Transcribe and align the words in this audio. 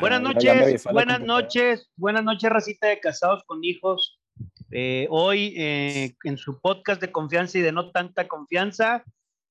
Buenas 0.00 0.22
noches, 0.22 0.84
buenas 0.84 1.20
noches, 1.20 1.90
buenas 1.94 2.24
noches, 2.24 2.50
racita 2.50 2.88
de 2.88 3.00
casados 3.00 3.44
con 3.44 3.62
hijos. 3.62 4.18
Eh, 4.70 5.06
hoy 5.10 5.54
eh, 5.58 6.14
en 6.24 6.38
su 6.38 6.58
podcast 6.58 7.02
de 7.02 7.12
confianza 7.12 7.58
y 7.58 7.60
de 7.60 7.72
no 7.72 7.90
tanta 7.90 8.26
confianza, 8.26 9.04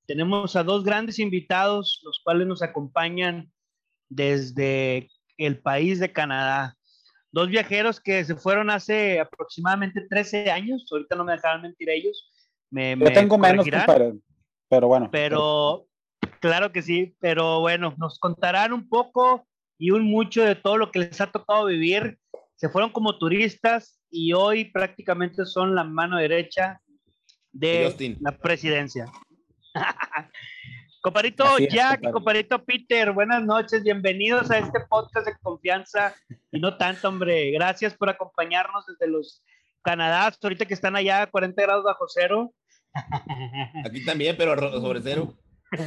tenemos 0.08 0.56
a 0.56 0.64
dos 0.64 0.84
grandes 0.84 1.20
invitados, 1.20 2.02
los 2.04 2.20
cuales 2.24 2.48
nos 2.48 2.64
acompañan 2.64 3.52
desde 4.10 5.10
el 5.38 5.60
país 5.60 6.00
de 6.00 6.12
Canadá. 6.12 6.76
Dos 7.32 7.50
viajeros 7.50 8.00
que 8.00 8.26
se 8.26 8.36
fueron 8.36 8.72
hace 8.72 9.20
aproximadamente 9.20 10.02
13 10.10 10.50
años, 10.50 10.88
ahorita 10.92 11.16
no 11.16 11.26
me 11.26 11.34
dejaron 11.34 11.62
mentir 11.62 11.92
ellos. 11.92 12.32
Me, 12.72 12.98
Yo 12.98 13.14
tengo 13.14 13.38
menos, 13.38 13.68
pero 14.68 14.88
bueno. 14.88 15.10
Pero, 15.12 15.86
claro 16.40 16.72
que 16.72 16.82
sí, 16.82 17.16
pero 17.20 17.60
bueno, 17.60 17.94
nos 17.98 18.18
contarán 18.18 18.74
un 18.74 18.90
poco 18.90 19.48
y 19.80 19.92
un 19.92 20.04
mucho 20.04 20.44
de 20.44 20.56
todo 20.56 20.78
lo 20.78 20.92
que 20.92 21.00
les 21.00 21.20
ha 21.22 21.32
tocado 21.32 21.66
vivir. 21.66 22.20
Se 22.56 22.68
fueron 22.70 22.92
como 22.92 23.18
turistas 23.18 24.00
y 24.12 24.34
hoy 24.34 24.66
prácticamente 24.66 25.46
son 25.46 25.74
la 25.74 25.86
mano 25.86 26.18
derecha 26.18 26.82
de 27.54 28.18
la 28.20 28.38
presidencia. 28.38 29.06
comparito 31.02 31.58
Jack 31.58 32.02
y 32.04 32.12
comparito 32.12 32.64
Peter, 32.66 33.14
buenas 33.14 33.42
noches, 33.42 33.82
bienvenidos 33.84 34.52
a 34.52 34.58
este 34.58 34.82
podcast 34.90 35.26
de 35.26 35.38
confianza 35.42 36.14
y 36.52 36.60
no 36.60 36.76
tanto, 36.78 37.08
hombre. 37.08 37.52
Gracias 37.52 37.96
por 37.96 38.10
acompañarnos 38.10 38.86
desde 38.86 39.10
los 39.10 39.42
Canadá, 39.82 40.36
ahorita 40.44 40.66
que 40.66 40.74
están 40.74 40.98
allá 40.98 41.22
a 41.22 41.28
40 41.28 41.62
grados 41.62 41.86
bajo 41.86 42.06
cero. 42.10 42.54
Aquí 43.86 44.04
también, 44.04 44.36
pero 44.38 44.58
sobre 44.82 45.02
cero. 45.02 45.34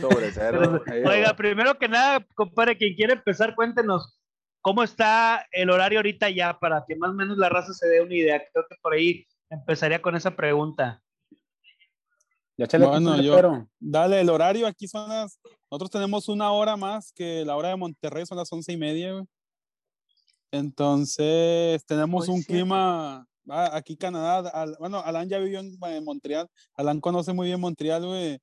Sobre 0.01 0.31
cero. 0.33 0.83
Oiga, 1.07 1.35
primero 1.35 1.79
que 1.79 1.89
nada, 1.89 2.25
compadre, 2.35 2.77
quien 2.77 2.95
quiere 2.95 3.15
empezar, 3.15 3.55
cuéntenos 3.55 4.19
cómo 4.61 4.83
está 4.83 5.47
el 5.51 5.71
horario 5.71 5.99
ahorita 5.99 6.31
ya 6.31 6.59
para 6.59 6.85
que 6.87 6.97
más 6.97 7.11
o 7.11 7.15
menos 7.15 7.37
la 7.37 7.49
raza 7.49 7.73
se 7.75 7.89
dé 7.89 8.01
una 8.01 8.15
idea. 8.15 8.43
Creo 8.53 8.65
que 8.69 8.77
por 8.81 8.95
ahí 8.95 9.27
empezaría 9.51 10.01
con 10.01 10.15
esa 10.17 10.35
pregunta. 10.35 11.03
Ya 12.57 12.79
bueno, 12.79 13.21
yo, 13.21 13.67
dale, 13.81 14.21
el 14.21 14.29
horario 14.29 14.67
aquí 14.67 14.87
son 14.87 15.09
las, 15.09 15.41
nosotros 15.71 15.91
tenemos 15.91 16.29
una 16.29 16.53
hora 16.53 16.77
más 16.77 17.11
que 17.13 17.45
la 17.45 17.57
hora 17.57 17.71
de 17.71 17.77
Monterrey, 17.77 18.27
son 18.27 18.37
las 18.37 18.53
once 18.53 18.71
y 18.71 18.77
media, 18.77 19.25
Entonces, 20.53 21.85
tenemos 21.87 22.29
un 22.29 22.43
clima, 22.43 23.27
ah, 23.49 23.71
aquí 23.73 23.97
Canadá, 23.97 24.67
bueno, 24.79 25.01
Alan 25.01 25.29
ya 25.29 25.39
vivió 25.39 25.61
en, 25.61 25.77
en, 25.83 26.05
Montreal, 26.05 26.47
Alan 26.77 27.01
conoce 27.01 27.33
muy 27.33 27.47
bien 27.47 27.59
Montreal, 27.59 28.05
güey, 28.05 28.39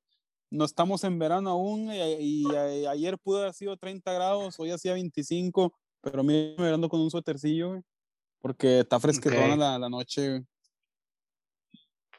no 0.52 0.66
estamos 0.66 1.04
en 1.04 1.20
verano 1.20 1.50
aún 1.50 1.92
y, 1.92 2.46
ayer 2.88 3.18
pudo 3.18 3.42
haber 3.42 3.54
sido 3.54 3.78
30 3.78 4.12
grados, 4.14 4.60
hoy 4.60 4.72
hacía 4.72 4.94
25, 4.94 5.74
pero 6.02 6.24
me 6.24 6.56
ando 6.60 6.90
con 6.90 7.02
un 7.02 7.12
suétercillo, 7.12 7.84
porque 8.40 8.80
está 8.80 9.00
fresquetona 9.00 9.56
la, 9.56 9.80
la, 9.80 9.90
noche, 9.90 10.44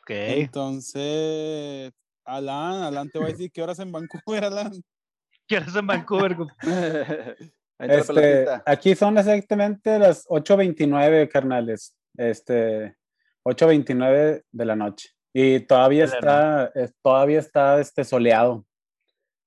Ok. 0.00 0.11
Entonces, 0.11 1.92
Alan, 2.25 2.83
Alan 2.83 3.11
te 3.11 3.19
voy 3.19 3.28
a 3.28 3.33
decir 3.33 3.50
qué 3.53 3.62
horas 3.62 3.78
en 3.78 3.92
Vancouver, 3.92 4.44
Alan. 4.44 4.72
¿Qué 5.47 5.56
horas 5.56 5.75
en 5.77 5.87
Vancouver? 5.87 6.37
este, 7.78 8.47
aquí 8.65 8.94
son 8.94 9.19
exactamente 9.19 9.98
las 9.98 10.27
8.29, 10.27 11.28
carnales. 11.28 11.94
Este, 12.17 12.97
8.29 13.44 14.44
de 14.50 14.65
la 14.65 14.77
noche. 14.77 15.11
Y 15.33 15.61
todavía 15.61 16.05
está, 16.05 16.73
todavía 17.03 17.39
está 17.39 17.81
este 17.81 18.05
soleado. 18.05 18.64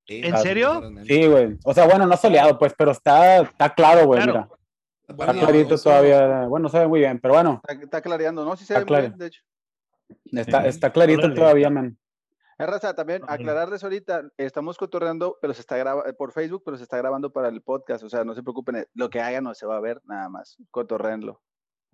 ¿En 0.07 0.37
serio? 0.37 0.81
Sí, 1.05 1.27
güey. 1.27 1.57
O 1.63 1.73
sea, 1.73 1.85
bueno, 1.85 2.05
no 2.05 2.17
soleado, 2.17 2.57
pues, 2.57 2.73
pero 2.77 2.91
está, 2.91 3.41
está 3.41 3.73
claro, 3.73 4.05
güey, 4.05 4.25
mira. 4.25 4.49
está 5.07 5.33
clarito 5.33 5.77
todavía. 5.77 6.45
Bueno, 6.47 6.69
se 6.69 6.79
ve 6.79 6.87
muy 6.87 6.99
bien, 6.99 7.19
pero 7.19 7.35
bueno. 7.35 7.61
Está, 7.67 8.01
clareando, 8.01 8.43
¿no? 8.45 8.55
Sí 8.55 8.65
se 8.65 8.73
ve 8.77 8.85
muy 8.85 8.99
bien, 8.99 9.17
de 9.17 9.27
hecho. 9.27 9.41
Está, 10.31 10.67
está 10.67 10.91
clarito 10.91 11.33
todavía, 11.33 11.69
man. 11.69 11.97
Es 12.57 12.67
raza, 12.67 12.93
también 12.93 13.23
aclararles 13.27 13.83
ahorita, 13.83 14.29
estamos 14.37 14.77
cotorreando, 14.77 15.37
pero 15.41 15.53
se 15.53 15.61
está 15.61 15.75
grabando 15.75 16.15
por 16.15 16.31
Facebook, 16.31 16.61
pero 16.63 16.77
se 16.77 16.83
está 16.83 16.97
grabando 16.97 17.33
para 17.33 17.47
el 17.47 17.61
podcast, 17.61 18.03
o 18.03 18.09
sea, 18.09 18.23
no 18.23 18.35
se 18.35 18.43
preocupen, 18.43 18.85
lo 18.93 19.09
que 19.09 19.19
hagan 19.19 19.43
no 19.43 19.55
se 19.55 19.65
va 19.65 19.77
a 19.77 19.81
ver, 19.81 20.01
nada 20.05 20.29
más, 20.29 20.57
cotorrenlo. 20.69 21.41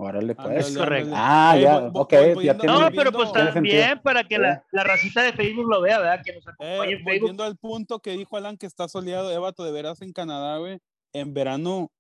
Órale, 0.01 0.33
pues. 0.33 0.69
Es 0.69 0.77
correcto. 0.77 1.11
Ah, 1.13 1.57
ya, 1.59 1.91
ok. 1.93 2.13
Ya 2.41 2.53
no, 2.53 2.89
pero 2.95 3.11
pues 3.11 3.33
también 3.33 3.99
para 4.01 4.23
que 4.23 4.37
la, 4.37 4.63
la, 4.71 4.85
racita 4.85 5.21
de 5.23 5.33
Facebook 5.33 5.69
lo 5.69 5.81
vea, 5.81 5.99
¿verdad? 5.99 6.21
Que 6.23 6.35
nos 6.35 6.47
acompañe 6.47 6.93
eh, 6.93 7.01
Volviendo 7.03 7.43
al 7.43 7.57
punto 7.57 7.99
que 7.99 8.11
dijo 8.11 8.37
Alan 8.37 8.55
que 8.55 8.65
está 8.65 8.87
soleado, 8.87 9.29
Evato, 9.29 9.65
de 9.65 9.73
veras 9.73 10.01
en 10.01 10.13
Canadá, 10.13 10.57
güey. 10.57 10.79
En 11.11 11.33
verano, 11.33 11.91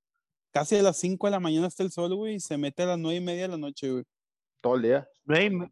casi 0.53 0.77
a 0.77 0.81
las 0.81 0.95
5 0.95 1.27
de 1.27 1.31
la 1.31 1.41
mañana 1.41 1.67
está 1.67 1.83
el 1.83 1.91
sol, 1.91 2.15
güey, 2.15 2.35
y 2.35 2.39
se 2.39 2.57
mete 2.57 2.83
a 2.83 2.85
las 2.85 2.99
9 2.99 3.17
y 3.17 3.19
media 3.19 3.41
de 3.41 3.47
la 3.49 3.57
noche, 3.57 3.91
güey. 3.91 4.05
Todo 4.61 4.75
el 4.75 4.81
día. 4.83 5.09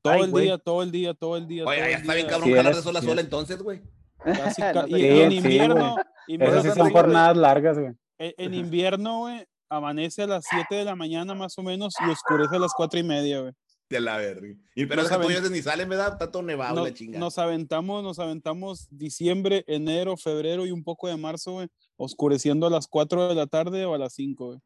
todo 0.02 0.26
el 0.26 0.34
día, 0.34 0.58
todo 0.58 0.84
el 0.84 0.92
día, 0.92 1.14
todo 1.14 1.38
el 1.38 1.48
día. 1.48 1.64
Oye, 1.64 1.80
ya 1.80 1.98
está 1.98 2.14
bien 2.14 2.28
cabrón 2.28 2.52
jalar 2.52 2.76
de 2.76 2.82
sol 2.82 2.98
a 2.98 3.02
sol 3.02 3.20
entonces, 3.20 3.64
güey. 3.64 3.82
y, 4.90 5.06
en 5.06 5.32
invierno. 5.32 5.96
Esas 6.28 6.76
son 6.76 6.92
jornadas 6.92 7.38
largas, 7.38 7.80
güey. 7.80 7.94
En 8.18 8.54
invierno, 8.54 9.20
güey, 9.20 9.48
amanece 9.70 10.24
a 10.24 10.28
las 10.28 10.46
7 10.50 10.76
de 10.76 10.86
la 10.86 10.96
mañana 10.96 11.36
más 11.36 11.58
o 11.58 11.64
menos 11.64 11.94
y 12.06 12.10
oscurece 12.10 12.56
a 12.56 12.60
las 12.60 12.74
4 12.76 13.00
y 13.00 13.04
media, 13.04 13.42
güey. 13.42 13.54
De 13.90 14.02
la 14.02 14.18
verga. 14.18 14.48
Y 14.76 14.86
pero 14.86 15.02
es 15.02 15.10
que 15.10 15.50
ni 15.50 15.62
salen, 15.62 15.88
¿verdad? 15.88 16.14
Está 16.14 16.30
todo 16.30 16.44
nevado 16.44 16.84
la 16.84 16.94
chingada. 16.94 17.20
Nos 17.20 17.38
aventamos, 17.38 18.04
nos 18.04 18.20
aventamos 18.20 18.88
diciembre, 18.92 19.64
enero, 19.66 20.18
febrero 20.18 20.66
y 20.66 20.72
un 20.72 20.84
poco 20.84 21.08
de 21.08 21.16
marzo, 21.16 21.54
güey, 21.54 21.68
oscureciendo 21.96 22.68
a 22.68 22.70
las 22.70 22.88
4 22.88 23.30
de 23.30 23.36
la 23.36 23.48
tarde 23.48 23.86
o 23.86 23.94
a 23.94 23.98
las 23.98 24.14
5, 24.14 24.46
güey. 24.46 24.60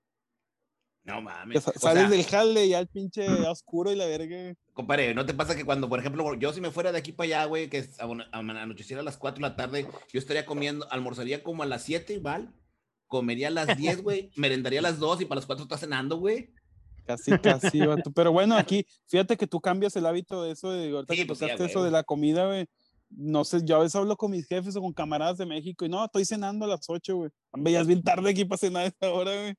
No 1.03 1.19
mames. 1.21 1.63
sales 1.63 2.09
del 2.09 2.23
jale 2.25 2.65
y 2.65 2.73
al 2.73 2.87
pinche 2.87 3.25
oscuro 3.47 3.91
y 3.91 3.95
la 3.95 4.05
verga. 4.05 4.53
Compadre, 4.73 5.13
¿no 5.13 5.25
te 5.25 5.33
pasa 5.33 5.55
que 5.55 5.65
cuando, 5.65 5.89
por 5.89 5.99
ejemplo, 5.99 6.33
yo 6.35 6.53
si 6.53 6.61
me 6.61 6.71
fuera 6.71 6.91
de 6.91 6.99
aquí 6.99 7.11
para 7.11 7.25
allá, 7.25 7.45
güey, 7.45 7.69
que 7.69 7.87
anocheciera 8.31 9.01
a 9.01 9.05
las 9.05 9.17
4 9.17 9.35
de 9.35 9.49
la 9.49 9.55
tarde, 9.55 9.87
yo 10.11 10.19
estaría 10.19 10.45
comiendo, 10.45 10.87
almorzaría 10.91 11.43
como 11.43 11.63
a 11.63 11.65
las 11.65 11.83
7, 11.83 12.19
¿vale? 12.19 12.47
Comería 13.11 13.49
a 13.49 13.51
las 13.51 13.77
10, 13.77 14.01
güey, 14.03 14.31
merendaría 14.37 14.79
a 14.79 14.83
las 14.83 14.97
2 14.97 15.21
y 15.21 15.25
para 15.25 15.39
las 15.39 15.45
4 15.45 15.63
estás 15.63 15.81
cenando, 15.81 16.17
güey. 16.17 16.49
Casi, 17.05 17.31
casi, 17.39 17.81
Pero 18.15 18.31
bueno, 18.31 18.55
aquí, 18.57 18.85
fíjate 19.07 19.35
que 19.35 19.47
tú 19.47 19.59
cambias 19.59 19.95
el 19.97 20.05
hábito 20.05 20.41
de 20.43 20.51
eso, 20.51 20.71
de 20.71 20.89
ahorita 20.89 21.15
que 21.15 21.25
pues 21.25 21.41
eso 21.41 21.83
de 21.83 21.91
la 21.91 22.03
comida, 22.03 22.47
güey. 22.47 22.65
No 23.09 23.43
sé, 23.43 23.59
yo 23.65 23.75
a 23.75 23.79
veces 23.79 23.97
hablo 23.97 24.15
con 24.15 24.31
mis 24.31 24.47
jefes 24.47 24.73
o 24.77 24.81
con 24.81 24.93
camaradas 24.93 25.37
de 25.37 25.45
México 25.45 25.83
y 25.83 25.89
no, 25.89 26.05
estoy 26.05 26.23
cenando 26.23 26.63
a 26.63 26.69
las 26.69 26.85
8, 26.87 27.15
güey. 27.15 27.29
Ya 27.65 27.81
es 27.81 27.87
bien 27.87 28.01
tarde 28.01 28.29
aquí 28.29 28.45
para 28.45 28.57
cenar 28.57 28.83
a 28.83 28.87
esta 28.87 29.11
hora, 29.11 29.35
güey. 29.35 29.53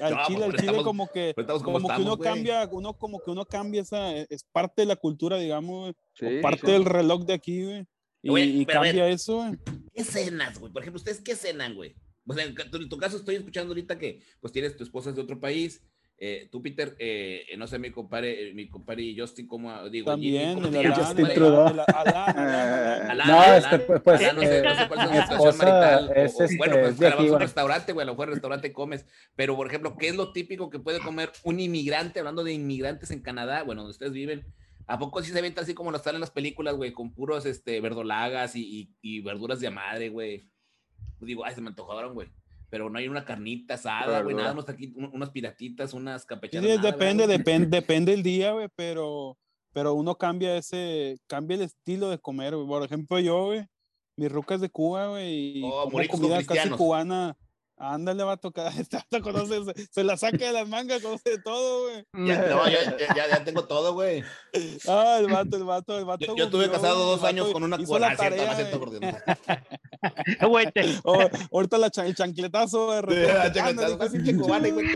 Al 0.00 0.26
Chile, 0.26 0.44
al 0.46 0.56
Chile 0.56 0.82
como 0.82 1.06
que, 1.08 1.34
como, 1.62 1.88
que 1.90 2.00
uno 2.00 2.16
cambia, 2.16 2.66
uno 2.72 2.94
como 2.94 3.20
que 3.20 3.30
uno 3.30 3.44
cambia 3.44 3.82
esa, 3.82 4.16
es 4.16 4.42
parte 4.50 4.80
de 4.80 4.86
la 4.86 4.96
cultura, 4.96 5.36
digamos, 5.36 5.92
parte 6.40 6.70
del 6.70 6.86
reloj 6.86 7.26
de 7.26 7.34
aquí, 7.34 7.62
güey. 7.64 7.86
Y, 8.22 8.64
cambia 8.64 9.06
eso, 9.08 9.36
güey. 9.36 9.58
¿Qué 9.92 10.02
cenas, 10.02 10.58
güey? 10.58 10.72
Por 10.72 10.80
ejemplo, 10.80 10.96
¿ustedes 10.96 11.20
qué 11.20 11.36
cenan, 11.36 11.74
güey? 11.74 11.94
Pues 12.26 12.38
en, 12.40 12.88
tu 12.88 12.98
caso 12.98 13.16
estoy 13.16 13.36
escuchando 13.36 13.70
ahorita 13.70 13.98
que 13.98 14.20
pues 14.40 14.52
tienes 14.52 14.76
tu 14.76 14.82
esposa 14.82 15.12
de 15.12 15.20
otro 15.20 15.38
país. 15.38 15.82
Eh, 16.18 16.48
tú, 16.50 16.62
Peter, 16.62 16.96
eh, 16.98 17.44
no 17.58 17.66
sé, 17.66 17.78
mi 17.78 17.90
compadre, 17.90 18.54
mi 18.54 18.70
compadre 18.70 19.14
Justin, 19.16 19.46
¿cómo 19.46 19.88
digo? 19.90 20.10
También, 20.10 20.58
el 20.74 20.94
Justin 20.94 21.28
Trudeau. 21.34 21.74
No, 23.26 23.54
este, 23.54 23.78
pues, 23.80 24.00
pues 24.02 24.34
no 24.34 24.40
sé, 24.40 24.62
no 24.62 24.74
sé 24.74 24.88
cuál 24.88 25.00
es 25.00 25.10
la 25.10 25.26
situación 25.26 25.58
marital. 25.58 26.12
Este, 26.16 26.56
bueno, 26.56 26.76
pues 26.80 26.94
para 26.94 27.22
un 27.22 27.38
restaurante, 27.38 27.92
güey, 27.92 28.02
a 28.02 28.06
lo 28.06 28.12
mejor 28.12 28.28
en 28.28 28.34
restaurante 28.34 28.72
comes, 28.72 29.04
pero 29.36 29.56
por 29.56 29.66
ejemplo, 29.66 29.96
¿qué 29.98 30.08
es 30.08 30.16
lo 30.16 30.32
típico 30.32 30.70
que 30.70 30.78
puede 30.78 31.00
comer 31.00 31.30
un 31.44 31.60
inmigrante, 31.60 32.20
hablando 32.20 32.42
de 32.44 32.54
inmigrantes 32.54 33.10
en 33.10 33.20
Canadá, 33.20 33.62
bueno, 33.62 33.82
donde 33.82 33.92
ustedes 33.92 34.12
viven? 34.12 34.46
¿A 34.86 34.98
poco 34.98 35.22
sí 35.22 35.32
se 35.32 35.42
ven 35.42 35.52
así 35.58 35.74
como 35.74 35.90
lo 35.90 35.98
están 35.98 36.14
en 36.14 36.22
las 36.22 36.30
películas, 36.30 36.76
güey, 36.76 36.92
con 36.92 37.12
puros 37.12 37.44
este, 37.44 37.80
verdolagas 37.82 38.56
y, 38.56 38.62
y, 38.62 38.96
y 39.02 39.20
verduras 39.20 39.60
de 39.60 39.68
madre, 39.68 40.08
güey? 40.08 40.48
Digo, 41.20 41.44
ay, 41.44 41.54
se 41.54 41.60
me 41.60 41.68
antojaron, 41.68 42.14
güey. 42.14 42.28
Pero 42.68 42.90
no 42.90 42.98
hay 42.98 43.08
una 43.08 43.24
carnita 43.24 43.74
asada, 43.74 44.22
güey, 44.22 44.34
nada, 44.34 44.52
unos, 44.52 44.68
aquí, 44.68 44.92
unas 44.96 45.30
piratitas, 45.30 45.94
unas 45.94 46.24
campechanas. 46.26 46.68
Sí, 46.68 46.78
depende, 46.82 47.26
depende, 47.26 47.66
depende 47.80 48.12
el 48.12 48.22
día, 48.22 48.52
güey, 48.52 48.68
pero, 48.74 49.38
pero 49.72 49.94
uno 49.94 50.16
cambia 50.16 50.56
ese, 50.56 51.18
cambia 51.28 51.54
el 51.54 51.62
estilo 51.62 52.10
de 52.10 52.18
comer, 52.18 52.56
güey. 52.56 52.66
Por 52.66 52.82
ejemplo, 52.82 53.20
yo, 53.20 53.46
güey, 53.46 53.66
mis 54.16 54.32
rucas 54.32 54.60
de 54.60 54.68
Cuba, 54.68 55.08
güey, 55.08 55.58
y 55.58 55.62
oh, 55.64 55.88
comida 56.10 56.42
casi 56.42 56.70
cubana, 56.70 57.36
Ándale, 57.78 58.24
va 58.24 58.32
a 58.32 58.36
tocar. 58.38 58.72
se, 58.72 58.84
se, 59.90 60.04
la 60.04 60.16
saca 60.16 60.46
de 60.46 60.52
las 60.52 60.66
mangas, 60.66 61.02
conoce 61.02 61.30
de 61.30 61.38
todo, 61.38 61.82
güey. 61.82 62.06
Ya, 62.26 62.48
no, 62.48 62.66
ya, 62.68 62.96
ya, 63.14 63.28
ya, 63.28 63.44
tengo 63.44 63.64
todo, 63.64 63.92
güey. 63.92 64.24
Ah, 64.88 65.18
el 65.20 65.26
vato, 65.26 65.56
el 65.58 65.64
vato, 65.64 65.98
el 65.98 66.06
vato. 66.06 66.24
Yo, 66.24 66.36
yo 66.36 66.44
estuve 66.44 66.70
casado 66.70 67.04
dos 67.04 67.22
años 67.22 67.50
con 67.52 67.62
una 67.62 67.76
cuba. 67.76 67.98
La 67.98 68.16
tarea, 68.16 68.56
cierto, 68.56 68.80
güey, 70.48 70.66
ahorita 71.52 71.78
la 71.78 71.86
el 71.86 72.14
chancletazo 72.14 73.02
chancletazo, 73.52 73.98
casi 73.98 74.18
güey. 74.70 74.86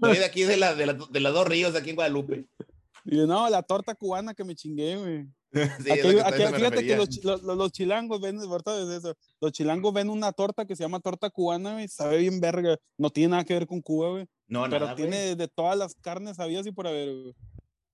Soy 0.00 0.18
de 0.18 0.24
aquí, 0.24 0.44
de 0.44 0.56
la, 0.56 0.74
de, 0.74 0.86
la, 0.86 0.92
de 0.92 1.20
las 1.20 1.32
dos 1.32 1.46
ríos, 1.46 1.72
de 1.72 1.80
aquí 1.80 1.90
en 1.90 1.96
Guadalupe. 1.96 2.46
Y 3.04 3.16
no, 3.26 3.48
la 3.48 3.62
torta 3.62 3.94
cubana 3.94 4.34
que 4.34 4.44
me 4.44 4.54
chingué, 4.54 4.96
güey. 4.96 5.26
fíjate 5.52 6.86
que 6.86 6.96
los, 6.96 7.08
chilangos 7.72 8.20
ven, 8.20 8.36
eso, 8.36 9.16
los 9.40 9.52
chilangos 9.52 9.92
ven 9.92 10.08
una 10.08 10.30
torta 10.30 10.64
que 10.64 10.76
se 10.76 10.84
llama 10.84 11.00
torta 11.00 11.28
cubana, 11.28 11.72
güey, 11.72 11.88
sabe 11.88 12.18
bien 12.18 12.40
verga. 12.40 12.76
No 12.96 13.10
tiene 13.10 13.32
nada 13.32 13.44
que 13.44 13.54
ver 13.54 13.66
con 13.66 13.80
Cuba, 13.80 14.10
güey. 14.10 14.26
No, 14.46 14.68
Pero 14.70 14.94
tiene 14.94 15.34
de 15.34 15.48
todas 15.48 15.76
las 15.76 15.94
carnes 15.96 16.36
sabías 16.36 16.66
y 16.66 16.72
por 16.72 16.86
haber, 16.86 17.12
güey. 17.12 17.34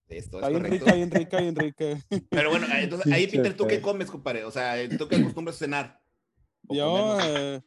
Esto 0.08 0.38
Está 0.38 0.50
bien 0.50 0.64
rica, 0.64 0.94
bien 0.94 1.10
rica, 1.10 1.40
bien 1.40 1.56
rica. 1.56 1.84
Pero 2.30 2.50
bueno, 2.50 2.66
entonces 2.70 3.12
ahí, 3.12 3.26
Peter, 3.26 3.56
¿tú 3.56 3.66
qué 3.66 3.80
comes, 3.80 4.10
compadre? 4.10 4.44
O 4.44 4.50
sea, 4.50 4.76
¿tú 4.96 5.08
qué 5.08 5.16
acostumbras 5.16 5.56
a 5.56 5.58
cenar? 5.58 6.00
Yo, 6.68 7.18
eh, 7.20 7.60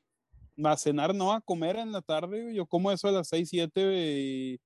a 0.63 0.77
cenar 0.77 1.13
no, 1.13 1.33
a 1.33 1.41
comer 1.41 1.77
en 1.77 1.91
la 1.91 2.01
tarde, 2.01 2.53
yo 2.53 2.65
como 2.65 2.91
eso 2.91 3.07
a 3.07 3.11
las 3.11 3.27
6, 3.27 3.49
7, 3.49 3.81
y 3.93 4.59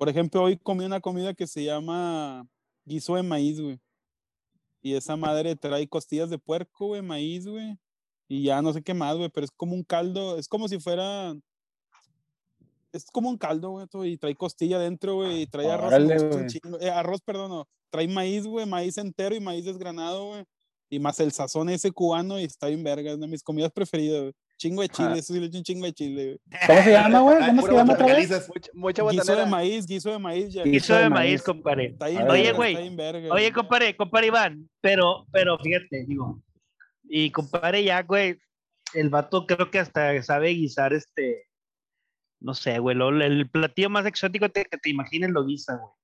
por 0.00 0.08
ejemplo, 0.08 0.42
hoy 0.42 0.56
comí 0.56 0.86
una 0.86 1.02
comida 1.02 1.34
que 1.34 1.46
se 1.46 1.62
llama 1.62 2.48
guiso 2.86 3.16
de 3.16 3.22
maíz, 3.22 3.60
güey. 3.60 3.78
Y 4.80 4.94
esa 4.94 5.14
madre 5.14 5.56
trae 5.56 5.86
costillas 5.86 6.30
de 6.30 6.38
puerco, 6.38 6.86
güey, 6.86 7.02
maíz, 7.02 7.46
güey. 7.46 7.78
Y 8.26 8.44
ya 8.44 8.62
no 8.62 8.72
sé 8.72 8.82
qué 8.82 8.94
más, 8.94 9.18
güey, 9.18 9.28
pero 9.28 9.44
es 9.44 9.50
como 9.50 9.74
un 9.74 9.84
caldo, 9.84 10.38
es 10.38 10.48
como 10.48 10.68
si 10.68 10.80
fuera. 10.80 11.36
Es 12.92 13.10
como 13.12 13.28
un 13.28 13.36
caldo, 13.36 13.72
güey, 13.72 14.12
y 14.12 14.16
trae 14.16 14.34
costilla 14.34 14.78
dentro, 14.78 15.16
güey, 15.16 15.42
y 15.42 15.46
trae 15.46 15.70
arroz. 15.70 15.92
Eh, 16.80 16.88
arroz, 16.88 17.20
perdón, 17.20 17.66
trae 17.90 18.08
maíz, 18.08 18.46
güey, 18.46 18.64
maíz 18.64 18.96
entero 18.96 19.34
y 19.34 19.40
maíz 19.40 19.66
desgranado, 19.66 20.28
güey. 20.28 20.44
Y 20.88 20.98
más 20.98 21.20
el 21.20 21.30
sazón 21.32 21.68
ese 21.68 21.92
cubano 21.92 22.40
y 22.40 22.44
está 22.44 22.68
bien 22.68 22.82
verga, 22.82 23.12
es 23.12 23.20
de 23.20 23.28
mis 23.28 23.42
comidas 23.42 23.70
preferidas, 23.70 24.22
güey. 24.22 24.34
Chingo 24.60 24.82
de 24.82 24.90
chile, 24.90 25.18
eso 25.18 25.32
sí 25.32 25.40
le 25.40 25.46
echo 25.46 25.56
un 25.56 25.64
chingo 25.64 25.86
de 25.86 25.92
chile, 25.94 26.38
¿Cómo 26.66 26.82
se 26.82 26.92
llama, 26.92 27.20
güey? 27.20 27.46
¿Cómo 27.46 27.62
se 27.62 27.72
llama 27.72 27.94
otra 27.94 28.06
Mucha, 28.74 29.02
guiso 29.04 29.34
de 29.34 29.46
maíz, 29.46 29.86
guiso 29.86 30.10
de 30.10 30.18
maíz. 30.18 30.52
Ya. 30.52 30.64
Guiso 30.64 30.94
de 30.96 31.08
maíz, 31.08 31.42
compadre. 31.42 31.96
Oye, 32.28 32.52
güey. 32.52 32.76
Oye, 33.30 33.52
compadre, 33.54 33.96
compadre 33.96 34.26
Iván. 34.26 34.68
Pero, 34.82 35.26
pero 35.32 35.58
fíjate, 35.60 36.04
digo. 36.06 36.42
Y 37.04 37.30
compadre 37.30 37.82
ya, 37.84 38.02
güey. 38.02 38.38
El 38.92 39.08
vato 39.08 39.46
creo 39.46 39.70
que 39.70 39.78
hasta 39.78 40.22
sabe 40.22 40.50
guisar 40.50 40.92
este. 40.92 41.46
No 42.38 42.52
sé, 42.52 42.80
güey. 42.80 42.98
el 43.22 43.48
platillo 43.48 43.88
más 43.88 44.04
exótico 44.04 44.46
que 44.50 44.64
te 44.64 44.90
imagines 44.90 45.30
lo 45.30 45.46
guisa, 45.46 45.76
güey. 45.76 45.94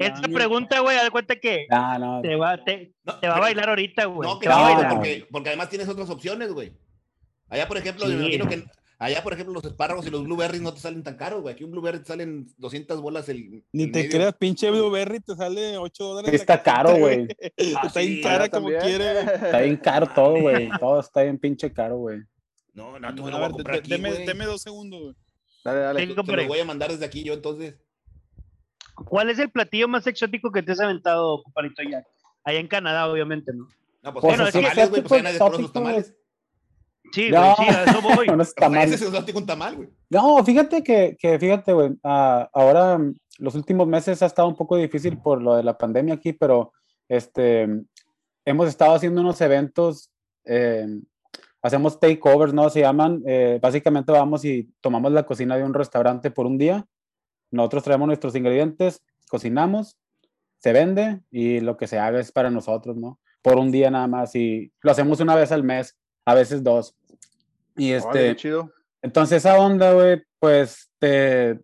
Esa 0.00 0.28
pregunta, 0.32 0.80
güey, 0.80 0.96
da 0.96 1.10
cuenta 1.10 1.36
que 1.36 1.66
te, 2.22 2.36
va, 2.36 2.64
te, 2.64 2.92
va 3.28 3.36
a 3.36 3.40
bailar 3.40 3.68
ahorita, 3.68 4.06
güey. 4.06 4.28
No, 4.28 4.38
que 4.38 4.46
te 4.46 4.52
va 4.52 4.58
a 4.58 4.72
bailar. 4.72 4.94
Porque, 4.94 5.26
porque, 5.30 5.48
además 5.50 5.68
tienes 5.68 5.88
otras 5.88 6.08
opciones, 6.10 6.52
güey. 6.52 6.72
Allá, 7.48 7.68
por 7.68 7.76
ejemplo, 7.76 8.06
me 8.06 8.14
imagino 8.14 8.48
que 8.48 8.64
allá, 8.98 9.22
por 9.22 9.32
ejemplo, 9.32 9.52
los 9.52 9.64
espárragos 9.64 10.06
y 10.06 10.10
los 10.10 10.24
blueberries 10.24 10.62
no 10.62 10.72
te 10.72 10.80
salen 10.80 11.02
tan 11.02 11.16
caros, 11.16 11.42
güey. 11.42 11.54
Aquí 11.54 11.64
un 11.64 11.70
blueberry 11.72 11.98
te 11.98 12.06
salen 12.06 12.46
200 12.56 13.00
bolas 13.00 13.28
el. 13.28 13.64
Ni 13.72 13.90
te 13.90 14.08
creas, 14.08 14.34
pinche 14.34 14.70
blueberry 14.70 15.20
te 15.20 15.34
sale 15.34 15.76
8 15.76 16.04
dólares. 16.04 16.40
Está 16.40 16.62
caro, 16.62 16.96
güey. 16.96 17.28
está 17.56 18.00
bien 18.00 18.22
cara 18.22 18.48
como 18.48 18.68
quiere. 18.68 19.20
Está 19.20 19.60
bien 19.60 19.76
caro 19.76 20.06
todo, 20.14 20.40
güey. 20.40 20.70
Todo 20.80 21.00
está 21.00 21.22
bien 21.22 21.38
pinche 21.38 21.72
caro, 21.72 21.98
güey. 21.98 22.20
No, 22.72 22.98
no, 22.98 23.14
tú 23.14 23.26
lo 23.28 23.36
voy 23.36 23.46
a 23.46 23.50
comprar 23.50 23.78
aquí, 23.78 23.90
Deme 23.90 24.46
dos 24.46 24.62
segundos, 24.62 25.02
güey. 25.02 25.14
Dale, 25.64 25.80
dale. 25.80 26.06
Te, 26.06 26.14
lo 26.14 26.46
voy 26.48 26.60
a 26.60 26.64
mandar 26.64 26.90
desde 26.90 27.04
aquí 27.04 27.22
yo 27.22 27.34
entonces. 27.34 27.76
¿Cuál 28.94 29.30
es 29.30 29.38
el 29.38 29.50
platillo 29.50 29.88
más 29.88 30.06
exótico 30.06 30.52
que 30.52 30.62
te 30.62 30.72
has 30.72 30.80
aventado, 30.80 31.42
compadrito 31.42 31.82
ya? 31.82 32.04
Allá 32.44 32.58
en 32.58 32.68
Canadá, 32.68 33.08
obviamente, 33.08 33.52
¿no? 33.54 33.68
No, 34.02 34.12
pues, 34.12 34.22
bueno, 34.22 34.46
es 34.46 34.52
tamales, 34.52 34.90
güey, 34.90 35.02
pues 35.02 35.22
nadie 35.22 35.38
los 35.38 35.72
tamales. 35.72 36.14
Sí, 37.12 37.30
güey, 37.30 37.42
sí, 37.56 37.64
a 37.68 37.84
eso 37.84 38.02
voy. 38.16 38.26
no 38.26 38.42
es 38.42 38.54
tamal. 38.54 38.92
Ese 38.92 39.06
es 39.06 39.34
un 39.34 39.46
tamal, 39.46 39.76
güey. 39.76 39.88
No, 40.10 40.44
fíjate 40.44 40.82
que, 40.82 41.16
que 41.18 41.38
fíjate, 41.38 41.72
güey, 41.72 41.90
uh, 41.90 42.46
ahora 42.52 42.98
los 43.38 43.54
últimos 43.54 43.86
meses 43.86 44.22
ha 44.22 44.26
estado 44.26 44.48
un 44.48 44.56
poco 44.56 44.76
difícil 44.76 45.18
por 45.18 45.40
lo 45.40 45.56
de 45.56 45.62
la 45.62 45.76
pandemia 45.76 46.14
aquí, 46.14 46.32
pero 46.32 46.72
este, 47.08 47.68
hemos 48.44 48.68
estado 48.68 48.94
haciendo 48.94 49.20
unos 49.20 49.40
eventos, 49.40 50.10
eh, 50.44 50.86
hacemos 51.62 51.98
takeovers, 52.00 52.52
¿no? 52.52 52.68
Se 52.68 52.80
llaman, 52.80 53.22
eh, 53.26 53.58
básicamente 53.62 54.12
vamos 54.12 54.44
y 54.44 54.70
tomamos 54.80 55.12
la 55.12 55.24
cocina 55.24 55.56
de 55.56 55.64
un 55.64 55.72
restaurante 55.72 56.30
por 56.30 56.46
un 56.46 56.58
día 56.58 56.86
nosotros 57.52 57.84
traemos 57.84 58.06
nuestros 58.06 58.34
ingredientes, 58.34 59.04
cocinamos, 59.28 59.98
se 60.58 60.72
vende 60.72 61.20
y 61.30 61.60
lo 61.60 61.76
que 61.76 61.86
se 61.86 61.98
haga 61.98 62.18
es 62.18 62.32
para 62.32 62.50
nosotros, 62.50 62.96
¿no? 62.96 63.20
Por 63.42 63.58
un 63.58 63.70
día 63.70 63.90
nada 63.90 64.06
más 64.06 64.34
y 64.34 64.72
lo 64.80 64.90
hacemos 64.90 65.20
una 65.20 65.36
vez 65.36 65.52
al 65.52 65.62
mes, 65.62 65.96
a 66.24 66.34
veces 66.34 66.64
dos. 66.64 66.96
Y 67.76 67.92
este, 67.92 68.34
chido. 68.36 68.72
entonces 69.02 69.38
esa 69.38 69.58
onda, 69.58 69.92
güey, 69.92 70.22
pues 70.38 70.90
te, 70.98 71.60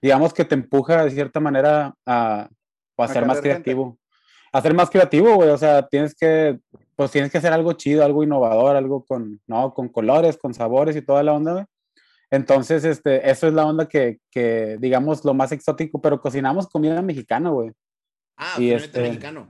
digamos 0.00 0.32
que 0.32 0.44
te 0.44 0.54
empuja 0.54 1.04
de 1.04 1.10
cierta 1.10 1.38
manera 1.38 1.94
a, 2.06 2.48
a 2.96 3.08
ser 3.08 3.26
más 3.26 3.40
creativo. 3.40 3.98
A 4.52 4.60
ser 4.62 4.74
más 4.74 4.90
creativo, 4.90 5.34
güey, 5.34 5.50
o 5.50 5.58
sea, 5.58 5.86
tienes 5.86 6.14
que, 6.14 6.58
pues 7.00 7.12
tienes 7.12 7.32
que 7.32 7.38
hacer 7.38 7.54
algo 7.54 7.72
chido, 7.72 8.04
algo 8.04 8.22
innovador, 8.22 8.76
algo 8.76 9.06
con, 9.06 9.40
¿no? 9.46 9.72
Con 9.72 9.88
colores, 9.88 10.36
con 10.36 10.52
sabores 10.52 10.94
y 10.96 11.00
toda 11.00 11.22
la 11.22 11.32
onda, 11.32 11.52
güey. 11.52 11.64
Entonces, 12.30 12.84
este, 12.84 13.30
eso 13.30 13.48
es 13.48 13.54
la 13.54 13.64
onda 13.64 13.88
que, 13.88 14.18
que, 14.30 14.76
digamos, 14.78 15.24
lo 15.24 15.32
más 15.32 15.50
exótico, 15.50 16.02
pero 16.02 16.20
cocinamos 16.20 16.68
comida 16.68 17.00
mexicana, 17.00 17.48
güey. 17.48 17.70
Ah, 18.36 18.56
y 18.58 18.72
este, 18.72 19.00
mexicano. 19.00 19.48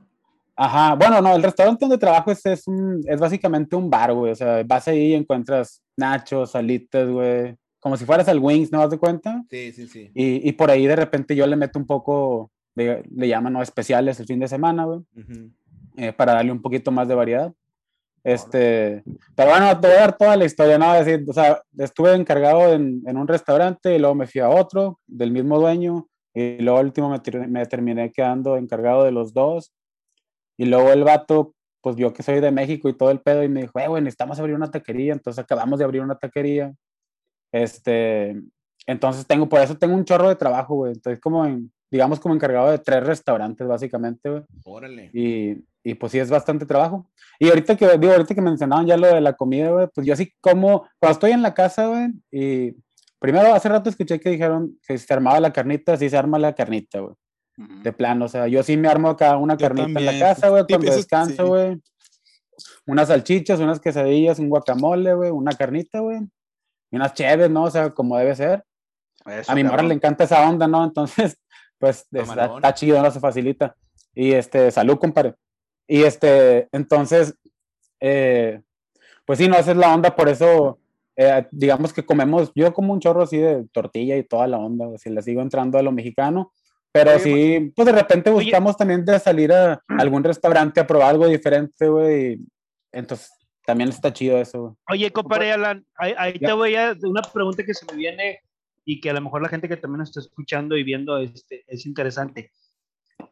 Ajá, 0.54 0.94
bueno, 0.94 1.20
no, 1.20 1.34
el 1.34 1.42
restaurante 1.42 1.84
donde 1.84 1.98
trabajo 1.98 2.30
es, 2.30 2.46
es, 2.46 2.68
un, 2.68 3.02
es 3.08 3.18
básicamente 3.18 3.74
un 3.74 3.90
bar, 3.90 4.12
güey. 4.12 4.30
O 4.30 4.36
sea, 4.36 4.62
vas 4.62 4.86
ahí 4.86 5.08
y 5.08 5.14
encuentras 5.14 5.82
nachos, 5.96 6.52
salitas, 6.52 7.10
güey. 7.10 7.56
Como 7.80 7.96
si 7.96 8.04
fueras 8.04 8.28
al 8.28 8.38
Wings, 8.38 8.70
¿no 8.70 8.78
das 8.78 8.92
de 8.92 8.98
cuenta? 8.98 9.42
Sí, 9.50 9.72
sí, 9.72 9.88
sí. 9.88 10.08
Y, 10.14 10.48
y 10.48 10.52
por 10.52 10.70
ahí 10.70 10.86
de 10.86 10.94
repente 10.94 11.34
yo 11.34 11.48
le 11.48 11.56
meto 11.56 11.80
un 11.80 11.86
poco, 11.88 12.52
de, 12.76 13.02
le 13.12 13.26
llaman 13.26 13.54
¿no? 13.54 13.60
especiales 13.60 14.20
el 14.20 14.26
fin 14.26 14.38
de 14.38 14.46
semana, 14.46 14.84
güey. 14.84 15.00
Eh, 15.96 16.12
para 16.12 16.34
darle 16.34 16.52
un 16.52 16.62
poquito 16.62 16.90
más 16.90 17.08
de 17.08 17.14
variedad. 17.14 17.52
Este, 18.22 19.02
pero 19.34 19.50
bueno, 19.50 19.80
te 19.80 19.88
voy 19.88 19.96
a 19.96 20.00
dar 20.00 20.16
toda 20.16 20.36
la 20.36 20.44
historia, 20.44 20.76
¿no? 20.76 20.92
decir, 20.92 21.24
o 21.26 21.32
sea, 21.32 21.62
estuve 21.78 22.12
encargado 22.14 22.74
en, 22.74 23.02
en, 23.06 23.16
un 23.16 23.26
restaurante 23.26 23.94
y 23.94 23.98
luego 23.98 24.14
me 24.14 24.26
fui 24.26 24.42
a 24.42 24.50
otro 24.50 25.00
del 25.06 25.30
mismo 25.30 25.58
dueño 25.58 26.06
y 26.34 26.58
luego 26.58 26.80
último 26.80 27.08
me, 27.08 27.46
me, 27.46 27.66
terminé 27.66 28.12
quedando 28.12 28.56
encargado 28.56 29.04
de 29.04 29.10
los 29.10 29.32
dos 29.32 29.72
y 30.58 30.66
luego 30.66 30.92
el 30.92 31.02
vato, 31.02 31.54
pues 31.80 31.96
vio 31.96 32.12
que 32.12 32.22
soy 32.22 32.40
de 32.40 32.50
México 32.50 32.90
y 32.90 32.96
todo 32.96 33.10
el 33.10 33.20
pedo 33.20 33.42
y 33.42 33.48
me 33.48 33.62
dijo, 33.62 33.78
eh, 33.80 33.88
güey, 33.88 34.02
necesitamos 34.02 34.38
abrir 34.38 34.54
una 34.54 34.70
taquería, 34.70 35.14
entonces 35.14 35.42
acabamos 35.42 35.78
de 35.78 35.86
abrir 35.86 36.02
una 36.02 36.18
taquería. 36.18 36.74
Este, 37.52 38.38
entonces 38.86 39.26
tengo, 39.26 39.48
por 39.48 39.60
eso 39.60 39.78
tengo 39.78 39.94
un 39.94 40.04
chorro 40.04 40.28
de 40.28 40.36
trabajo, 40.36 40.74
güey, 40.74 40.92
entonces 40.92 41.18
como, 41.20 41.46
digamos, 41.90 42.20
como 42.20 42.34
encargado 42.34 42.70
de 42.70 42.78
tres 42.78 43.02
restaurantes, 43.02 43.66
básicamente, 43.66 44.28
güey. 44.28 44.42
Órale. 44.64 45.10
Y, 45.14 45.64
y 45.82 45.94
pues 45.94 46.12
sí 46.12 46.18
es 46.18 46.30
bastante 46.30 46.66
trabajo. 46.66 47.08
Y 47.38 47.48
ahorita 47.48 47.76
que, 47.76 47.98
digo, 47.98 48.12
ahorita 48.12 48.34
que 48.34 48.42
mencionaban 48.42 48.86
ya 48.86 48.96
lo 48.96 49.06
de 49.06 49.20
la 49.20 49.32
comida, 49.32 49.70
güey, 49.70 49.88
pues 49.94 50.06
yo 50.06 50.12
así 50.12 50.34
como, 50.40 50.88
cuando 50.98 51.12
estoy 51.12 51.30
en 51.32 51.42
la 51.42 51.54
casa, 51.54 51.86
güey, 51.86 52.08
y 52.30 52.76
primero 53.18 53.54
hace 53.54 53.68
rato 53.68 53.88
escuché 53.88 54.20
que 54.20 54.30
dijeron 54.30 54.78
que 54.86 54.98
se 54.98 55.12
armaba 55.12 55.40
la 55.40 55.52
carnita, 55.52 55.96
sí 55.96 56.10
se 56.10 56.16
arma 56.16 56.38
la 56.38 56.54
carnita, 56.54 57.00
güey. 57.00 57.14
De 57.82 57.92
plano, 57.92 58.24
o 58.24 58.28
sea, 58.28 58.46
yo 58.46 58.62
sí 58.62 58.78
me 58.78 58.88
armo 58.88 59.10
acá 59.10 59.36
una 59.36 59.54
carnita 59.54 60.00
en 60.00 60.06
la 60.06 60.18
casa, 60.18 60.48
güey, 60.48 60.64
cuando 60.66 60.94
descanso, 60.94 61.46
güey. 61.46 61.78
Unas 62.86 63.08
salchichas, 63.08 63.60
unas 63.60 63.80
quesadillas, 63.80 64.38
un 64.38 64.48
guacamole, 64.48 65.12
güey, 65.12 65.30
una 65.30 65.52
carnita, 65.52 66.00
güey. 66.00 66.20
Y 66.90 66.96
unas 66.96 67.12
chéves, 67.12 67.50
¿no? 67.50 67.64
O 67.64 67.70
sea, 67.70 67.90
como 67.90 68.16
debe 68.16 68.34
ser. 68.34 68.64
a 69.46 69.54
mi 69.54 69.62
morra 69.62 69.82
le 69.82 69.94
encanta 69.94 70.24
esa 70.24 70.48
onda, 70.48 70.66
¿no? 70.66 70.82
Entonces, 70.84 71.38
pues 71.78 72.06
está, 72.10 72.46
está, 72.46 72.74
chido, 72.74 73.02
no 73.02 73.10
se 73.10 73.20
facilita. 73.20 73.76
Y 74.14 74.32
este, 74.32 74.70
salud, 74.70 74.98
compadre. 74.98 75.34
Y 75.90 76.04
este, 76.04 76.68
entonces, 76.70 77.34
eh, 77.98 78.60
pues 79.26 79.40
sí, 79.40 79.48
no, 79.48 79.56
esa 79.56 79.72
es 79.72 79.76
la 79.76 79.92
onda, 79.92 80.14
por 80.14 80.28
eso, 80.28 80.78
eh, 81.16 81.48
digamos 81.50 81.92
que 81.92 82.06
comemos, 82.06 82.52
yo 82.54 82.72
como 82.72 82.92
un 82.92 83.00
chorro 83.00 83.22
así 83.22 83.38
de 83.38 83.66
tortilla 83.72 84.16
y 84.16 84.22
toda 84.22 84.46
la 84.46 84.58
onda, 84.58 84.96
si 84.98 85.10
le 85.10 85.20
sigo 85.20 85.42
entrando 85.42 85.78
a 85.78 85.82
lo 85.82 85.90
mexicano, 85.90 86.52
pero 86.92 87.18
sí, 87.18 87.58
pues, 87.58 87.72
pues, 87.74 87.86
de 87.86 87.92
repente 87.92 88.30
buscamos 88.30 88.76
también 88.76 89.04
de 89.04 89.18
salir 89.18 89.52
a 89.52 89.82
algún 89.88 90.22
restaurante 90.22 90.78
a 90.78 90.86
probar 90.86 91.10
algo 91.10 91.26
diferente, 91.26 91.88
güey, 91.88 92.38
entonces 92.92 93.32
también 93.66 93.90
está 93.90 94.12
chido 94.12 94.38
eso. 94.38 94.78
Oye, 94.88 95.10
compadre 95.10 95.50
Alan, 95.50 95.84
ahí, 95.96 96.38
te 96.38 96.52
voy 96.52 96.76
a 96.76 96.96
una 97.02 97.22
pregunta 97.22 97.64
que 97.64 97.74
se 97.74 97.84
me 97.86 97.98
viene 97.98 98.38
y 98.84 99.00
que 99.00 99.10
a 99.10 99.14
lo 99.14 99.22
mejor 99.22 99.42
la 99.42 99.48
gente 99.48 99.68
que 99.68 99.76
también 99.76 100.02
está 100.02 100.20
escuchando 100.20 100.76
y 100.76 100.84
viendo 100.84 101.18
este, 101.18 101.64
es 101.66 101.84
interesante 101.84 102.52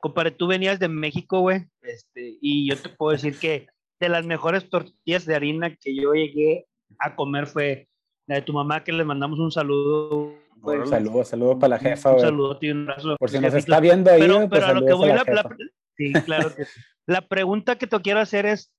compadre, 0.01 0.31
tú 0.31 0.47
venías 0.47 0.79
de 0.79 0.89
México, 0.89 1.41
güey, 1.41 1.67
este, 1.83 2.39
y 2.41 2.69
yo 2.69 2.77
te 2.77 2.89
puedo 2.89 3.13
decir 3.13 3.39
que 3.39 3.67
de 4.01 4.09
las 4.09 4.27
mejores 4.27 4.69
tortillas 4.71 5.27
de 5.27 5.35
harina 5.35 5.75
que 5.77 5.95
yo 5.95 6.13
llegué 6.13 6.67
a 6.99 7.17
comer 7.17 7.47
fue 7.47 7.89
la 8.27 8.37
de 8.37 8.43
tu 8.43 8.53
mamá, 8.53 8.85
que 8.85 8.93
le 8.93 9.05
mandamos 9.05 9.39
un 9.39 9.51
saludo. 9.51 10.35
Un 10.61 10.87
saludo, 10.87 11.25
saludo 11.25 11.59
para 11.59 11.77
la 11.77 11.79
jefa, 11.79 12.13
Un 12.13 12.21
saludo, 12.21 12.59
tío, 12.59 12.73
un 12.73 12.83
abrazo. 12.83 13.17
Por 13.19 13.31
si 13.31 13.39
nos 13.39 13.55
está 13.55 13.81
viendo 13.81 14.11
ahí, 14.11 14.21
pero, 14.21 14.49
pues, 14.49 14.63
a 14.65 14.75
lo 14.75 14.85
que 14.85 14.93
voy, 14.93 15.09
la, 15.09 15.49
sí, 15.97 16.13
claro 16.25 16.55
que 16.55 16.65
La 17.07 17.23
pregunta 17.23 17.79
que 17.79 17.87
te 17.87 18.01
quiero 18.01 18.21
hacer 18.21 18.45
es, 18.45 18.73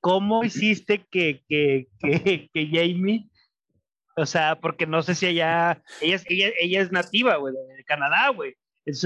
¿cómo 0.00 0.44
hiciste 0.44 1.06
que, 1.10 1.42
que, 1.48 1.88
que, 1.98 2.50
que 2.52 2.66
Jamie, 2.66 3.30
o 4.16 4.26
sea, 4.26 4.60
porque 4.60 4.86
no 4.86 5.02
sé 5.02 5.14
si 5.14 5.26
ella, 5.26 5.82
ella 6.00 6.20
ella, 6.26 6.48
ella 6.60 6.80
es 6.82 6.92
nativa, 6.92 7.36
güey, 7.36 7.54
de 7.54 7.84
Canadá, 7.84 8.28
güey, 8.30 8.54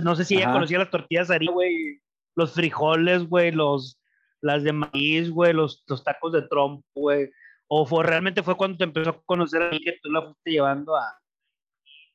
no 0.03 0.17
sé 0.17 0.25
si 0.25 0.37
ella 0.37 0.53
conocía 0.53 0.79
las 0.79 0.91
tortillas 0.91 1.31
harina, 1.31 1.53
güey, 1.53 2.00
los 2.37 2.53
frijoles, 2.53 3.29
güey, 3.29 3.50
los, 3.50 4.00
las 4.41 4.62
de 4.62 4.73
maíz, 4.73 5.31
güey, 5.31 5.53
los, 5.53 5.85
los 5.87 6.05
tacos 6.05 6.33
de 6.33 6.43
trompo, 6.43 6.85
güey. 6.95 7.31
O 7.67 7.87
fue, 7.87 8.05
realmente 8.05 8.43
fue 8.43 8.57
cuando 8.57 8.76
te 8.76 8.85
empezó 8.85 9.11
a 9.11 9.23
conocer 9.25 9.62
a 9.62 9.71
que 9.71 9.99
tú 10.03 10.11
la 10.11 10.23
fuiste 10.23 10.50
llevando 10.50 10.95
a. 10.97 11.19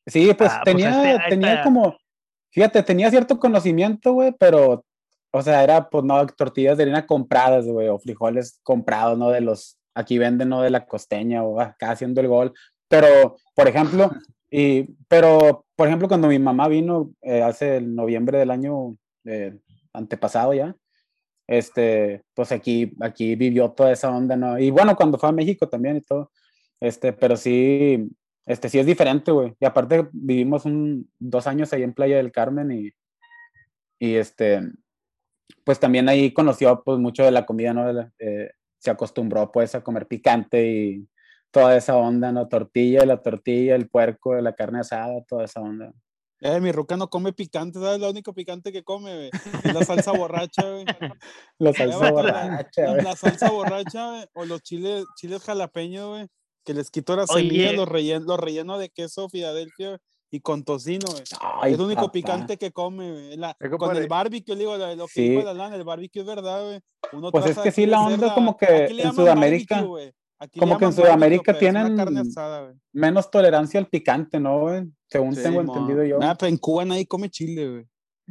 Sí, 0.05 0.25
pues, 0.37 0.51
pues 0.51 0.61
tenía, 0.63 1.15
este, 1.15 1.29
tenía 1.29 1.63
como, 1.63 1.97
fíjate, 2.51 2.83
tenía 2.83 3.09
cierto 3.09 3.39
conocimiento, 3.39 4.13
güey, 4.13 4.33
pero, 4.39 4.85
o 5.31 5.41
sea, 5.41 5.63
era, 5.63 5.89
pues, 5.89 6.03
no, 6.03 6.25
tortillas 6.27 6.77
de 6.77 6.83
harina 6.83 7.05
compradas, 7.05 7.65
güey, 7.65 7.87
o 7.87 7.99
frijoles 7.99 8.59
comprados, 8.63 9.17
¿no? 9.17 9.29
De 9.29 9.41
los, 9.41 9.77
aquí 9.93 10.17
venden, 10.17 10.49
¿no? 10.49 10.61
De 10.61 10.69
la 10.69 10.85
costeña 10.85 11.43
o 11.43 11.59
acá 11.59 11.91
haciendo 11.91 12.21
el 12.21 12.27
gol. 12.27 12.53
Pero, 12.87 13.37
por 13.55 13.67
ejemplo, 13.67 14.11
y, 14.49 14.83
pero, 15.07 15.65
por 15.79 15.87
ejemplo, 15.87 16.09
cuando 16.09 16.27
mi 16.27 16.39
mamá 16.39 16.67
vino 16.67 17.13
eh, 17.21 17.41
hace 17.41 17.77
el 17.77 17.95
noviembre 17.95 18.37
del 18.37 18.51
año 18.51 18.97
eh, 19.23 19.57
antepasado 19.93 20.53
ya, 20.53 20.75
este, 21.47 22.21
pues 22.33 22.51
aquí, 22.51 22.91
aquí 22.99 23.37
vivió 23.37 23.71
toda 23.71 23.93
esa 23.93 24.09
onda, 24.09 24.35
¿no? 24.35 24.59
Y 24.59 24.71
bueno, 24.71 24.97
cuando 24.97 25.17
fue 25.17 25.29
a 25.29 25.31
México 25.31 25.69
también 25.69 25.95
y 25.95 26.01
todo, 26.01 26.33
este, 26.81 27.13
pero 27.13 27.37
sí, 27.37 28.09
este, 28.45 28.67
sí 28.67 28.77
es 28.77 28.85
diferente, 28.85 29.31
güey. 29.31 29.55
Y 29.57 29.65
aparte 29.65 30.09
vivimos 30.11 30.65
un, 30.65 31.09
dos 31.17 31.47
años 31.47 31.71
ahí 31.71 31.83
en 31.83 31.93
Playa 31.93 32.17
del 32.17 32.33
Carmen 32.33 32.73
y, 32.73 32.91
y 33.99 34.15
este, 34.15 34.59
pues 35.63 35.79
también 35.79 36.09
ahí 36.09 36.33
conoció 36.33 36.83
pues 36.83 36.99
mucho 36.99 37.23
de 37.23 37.31
la 37.31 37.45
comida, 37.45 37.73
¿no? 37.73 37.89
Eh, 38.19 38.51
se 38.79 38.91
acostumbró 38.91 39.49
pues 39.49 39.75
a 39.75 39.81
comer 39.81 40.07
picante 40.07 40.69
y 40.69 41.07
toda 41.51 41.77
esa 41.77 41.97
onda, 41.97 42.31
¿no? 42.31 42.47
Tortilla, 42.47 43.05
la 43.05 43.21
tortilla, 43.21 43.75
el 43.75 43.89
puerco, 43.89 44.35
la 44.35 44.53
carne 44.53 44.79
asada, 44.79 45.23
toda 45.27 45.45
esa 45.45 45.61
onda. 45.61 45.93
Eh, 46.41 46.61
mi 46.61 46.71
ruca 46.71 46.95
no 46.95 47.09
come 47.09 47.33
picante, 47.33 47.79
¿sabes? 47.79 47.99
Lo 47.99 48.09
único 48.09 48.33
picante 48.33 48.71
que 48.71 48.83
come, 48.83 49.13
güey. 49.13 49.29
Es 49.63 49.73
la 49.73 49.83
salsa 49.83 50.13
borracha, 50.13 50.61
güey. 50.69 50.85
La 51.59 51.73
salsa 51.73 52.11
borracha. 52.11 52.95
La 52.95 53.15
salsa 53.15 53.51
borracha, 53.51 54.09
güey. 54.09 54.25
O 54.33 54.45
los 54.45 54.61
chiles, 54.61 55.03
chiles 55.17 55.43
jalapeños, 55.43 56.07
güey. 56.07 56.27
Que 56.63 56.73
les 56.73 56.89
quito 56.91 57.15
la 57.15 57.25
semilla, 57.27 57.73
los 57.73 57.89
relleno, 57.89 58.25
los 58.25 58.39
relleno 58.39 58.77
de 58.77 58.89
queso 58.89 59.27
Filadelfia 59.27 59.99
y 60.31 60.41
con 60.41 60.63
tocino, 60.63 61.07
güey. 61.09 61.23
Es 61.23 61.73
el 61.73 61.81
único 61.81 62.11
picante 62.11 62.57
que 62.57 62.71
come, 62.71 63.11
güey. 63.11 63.77
con 63.77 63.97
el 63.97 64.07
barbecue, 64.07 64.55
digo, 64.55 64.77
lo 64.77 65.07
que 65.07 65.13
sí. 65.13 65.29
dijo 65.29 65.43
la 65.43 65.53
lana, 65.53 65.75
el 65.75 65.83
barbecue 65.83 66.21
es 66.21 66.27
verdad, 66.27 66.63
güey. 66.63 67.31
pues 67.31 67.45
es 67.47 67.57
que 67.57 67.71
sí, 67.71 67.85
la 67.85 68.01
onda 68.01 68.33
como 68.33 68.55
que 68.55 68.85
en 68.85 69.13
Sudamérica 69.13 69.85
como 70.57 70.77
que 70.77 70.85
en 70.85 70.93
Sudamérica 70.93 71.57
tienen 71.57 71.97
menos 72.93 73.29
tolerancia 73.29 73.79
al 73.79 73.87
picante, 73.87 74.39
¿no, 74.39 74.61
güey? 74.61 74.85
Según 75.07 75.35
tengo 75.35 75.61
entendido 75.61 76.03
yo. 76.03 76.19
Ah, 76.21 76.35
pero 76.37 76.49
en 76.49 76.57
Cuba 76.57 76.85
nadie 76.85 77.05
come 77.07 77.29
chile, 77.29 77.69
güey. 77.69 77.85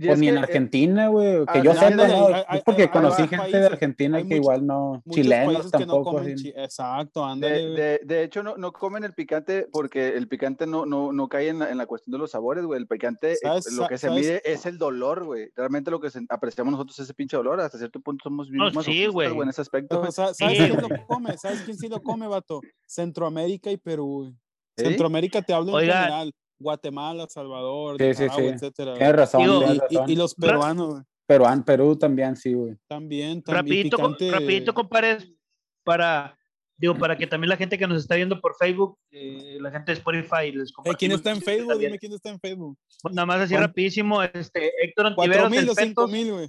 Pues 0.07 0.19
ni 0.19 0.29
en 0.29 0.37
eh, 0.37 0.41
Argentina, 0.41 1.09
güey, 1.09 1.45
que 1.53 1.63
yo 1.63 1.75
sé, 1.75 1.91
no, 1.95 2.29
es 2.31 2.63
porque 2.65 2.89
conocí 2.89 3.27
gente 3.27 3.59
de 3.59 3.67
Argentina 3.67 4.23
que 4.23 4.37
igual 4.37 4.67
no, 4.67 5.03
chilenos 5.11 5.71
tampoco. 5.71 6.21
exacto, 6.23 7.25
ándale. 7.25 7.71
De, 7.71 8.01
de, 8.05 8.23
hecho, 8.23 8.43
no, 8.43 8.57
no 8.57 8.73
comen 8.73 9.05
el 9.05 9.13
picante 9.13 9.67
porque 9.73 10.09
el 10.09 10.29
picante 10.29 10.67
no, 10.67 10.87
no, 10.87 11.13
no 11.13 11.29
cae 11.29 11.49
en 11.49 11.59
la, 11.59 11.71
en 11.71 11.79
la 11.79 11.87
cuestión 11.87 12.13
de 12.13 12.19
los 12.19 12.31
sabores, 12.31 12.65
güey. 12.65 12.79
El 12.79 12.87
picante, 12.87 13.33
eh, 13.33 13.61
lo 13.73 13.89
que 13.89 13.99
se 13.99 14.11
mide 14.11 14.41
es 14.45 14.67
el 14.67 14.79
dolor, 14.79 15.25
güey. 15.25 15.51
Realmente 15.57 15.91
lo 15.91 16.01
que 16.01 16.09
apreciamos 16.29 16.73
nosotros 16.73 16.99
es 16.99 17.05
ese 17.05 17.15
pinche 17.15 17.37
dolor. 17.37 17.61
Hasta 17.61 17.79
cierto 17.79 18.01
punto 18.01 18.25
somos 18.25 18.51
bien 18.51 18.73
no, 18.73 18.83
sí, 18.83 19.07
güey. 19.07 19.29
en 19.29 19.49
ese 19.49 19.63
aspecto. 19.63 20.11
¿Sabes 20.13 20.37
quién 20.37 20.77
lo 20.77 20.89
come? 21.07 21.37
¿Sabes 21.39 21.63
quién 21.63 21.77
sí 21.77 21.89
lo 21.89 22.01
come, 22.03 22.29
vato? 22.29 22.61
Centroamérica 22.87 23.71
y 23.71 23.77
Perú, 23.77 24.23
güey. 24.23 24.35
Centroamérica 24.77 25.43
te 25.43 25.53
hablo 25.53 25.79
en 25.81 25.87
general. 25.87 26.33
Guatemala, 26.59 27.27
Salvador, 27.29 27.97
sí, 27.99 28.15
sí, 28.15 28.27
sí. 28.35 28.43
etcétera. 28.43 28.95
Tienes 28.95 29.17
razón, 29.17 29.43
y, 30.07 30.17
los 30.17 30.35
peruanos, 30.35 31.03
Peruán, 31.29 31.63
Perú 31.63 31.95
también, 31.95 32.37
sí, 32.37 32.55
güey. 32.55 32.77
También, 32.87 33.43
también. 33.43 33.87
Rapidito, 33.93 34.31
rapidito, 34.33 34.73
compadre, 34.73 35.19
para, 35.85 36.39
digo, 36.79 36.97
para 36.97 37.19
que 37.19 37.27
también 37.27 37.51
la 37.51 37.59
gente 37.59 37.77
que 37.77 37.87
nos 37.87 38.01
está 38.01 38.15
viendo 38.15 38.41
por 38.41 38.57
Facebook, 38.57 38.99
eh, 39.11 39.59
la 39.61 39.71
gente 39.71 39.93
de 39.93 39.99
Spotify, 39.99 40.53
les 40.53 40.73
¿Quién 40.99 41.13
está 41.13 41.31
en 41.31 41.43
Facebook? 41.43 41.79
Dime 41.79 41.99
quién 41.99 42.15
está 42.15 42.31
en 42.31 42.41
Facebook. 42.41 42.79
Nada 43.11 43.27
más 43.27 43.41
así 43.43 43.55
rapidísimo, 43.55 44.23
este, 44.23 44.73
Héctor 44.83 45.09
Antiveros, 45.09 45.51
mil 45.51 45.69
o 45.69 45.75
cinco 45.75 46.09
mil, 46.09 46.33
güey. 46.33 46.49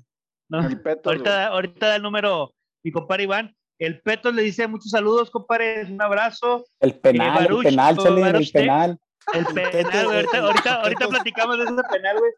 No, 0.49 0.59
ahorita, 0.59 1.47
ahorita 1.47 1.87
da 1.87 1.95
el 1.97 2.01
número 2.01 2.53
mi 2.83 2.91
compadre 2.91 3.23
Iván. 3.23 3.55
El 3.79 4.01
Peto 4.01 4.31
le 4.31 4.43
dice 4.43 4.67
muchos 4.67 4.91
saludos, 4.91 5.29
compadre, 5.29 5.85
un 5.85 6.01
abrazo. 6.01 6.65
El 6.79 6.95
penal, 6.95 7.47
el 7.49 7.63
penal, 7.63 8.35
el 8.35 8.51
penal. 8.51 8.97
El 9.33 9.45
penal, 9.45 10.05
güey. 10.05 10.25
Ahorita, 10.33 10.73
ahorita, 10.75 11.07
platicamos 11.07 11.57
de 11.57 11.63
ese 11.63 11.83
penal, 11.91 12.17
güey. 12.17 12.31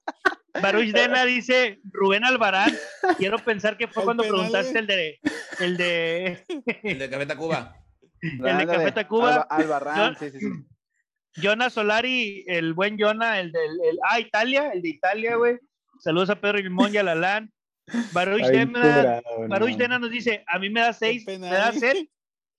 Baruch 0.61 0.91
Dena 0.93 1.25
dice 1.25 1.79
Rubén 1.91 2.25
Albarán. 2.25 2.71
Quiero 3.17 3.39
pensar 3.39 3.77
que 3.77 3.87
fue 3.87 4.03
cuando 4.03 4.23
preguntaste 4.23 4.79
el 4.79 4.87
de. 4.87 5.19
El 5.59 5.77
de. 5.77 6.43
El 6.83 6.99
de 6.99 7.09
Café 7.09 7.25
Tacuba. 7.25 7.75
El 8.21 8.57
de 8.57 8.67
Café 8.67 8.91
Tacuba. 8.91 9.47
Albarrán, 9.49 10.15
sí, 10.17 10.29
sí, 10.29 10.39
sí. 10.39 10.47
Jonah 11.41 11.69
Solari, 11.69 12.43
el 12.45 12.73
buen 12.73 12.97
Jonah, 12.99 13.39
el 13.39 13.51
del. 13.51 13.71
El, 13.83 13.99
ah, 14.09 14.19
Italia, 14.19 14.71
el 14.73 14.81
de 14.81 14.89
Italia, 14.89 15.35
güey. 15.37 15.57
Saludos 15.99 16.29
a 16.29 16.35
Pedro 16.35 16.57
Limón 16.57 16.93
y 16.93 16.97
a 16.97 17.03
Lalán. 17.03 17.51
Baruch 18.11 18.45
Dena, 18.45 19.21
Baruch 19.47 19.77
Dena 19.77 19.97
nos 19.97 20.11
dice: 20.11 20.43
A 20.47 20.59
mí 20.59 20.69
me 20.69 20.81
da 20.81 20.93
seis, 20.93 21.25
me 21.25 21.39
da 21.39 21.71
sed 21.71 22.05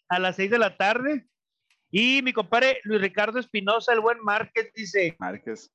a 0.09 0.19
las 0.19 0.37
seis 0.37 0.51
de 0.51 0.59
la 0.59 0.77
tarde 0.77 1.27
y 1.93 2.23
mi 2.23 2.33
compadre 2.33 2.81
Luis 2.85 3.03
Ricardo 3.03 3.39
Espinosa, 3.39 3.93
el 3.93 4.01
buen 4.01 4.19
Márquez, 4.21 4.73
dice: 4.75 5.15
Márquez. 5.19 5.71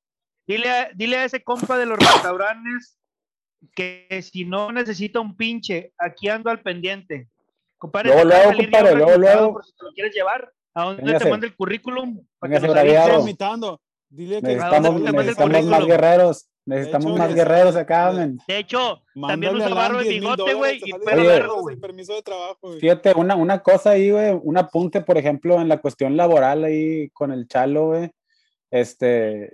Dile 0.46 0.68
a, 0.68 0.90
dile 0.94 1.16
a 1.18 1.24
ese 1.24 1.42
compa 1.42 1.78
de 1.78 1.86
los 1.86 1.98
restaurantes 1.98 2.98
que 3.74 4.08
si 4.22 4.44
no 4.44 4.72
necesita 4.72 5.20
un 5.20 5.36
pinche, 5.36 5.92
aquí 5.96 6.28
ando 6.28 6.50
al 6.50 6.60
pendiente. 6.60 7.28
Compadre, 7.76 8.08
luego, 8.08 8.24
luego, 8.24 8.56
compadre, 8.56 8.94
luego, 8.96 9.16
luego. 9.16 9.52
Por 9.52 9.64
si 9.64 9.72
te 9.72 9.84
lo 9.84 9.92
quieres 9.92 10.14
llevar. 10.14 10.52
¿A 10.74 10.84
dónde 10.84 11.18
te 11.18 11.30
manda 11.30 11.46
el 11.46 11.54
currículum? 11.54 12.26
Para 12.38 12.60
que 12.60 12.66
nos 12.66 13.20
invitando. 13.20 13.80
Dile 14.08 14.40
que 14.40 14.48
necesitamos, 14.48 15.00
necesitamos 15.00 15.64
más 15.66 15.86
guerreros. 15.86 16.48
Necesitamos 16.68 17.18
más 17.18 17.34
guerreros 17.34 17.74
acá, 17.76 18.12
men. 18.12 18.38
De 18.46 18.58
hecho, 18.58 19.02
también 19.26 19.56
usa 19.56 19.70
barro 19.70 20.00
de 20.00 20.08
bigote, 20.10 20.52
güey, 20.52 20.78
y 20.84 20.92
pelo 20.92 21.62
güey. 21.62 21.76
Permiso 21.76 22.14
de 22.14 22.20
trabajo, 22.20 22.74
Fíjate, 22.78 23.14
una, 23.14 23.36
una 23.36 23.60
cosa 23.60 23.92
ahí, 23.92 24.10
güey, 24.10 24.38
un 24.42 24.58
apunte, 24.58 25.00
por 25.00 25.16
ejemplo, 25.16 25.58
en 25.62 25.68
la 25.68 25.78
cuestión 25.78 26.14
laboral 26.14 26.64
ahí 26.64 27.08
con 27.14 27.32
el 27.32 27.48
chalo, 27.48 27.86
güey. 27.86 28.10
Este, 28.70 29.50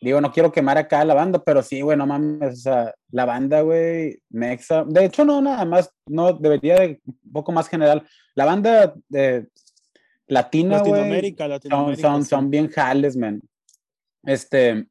digo, 0.00 0.22
no 0.22 0.32
quiero 0.32 0.50
quemar 0.50 0.78
acá 0.78 1.04
la 1.04 1.12
banda, 1.12 1.44
pero 1.44 1.62
sí, 1.62 1.82
güey, 1.82 1.98
no 1.98 2.06
mames, 2.06 2.54
o 2.54 2.56
sea, 2.56 2.94
la 3.10 3.26
banda, 3.26 3.60
güey, 3.60 4.18
Mexa, 4.30 4.82
de 4.84 5.04
hecho, 5.04 5.26
no, 5.26 5.42
nada 5.42 5.66
más, 5.66 5.90
no, 6.06 6.32
debería 6.32 6.76
de 6.76 7.02
un 7.04 7.32
poco 7.34 7.52
más 7.52 7.68
general. 7.68 8.02
La 8.34 8.46
banda 8.46 8.94
de 9.10 9.46
latina, 10.26 10.78
güey, 10.78 10.92
Latinoamérica, 10.92 11.48
Latinoamérica, 11.48 12.08
son, 12.08 12.22
son, 12.22 12.24
son 12.24 12.50
bien 12.50 12.68
jales, 12.68 13.14
men. 13.14 13.42
Este, 14.22 14.86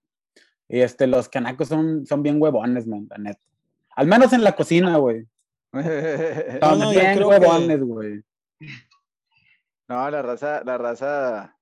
y 0.73 0.81
este, 0.81 1.05
los 1.05 1.29
canacos 1.29 1.67
son, 1.67 2.03
son 2.07 2.23
bien 2.23 2.41
huevones, 2.41 2.87
man, 2.87 3.05
la 3.11 3.19
neta. 3.19 3.45
Al 3.91 4.07
menos 4.07 4.33
en 4.33 4.43
la 4.43 4.55
cocina, 4.55 4.97
güey. 4.97 5.27
Son 5.71 6.89
bien 6.89 7.23
huevones, 7.23 7.83
güey. 7.83 8.23
No, 9.87 10.09
la 10.09 10.23
raza, 10.23 10.63
la 10.65 10.79
raza 10.79 11.55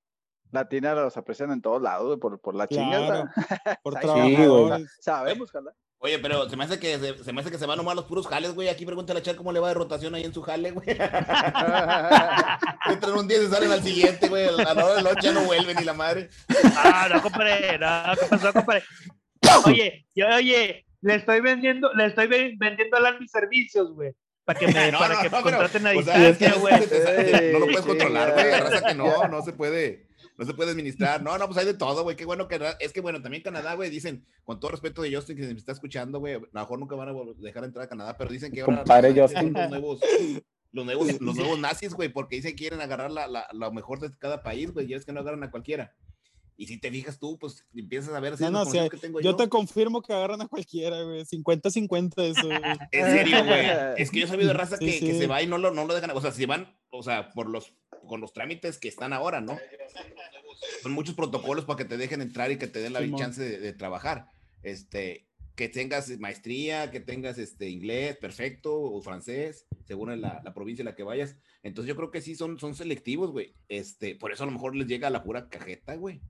latina 0.50 0.94
los 0.94 1.14
aprecian 1.18 1.52
en 1.52 1.60
todos 1.60 1.82
lados, 1.82 2.06
güey, 2.06 2.18
por, 2.18 2.40
por 2.40 2.54
la 2.54 2.66
claro, 2.66 3.28
Por 3.82 3.94
trabajo. 4.00 4.78
Sabemos, 4.98 5.50
jala. 5.50 5.74
Oye, 6.04 6.18
pero 6.18 6.48
se 6.48 6.56
me 6.56 6.64
hace 6.64 6.80
que 6.80 6.98
se, 6.98 7.32
me 7.32 7.40
hace 7.40 7.52
que 7.52 7.58
se 7.58 7.66
van 7.66 7.76
nomás 7.76 7.94
los 7.94 8.06
puros 8.06 8.26
jales, 8.26 8.56
güey. 8.56 8.68
Aquí 8.68 8.84
pregúntale 8.84 9.20
a 9.20 9.22
Char 9.22 9.36
cómo 9.36 9.52
le 9.52 9.60
va 9.60 9.68
de 9.68 9.74
rotación 9.74 10.12
ahí 10.16 10.24
en 10.24 10.34
su 10.34 10.42
jale, 10.42 10.72
güey. 10.72 10.88
Entran 12.88 13.16
un 13.16 13.28
día 13.28 13.38
y 13.38 13.42
se 13.42 13.50
salen 13.50 13.70
al 13.70 13.84
siguiente, 13.84 14.28
güey. 14.28 14.48
A 14.48 14.74
la 14.74 14.84
hora 14.84 14.96
de 14.96 15.02
noche 15.02 15.20
ya 15.22 15.32
no 15.32 15.44
vuelven 15.44 15.76
ni 15.76 15.84
la 15.84 15.92
madre. 15.92 16.28
Ah, 16.76 17.08
no, 17.08 17.22
compadre, 17.22 17.78
no, 17.78 18.16
¿qué 18.18 18.26
pasó, 18.28 18.52
compadre? 18.52 18.82
Oye, 19.64 20.04
yo, 20.12 20.26
oye, 20.26 20.84
le 21.02 21.14
estoy 21.14 21.40
vendiendo, 21.40 21.94
le 21.94 22.06
estoy 22.06 22.26
vendiendo 22.26 22.96
a 22.96 23.12
mis 23.12 23.30
servicios, 23.30 23.94
güey. 23.94 24.10
Para 24.44 24.58
que 24.58 24.66
me, 24.66 24.90
para 24.98 25.22
que 25.22 25.30
contraten 25.30 25.86
a 25.86 25.90
distancia, 25.92 26.54
güey. 26.54 26.74
no 27.52 27.60
lo 27.60 27.66
puedes 27.66 27.82
controlar, 27.82 28.32
güey. 28.32 28.50
Raza 28.50 28.82
que 28.82 28.94
no, 28.94 29.28
no 29.28 29.40
se 29.42 29.52
puede 29.52 30.08
no 30.36 30.44
se 30.44 30.54
puede 30.54 30.70
administrar. 30.70 31.22
No, 31.22 31.36
no, 31.38 31.46
pues 31.46 31.58
hay 31.58 31.66
de 31.66 31.74
todo, 31.74 32.02
güey. 32.02 32.16
Qué 32.16 32.24
bueno 32.24 32.48
que 32.48 32.60
es 32.80 32.92
que 32.92 33.00
bueno, 33.00 33.20
también 33.22 33.42
Canadá, 33.42 33.74
güey, 33.74 33.90
dicen, 33.90 34.26
con 34.44 34.60
todo 34.60 34.70
respeto 34.70 35.02
de 35.02 35.14
Justin 35.14 35.36
que 35.36 35.44
se 35.44 35.52
me 35.52 35.58
está 35.58 35.72
escuchando, 35.72 36.18
güey, 36.18 36.34
a 36.34 36.38
lo 36.38 36.48
mejor 36.52 36.78
nunca 36.78 36.96
van 36.96 37.08
a 37.08 37.14
dejar 37.38 37.64
entrar 37.64 37.84
a 37.84 37.88
Canadá, 37.88 38.16
pero 38.16 38.30
dicen 38.30 38.52
que 38.52 38.62
ahora 38.62 38.84
Justin. 39.14 39.52
los 39.52 39.70
nuevos, 39.70 40.00
los 40.72 40.84
nuevos, 40.84 41.20
los 41.20 41.36
nuevos 41.36 41.58
nazis, 41.58 41.94
güey, 41.94 42.08
porque 42.08 42.36
dicen 42.36 42.52
que 42.52 42.56
quieren 42.56 42.80
agarrar 42.80 43.10
la, 43.10 43.26
la, 43.26 43.46
lo 43.52 43.72
mejor 43.72 44.00
de 44.00 44.10
cada 44.18 44.42
país, 44.42 44.72
güey, 44.72 44.90
y 44.90 44.94
es 44.94 45.04
que 45.04 45.12
no 45.12 45.20
agarran 45.20 45.42
a 45.42 45.50
cualquiera. 45.50 45.94
Y 46.56 46.66
si 46.66 46.78
te 46.78 46.90
fijas 46.90 47.18
tú, 47.18 47.38
pues 47.38 47.66
empiezas 47.74 48.14
a 48.14 48.20
ver 48.20 48.40
no, 48.40 48.50
no, 48.50 48.70
que 48.88 48.96
tengo 48.96 49.20
yo. 49.20 49.30
Yo 49.30 49.36
te 49.36 49.48
confirmo 49.48 50.02
que 50.02 50.12
agarran 50.12 50.42
a 50.42 50.48
cualquiera, 50.48 51.02
güey. 51.02 51.24
50-50 51.24 52.22
eso, 52.22 52.46
güey. 52.46 52.60
En 52.92 53.04
serio, 53.06 53.44
güey. 53.44 53.66
Es 53.96 54.10
que 54.10 54.20
yo 54.20 54.26
he 54.26 54.28
sabido 54.28 54.48
de 54.48 54.54
raza 54.54 54.78
que, 54.78 55.00
que, 55.00 55.18
se 55.18 55.26
va 55.26 55.42
y 55.42 55.46
no 55.46 55.58
lo, 55.58 55.72
no 55.72 55.86
lo 55.86 55.94
dejan. 55.94 56.10
O 56.10 56.20
sea, 56.20 56.30
si 56.30 56.46
van, 56.46 56.76
o 56.90 57.02
sea, 57.02 57.30
por 57.30 57.48
los, 57.48 57.72
con 58.06 58.20
los 58.20 58.32
trámites 58.32 58.78
que 58.78 58.88
están 58.88 59.12
ahora, 59.12 59.40
¿no? 59.40 59.58
Son 60.82 60.92
muchos 60.92 61.14
protocolos 61.14 61.64
para 61.64 61.78
que 61.78 61.84
te 61.84 61.96
dejen 61.96 62.20
entrar 62.20 62.50
y 62.50 62.58
que 62.58 62.66
te 62.66 62.80
den 62.80 62.92
la 62.92 63.16
chance 63.16 63.42
de, 63.42 63.72
trabajar. 63.72 64.28
este, 64.62 65.26
que 65.54 65.68
tengas 65.68 66.08
maestría, 66.18 66.90
que 66.90 67.00
tengas 67.00 67.36
este, 67.38 67.68
inglés 67.68 68.16
perfecto 68.16 68.80
o 68.80 69.02
francés, 69.02 69.66
según 69.84 70.20
la, 70.20 70.40
la, 70.42 70.54
provincia 70.54 70.82
en 70.82 70.86
la 70.86 70.94
que 70.94 71.02
vayas. 71.02 71.36
Entonces 71.62 71.88
yo 71.88 71.96
creo 71.96 72.10
que 72.10 72.22
sí 72.22 72.34
son, 72.34 72.58
son 72.58 72.74
selectivos, 72.74 73.30
güey. 73.30 73.54
Este, 73.68 74.14
por 74.14 74.32
eso 74.32 74.44
a 74.44 74.46
lo 74.46 74.52
mejor 74.52 74.74
les 74.74 74.86
llega 74.86 75.10
la 75.10 75.22
pura 75.22 75.48
cajeta, 75.48 75.94
güey. 75.96 76.20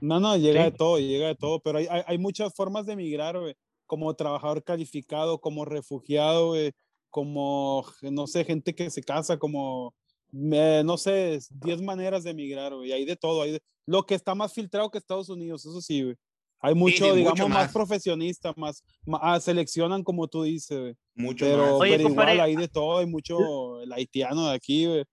No, 0.00 0.20
no, 0.20 0.36
llega 0.36 0.64
de 0.64 0.72
todo, 0.72 0.98
llega 0.98 1.28
de 1.28 1.34
todo, 1.34 1.60
pero 1.60 1.78
hay, 1.78 1.86
hay, 1.90 2.02
hay 2.06 2.18
muchas 2.18 2.54
formas 2.54 2.84
de 2.84 2.92
emigrar, 2.92 3.38
güey. 3.38 3.54
Como 3.86 4.14
trabajador 4.14 4.62
calificado, 4.62 5.40
como 5.40 5.64
refugiado, 5.64 6.48
güey, 6.48 6.72
como, 7.12 7.84
no 8.02 8.26
sé, 8.26 8.44
gente 8.44 8.74
que 8.74 8.90
se 8.90 9.02
casa, 9.02 9.38
como, 9.38 9.94
no 10.32 10.96
sé, 10.96 11.38
10 11.50 11.82
maneras 11.82 12.24
de 12.24 12.30
emigrar, 12.30 12.74
güey. 12.74 12.92
Hay 12.92 13.04
de 13.04 13.16
todo, 13.16 13.42
hay 13.42 13.52
de, 13.52 13.62
lo 13.86 14.04
que 14.04 14.14
está 14.14 14.34
más 14.34 14.52
filtrado 14.52 14.90
que 14.90 14.98
Estados 14.98 15.28
Unidos, 15.28 15.64
eso 15.64 15.80
sí, 15.80 16.02
güey. 16.02 16.16
Hay 16.64 16.74
mucho, 16.74 17.12
digamos, 17.14 17.48
más. 17.48 17.72
profesionista, 17.72 18.54
más, 18.56 18.84
ah, 19.20 19.40
seleccionan 19.40 20.04
como 20.04 20.28
tú 20.28 20.44
dices, 20.44 20.94
Mucho 21.14 21.44
pero, 21.44 21.78
más. 21.78 21.88
pero 21.88 22.08
igual 22.08 22.40
hay 22.40 22.54
de 22.54 22.68
todo, 22.68 22.98
hay 22.98 23.06
mucho, 23.06 23.80
el 23.82 23.92
haitiano 23.92 24.48
de 24.48 24.54
aquí, 24.54 24.86
güey. 24.86 25.04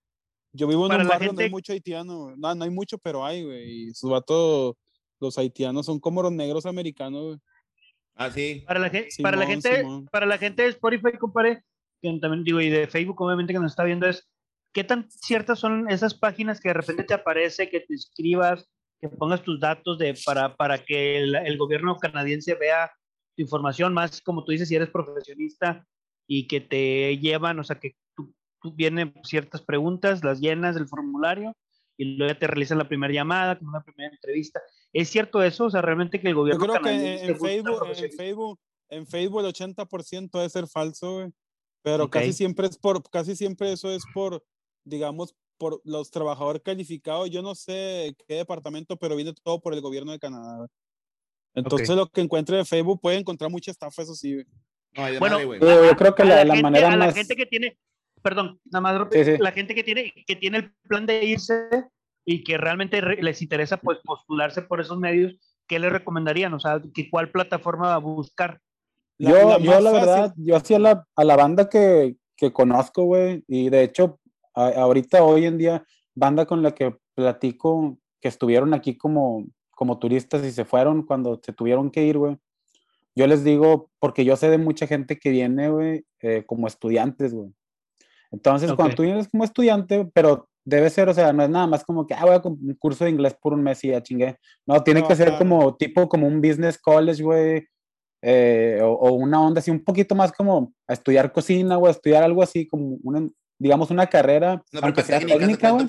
Yo 0.54 0.68
vivo 0.68 0.86
en 0.86 1.02
un 1.02 1.08
barrio 1.08 1.28
donde 1.28 1.46
hay 1.46 1.50
mucho 1.50 1.74
haitiano, 1.74 2.36
no, 2.36 2.56
no 2.56 2.64
hay 2.64 2.70
mucho, 2.70 2.98
pero 3.00 3.26
hay, 3.26 3.44
güey, 3.44 3.90
y 3.90 3.94
sus 3.94 4.10
vatos, 4.12 4.76
los 5.20 5.38
haitianos 5.38 5.86
son 5.88 6.00
como 6.00 6.22
los 6.22 6.32
negros 6.32 6.66
americanos, 6.66 7.24
güey. 7.24 7.38
Ah, 8.16 8.30
sí. 8.30 8.64
Para 8.68 8.80
la, 8.80 8.90
gente, 8.90 9.10
para 9.24 9.38
la 9.38 9.46
gente, 9.48 9.86
para 10.12 10.26
la 10.26 10.38
gente 10.38 10.64
de 10.64 10.70
Spotify, 10.70 11.18
compadre, 11.18 11.64
que 12.02 12.20
también 12.20 12.44
digo, 12.44 12.62
y 12.62 12.70
de 12.70 12.88
Facebook, 12.88 13.22
obviamente, 13.22 13.54
que 13.54 13.60
nos 13.60 13.72
está 13.72 13.84
viendo, 13.86 14.08
es 14.08 14.28
qué 14.74 14.84
tan 14.84 15.10
ciertas 15.10 15.60
son 15.60 15.90
esas 15.90 16.14
páginas 16.14 16.60
que 16.60 16.70
de 16.70 16.74
repente 16.74 17.04
te 17.04 17.14
aparece, 17.14 17.70
que 17.70 17.80
te 17.80 17.94
escribas, 17.94 18.70
que 19.00 19.10
pongas 19.10 19.42
tus 19.44 19.60
datos 19.60 19.98
de, 19.98 20.16
para, 20.26 20.56
para 20.56 20.84
que 20.84 21.18
el, 21.18 21.36
el, 21.36 21.58
gobierno 21.58 21.96
canadiense 21.98 22.56
vea 22.56 22.92
tu 23.36 23.44
información, 23.44 23.94
más 23.94 24.22
como 24.22 24.44
tú 24.44 24.52
dices, 24.52 24.68
si 24.68 24.76
eres 24.76 24.90
profesionista 24.90 25.88
y 26.28 26.48
que 26.48 26.62
te 26.62 27.18
llevan, 27.18 27.60
o 27.60 27.64
sea, 27.64 27.80
que 27.80 27.96
tú, 28.16 28.34
tú 28.62 28.74
vienen 28.74 29.14
ciertas 29.24 29.62
preguntas, 29.62 30.24
las 30.24 30.40
llenas 30.40 30.76
del 30.76 30.88
formulario 30.88 31.56
y 31.98 32.16
luego 32.16 32.38
te 32.38 32.48
realizan 32.48 32.78
la 32.78 32.88
primera 32.88 33.14
llamada, 33.14 33.58
como 33.58 33.72
una 33.72 33.84
primera 33.84 34.14
entrevista. 34.14 34.62
¿Es 34.94 35.10
cierto 35.10 35.44
eso? 35.44 35.66
O 35.66 35.70
sea, 35.70 35.82
realmente 35.82 36.22
que 36.22 36.30
el 36.30 36.36
gobierno 36.36 36.66
Yo 36.66 36.72
creo 36.72 36.84
que 36.84 37.26
en 37.26 37.38
Facebook, 37.38 37.88
en 37.88 38.12
Facebook, 38.12 38.60
en 38.90 39.06
Facebook 39.06 39.42
el 39.42 39.54
80% 39.54 40.32
debe 40.32 40.50
ser 40.50 40.68
falso, 40.68 41.30
Pero 41.82 42.10
casi 42.10 42.32
siempre 42.32 42.68
es 42.68 42.78
por, 42.78 43.04
casi 43.10 43.36
siempre 43.36 43.74
eso 43.74 43.92
es 43.92 44.04
por, 44.14 44.44
digamos, 44.84 45.36
por 45.60 45.82
los 45.84 46.10
trabajadores 46.10 46.62
calificados, 46.64 47.30
yo 47.30 47.42
no 47.42 47.54
sé 47.54 48.16
qué 48.28 48.36
departamento, 48.36 48.98
pero 48.98 49.16
viene 49.16 49.34
todo 49.44 49.60
por 49.60 49.74
el 49.74 49.82
gobierno 49.82 50.12
de 50.12 50.20
Canadá. 50.20 50.66
Entonces 51.54 51.90
lo 51.90 52.08
que 52.08 52.22
encuentre 52.22 52.58
en 52.58 52.66
Facebook 52.66 53.02
puede 53.02 53.18
encontrar 53.18 53.52
mucha 53.52 53.70
estafa, 53.70 54.02
eso 54.02 54.16
sí. 54.16 54.38
bueno, 55.20 55.40
yo 55.42 55.98
creo 55.98 56.16
que 56.16 56.24
la, 56.24 56.46
manera 56.62 56.94
a 56.94 56.98
la 56.98 57.12
gente 57.12 57.36
que 57.36 57.46
tiene, 57.46 57.78
perdón, 58.22 58.60
nada 58.66 58.82
más, 58.82 59.40
la 59.40 59.52
gente 59.52 59.76
que 59.76 59.84
tiene, 59.84 60.14
que 60.26 60.36
tiene 60.36 60.58
el 60.60 60.74
plan 60.88 61.06
de 61.06 61.26
irse 61.26 61.70
y 62.26 62.44
que 62.44 62.58
realmente 62.58 63.02
les 63.02 63.42
interesa 63.42 63.78
pues 63.78 64.00
postularse 64.04 64.62
por 64.62 64.80
esos 64.80 64.98
medios, 64.98 65.36
¿qué 65.68 65.80
les 65.80 65.92
recomendarían? 65.92 66.54
O 66.54 66.60
sea, 66.60 66.82
¿qué, 66.94 67.10
¿cuál 67.10 67.32
plataforma 67.32 67.88
va 67.88 67.96
a 67.96 68.00
buscar? 68.00 68.62
yo, 69.18 69.50
la, 69.50 69.60
yo 69.60 69.82
la 69.82 69.92
verdad, 69.92 70.34
yo 70.38 70.56
hacía 70.56 70.80
la, 70.80 71.06
a 71.16 71.24
la 71.26 71.36
banda 71.36 71.68
que, 71.68 72.16
que 72.38 72.54
conozco, 72.54 73.04
güey, 73.04 73.44
y 73.48 73.70
de 73.70 73.84
hecho 73.84 74.20
ahorita, 74.54 75.24
hoy 75.24 75.46
en 75.46 75.58
día, 75.58 75.86
banda 76.16 76.46
con 76.46 76.62
la 76.62 76.74
que 76.74 76.96
platico, 77.16 77.98
que 78.22 78.28
estuvieron 78.28 78.74
aquí 78.74 78.98
como, 78.98 79.46
como 79.72 80.00
turistas 80.00 80.44
y 80.46 80.52
se 80.52 80.66
fueron 80.66 81.04
cuando 81.04 81.40
se 81.44 81.54
tuvieron 81.54 81.90
que 81.90 82.06
ir, 82.06 82.18
güey. 82.18 82.38
Yo 83.16 83.28
les 83.28 83.44
digo, 83.44 83.90
porque 84.00 84.24
yo 84.24 84.36
sé 84.36 84.50
de 84.50 84.58
mucha 84.58 84.88
gente 84.88 85.18
que 85.18 85.30
viene, 85.30 85.70
güey, 85.70 86.06
eh, 86.22 86.44
como 86.46 86.68
estudiantes, 86.68 87.34
güey. 87.34 87.54
Entonces, 88.32 88.72
cuando 88.74 88.96
tú 88.96 89.04
vienes 89.04 89.28
como 89.28 89.44
estudiante, 89.44 90.06
pero 90.14 90.48
debe 90.64 90.90
ser, 90.90 91.10
o 91.10 91.14
sea, 91.14 91.34
no 91.34 91.44
es 91.44 91.50
nada 91.50 91.66
más 91.66 91.84
como 91.84 92.06
que, 92.06 92.14
ah, 92.14 92.26
voy 92.26 92.36
a 92.36 92.42
un 92.44 92.78
curso 92.80 93.04
de 93.04 93.10
inglés 93.10 93.36
por 93.42 93.54
un 93.54 93.64
mes 93.64 93.84
y 93.84 93.90
ya 93.90 94.04
chingué. 94.04 94.38
No, 94.66 94.84
tiene 94.84 95.04
que 95.04 95.16
ser 95.16 95.38
como 95.38 95.76
tipo, 95.76 96.08
como 96.08 96.28
un 96.28 96.42
business 96.42 96.78
college, 96.78 97.24
güey, 97.24 97.68
eh, 98.22 98.80
o, 98.84 98.92
o, 98.92 99.14
una 99.14 99.42
onda 99.42 99.60
así, 99.60 99.72
un 99.72 99.84
poquito 99.84 100.14
más 100.14 100.32
como 100.32 100.74
a 100.88 100.94
estudiar 100.94 101.32
cocina, 101.32 101.78
o 101.78 101.88
a 101.88 101.92
estudiar 101.92 102.24
algo 102.24 102.44
así, 102.44 102.68
como 102.68 102.98
una, 103.04 103.28
digamos, 103.60 103.92
una 103.92 104.08
carrera, 104.08 104.64
aunque 104.82 105.04
sea 105.04 105.20
técnica, 105.20 105.72
güey. 105.72 105.84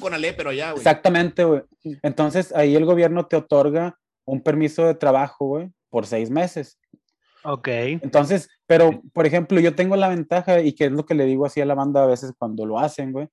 Exactamente, 0.77 1.45
güey. 1.45 1.63
Entonces, 2.03 2.53
ahí 2.55 2.75
el 2.77 2.85
gobierno 2.85 3.27
te 3.27 3.37
otorga 3.37 3.97
un 4.25 4.43
permiso 4.43 4.85
de 4.85 4.95
trabajo, 4.95 5.47
güey, 5.47 5.71
por 5.89 6.07
seis 6.07 6.31
meses. 6.31 6.79
Ok. 7.45 7.69
Entonces, 7.69 8.49
pero, 8.67 9.01
por 9.13 9.25
ejemplo, 9.25 9.61
yo 9.61 9.75
tengo 9.75 9.97
la 9.97 10.09
ventaja, 10.09 10.61
y 10.61 10.73
que 10.73 10.87
es 10.87 10.93
lo 10.93 11.07
que 11.07 11.15
le 11.15 11.25
digo 11.25 11.47
así 11.47 11.61
a 11.61 11.67
la 11.67 11.75
banda 11.75 12.03
a 12.03 12.07
veces 12.07 12.33
cuando 12.37 12.67
lo 12.67 12.79
hacen, 12.79 13.13
güey, 13.13 13.29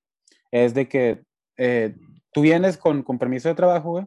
es 0.51 0.73
de 0.73 0.87
que 0.87 1.23
eh, 1.57 1.95
tú 2.31 2.41
vienes 2.41 2.77
con, 2.77 3.03
con 3.03 3.17
permiso 3.17 3.49
de 3.49 3.55
trabajo, 3.55 3.89
güey, 3.91 4.05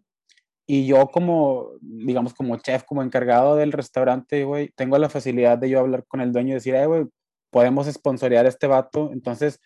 y 0.66 0.86
yo 0.86 1.08
como, 1.08 1.70
digamos, 1.80 2.32
como 2.32 2.56
chef, 2.58 2.84
como 2.84 3.02
encargado 3.02 3.56
del 3.56 3.72
restaurante, 3.72 4.44
güey, 4.44 4.68
tengo 4.76 4.96
la 4.98 5.08
facilidad 5.08 5.58
de 5.58 5.68
yo 5.68 5.80
hablar 5.80 6.04
con 6.06 6.20
el 6.20 6.32
dueño 6.32 6.50
y 6.50 6.54
decir, 6.54 6.76
ay, 6.76 6.86
güey, 6.86 7.06
podemos 7.50 7.86
sponsorear 7.86 8.46
a 8.46 8.48
este 8.48 8.66
vato. 8.66 9.10
Entonces, 9.12 9.60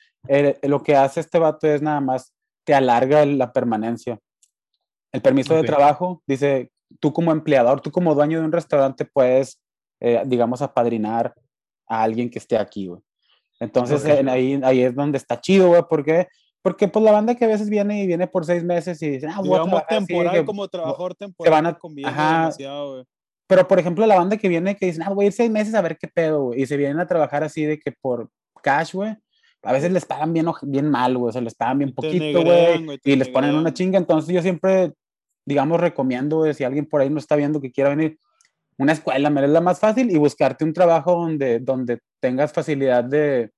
lo 0.63 0.83
que 0.83 0.97
hace 0.97 1.21
este 1.21 1.39
vato 1.39 1.67
es 1.67 1.83
nada 1.83 2.01
más, 2.01 2.33
te 2.65 2.75
alarga 2.75 3.25
la 3.27 3.53
permanencia. 3.53 4.19
El 5.13 5.23
permiso 5.23 5.55
de 5.55 5.63
trabajo, 5.63 6.23
dice, 6.27 6.71
tú 6.99 7.13
como 7.13 7.31
empleador, 7.31 7.81
tú 7.81 7.91
como 7.93 8.15
dueño 8.15 8.41
de 8.41 8.47
un 8.47 8.53
restaurante 8.53 9.05
puedes, 9.05 9.61
eh, 10.01 10.23
digamos, 10.27 10.63
apadrinar 10.63 11.35
a 11.87 12.03
alguien 12.03 12.31
que 12.31 12.39
esté 12.39 12.57
aquí, 12.57 12.89
güey. 12.89 13.01
Entonces, 13.61 14.05
ahí, 14.05 14.61
ahí 14.65 14.83
es 14.83 14.95
donde 14.95 15.19
está 15.19 15.41
chido, 15.41 15.69
güey, 15.69 15.83
porque 15.89 16.27
porque 16.65 16.89
pues 16.89 17.05
la 17.05 17.13
banda 17.13 17.35
que 17.35 17.45
a 17.45 17.49
veces 17.49 17.69
viene 17.69 18.03
y 18.03 18.07
viene 18.07 18.27
por 18.27 18.47
seis 18.47 18.65
meses 18.65 19.01
y 19.03 19.11
dicen, 19.11 19.29
ah, 19.29 19.43
voy 19.45 19.61
a 19.61 19.87
temporal 19.87 20.47
como 20.47 20.67
trabajador 20.67 21.15
temporal. 21.15 21.47
Se 21.47 21.51
van 21.51 21.67
a, 21.67 21.79
demasiado, 22.49 23.05
pero, 23.47 23.69
por 23.69 23.79
ejemplo, 23.79 24.07
la 24.07 24.17
banda 24.17 24.37
que 24.37 24.49
viene 24.49 24.77
que 24.77 24.87
dicen, 24.87 25.03
ah, 25.03 25.11
voy 25.11 25.27
a 25.27 25.29
ir 25.29 25.33
seis 25.33 25.51
meses 25.51 25.75
a 25.75 25.83
ver 25.83 25.99
qué 25.99 26.09
pedo, 26.09 26.45
güey. 26.45 26.63
Y 26.63 26.67
se 26.67 26.77
vienen 26.77 26.99
a 26.99 27.07
trabajar 27.07 27.45
así 27.45 27.65
de 27.65 27.79
que 27.79 27.93
por 27.93 28.31
cash, 28.63 28.95
güey. 28.95 29.17
A 29.63 29.73
veces 29.73 29.93
les 29.93 30.05
pagan 30.05 30.33
bien, 30.33 30.47
bien 30.63 30.91
mal, 30.91 31.17
güey. 31.17 31.29
O 31.29 31.33
sea, 31.33 31.43
les 31.43 31.55
pagan 31.55 31.79
bien 31.79 31.95
poquito, 31.95 32.43
güey. 32.43 33.01
Y 33.05 33.17
les 33.17 33.29
ponen 33.29 33.55
una 33.55 33.75
chinga. 33.75 33.99
Entonces, 33.99 34.35
yo 34.35 34.41
siempre, 34.41 34.93
digamos, 35.45 35.79
recomiendo, 35.79 36.39
güey, 36.39 36.55
si 36.55 36.65
alguien 36.65 36.87
por 36.87 37.03
ahí 37.03 37.11
no 37.11 37.19
está 37.19 37.37
viendo 37.37 37.61
que 37.61 37.71
quiera 37.71 37.91
venir, 37.91 38.19
una 38.79 38.93
escuela, 38.93 39.31
me 39.31 39.45
es 39.45 39.51
la 39.51 39.61
más 39.61 39.79
fácil 39.79 40.11
y 40.11 40.17
buscarte 40.17 40.65
un 40.65 40.73
trabajo 40.73 41.13
donde, 41.13 41.61
donde 41.61 42.01
tengas 42.21 42.53
facilidad 42.53 43.05
de, 43.05 43.53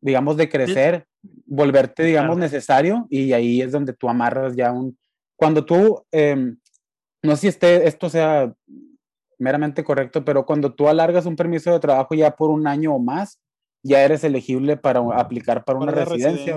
digamos, 0.00 0.36
de 0.36 0.48
crecer, 0.48 1.06
volverte, 1.46 2.04
digamos, 2.04 2.38
necesario. 2.38 3.06
Y 3.10 3.32
ahí 3.32 3.60
es 3.60 3.72
donde 3.72 3.92
tú 3.92 4.08
amarras 4.08 4.54
ya 4.54 4.70
un. 4.70 4.96
Cuando 5.34 5.64
tú. 5.64 6.00
Eh, 6.12 6.54
no 7.24 7.36
sé 7.36 7.40
si 7.40 7.48
este, 7.48 7.88
esto 7.88 8.10
sea 8.10 8.54
meramente 9.44 9.84
correcto, 9.84 10.24
pero 10.24 10.46
cuando 10.46 10.72
tú 10.72 10.88
alargas 10.88 11.26
un 11.26 11.36
permiso 11.36 11.70
de 11.70 11.78
trabajo 11.78 12.14
ya 12.14 12.34
por 12.34 12.50
un 12.50 12.66
año 12.66 12.94
o 12.94 12.98
más, 12.98 13.38
ya 13.82 14.02
eres 14.02 14.24
elegible 14.24 14.78
para 14.78 15.00
aplicar 15.14 15.64
para 15.64 15.78
una 15.78 15.92
residencia. 15.92 16.56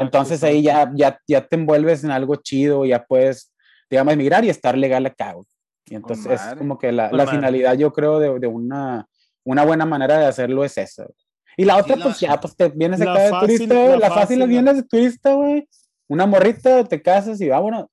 Entonces 0.00 0.44
ahí 0.44 0.62
ya, 0.62 0.90
ya, 0.94 1.18
ya 1.26 1.44
te 1.44 1.56
envuelves 1.56 2.04
en 2.04 2.12
algo 2.12 2.36
chido, 2.36 2.86
ya 2.86 3.04
puedes, 3.04 3.52
digamos, 3.90 4.14
emigrar 4.14 4.44
y 4.44 4.50
estar 4.50 4.78
legal 4.78 5.04
acá. 5.04 5.34
Y 5.86 5.96
entonces 5.96 6.40
es 6.40 6.54
como 6.56 6.78
que 6.78 6.92
la, 6.92 7.10
la 7.10 7.26
finalidad, 7.26 7.76
yo 7.76 7.92
creo, 7.92 8.20
de, 8.20 8.38
de, 8.38 8.46
una, 8.46 9.06
una 9.44 9.64
buena 9.64 9.84
manera 9.84 10.18
de 10.18 10.26
hacerlo 10.26 10.64
es 10.64 10.78
esa. 10.78 11.06
Y 11.56 11.64
la 11.64 11.76
otra, 11.76 11.96
pues 11.96 12.20
ya, 12.20 12.38
pues 12.40 12.54
te 12.54 12.68
vienes 12.68 13.00
acá 13.00 13.18
de 13.18 13.30
turista, 13.40 13.96
la, 13.96 14.10
fácil, 14.10 14.42
es 14.42 14.48
vienes 14.48 14.76
de 14.76 14.84
turista, 14.84 15.32
güey. 15.34 15.68
Una 16.06 16.24
morrita, 16.24 16.84
te 16.84 17.02
casas 17.02 17.40
y 17.40 17.48
vámonos. 17.48 17.86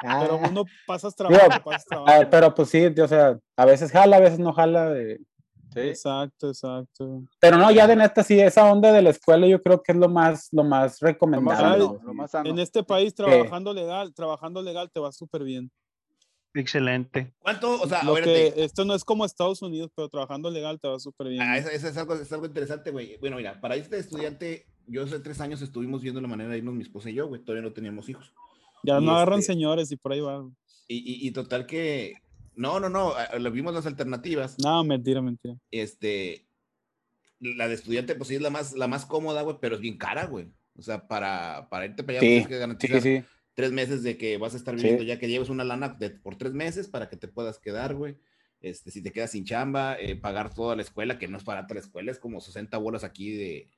Pero 0.00 0.40
ah. 0.42 0.48
uno 0.50 0.64
pasas 0.86 1.14
trabajo, 1.14 1.62
pasas 1.64 1.84
trabajo. 1.84 2.22
Pero 2.30 2.54
pues 2.54 2.68
sí, 2.68 2.86
o 2.86 3.08
sea, 3.08 3.38
a 3.56 3.64
veces 3.64 3.90
jala, 3.90 4.16
a 4.16 4.20
veces 4.20 4.38
no 4.38 4.52
jala. 4.52 4.90
De, 4.90 5.18
sí. 5.72 5.80
Exacto, 5.80 6.48
exacto. 6.48 7.22
Pero 7.40 7.56
no, 7.56 7.70
ya 7.70 7.86
de 7.86 7.96
neta, 7.96 8.22
sí, 8.22 8.38
esa 8.38 8.70
onda 8.70 8.92
de 8.92 9.02
la 9.02 9.10
escuela 9.10 9.46
yo 9.46 9.62
creo 9.62 9.82
que 9.82 9.92
es 9.92 9.98
lo 9.98 10.08
más, 10.08 10.48
lo 10.52 10.64
más 10.64 11.00
recomendable. 11.00 11.78
Lo 11.78 12.14
más, 12.14 12.34
En 12.34 12.58
este 12.58 12.82
país, 12.82 13.14
trabajando 13.14 13.72
legal, 13.72 14.12
trabajando 14.14 14.62
legal 14.62 14.90
te 14.90 15.00
va 15.00 15.12
súper 15.12 15.44
bien. 15.44 15.70
Excelente. 16.60 17.34
¿Cuánto? 17.38 17.82
O 17.82 17.86
sea, 17.86 18.00
a 18.00 18.10
ver, 18.12 18.26
esto 18.56 18.84
no 18.84 18.94
es 18.94 19.04
como 19.04 19.26
Estados 19.26 19.60
Unidos, 19.60 19.90
pero 19.94 20.08
trabajando 20.08 20.50
legal 20.50 20.80
te 20.80 20.88
va 20.88 20.98
súper 20.98 21.28
bien. 21.28 21.42
Ah, 21.42 21.58
eso, 21.58 21.68
es, 21.68 21.96
algo, 21.96 22.14
es, 22.14 22.32
algo, 22.32 22.46
interesante, 22.46 22.90
güey. 22.90 23.18
Bueno, 23.18 23.36
mira, 23.36 23.60
para 23.60 23.76
este 23.76 23.98
estudiante, 23.98 24.66
yo 24.86 25.04
hace 25.04 25.20
tres 25.20 25.40
años 25.40 25.60
estuvimos 25.60 26.00
viendo 26.00 26.20
la 26.20 26.28
manera 26.28 26.50
de 26.50 26.58
irnos 26.58 26.74
mi 26.74 26.82
esposa 26.82 27.10
y 27.10 27.14
yo, 27.14 27.28
güey. 27.28 27.42
Todavía 27.42 27.68
no 27.68 27.74
teníamos 27.74 28.08
hijos. 28.08 28.32
Ya 28.82 29.00
no 29.00 29.12
agarran 29.12 29.40
este 29.40 29.52
señores 29.52 29.90
y 29.92 29.96
por 29.96 30.12
ahí 30.12 30.20
va. 30.20 30.48
Y, 30.88 31.26
y, 31.26 31.30
total 31.32 31.66
que. 31.66 32.14
No, 32.54 32.80
no, 32.80 32.88
no. 32.88 33.12
Le 33.38 33.50
vimos 33.50 33.74
las 33.74 33.86
alternativas. 33.86 34.56
No, 34.62 34.84
mentira, 34.84 35.20
mentira. 35.20 35.56
Este. 35.70 36.46
La 37.38 37.68
de 37.68 37.74
estudiante, 37.74 38.14
pues 38.14 38.28
sí 38.28 38.36
es 38.36 38.40
la 38.40 38.50
más, 38.50 38.72
la 38.72 38.88
más 38.88 39.04
cómoda, 39.04 39.42
güey, 39.42 39.56
pero 39.60 39.74
es 39.74 39.80
bien 39.80 39.98
cara, 39.98 40.26
güey. 40.26 40.46
O 40.74 40.82
sea, 40.82 41.06
para, 41.06 41.68
para 41.70 41.86
irte 41.86 42.02
para 42.02 42.18
allá, 42.18 42.20
tienes 42.20 42.48
que 42.48 42.58
garantizar 42.58 43.24
tres 43.56 43.72
meses 43.72 44.02
de 44.02 44.18
que 44.18 44.36
vas 44.36 44.52
a 44.52 44.58
estar 44.58 44.76
viviendo 44.76 45.02
ya 45.02 45.18
que 45.18 45.28
lleves 45.28 45.48
una 45.48 45.64
lana 45.64 45.98
por 46.22 46.36
tres 46.36 46.52
meses 46.52 46.88
para 46.88 47.08
que 47.08 47.16
te 47.16 47.26
puedas 47.26 47.58
quedar, 47.58 47.94
güey. 47.94 48.18
este, 48.60 48.90
si 48.90 49.02
te 49.02 49.12
quedas 49.12 49.30
sin 49.30 49.46
chamba, 49.46 49.96
eh, 49.98 50.14
pagar 50.14 50.52
toda 50.52 50.76
la 50.76 50.82
escuela, 50.82 51.18
que 51.18 51.26
no 51.26 51.38
es 51.38 51.44
barata 51.44 51.72
la 51.72 51.80
escuela, 51.80 52.12
es 52.12 52.18
como 52.18 52.42
60 52.42 52.76
bolas 52.76 53.02
aquí 53.02 53.34
de, 53.34 53.70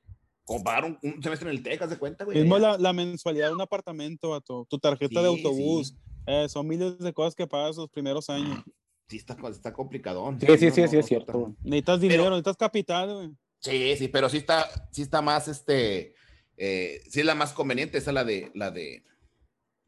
como 0.49 0.63
pagar 0.63 0.83
un, 0.85 1.21
semestre 1.21 1.47
en 1.47 1.55
el 1.55 1.61
TEC, 1.61 1.85
de 1.85 1.97
cuenta, 1.99 2.25
güey. 2.25 2.39
Mismo 2.39 2.57
la, 2.57 2.75
la, 2.75 2.91
mensualidad 2.91 3.49
de 3.49 3.53
un 3.53 3.61
apartamento, 3.61 4.33
a 4.33 4.41
tu, 4.41 4.65
tu 4.65 4.79
tarjeta 4.79 5.21
de 5.21 5.27
autobús, 5.27 5.95
eh, 6.25 6.49
son 6.49 6.67
miles 6.67 6.97
de 6.97 7.13
cosas 7.13 7.35
que 7.35 7.45
pagas 7.45 7.77
los 7.77 7.87
primeros 7.87 8.31
años. 8.31 8.63
Sí, 9.07 9.17
está, 9.17 9.37
está 9.51 9.71
complicado. 9.71 10.35
Sí, 10.39 10.47
sí, 10.57 10.71
sí, 10.71 10.87
sí, 10.87 10.97
es 10.97 11.05
cierto. 11.05 11.55
Necesitas 11.61 12.01
dinero, 12.01 12.31
necesitas 12.31 12.57
capital, 12.57 13.13
güey. 13.13 13.29
Sí, 13.59 13.95
sí, 13.95 14.07
pero 14.07 14.27
sí 14.27 14.37
está, 14.37 14.67
sí 14.91 15.03
está 15.03 15.21
más, 15.21 15.47
este, 15.47 16.15
eh, 16.57 17.03
sí 17.07 17.19
es 17.19 17.25
la 17.27 17.35
más 17.35 17.53
conveniente, 17.53 17.99
esa 17.99 18.09
es 18.09 18.15
la 18.15 18.23
de, 18.23 18.49
la 18.55 18.71
de, 18.71 19.03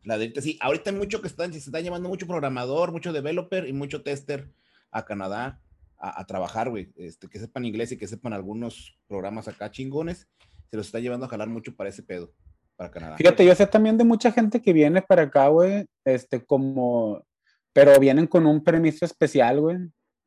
la 0.04 0.20
de. 0.20 0.32
Sí, 0.44 0.60
ahorita 0.62 0.92
hay 0.92 0.96
mucho 0.96 1.22
que 1.24 1.28
están, 1.28 1.52
se 1.54 1.58
están 1.58 1.84
llamando 1.84 2.08
mucho 2.08 2.28
programador, 2.28 2.92
mucho 2.92 3.12
developer 3.12 3.68
y 3.68 3.74
mucho 3.74 4.04
tester 4.04 4.54
a 4.92 5.06
Canadá 5.06 5.60
a, 5.98 6.26
trabajar, 6.26 6.70
güey, 6.70 6.92
este, 6.98 7.28
que 7.28 7.40
sepan 7.40 7.66
inglés 7.66 7.92
y 7.92 7.98
que 7.98 8.08
sepan 8.08 8.34
algunos 8.34 8.98
programas 9.08 9.48
acá 9.48 9.70
chingones, 9.70 10.28
se 10.72 10.78
los 10.78 10.86
está 10.86 11.00
llevando 11.00 11.26
a 11.26 11.30
jalar 11.30 11.50
mucho 11.50 11.76
para 11.76 11.90
ese 11.90 12.02
pedo, 12.02 12.32
para 12.78 12.90
Canadá. 12.90 13.18
Fíjate, 13.18 13.46
yo 13.46 13.54
sé 13.54 13.68
también 13.68 13.98
de 13.98 14.06
mucha 14.06 14.32
gente 14.32 14.62
que 14.62 14.72
viene 14.72 15.02
para 15.02 15.24
acá, 15.24 15.50
güey, 15.50 15.86
este, 16.06 16.44
como, 16.46 17.26
pero 17.74 18.00
vienen 18.00 18.26
con 18.26 18.46
un 18.46 18.64
permiso 18.64 19.04
especial, 19.04 19.60
güey, 19.60 19.78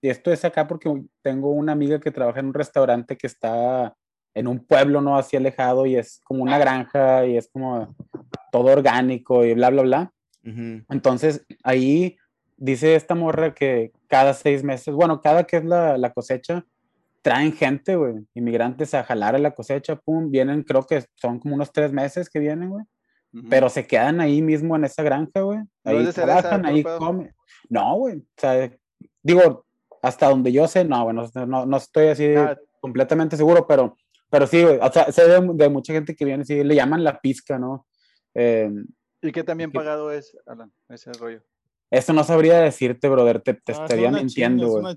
y 0.02 0.10
esto 0.10 0.30
es 0.30 0.44
acá 0.44 0.66
porque 0.66 1.02
tengo 1.22 1.50
una 1.50 1.72
amiga 1.72 1.98
que 1.98 2.10
trabaja 2.10 2.40
en 2.40 2.46
un 2.46 2.54
restaurante 2.54 3.16
que 3.16 3.26
está 3.26 3.96
en 4.34 4.46
un 4.46 4.58
pueblo, 4.58 5.00
¿no? 5.00 5.16
Así 5.16 5.34
alejado 5.34 5.86
y 5.86 5.96
es 5.96 6.20
como 6.24 6.42
una 6.42 6.58
granja 6.58 7.24
y 7.24 7.38
es 7.38 7.48
como 7.48 7.96
todo 8.52 8.66
orgánico 8.66 9.46
y 9.46 9.54
bla, 9.54 9.70
bla, 9.70 9.82
bla. 9.82 10.12
Entonces, 10.42 11.46
ahí 11.62 12.18
dice 12.58 12.96
esta 12.96 13.14
morra 13.14 13.54
que 13.54 13.92
cada 14.06 14.34
seis 14.34 14.62
meses, 14.62 14.92
bueno, 14.92 15.22
cada 15.22 15.44
que 15.44 15.56
es 15.56 15.64
la, 15.64 15.96
la 15.96 16.12
cosecha, 16.12 16.66
traen 17.24 17.54
gente, 17.54 17.96
güey, 17.96 18.16
inmigrantes 18.34 18.92
a 18.92 19.02
jalar 19.02 19.34
a 19.34 19.38
la 19.38 19.54
cosecha, 19.54 19.96
pum, 19.96 20.30
vienen, 20.30 20.62
creo 20.62 20.82
que 20.82 21.06
son 21.14 21.40
como 21.40 21.54
unos 21.54 21.72
tres 21.72 21.90
meses 21.90 22.28
que 22.28 22.38
vienen, 22.38 22.68
güey, 22.68 22.84
pero 23.48 23.70
se 23.70 23.86
quedan 23.86 24.20
ahí 24.20 24.42
mismo 24.42 24.76
en 24.76 24.84
esa 24.84 25.02
granja, 25.02 25.40
güey, 25.40 25.60
ahí 25.84 26.06
trabajan, 26.12 26.66
ahí 26.66 26.82
comen. 26.82 27.34
No, 27.70 27.96
güey, 27.96 28.18
o 28.18 28.24
sea, 28.36 28.70
digo, 29.22 29.64
hasta 30.02 30.28
donde 30.28 30.52
yo 30.52 30.68
sé, 30.68 30.84
no, 30.84 31.02
bueno, 31.02 31.26
no, 31.46 31.64
no 31.64 31.76
estoy 31.78 32.08
así 32.08 32.34
ah. 32.34 32.58
completamente 32.78 33.38
seguro, 33.38 33.66
pero, 33.66 33.96
pero 34.28 34.46
sí, 34.46 34.62
o 34.62 34.92
sea, 34.92 35.10
sé 35.10 35.26
de, 35.26 35.68
mucha 35.70 35.94
gente 35.94 36.14
que 36.14 36.26
viene, 36.26 36.44
sí, 36.44 36.62
le 36.62 36.74
llaman 36.74 37.02
la 37.02 37.22
pizca, 37.22 37.58
¿no? 37.58 37.86
Eh, 38.34 38.70
¿Y 39.22 39.32
qué 39.32 39.42
también 39.42 39.72
pagado 39.72 40.12
es, 40.12 40.36
Alan, 40.44 40.70
ese 40.90 41.10
rollo? 41.14 41.42
Eso 41.90 42.12
no 42.12 42.22
sabría 42.22 42.60
decirte, 42.60 43.08
brother, 43.08 43.40
te, 43.40 43.54
te 43.54 43.72
ah, 43.72 43.82
estaría 43.82 44.10
mintiendo, 44.10 44.68
güey. 44.68 44.94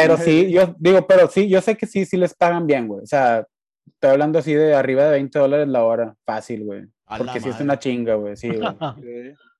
Pero 0.00 0.16
sí, 0.16 0.50
yo 0.50 0.74
digo, 0.78 1.06
pero 1.06 1.28
sí, 1.28 1.48
yo 1.48 1.60
sé 1.60 1.76
que 1.76 1.86
sí, 1.86 2.04
sí 2.04 2.16
les 2.16 2.34
pagan 2.34 2.66
bien, 2.66 2.88
güey. 2.88 3.02
O 3.02 3.06
sea, 3.06 3.46
estoy 3.86 4.10
hablando 4.10 4.38
así 4.38 4.54
de 4.54 4.74
arriba 4.74 5.04
de 5.04 5.10
20 5.12 5.38
dólares 5.38 5.68
la 5.68 5.84
hora, 5.84 6.16
fácil, 6.24 6.64
güey. 6.64 6.84
Porque 7.18 7.40
sí 7.40 7.48
es 7.48 7.60
una 7.60 7.78
chinga, 7.78 8.14
güey, 8.14 8.36
sí, 8.36 8.48
güey. 8.48 8.66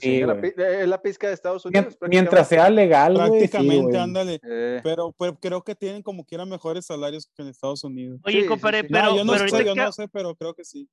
Sí, 0.00 0.22
es 0.22 0.88
la 0.88 1.02
pizca 1.02 1.28
de 1.28 1.34
Estados 1.34 1.64
Unidos. 1.66 1.98
Mientras 2.08 2.48
sea 2.48 2.70
legal, 2.70 3.14
Prácticamente, 3.14 3.98
ándale. 3.98 4.40
Eh. 4.42 4.80
Pero, 4.82 5.14
pero, 5.18 5.38
creo 5.38 5.62
que 5.62 5.74
tienen 5.74 6.02
como 6.02 6.24
quiera 6.24 6.44
mejores 6.46 6.86
salarios 6.86 7.30
que 7.34 7.42
en 7.42 7.48
Estados 7.48 7.84
Unidos. 7.84 8.20
Oye, 8.24 8.46
compadre, 8.46 8.84
pero. 8.84 9.16
yo 9.16 9.24
no, 9.24 9.36
sé, 9.36 9.64
yo 9.64 9.74
no 9.74 9.92
sé, 9.92 10.08
pero 10.08 10.34
creo 10.34 10.54
que 10.54 10.64
sí. 10.64 10.88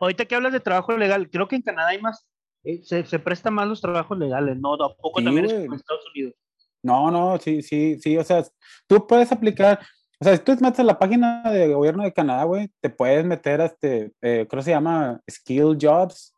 Ahorita 0.00 0.24
que 0.24 0.34
hablas 0.34 0.52
de 0.52 0.60
trabajo 0.60 0.96
legal, 0.96 1.30
creo 1.30 1.46
que 1.48 1.56
en 1.56 1.62
Canadá 1.62 1.88
hay 1.88 2.00
más. 2.00 2.26
Eh, 2.64 2.80
se, 2.82 3.04
se 3.04 3.18
presta 3.18 3.50
más 3.50 3.66
los 3.66 3.80
trabajos 3.80 4.18
legales, 4.18 4.58
¿no? 4.58 4.76
Tampoco 4.76 5.22
también 5.22 5.46
es 5.46 5.52
como 5.52 5.64
en 5.64 5.72
Estados 5.74 6.04
Unidos. 6.14 6.34
No, 6.82 7.10
no, 7.10 7.38
sí, 7.38 7.62
sí, 7.62 7.98
sí. 8.00 8.16
O 8.16 8.24
sea, 8.24 8.44
tú 8.86 9.06
puedes 9.06 9.30
aplicar. 9.32 9.80
O 10.20 10.24
sea, 10.24 10.36
si 10.36 10.42
tú 10.42 10.56
metes 10.60 10.80
a 10.80 10.84
la 10.84 10.98
página 10.98 11.42
de 11.50 11.72
gobierno 11.72 12.04
de 12.04 12.12
Canadá, 12.12 12.44
güey, 12.44 12.70
te 12.80 12.90
puedes 12.90 13.24
meter 13.24 13.60
a 13.60 13.66
este, 13.66 14.12
eh, 14.20 14.46
creo 14.48 14.60
que 14.60 14.62
se 14.62 14.70
llama 14.70 15.20
Skill 15.30 15.78
Jobs, 15.80 16.34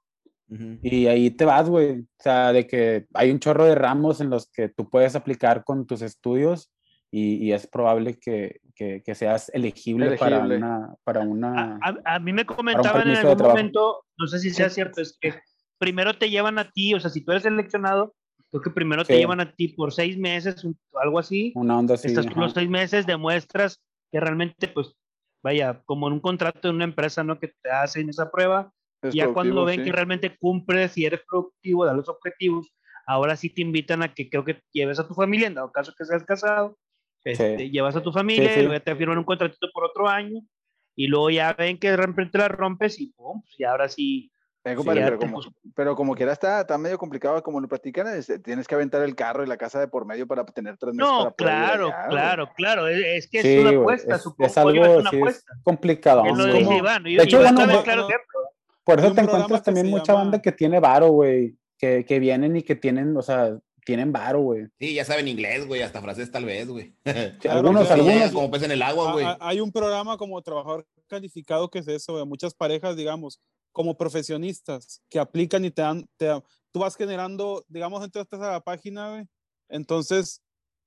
y 0.82 1.06
ahí 1.06 1.30
te 1.30 1.44
vas, 1.44 1.68
güey. 1.68 2.00
O 2.00 2.22
sea, 2.22 2.52
de 2.52 2.66
que 2.66 3.06
hay 3.14 3.30
un 3.30 3.38
chorro 3.38 3.64
de 3.64 3.74
ramos 3.74 4.20
en 4.20 4.28
los 4.28 4.50
que 4.50 4.68
tú 4.68 4.88
puedes 4.90 5.16
aplicar 5.16 5.64
con 5.64 5.86
tus 5.86 6.02
estudios 6.02 6.70
y, 7.10 7.52
es 7.52 7.66
probable 7.66 8.18
que, 8.18 8.60
que, 8.74 9.14
seas 9.14 9.50
elegible, 9.54 10.16
para 10.16 10.40
una... 10.40 10.94
Para 11.04 11.20
una 11.20 11.78
a, 12.04 12.18
mí 12.18 12.32
me 12.32 12.46
comentaban 12.46 13.08
en 13.08 13.16
algún 13.16 13.46
momento, 13.46 14.04
no 14.18 14.26
sé 14.26 14.38
si 14.38 14.50
sea 14.50 14.70
cierto, 14.70 15.00
es 15.02 15.16
que 15.20 15.34
primero 15.78 16.14
te 16.14 16.30
llevan 16.30 16.58
a 16.58 16.70
ti, 16.70 16.94
o 16.94 17.00
sea, 17.00 17.10
si 17.10 17.22
tú 17.22 17.32
eres 17.32 17.42
seleccionado, 17.42 18.14
creo 18.52 18.62
que 18.62 18.70
primero 18.70 19.04
te 19.04 19.16
llevan 19.16 19.40
a 19.40 19.50
ti 19.50 19.68
por 19.68 19.92
seis 19.92 20.18
meses, 20.18 20.62
algo 21.00 21.18
así. 21.18 21.52
Una 21.56 21.78
onda 21.78 21.94
así. 21.94 22.08
Estás 22.08 22.26
por 22.26 22.36
los 22.36 22.52
seis 22.52 22.68
meses, 22.68 23.06
demuestras 23.06 23.82
que 24.10 24.20
realmente, 24.20 24.68
pues, 24.68 24.94
vaya, 25.42 25.82
como 25.86 26.06
en 26.06 26.12
un 26.12 26.20
contrato 26.20 26.68
de 26.68 26.74
una 26.74 26.84
empresa, 26.84 27.24
¿no? 27.24 27.38
Que 27.38 27.48
te 27.48 27.70
hacen 27.70 28.10
esa 28.10 28.30
prueba 28.30 28.72
ya 29.10 29.32
cuando 29.32 29.64
ven 29.64 29.82
que 29.82 29.90
realmente 29.90 30.36
cumples 30.36 30.96
y 30.96 31.06
eres 31.06 31.22
productivo, 31.28 31.84
da 31.84 31.94
los 31.94 32.08
objetivos, 32.08 32.72
ahora 33.06 33.36
sí 33.36 33.50
te 33.50 33.62
invitan 33.62 34.02
a 34.02 34.14
que 34.14 34.28
creo 34.28 34.44
que 34.44 34.60
lleves 34.70 35.00
a 35.00 35.08
tu 35.08 35.14
familia, 35.14 35.48
en 35.48 35.54
dado 35.54 35.72
caso 35.72 35.92
que 35.96 36.04
seas 36.04 36.22
casado, 36.24 36.78
este, 37.24 37.70
llevas 37.70 37.96
a 37.96 38.02
tu 38.02 38.12
familia 38.12 38.56
y 38.58 38.64
luego 38.64 38.80
te 38.80 38.94
firman 38.94 39.18
un 39.18 39.24
contratito 39.24 39.68
por 39.72 39.84
otro 39.84 40.08
año 40.08 40.40
y 40.94 41.06
luego 41.06 41.30
ya 41.30 41.52
ven 41.54 41.78
que 41.78 41.90
de 41.90 41.96
repente 41.96 42.38
la 42.38 42.48
rompes 42.48 43.00
y 43.00 43.08
pum, 43.08 43.40
pues 43.42 43.54
ya 43.58 43.70
ahora 43.70 43.88
sí. 43.88 44.30
Pero, 44.62 45.18
como, 45.18 45.40
pero, 45.74 45.96
como, 45.96 46.14
quiera 46.14 46.32
está, 46.32 46.60
está 46.60 46.78
medio 46.78 46.98
complicado, 46.98 47.42
como 47.42 47.60
lo 47.60 47.68
platican, 47.68 48.06
este, 48.08 48.38
tienes 48.38 48.68
que 48.68 48.74
aventar 48.74 49.02
el 49.02 49.16
carro 49.16 49.42
y 49.42 49.46
la 49.46 49.56
casa 49.56 49.80
de 49.80 49.88
por 49.88 50.06
medio 50.06 50.26
para 50.26 50.44
tener 50.44 50.76
tres 50.78 50.94
meses. 50.94 51.12
No, 51.12 51.34
claro, 51.34 51.92
claro, 52.08 52.48
claro, 52.56 52.88
es, 52.88 53.28
que 53.28 53.40
es 53.40 53.60
una 53.60 53.80
apuesta, 53.80 54.16
es, 54.16 54.22
supongo. 54.22 54.46
Es 54.46 54.58
algo 54.58 54.84
es 54.84 55.00
una 55.00 55.10
apuesta. 55.10 55.52
complicado. 55.62 56.24
lo 56.24 56.46
dice 56.46 56.76
Iván, 56.76 57.02
de 57.02 57.22
hecho, 57.22 57.38
bueno, 57.38 57.82
claro 57.82 58.08
por 58.84 58.98
eso 58.98 59.14
te 59.14 59.20
encuentras 59.20 59.62
también 59.62 59.88
mucha 59.88 60.12
banda 60.12 60.40
que 60.40 60.52
tiene 60.52 60.80
varo, 60.80 61.08
güey. 61.08 61.56
Que, 61.78 62.04
que, 62.04 62.20
vienen 62.20 62.56
y 62.56 62.62
que 62.62 62.76
tienen, 62.76 63.16
o 63.16 63.22
sea, 63.22 63.58
tienen 63.84 64.12
varo, 64.12 64.40
güey. 64.40 64.66
Sí, 64.78 64.94
ya 64.94 65.04
saben 65.04 65.26
inglés, 65.26 65.66
güey, 65.66 65.82
hasta 65.82 66.00
francés 66.00 66.30
tal 66.30 66.44
vez, 66.44 66.68
güey. 66.68 66.94
algunos, 67.50 67.90
algunos. 67.90 68.30
Como 68.30 68.50
pez 68.50 68.62
en 68.62 68.70
el 68.70 68.82
agua, 68.82 69.12
güey. 69.12 69.26
Hay 69.40 69.60
un 69.60 69.72
programa 69.72 70.16
como 70.16 70.40
trabajador 70.42 70.86
calificado 71.08 71.68
que 71.68 71.80
es 71.80 71.88
eso, 71.88 72.12
güey. 72.12 72.24
Muchas 72.24 72.54
parejas, 72.54 72.96
digamos, 72.96 73.40
como 73.72 73.96
profesionistas 73.96 75.02
que 75.08 75.18
aplican 75.18 75.64
y 75.64 75.70
te 75.70 75.82
dan, 75.82 76.06
te, 76.16 76.28
tú 76.70 76.80
vas 76.80 76.96
generando, 76.96 77.64
digamos, 77.68 78.04
entraste 78.04 78.36
a 78.36 78.52
la 78.52 78.60
página. 78.60 79.26
Entonces 79.68 80.42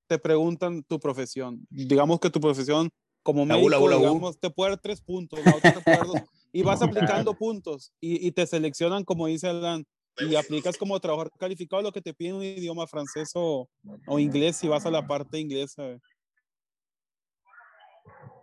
te 0.08 0.20
preguntan 0.20 0.84
tu 0.84 1.00
profesión. 1.00 1.66
Digamos 1.70 2.20
que 2.20 2.30
tu 2.30 2.40
profesión 2.40 2.90
como 3.24 3.46
médico, 3.46 3.90
digamos, 3.90 4.40
te 4.40 4.52
puede 4.52 4.72
dar 4.72 4.80
tres 4.80 5.02
puntos, 5.02 5.44
la 5.44 5.56
otra 5.56 5.74
te 5.74 5.82
puede 5.82 5.98
dar 5.98 6.08
dos 6.08 6.22
y 6.52 6.62
vas 6.62 6.82
aplicando 7.24 7.34
puntos 7.34 7.92
y, 8.00 8.26
y, 8.28 8.32
te 8.32 8.46
seleccionan, 8.46 9.04
como 9.04 9.26
dice 9.26 9.48
Alan, 9.48 9.84
y 10.18 10.36
aplicas 10.36 10.78
como 10.78 11.00
trabajador 11.00 11.32
calificado 11.38 11.82
lo 11.82 11.92
que 11.92 12.02
te 12.02 12.14
piden 12.14 12.36
un 12.36 12.44
idioma 12.44 12.88
francés 12.88 13.32
o, 13.34 13.68
o 14.08 14.20
inglés 14.20 14.58
si 14.58 14.68
vas 14.68 14.86
a 14.86 14.92
la 14.92 15.06
parte 15.06 15.40
inglesa. 15.40 16.00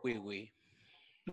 Uy, 0.03 0.19
uy. 0.19 0.53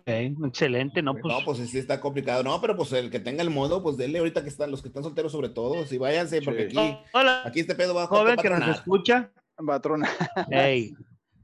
Excelente, 0.06 1.02
¿no? 1.02 1.14
Pues, 1.14 1.24
no, 1.34 1.44
pues 1.44 1.58
sí 1.70 1.78
está 1.78 2.00
complicado. 2.00 2.42
No, 2.42 2.60
pero 2.60 2.76
pues 2.76 2.92
el 2.92 3.10
que 3.10 3.20
tenga 3.20 3.42
el 3.42 3.50
modo, 3.50 3.82
pues 3.82 3.96
dele 3.96 4.18
ahorita 4.18 4.42
que 4.42 4.48
están 4.48 4.70
los 4.70 4.82
que 4.82 4.88
están 4.88 5.02
solteros 5.02 5.32
sobre 5.32 5.48
todo, 5.48 5.84
y 5.88 5.98
váyanse, 5.98 6.42
porque 6.42 6.64
aquí, 6.64 6.98
Hola. 7.12 7.42
aquí 7.44 7.60
este 7.60 7.74
pedo 7.74 7.94
va 7.94 8.04
a 8.04 8.06
Joven 8.06 8.36
que 8.36 8.50
nos 8.50 8.68
escucha. 8.68 9.30
Patrona. 9.66 10.08
Hey. 10.50 10.94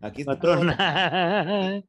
Aquí 0.00 0.22
está 0.22 0.34
Patrona. 0.34 1.82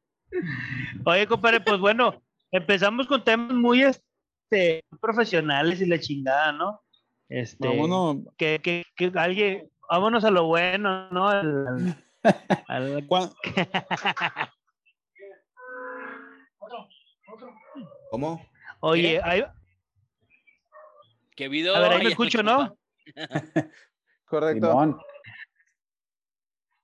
Oye, 1.06 1.26
compadre, 1.26 1.60
pues 1.60 1.80
bueno, 1.80 2.20
empezamos 2.50 3.06
con 3.06 3.24
temas 3.24 3.54
muy 3.54 3.82
este, 3.82 4.84
profesionales 5.00 5.80
y 5.80 5.86
la 5.86 5.98
chingada, 5.98 6.52
¿no? 6.52 6.82
Este, 7.28 7.66
vámonos. 7.66 8.18
Que, 8.36 8.60
que, 8.62 8.84
que 8.96 9.12
alguien, 9.14 9.70
vámonos 9.88 10.24
a 10.24 10.30
lo 10.30 10.46
bueno, 10.46 11.08
¿no? 11.10 11.28
Al, 11.28 11.96
al, 12.68 13.08
¿Cómo? 18.10 18.44
Oye, 18.80 19.20
hay... 19.22 19.44
¿Qué 21.36 21.48
video? 21.48 21.74
A 21.74 21.80
ver, 21.80 21.92
ahí 21.92 22.02
me 22.02 22.10
escucho, 22.10 22.42
¿no? 22.42 22.76
Correcto. 24.24 24.96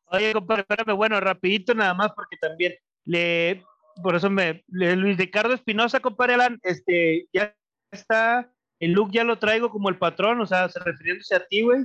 Oye, 0.06 0.32
compadre, 0.32 0.62
espérame, 0.62 0.96
bueno, 0.96 1.18
rapidito 1.20 1.74
nada 1.74 1.92
más, 1.94 2.12
porque 2.12 2.36
también 2.36 2.74
le 3.04 3.64
por 4.02 4.16
eso 4.16 4.30
me, 4.30 4.64
Luis 4.68 5.16
Ricardo 5.16 5.54
Espinosa, 5.54 6.00
compadre 6.00 6.34
Alan, 6.34 6.58
este, 6.62 7.28
ya 7.32 7.54
está, 7.90 8.52
el 8.80 8.92
look 8.92 9.10
ya 9.12 9.24
lo 9.24 9.38
traigo 9.38 9.70
como 9.70 9.88
el 9.88 9.98
patrón, 9.98 10.40
o 10.40 10.46
sea, 10.46 10.68
refiriéndose 10.68 11.34
a 11.34 11.46
ti, 11.46 11.62
güey. 11.62 11.84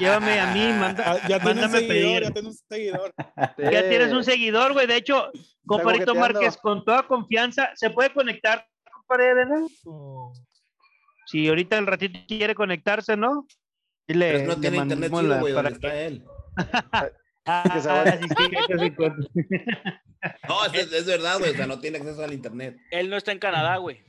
Llévame 0.00 0.40
a 0.40 0.52
mí, 0.52 0.72
manda, 0.78 1.12
ah, 1.12 1.28
ya 1.28 1.38
mándame 1.38 1.82
pedir. 1.82 2.22
Ya 2.22 2.30
tienes 2.30 2.44
un 2.44 2.68
seguidor. 2.68 3.14
Ya 3.72 3.88
tienes 3.88 4.12
un 4.12 4.24
seguidor, 4.24 4.72
güey. 4.72 4.86
De 4.86 4.96
hecho, 4.96 5.30
compadrito 5.66 6.14
Márquez, 6.14 6.56
con 6.56 6.84
toda 6.84 7.04
confianza, 7.04 7.70
¿se 7.74 7.90
puede 7.90 8.12
conectar, 8.12 8.66
compadre 8.92 9.44
Si 11.26 11.48
ahorita 11.48 11.78
el 11.78 11.86
ratito 11.86 12.18
quiere 12.26 12.54
conectarse, 12.54 13.16
¿no? 13.16 13.46
Le, 14.08 14.44
no 14.44 14.56
tiene 14.56 14.78
internet 14.78 15.12
chido, 15.12 15.40
güey, 15.40 15.54
para 15.54 15.68
está 15.68 16.00
él. 16.00 16.24
Ah, 17.50 17.64
no, 20.46 20.66
es, 20.66 20.92
es 20.92 21.06
verdad, 21.06 21.38
güey. 21.38 21.52
O 21.52 21.54
sea, 21.54 21.66
no 21.66 21.80
tiene 21.80 21.96
acceso 21.96 22.22
al 22.22 22.34
internet. 22.34 22.76
Él 22.90 23.08
no 23.08 23.16
está 23.16 23.32
en 23.32 23.38
Canadá, 23.38 23.78
güey. 23.78 24.02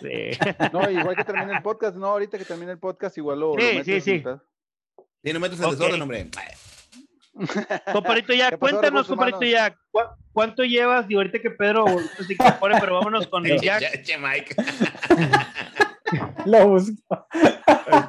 Sí. 0.00 0.38
No, 0.72 0.90
igual 0.90 1.16
que 1.16 1.24
termine 1.24 1.52
el 1.56 1.62
podcast, 1.62 1.96
no, 1.96 2.06
ahorita 2.06 2.38
que 2.38 2.44
termine 2.44 2.72
el 2.72 2.78
podcast, 2.78 3.16
igual 3.18 3.40
lo. 3.40 3.54
Sí, 3.58 3.78
lo 3.78 3.84
sí, 3.84 4.00
sí. 4.00 4.24
Sí, 5.24 5.32
no 5.32 5.40
metes 5.40 5.60
el 5.60 5.70
desorden, 5.70 6.02
hombre. 6.02 6.28
Comparito 7.92 8.32
ya, 8.34 8.56
cuéntanos, 8.56 9.06
comparito 9.06 9.42
ya, 9.42 9.76
¿cuánto 10.32 10.64
llevas? 10.64 11.06
Y 11.08 11.14
ahorita 11.14 11.40
que 11.40 11.50
Pedro 11.50 11.84
se 12.26 12.32
incorpore, 12.32 12.76
pero 12.80 12.94
vámonos 12.94 13.26
con 13.26 13.46
el 13.50 13.60
Jack. 13.60 14.02
Che, 14.02 14.18
Mike. 14.18 14.54
Lo 16.46 16.68
busco. 16.68 17.26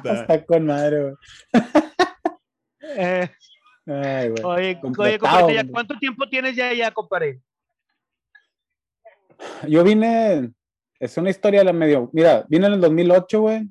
Está 0.04 0.44
con 0.44 0.66
madre, 0.66 1.02
güey. 1.02 1.14
Eh, 2.96 3.28
oye, 3.86 4.34
oye 4.42 4.80
compadre, 4.80 5.18
¿cuánto 5.70 5.98
tiempo 5.98 6.28
tienes 6.28 6.54
ya 6.54 6.72
ya, 6.72 6.90
compadre? 6.90 7.40
Yo 9.68 9.82
vine, 9.84 10.52
es 11.04 11.16
una 11.16 11.30
historia 11.30 11.60
de 11.60 11.64
la 11.66 11.72
medio, 11.72 12.10
mira, 12.12 12.44
vine 12.48 12.66
en 12.66 12.74
el 12.74 12.80
2008, 12.80 13.40
güey, 13.40 13.68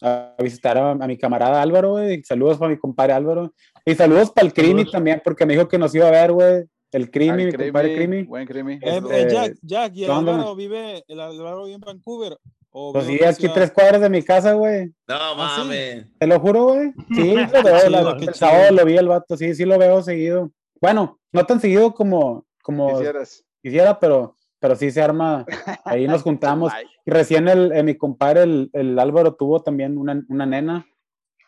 a 0.00 0.34
visitar 0.38 0.76
a, 0.76 0.94
mi 0.94 1.16
camarada 1.16 1.62
Álvaro, 1.62 1.92
güey, 1.92 2.22
saludos 2.24 2.58
para 2.58 2.70
mi 2.70 2.78
compadre 2.78 3.12
Álvaro, 3.12 3.52
y 3.84 3.94
saludos 3.94 4.30
para 4.30 4.46
el 4.46 4.52
Crimi 4.52 4.90
también, 4.90 5.20
porque 5.24 5.46
me 5.46 5.54
dijo 5.54 5.68
que 5.68 5.78
nos 5.78 5.94
iba 5.94 6.08
a 6.08 6.10
ver, 6.10 6.32
güey, 6.32 6.64
el 6.92 7.10
Crimi, 7.10 7.46
mi 7.46 7.52
compadre 7.52 7.96
Crimi. 7.96 8.22
Buen 8.24 8.46
Crimi. 8.46 8.74
Eh, 8.74 9.00
eh, 9.10 9.28
Jack, 9.30 9.56
Jack, 9.62 9.92
y 9.96 10.04
el 10.04 10.10
Álvaro 10.10 10.54
vive, 10.54 11.04
el 11.08 11.20
Álvaro 11.20 11.64
vive 11.64 11.74
en 11.74 11.80
Vancouver, 11.80 12.38
pues 12.74 13.06
sí, 13.06 13.22
aquí 13.24 13.48
tres 13.48 13.70
cuadras 13.70 14.00
de 14.00 14.10
mi 14.10 14.20
casa, 14.20 14.52
güey. 14.54 14.86
No 15.06 15.14
¿Ah, 15.14 15.34
mames. 15.36 16.06
Te 16.18 16.26
lo 16.26 16.40
juro, 16.40 16.64
güey. 16.64 16.92
Sí, 17.14 17.34
lo 17.36 17.62
veo. 17.62 18.16
el 18.16 18.34
sábado 18.34 18.72
lo 18.72 18.84
vi 18.84 18.96
el 18.96 19.06
vato, 19.06 19.36
sí, 19.36 19.54
sí 19.54 19.64
lo 19.64 19.78
veo 19.78 20.02
seguido. 20.02 20.50
Bueno, 20.80 21.20
no 21.30 21.46
tan 21.46 21.60
seguido 21.60 21.94
como, 21.94 22.44
como 22.62 23.00
quisiera, 23.62 24.00
pero, 24.00 24.34
pero 24.64 24.76
sí 24.76 24.90
se 24.90 25.02
arma. 25.02 25.44
Ahí 25.84 26.06
nos 26.06 26.22
juntamos. 26.22 26.72
y 27.04 27.10
recién 27.10 27.48
el, 27.48 27.70
eh, 27.72 27.82
mi 27.82 27.96
compadre, 27.96 28.44
el, 28.44 28.70
el, 28.72 28.98
Álvaro, 28.98 29.34
tuvo 29.34 29.62
también 29.62 29.98
una, 29.98 30.24
una 30.30 30.46
nena. 30.46 30.86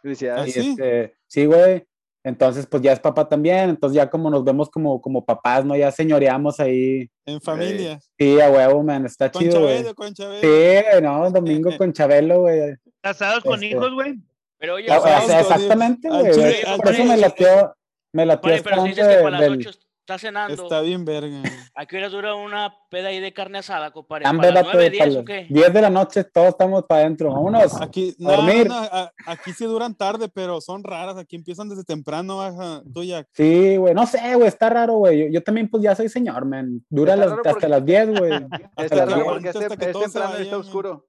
Felicidades. 0.03 0.55
¿Ah, 0.55 0.61
sí? 0.61 0.69
Este, 0.69 1.15
sí, 1.27 1.47
güey. 1.47 1.87
Entonces, 2.23 2.67
pues 2.67 2.83
ya 2.83 2.93
es 2.93 3.01
papá 3.01 3.27
también, 3.27 3.71
entonces 3.71 3.97
ya 3.97 4.11
como 4.11 4.29
nos 4.29 4.45
vemos 4.45 4.69
como, 4.69 5.01
como 5.01 5.25
papás, 5.25 5.65
¿no? 5.65 5.75
Ya 5.75 5.91
señoreamos 5.91 6.61
ahí. 6.61 7.09
En 7.25 7.41
familia. 7.41 7.99
sí, 8.19 8.39
a 8.39 8.51
huevo, 8.51 8.83
man, 8.83 9.07
está 9.07 9.31
chido, 9.31 9.63
güey. 9.63 9.95
Con 9.95 10.13
Chabelo. 10.13 10.41
Sí, 10.43 11.03
no, 11.03 11.31
domingo 11.31 11.75
con 11.79 11.95
Chabelo, 11.95 12.41
güey. 12.41 12.77
¿Casados 13.01 13.43
con 13.45 13.55
este, 13.55 13.69
hijos, 13.69 13.95
güey? 13.95 14.17
Pero 14.59 14.75
oye, 14.75 14.89
exactamente, 14.89 16.11
güey. 16.11 16.33
Por 16.77 16.93
eso 16.93 17.05
me 17.07 17.17
latió, 17.17 17.75
me 18.13 18.27
latió. 18.27 18.53
Oye, 18.53 18.63
pero 18.63 18.83
si 18.83 18.89
dices 18.89 19.09
que 19.09 19.23
para 19.23 19.41
las 19.41 19.51
ocho 19.53 19.86
está 20.07 20.19
cenando. 20.19 20.63
Está 20.63 20.81
bien 20.83 21.05
verga. 21.05 21.43
¿A 21.75 21.85
qué 21.85 21.97
hora 21.97 22.09
dura 22.09 22.35
una 22.37 22.73
peda 22.89 23.09
ahí 23.09 23.19
de 23.19 23.33
carne 23.33 23.59
asada, 23.59 23.91
compadre? 23.91 24.25
¿Para 24.25 24.53
las 24.53 24.67
9, 24.73 24.91
10 24.91 25.17
o 25.17 25.25
qué? 25.25 25.47
10 25.51 25.73
de 25.73 25.83
la 25.83 25.91
noche 25.91 26.23
todos 26.23 26.51
estamos 26.51 26.85
para 26.85 27.01
adentro. 27.01 27.33
Vámonos 27.33 27.81
aquí, 27.81 28.15
no, 28.19 28.31
dormir. 28.31 28.69
No, 28.69 28.81
no, 28.83 29.11
aquí 29.27 29.53
sí 29.53 29.65
duran 29.65 29.97
tarde, 29.97 30.29
pero 30.29 30.61
son 30.61 30.85
raras. 30.85 31.17
Aquí 31.17 31.35
empiezan 31.35 31.69
desde 31.69 31.83
temprano, 31.83 32.39
baja 32.39 32.83
tuya. 32.95 33.27
Sí, 33.33 33.77
güey. 33.77 33.95
No 33.95 34.07
sé, 34.07 34.21
güey. 34.37 34.47
Está 34.47 34.71
raro, 34.71 34.95
güey. 34.99 35.19
Yo, 35.19 35.27
yo, 35.27 35.43
también, 35.43 35.69
pues 35.69 35.83
ya 35.83 35.97
soy 35.97 36.09
señor, 36.09 36.45
man. 36.45 36.85
Dura 36.89 37.17
las, 37.17 37.33
hasta 37.45 37.69
las 37.69 37.85
10, 37.85 38.19
güey. 38.19 38.33
Está 38.77 39.07
raro 39.07 39.25
porque 39.25 39.53
temprano 39.53 40.37
está 40.39 40.57
oscuro. 40.57 41.09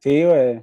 Sí, 0.00 0.24
güey. 0.24 0.62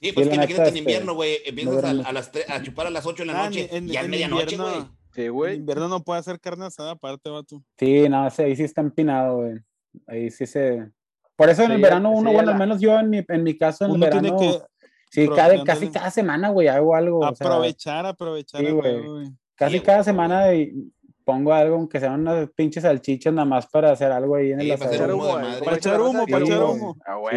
Sí, 0.00 0.12
pues 0.12 0.28
que 0.28 0.34
imagínate 0.34 0.68
en 0.68 0.76
invierno, 0.78 1.14
güey. 1.14 1.38
Empiezas 1.44 1.84
a, 1.84 1.90
a, 1.90 2.12
las 2.12 2.32
a 2.48 2.62
chupar 2.62 2.88
a 2.88 2.90
las 2.90 3.06
8 3.06 3.22
de 3.22 3.26
la 3.26 3.44
noche 3.44 3.68
en, 3.70 3.88
y 3.88 3.96
a 3.96 4.02
medianoche, 4.02 4.56
güey. 4.56 4.84
Sí, 5.14 5.28
güey. 5.28 5.54
En 5.54 5.60
invierno 5.60 5.88
no 5.88 6.00
puede 6.02 6.20
hacer 6.20 6.40
carne 6.40 6.66
asada 6.66 6.92
aparte, 6.92 7.30
vato. 7.30 7.62
Sí, 7.78 8.08
no, 8.08 8.24
ahí 8.24 8.56
sí 8.56 8.64
está 8.64 8.80
empinado, 8.80 9.36
güey. 9.36 9.60
Ahí 10.06 10.30
sí 10.30 10.46
se... 10.46 10.90
Por 11.36 11.48
eso 11.48 11.62
en 11.62 11.72
el 11.72 11.80
verano 11.80 12.10
uno, 12.10 12.32
bueno, 12.32 12.52
al 12.52 12.58
menos 12.58 12.80
yo 12.80 12.98
en 12.98 13.10
mi, 13.10 13.24
en 13.26 13.42
mi 13.42 13.56
caso 13.56 13.84
en 13.84 13.92
el 13.92 14.00
verano... 14.00 14.36
Tiene 14.36 14.52
que... 14.52 14.62
Sí, 15.10 15.28
cada, 15.28 15.62
casi 15.62 15.90
cada 15.90 16.10
semana, 16.10 16.48
güey, 16.48 16.66
hago 16.66 16.96
algo. 16.96 17.24
Aprovechar, 17.24 18.04
aprovechar. 18.04 18.60
Sí, 18.60 18.70
güey. 18.72 19.30
Casi 19.54 19.78
cada 19.78 20.02
semana 20.02 20.46
pongo 21.24 21.54
algo, 21.54 21.76
aunque 21.76 22.00
sean 22.00 22.20
unas 22.20 22.50
pinches 22.50 22.82
salchichas 22.82 23.32
nada 23.32 23.46
más 23.46 23.66
para 23.68 23.92
hacer 23.92 24.10
algo 24.10 24.34
ahí 24.34 24.50
en 24.50 24.60
el 24.60 24.72
asador. 24.72 24.90
Para 24.90 24.96
echar 24.96 25.12
humo, 25.12 25.64
para 25.64 25.76
echar 25.76 26.00
humo, 26.00 26.26
para 26.26 26.44
echar 26.44 26.62
humo. 26.64 26.96
Ah, 27.06 27.14
güey. 27.14 27.34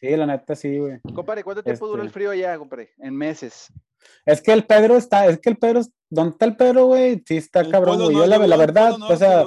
Sí, 0.00 0.16
la 0.16 0.26
neta 0.26 0.54
sí, 0.54 0.78
güey. 0.78 1.00
Compadre, 1.14 1.42
¿cuánto 1.42 1.62
tiempo 1.62 1.86
dura 1.88 2.02
el 2.02 2.08
este 2.08 2.14
frío 2.14 2.30
allá, 2.30 2.56
compadre? 2.58 2.90
En 2.98 3.16
meses. 3.16 3.72
Es 4.24 4.40
que 4.40 4.52
el 4.52 4.64
Pedro 4.64 4.96
está, 4.96 5.26
es 5.26 5.40
que 5.40 5.50
el 5.50 5.56
Pedro, 5.56 5.80
¿dónde 6.14 6.30
está 6.32 6.44
el 6.46 6.56
Pedro, 6.56 6.86
güey? 6.86 7.22
Sí, 7.26 7.36
está 7.36 7.68
cabrón, 7.68 8.02
güey. 8.02 8.16
Yo, 8.16 8.26
la, 8.26 8.38
la 8.38 8.56
verdad, 8.56 8.94
o 9.00 9.16
sea, 9.16 9.44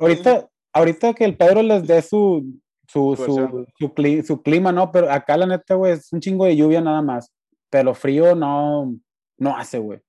ahorita, 0.00 0.48
ahorita 0.72 1.14
que 1.14 1.24
el 1.24 1.36
Pedro 1.36 1.62
les 1.62 1.86
dé 1.86 2.02
su, 2.02 2.60
su, 2.86 3.16
su, 3.16 3.66
su, 3.78 4.22
su, 4.24 4.42
clima, 4.42 4.72
¿no? 4.72 4.92
Pero 4.92 5.10
acá 5.10 5.36
la 5.36 5.46
neta, 5.46 5.74
güey, 5.74 5.92
es 5.92 6.12
un 6.12 6.20
chingo 6.20 6.44
de 6.44 6.56
lluvia 6.56 6.80
nada 6.80 7.02
más. 7.02 7.32
Pero 7.70 7.94
frío 7.94 8.34
no, 8.34 8.94
no 9.38 9.56
hace, 9.56 9.78
güey. 9.78 10.00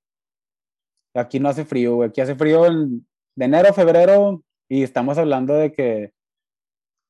Aquí 1.16 1.40
no 1.40 1.50
hace 1.50 1.66
frío, 1.66 1.96
güey. 1.96 2.10
Aquí 2.10 2.22
hace 2.22 2.36
frío 2.36 2.66
en, 2.66 3.08
de 3.36 3.46
enero 3.46 3.74
febrero 3.74 4.44
y 4.70 4.84
estamos 4.84 5.18
hablando 5.18 5.54
de 5.54 5.72
que 5.72 6.12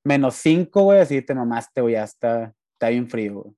menos 0.06 0.36
cinco, 0.36 0.84
güey, 0.84 1.00
así 1.00 1.22
te 1.22 1.36
mamaste, 1.36 1.82
güey, 1.82 1.96
ya 1.96 2.04
está, 2.04 2.54
está 2.74 2.90
bien 2.90 3.10
frío, 3.10 3.42
güey. 3.42 3.56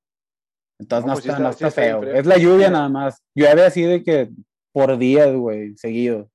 Entonces 0.80 1.06
no, 1.06 1.14
pues 1.14 1.26
está, 1.26 1.40
no 1.40 1.50
está 1.50 1.72
feo. 1.72 2.04
es 2.04 2.26
la 2.26 2.38
lluvia 2.38 2.70
nada 2.70 2.88
más. 2.88 3.22
Llueve 3.36 3.66
así 3.66 3.82
de 3.82 4.02
que 4.02 4.30
por 4.80 4.98
días, 4.98 5.36
güey, 5.36 5.76
seguido. 5.76 6.30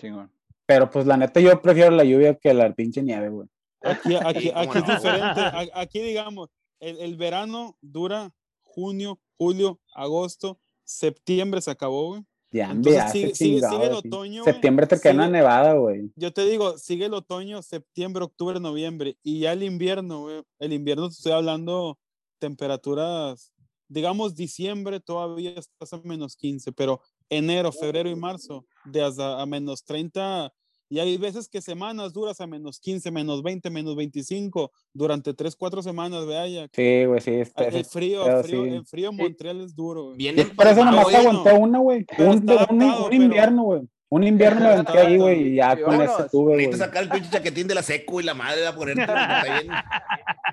Chingón. 0.00 0.32
Pero 0.66 0.90
pues 0.90 1.06
la 1.06 1.16
neta 1.16 1.38
yo 1.38 1.62
prefiero 1.62 1.92
la 1.92 2.02
lluvia 2.02 2.34
que 2.34 2.52
la 2.52 2.72
pinche 2.74 3.02
nieve, 3.02 3.28
güey. 3.28 3.48
Aquí, 3.82 4.14
aquí, 4.24 4.50
aquí 4.52 4.78
es 4.78 4.86
diferente. 4.86 5.40
Aquí 5.74 6.00
digamos, 6.00 6.48
el, 6.80 6.98
el, 6.98 7.16
verano 7.16 7.76
dura 7.80 8.32
junio, 8.62 9.20
julio, 9.36 9.80
agosto, 9.94 10.58
septiembre 10.82 11.60
se 11.60 11.70
acabó, 11.70 12.08
güey. 12.08 12.22
Ya, 12.50 12.70
Entonces, 12.70 13.12
sigue, 13.12 13.34
sigue, 13.34 13.60
sigue, 13.60 13.86
el 13.86 13.92
otoño. 13.92 14.44
Septiembre 14.44 14.86
te 14.86 15.00
queda 15.00 15.14
una 15.14 15.28
nevada, 15.28 15.74
güey. 15.74 16.10
Yo 16.16 16.32
te 16.32 16.44
digo, 16.44 16.76
sigue 16.76 17.06
el 17.06 17.14
otoño, 17.14 17.62
septiembre, 17.62 18.24
octubre, 18.24 18.60
noviembre. 18.60 19.16
Y 19.22 19.40
ya 19.40 19.52
el 19.52 19.62
invierno, 19.62 20.22
güey. 20.22 20.42
El 20.58 20.72
invierno 20.72 21.08
te 21.08 21.14
estoy 21.14 21.32
hablando 21.32 21.98
temperaturas 22.38 23.52
digamos, 23.92 24.34
diciembre 24.34 25.00
todavía 25.00 25.50
estás 25.50 25.92
a 25.92 25.98
menos 25.98 26.36
15, 26.36 26.72
pero 26.72 27.00
enero, 27.36 27.72
febrero 27.72 28.08
y 28.08 28.14
marzo, 28.14 28.66
de 28.84 29.02
hasta 29.02 29.40
a 29.40 29.46
menos 29.46 29.84
30, 29.84 30.52
y 30.92 31.00
hay 31.00 31.16
veces 31.16 31.48
que 31.48 31.62
semanas 31.62 32.12
duras 32.12 32.38
a 32.42 32.46
menos 32.46 32.78
15, 32.78 33.10
menos 33.10 33.42
20, 33.42 33.70
menos 33.70 33.96
25, 33.96 34.70
durante 34.92 35.32
3, 35.32 35.56
4 35.56 35.82
semanas, 35.82 36.26
vea 36.26 36.68
Sí, 36.70 37.06
güey, 37.06 37.20
sí. 37.22 37.30
Está, 37.30 37.64
el 37.64 37.86
frío, 37.86 38.26
el 38.26 38.44
frío, 38.44 38.64
el 38.66 38.84
frío 38.84 39.08
en 39.08 39.16
Montreal 39.16 39.62
es 39.62 39.74
duro. 39.74 40.12
Viene 40.12 40.44
por 40.44 40.66
eso 40.66 40.84
nomás 40.84 41.14
aguantó 41.14 41.54
una, 41.56 41.78
güey. 41.78 42.04
Un, 42.18 42.50
un, 42.68 42.82
un, 42.82 43.12
invierno, 43.14 43.62
güey. 43.62 43.80
Un 44.10 44.24
invierno 44.24 44.60
me 44.60 44.66
aventé 44.66 44.98
ahí, 44.98 45.16
güey, 45.16 45.48
y 45.48 45.54
ya 45.54 45.82
con 45.82 46.02
ese 46.02 46.28
tuve, 46.30 46.66
güey. 46.66 46.72
sacar 46.74 47.04
el 47.04 47.08
pinche 47.08 47.30
chaquetín 47.30 47.66
de 47.66 47.74
la 47.74 47.82
seco 47.82 48.20
y 48.20 48.24
la 48.24 48.34
madre 48.34 48.60
va 48.60 48.68
a 48.68 48.74
ponerte. 48.74 49.06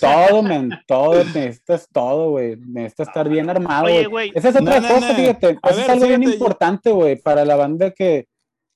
Todo, 0.00 0.42
men, 0.42 0.70
todo, 0.86 1.22
necesitas 1.24 1.88
todo, 1.92 2.30
güey. 2.30 2.56
Necesitas 2.56 3.08
estar 3.08 3.28
bien 3.28 3.50
armado, 3.50 3.88
güey. 4.08 4.32
Esa 4.34 4.48
es 4.48 4.56
otra 4.56 4.80
cosa, 4.80 5.14
fíjate. 5.14 5.58
Eso 5.62 5.80
es 5.80 5.88
algo 5.88 6.06
bien 6.06 6.22
importante, 6.22 6.90
güey, 6.90 7.16
para 7.16 7.44
la 7.44 7.56
banda 7.56 7.90
que, 7.90 8.26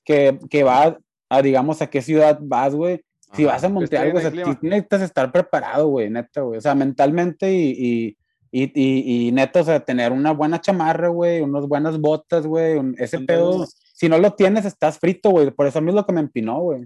que, 0.05 0.39
que 0.51 0.63
va 0.63 0.99
a, 1.29 1.43
digamos, 1.43 1.81
a 1.81 1.89
qué 1.89 2.03
ciudad 2.03 2.39
vas, 2.43 2.75
güey. 2.75 3.01
Si 3.33 3.45
vas 3.45 3.63
a 3.63 3.69
Montreal, 3.69 4.11
güey, 4.11 4.25
necesitas 4.63 5.03
estar 5.03 5.31
preparado, 5.31 5.89
güey, 5.89 6.11
neta, 6.11 6.43
güey. 6.43 6.59
O 6.59 6.61
sea, 6.61 6.75
mentalmente 6.75 7.53
y, 7.53 8.17
y, 8.51 8.63
y, 8.63 9.29
y, 9.29 9.33
neta, 9.33 9.61
o 9.61 9.65
sea, 9.65 9.81
tener 9.81 10.11
una 10.13 10.33
buena 10.33 10.61
chamarra, 10.61 11.09
güey, 11.09 11.41
unas 11.41 11.67
buenas 11.67 11.99
botas, 11.99 12.47
güey. 12.47 12.81
Ese 12.99 13.21
pedo, 13.21 13.67
si 13.95 14.09
no 14.09 14.19
lo 14.19 14.33
tienes, 14.33 14.65
estás 14.65 14.99
frito, 14.99 15.31
güey. 15.31 15.51
Por 15.51 15.67
eso 15.67 15.79
a 15.79 15.83
mí 15.83 15.91
es 15.91 15.95
lo 15.95 16.05
que 16.05 16.13
me 16.13 16.21
empinó, 16.21 16.61
güey. 16.61 16.85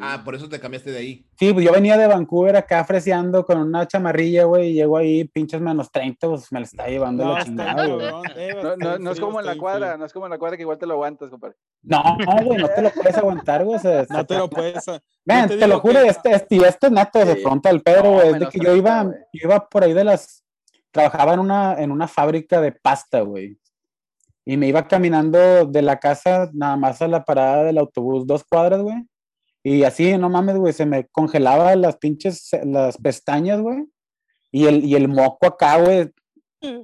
Ah, 0.00 0.22
por 0.24 0.34
eso 0.34 0.48
te 0.48 0.58
cambiaste 0.58 0.90
de 0.90 0.98
ahí. 0.98 1.26
Sí, 1.38 1.52
pues 1.52 1.64
yo 1.64 1.72
venía 1.72 1.96
de 1.98 2.06
Vancouver 2.06 2.56
acá 2.56 2.84
freseando 2.84 3.44
con 3.44 3.58
una 3.58 3.86
chamarrilla, 3.86 4.44
güey, 4.44 4.70
y 4.70 4.74
llego 4.74 4.96
ahí 4.96 5.24
pinches 5.24 5.60
menos 5.60 5.90
30, 5.90 6.28
pues 6.28 6.50
me 6.50 6.60
la 6.60 6.64
está 6.64 6.86
llevando 6.86 7.34
la 7.34 7.44
chingada, 7.44 7.86
güey. 7.86 8.06
No, 8.78 8.98
no, 8.98 9.10
es 9.10 9.20
como 9.20 9.40
en 9.40 9.46
la 9.46 9.56
cuadra, 9.56 9.96
no 9.96 10.06
es 10.06 10.12
como 10.12 10.26
en 10.26 10.30
la 10.30 10.38
cuadra 10.38 10.56
que 10.56 10.62
igual 10.62 10.78
te 10.78 10.86
lo 10.86 10.94
aguantas, 10.94 11.28
compadre. 11.28 11.56
No, 11.82 12.02
güey, 12.44 12.58
no 12.58 12.68
te 12.68 12.82
lo 12.82 12.90
puedes 12.90 13.16
aguantar, 13.16 13.64
güey. 13.64 13.80
no 14.08 14.24
te 14.24 14.38
lo 14.38 14.48
puedes. 14.50 14.84
Ven, 15.24 15.48
te, 15.48 15.66
lo 15.66 15.80
juro, 15.80 15.98
este, 16.00 16.32
este, 16.32 16.56
este 16.56 16.86
es 16.86 16.92
neto 16.92 17.24
de 17.24 17.36
pronto 17.36 17.68
al 17.68 17.82
Pedro, 17.82 18.12
güey. 18.12 18.28
es 18.28 18.38
de 18.38 18.46
que 18.46 18.58
yo 18.58 18.74
iba, 18.74 19.04
yo 19.04 19.48
iba 19.48 19.68
por 19.68 19.84
ahí 19.84 19.92
de 19.92 20.04
las. 20.04 20.42
Trabajaba 20.90 21.34
en 21.34 21.40
una, 21.40 21.74
en 21.78 21.90
una 21.90 22.06
fábrica 22.06 22.60
de 22.60 22.72
pasta, 22.72 23.20
güey. 23.22 23.58
Y 24.44 24.56
me 24.56 24.68
iba 24.68 24.86
caminando 24.86 25.64
de 25.64 25.82
la 25.82 25.98
casa 25.98 26.50
nada 26.52 26.76
más 26.76 27.00
a 27.00 27.08
la 27.08 27.24
parada 27.24 27.64
del 27.64 27.78
autobús, 27.78 28.26
dos 28.26 28.44
cuadras, 28.44 28.82
güey 28.82 29.06
y 29.62 29.84
así, 29.84 30.16
no 30.18 30.28
mames, 30.28 30.56
güey, 30.56 30.72
se 30.72 30.86
me 30.86 31.06
congelaba 31.08 31.74
las 31.76 31.96
pinches, 31.96 32.50
las 32.64 32.96
pestañas, 32.98 33.60
güey. 33.60 33.84
Y 34.50 34.66
el, 34.66 34.84
y 34.84 34.94
el 34.96 35.08
moco 35.08 35.46
acá, 35.46 35.78
güey, 35.78 36.10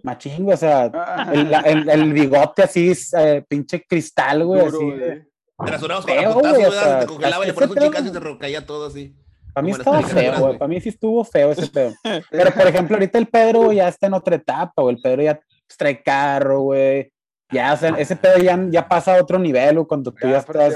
machingo, 0.02 0.52
o 0.52 0.56
sea, 0.56 0.90
Ah. 0.94 1.30
el, 1.32 1.50
la- 1.50 1.60
el- 1.60 1.88
el 1.88 2.12
bigote 2.12 2.62
así, 2.62 2.92
eh, 3.18 3.44
pinche 3.48 3.84
cristal, 3.88 4.44
güey, 4.44 4.64
Duro, 4.66 4.76
así. 4.78 4.84
güey. 4.98 5.22
Trasonados 5.66 6.06
con 6.06 6.16
la 6.16 6.32
putazo, 6.32 6.54
güey, 6.54 6.64
o 6.66 6.72
sea, 6.72 7.00
te 7.00 7.06
congelaba 7.06 7.44
y 7.44 7.48
le 7.48 7.52
pones 7.54 7.70
un 7.70 7.76
chingazo 7.78 8.04
y 8.06 8.08
se 8.10 8.20
recaía 8.20 8.64
todo 8.66 8.86
así. 8.86 9.14
Para 9.52 9.64
mí 9.64 9.70
estaba 9.72 10.02
feo, 10.02 10.30
güey. 10.32 10.40
güey. 10.42 10.58
Para 10.58 10.68
mí 10.68 10.80
sí 10.80 10.88
estuvo 10.90 11.24
feo 11.24 11.50
ese 11.50 11.66
pedo. 11.66 11.92
Pero, 12.30 12.50
por 12.52 12.66
ejemplo, 12.68 12.96
ahorita 12.96 13.18
el 13.18 13.26
Pedro 13.26 13.62
güey, 13.64 13.78
ya 13.78 13.88
está 13.88 14.06
en 14.06 14.14
otra 14.14 14.36
etapa, 14.36 14.82
güey. 14.82 14.94
El 14.94 15.02
Pedro 15.02 15.22
ya 15.22 15.40
trae 15.76 16.00
carro, 16.02 16.60
güey. 16.60 17.10
Ya, 17.50 17.72
o 17.72 17.76
sea, 17.76 17.90
ese 17.98 18.14
pedo 18.14 18.38
ya, 18.38 18.58
ya 18.70 18.86
pasa 18.86 19.16
a 19.16 19.20
otro 19.22 19.38
nivel, 19.38 19.74
güey, 19.76 19.86
cuando 19.86 20.12
tú 20.12 20.18
ya, 20.28 20.32
Ya 20.32 20.38
estás. 20.38 20.74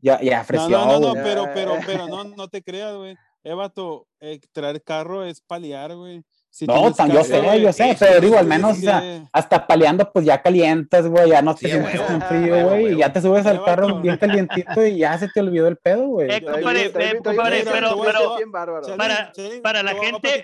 Ya, 0.00 0.20
ya 0.20 0.36
No, 0.36 0.42
ofreció, 0.42 0.68
no, 0.68 0.86
no, 0.86 1.00
no, 1.00 1.10
güey. 1.12 1.22
pero, 1.24 1.48
pero, 1.54 1.72
pero 1.86 2.06
no, 2.08 2.24
no 2.24 2.48
te 2.48 2.62
creas, 2.62 2.94
güey. 2.94 3.16
Evato, 3.44 4.06
eh, 4.20 4.40
traer 4.52 4.82
carro 4.82 5.24
es 5.24 5.40
paliar, 5.40 5.94
güey. 5.94 6.22
Si 6.50 6.66
No, 6.66 6.92
tan- 6.92 7.08
yo 7.08 7.16
carro, 7.20 7.24
sé, 7.24 7.40
güey, 7.40 7.60
yo 7.62 7.72
sé, 7.72 7.90
eso, 7.90 8.04
pero 8.06 8.20
digo, 8.20 8.38
al 8.38 8.46
menos, 8.46 8.78
o 8.78 8.80
sea, 8.80 9.22
hasta 9.32 9.66
paleando, 9.66 10.10
pues 10.12 10.24
ya 10.24 10.42
calientas, 10.42 11.06
güey, 11.06 11.30
ya 11.30 11.42
no 11.42 11.54
te 11.54 11.66
Sí, 11.68 11.72
sientes 11.72 12.04
tan 12.06 12.22
A 12.22 12.26
frío, 12.26 12.68
güey, 12.68 12.94
y 12.94 12.96
ya 12.98 13.12
te 13.12 13.20
subes 13.20 13.46
al 13.46 13.62
carro 13.64 14.00
bien 14.00 14.16
calientito 14.16 14.84
y 14.84 14.98
ya 14.98 15.16
se 15.18 15.28
te 15.28 15.40
olvidó 15.40 15.68
el 15.68 15.76
pedo, 15.76 16.08
güey. 16.08 16.30
Eh, 16.30 16.42
compadre, 16.42 16.86
eh, 16.86 17.20
compadre, 17.22 17.64
pero- 17.64 17.96
pero- 18.02 18.96
Para- 18.96 19.32
para 19.62 19.82
la 19.82 19.94
gente-. 19.94 20.42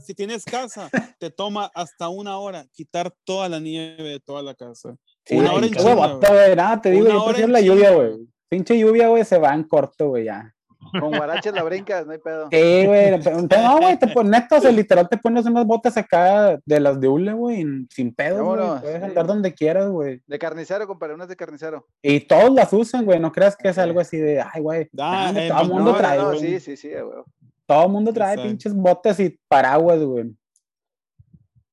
Si 0.00 0.14
tienes 0.14 0.44
casa, 0.44 0.88
te 1.18 1.30
toma 1.30 1.70
hasta 1.74 2.08
una 2.08 2.38
hora 2.38 2.66
quitar 2.72 3.12
toda 3.24 3.48
la 3.48 3.60
nieve 3.60 4.02
de 4.02 4.20
toda 4.20 4.42
la 4.42 4.54
casa. 4.54 4.96
Sí, 5.24 5.36
una 5.36 5.52
hora 5.52 5.66
en 5.66 6.56
nada, 6.56 6.80
te 6.80 6.90
digo, 6.90 7.04
Una 7.04 7.10
yo 7.14 7.16
hora 7.22 7.26
prefiero 7.26 7.46
en 7.46 7.52
la 7.52 7.60
lluvia, 7.60 7.90
güey. 7.92 8.10
Pinche 8.52 8.78
lluvia, 8.78 9.08
güey, 9.08 9.24
se 9.24 9.38
va 9.38 9.54
en 9.54 9.62
corto, 9.64 10.08
güey, 10.10 10.24
ya. 10.24 10.54
Con 11.00 11.10
guaraches 11.16 11.54
la 11.54 11.62
brincas, 11.62 12.04
no 12.04 12.12
hay 12.12 12.18
pedo. 12.18 12.48
Sí, 12.50 12.84
güey, 12.86 13.18
no, 13.18 13.78
güey, 13.80 13.98
te 13.98 14.08
pones, 14.08 14.30
neta, 14.30 14.56
o 14.58 14.60
sea, 14.60 14.70
literal 14.70 15.08
te 15.08 15.16
pones 15.16 15.46
unas 15.46 15.64
botas 15.64 15.96
acá 15.96 16.60
de 16.66 16.80
las 16.80 17.00
de 17.00 17.08
hule, 17.08 17.32
güey, 17.32 17.64
sin 17.88 18.14
pedo, 18.14 18.44
güey, 18.44 18.58
Vámonos, 18.58 18.82
puedes 18.82 18.98
sí. 18.98 19.04
andar 19.04 19.26
donde 19.26 19.54
quieras, 19.54 19.88
güey. 19.88 20.20
De 20.26 20.38
carnicero, 20.38 20.86
compadre, 20.86 21.14
unas 21.14 21.28
de 21.28 21.36
carnicero. 21.36 21.86
Y 22.02 22.20
todos 22.20 22.50
las 22.52 22.70
usan, 22.74 23.06
güey, 23.06 23.18
no 23.18 23.32
creas 23.32 23.56
que 23.56 23.68
es 23.70 23.78
algo 23.78 24.00
así 24.00 24.18
de, 24.18 24.42
ay, 24.42 24.60
güey, 24.60 24.90
Ah, 24.98 25.30
todo 25.32 25.38
en 25.40 25.52
el 25.52 25.68
mundo 25.68 25.92
No, 25.92 25.96
trae, 25.96 26.18
no, 26.18 26.24
no, 26.24 26.28
güey. 26.36 26.40
sí, 26.40 26.60
sí, 26.60 26.76
sí, 26.76 26.88
güey. 26.90 27.24
Todo 27.64 27.86
el 27.86 27.90
mundo 27.92 28.12
trae 28.12 28.32
Exacto. 28.34 28.50
pinches 28.50 28.74
botas 28.74 29.18
y 29.20 29.38
paraguas, 29.48 29.98
güey. 30.02 30.30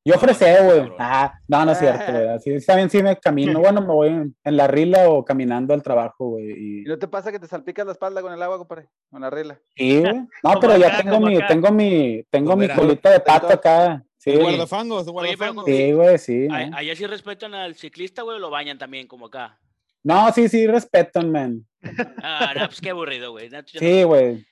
Yo 0.05 0.15
no, 0.15 0.21
güey. 0.21 0.91
Ah, 0.97 1.33
no, 1.47 1.65
no 1.65 1.71
es 1.71 1.79
cierto, 1.79 2.11
güey. 2.11 2.29
Así 2.29 2.65
también 2.65 2.89
sí 2.89 3.03
me 3.03 3.17
camino. 3.17 3.59
Bueno, 3.59 3.81
me 3.81 3.87
voy 3.87 4.07
en, 4.07 4.35
en 4.43 4.57
la 4.57 4.67
rila 4.67 5.09
o 5.09 5.23
caminando 5.25 5.73
al 5.73 5.83
trabajo, 5.83 6.29
güey. 6.29 6.45
¿Y 6.51 6.81
Y, 6.81 6.83
no 6.83 6.97
te 6.97 7.07
pasa 7.07 7.31
que 7.31 7.39
te 7.39 7.47
salpicas 7.47 7.85
la 7.85 7.91
espalda 7.91 8.21
con 8.21 8.33
el 8.33 8.41
agua, 8.41 8.57
compadre? 8.57 8.87
Con 9.11 9.21
la 9.21 9.29
regla. 9.29 9.59
sí, 9.75 9.99
güey. 9.99 10.13
No, 10.43 10.59
pero 10.59 10.77
ya 10.77 11.01
tengo 11.01 11.19
mi, 11.19 11.35
acá. 11.37 11.47
tengo 11.47 11.71
mi, 11.71 12.23
tengo 12.29 12.55
mi 12.55 12.69
colita 12.69 13.11
de 13.11 13.19
pato 13.19 13.49
acá. 13.49 14.03
Sí, 14.17 14.35
guardafangos, 14.35 15.07
guardafangos. 15.07 15.65
sí, 15.65 15.91
güey, 15.93 16.17
sí. 16.17 16.47
Allá 16.51 16.95
sí 16.95 17.05
respetan 17.05 17.53
al 17.53 17.75
ciclista, 17.75 18.21
güey, 18.21 18.37
o 18.37 18.39
lo 18.39 18.49
bañan 18.49 18.77
también, 18.77 19.07
como 19.07 19.27
acá. 19.27 19.59
No, 20.03 20.31
sí, 20.31 20.47
sí, 20.49 20.67
respetan, 20.67 21.31
man. 21.31 21.65
Ah, 22.23 22.53
no, 22.57 22.65
pues 22.67 22.81
qué 22.81 22.89
aburrido, 22.89 23.31
güey. 23.31 23.49
Sí, 23.65 24.03
güey. 24.03 24.45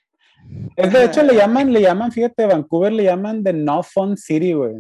Es 0.76 0.94
de 0.94 1.06
hecho, 1.06 1.24
le 1.24 1.36
llaman, 1.36 1.74
le 1.74 1.82
llaman, 1.82 2.12
fíjate, 2.12 2.46
Vancouver 2.46 2.94
le 2.94 3.04
llaman 3.04 3.44
The 3.44 3.54
No 3.54 3.84
Fun 3.84 4.16
City, 4.16 4.54
güey. 4.54 4.76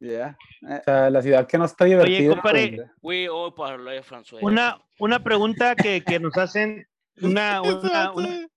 Ya. 0.00 0.36
Eh, 0.68 0.78
O 0.80 0.84
sea, 0.84 1.10
la 1.10 1.22
ciudad 1.22 1.46
que 1.46 1.58
no 1.58 1.64
está 1.64 1.84
divertida. 1.84 2.34
compadre, 2.34 2.70
güey. 2.70 2.88
Güey, 3.00 3.28
oh, 3.28 3.54
parle 3.54 4.02
francés. 4.02 4.38
Una, 4.42 4.80
una 4.98 5.22
pregunta 5.22 5.74
que, 5.74 6.02
que 6.02 6.20
nos 6.20 6.36
hacen, 6.36 6.86
una, 7.20 7.62
una, 7.62 8.12
una, 8.12 8.48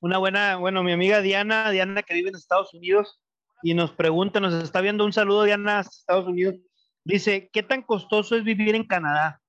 una 0.00 0.18
buena, 0.18 0.56
bueno, 0.56 0.82
mi 0.82 0.92
amiga 0.92 1.20
Diana, 1.20 1.70
Diana 1.70 2.02
que 2.02 2.14
vive 2.14 2.28
en 2.28 2.36
Estados 2.36 2.72
Unidos, 2.74 3.20
y 3.62 3.74
nos 3.74 3.90
pregunta, 3.90 4.38
nos 4.38 4.54
está 4.62 4.80
viendo 4.80 5.04
un 5.04 5.12
saludo, 5.12 5.44
Diana, 5.44 5.80
hasta 5.80 5.96
Estados 5.96 6.26
Unidos. 6.26 6.56
Dice, 7.04 7.50
¿qué 7.52 7.62
tan 7.62 7.82
costoso 7.82 8.36
es 8.36 8.44
vivir 8.44 8.74
en 8.74 8.84
Canadá? 8.84 9.40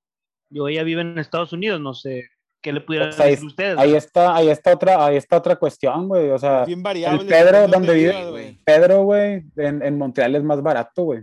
Yo, 0.49 0.67
ella 0.67 0.83
vive 0.83 1.01
en 1.01 1.19
Estados 1.19 1.53
Unidos, 1.53 1.81
no 1.81 1.93
sé 1.93 2.29
qué 2.67 2.73
le 2.73 2.81
pudieran 2.81 3.09
Pues 3.09 3.19
ahí, 3.21 3.31
decir 3.31 3.47
ustedes. 3.47 3.77
ahí 3.77 3.95
está, 3.95 4.35
ahí 4.35 4.49
está 4.49 4.73
otra, 4.73 5.05
ahí 5.05 5.15
está 5.15 5.37
otra 5.37 5.55
cuestión, 5.55 6.07
güey. 6.09 6.29
O 6.31 6.37
sea, 6.37 6.65
Bien 6.65 6.83
variable. 6.83 7.21
el 7.21 7.27
Pedro, 7.27 7.67
donde 7.67 7.93
vive, 7.93 8.29
güey. 8.29 8.57
Pedro, 8.65 9.03
güey, 9.03 9.43
en, 9.55 9.81
en 9.81 9.97
Montreal 9.97 10.35
es 10.35 10.43
más 10.43 10.61
barato, 10.61 11.03
güey. 11.03 11.21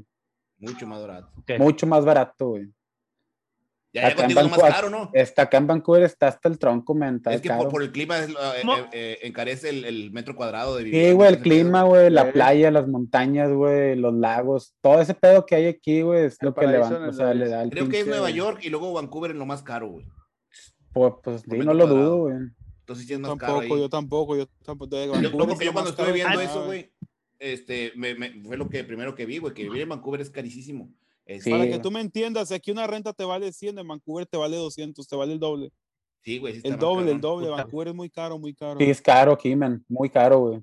Mucho 0.59 0.87
más 0.87 1.00
barato. 1.00 1.28
Mucho 1.59 1.87
más 1.87 2.04
barato, 2.04 2.48
güey. 2.48 2.68
Ya, 3.92 4.09
Acá 4.09 4.24
en 4.24 4.30
es 4.30 4.37
más 4.37 4.59
caro, 4.59 4.90
¿no? 4.90 5.11
Está 5.12 5.42
acá 5.42 5.59
en 5.59 5.68
Vancouver, 5.68 6.02
está 6.02 6.26
hasta 6.26 6.48
el 6.48 6.59
tronco. 6.59 6.96
Está 7.00 7.33
Es 7.33 7.40
que 7.40 7.48
caro. 7.48 7.62
por, 7.64 7.72
por 7.72 7.83
el 7.85 7.92
clima 7.92 8.18
es, 8.18 8.28
eh, 8.30 8.33
eh, 8.33 8.87
eh, 8.92 9.18
encarece 9.22 9.68
el, 9.68 9.85
el 9.85 10.11
metro 10.11 10.35
cuadrado 10.35 10.76
de 10.76 10.83
vivir. 10.83 11.00
Sí, 11.00 11.12
güey, 11.12 11.28
el 11.28 11.38
clima, 11.38 11.83
güey, 11.85 12.11
la 12.11 12.33
playa, 12.33 12.72
las 12.72 12.88
montañas, 12.88 13.52
güey, 13.52 13.94
los 13.94 14.12
lagos, 14.14 14.74
todo 14.80 15.00
ese 15.00 15.14
pedo 15.14 15.46
que 15.46 15.54
hay 15.54 15.66
aquí, 15.66 16.02
güey, 16.02 16.24
es 16.24 16.38
El 16.40 16.48
lo 16.48 16.54
que 16.54 16.66
le, 16.66 16.78
paraíso 16.78 16.94
van, 16.94 17.02
en 17.04 17.09
o 17.09 17.12
sea, 17.12 17.35
le 17.35 17.48
da 17.48 17.62
el 17.62 17.70
Creo 17.70 17.88
que 17.88 18.00
es 18.00 18.07
Nueva 18.09 18.30
York 18.30 18.59
y 18.62 18.70
luego 18.70 18.92
Vancouver 18.94 19.30
en 19.30 19.38
lo 19.38 19.46
más 19.46 19.62
caro, 19.62 19.87
güey. 19.88 20.04
Pues, 20.94 21.12
pues 21.22 21.42
sí, 21.42 21.59
no 21.59 21.74
lo 21.74 21.87
dudo, 21.87 22.16
güey. 22.18 22.37
Entonces 22.80 23.07
sí 23.07 23.12
es 23.12 23.18
más 23.18 23.37
caro 23.37 23.61
ahí. 23.61 23.68
Tampoco, 23.68 23.78
yo 23.80 23.88
tampoco, 23.90 24.37
yo 24.37 24.46
tampoco. 24.64 24.96
Yo- 24.96 25.14
es 25.20 25.30
porque 25.30 25.64
yo 25.64 25.72
cuando 25.72 25.90
estuve 25.90 26.12
viendo 26.12 26.40
eso, 26.40 26.64
güey, 26.64 26.92
este, 27.38 27.92
me, 27.96 28.14
me- 28.14 28.42
fue 28.42 28.57
lo 28.57 28.68
que 28.68 28.85
primero 28.85 29.14
que 29.14 29.26
vi, 29.26 29.38
güey, 29.38 29.52
que 29.52 29.64
vivir 29.64 29.83
en 29.83 29.88
Vancouver 29.90 30.20
es 30.20 30.30
carísimo. 30.30 30.90
Este, 31.26 31.44
Sí. 31.44 31.50
Para 31.50 31.66
que 31.68 31.78
tú 31.78 31.90
me 31.90 32.00
entiendas, 32.00 32.52
aquí 32.52 32.70
una 32.70 32.87
renta 32.87 33.12
te 33.12 33.24
vale 33.24 33.52
100, 33.52 33.78
en 33.78 33.88
Vancouver 33.88 34.26
te 34.26 34.37
vale 34.37 34.57
200, 34.57 35.07
te 35.09 35.16
vale 35.16 35.33
el 35.33 35.40
doble. 35.40 35.72
Sí, 36.22 36.38
güey, 36.38 36.54
sí 36.54 36.61
El 36.64 36.78
doble, 36.78 37.11
el 37.11 37.20
doble. 37.20 37.48
Puta. 37.48 37.62
Vancouver 37.62 37.88
es 37.88 37.94
muy 37.94 38.11
caro, 38.11 38.38
muy 38.38 38.54
caro. 38.54 38.78
Sí, 38.78 38.85
es 38.85 39.00
caro 39.02 39.33
aquí, 39.33 39.54
man, 39.57 39.85
muy 39.88 40.09
caro, 40.09 40.38
güey. 40.38 40.62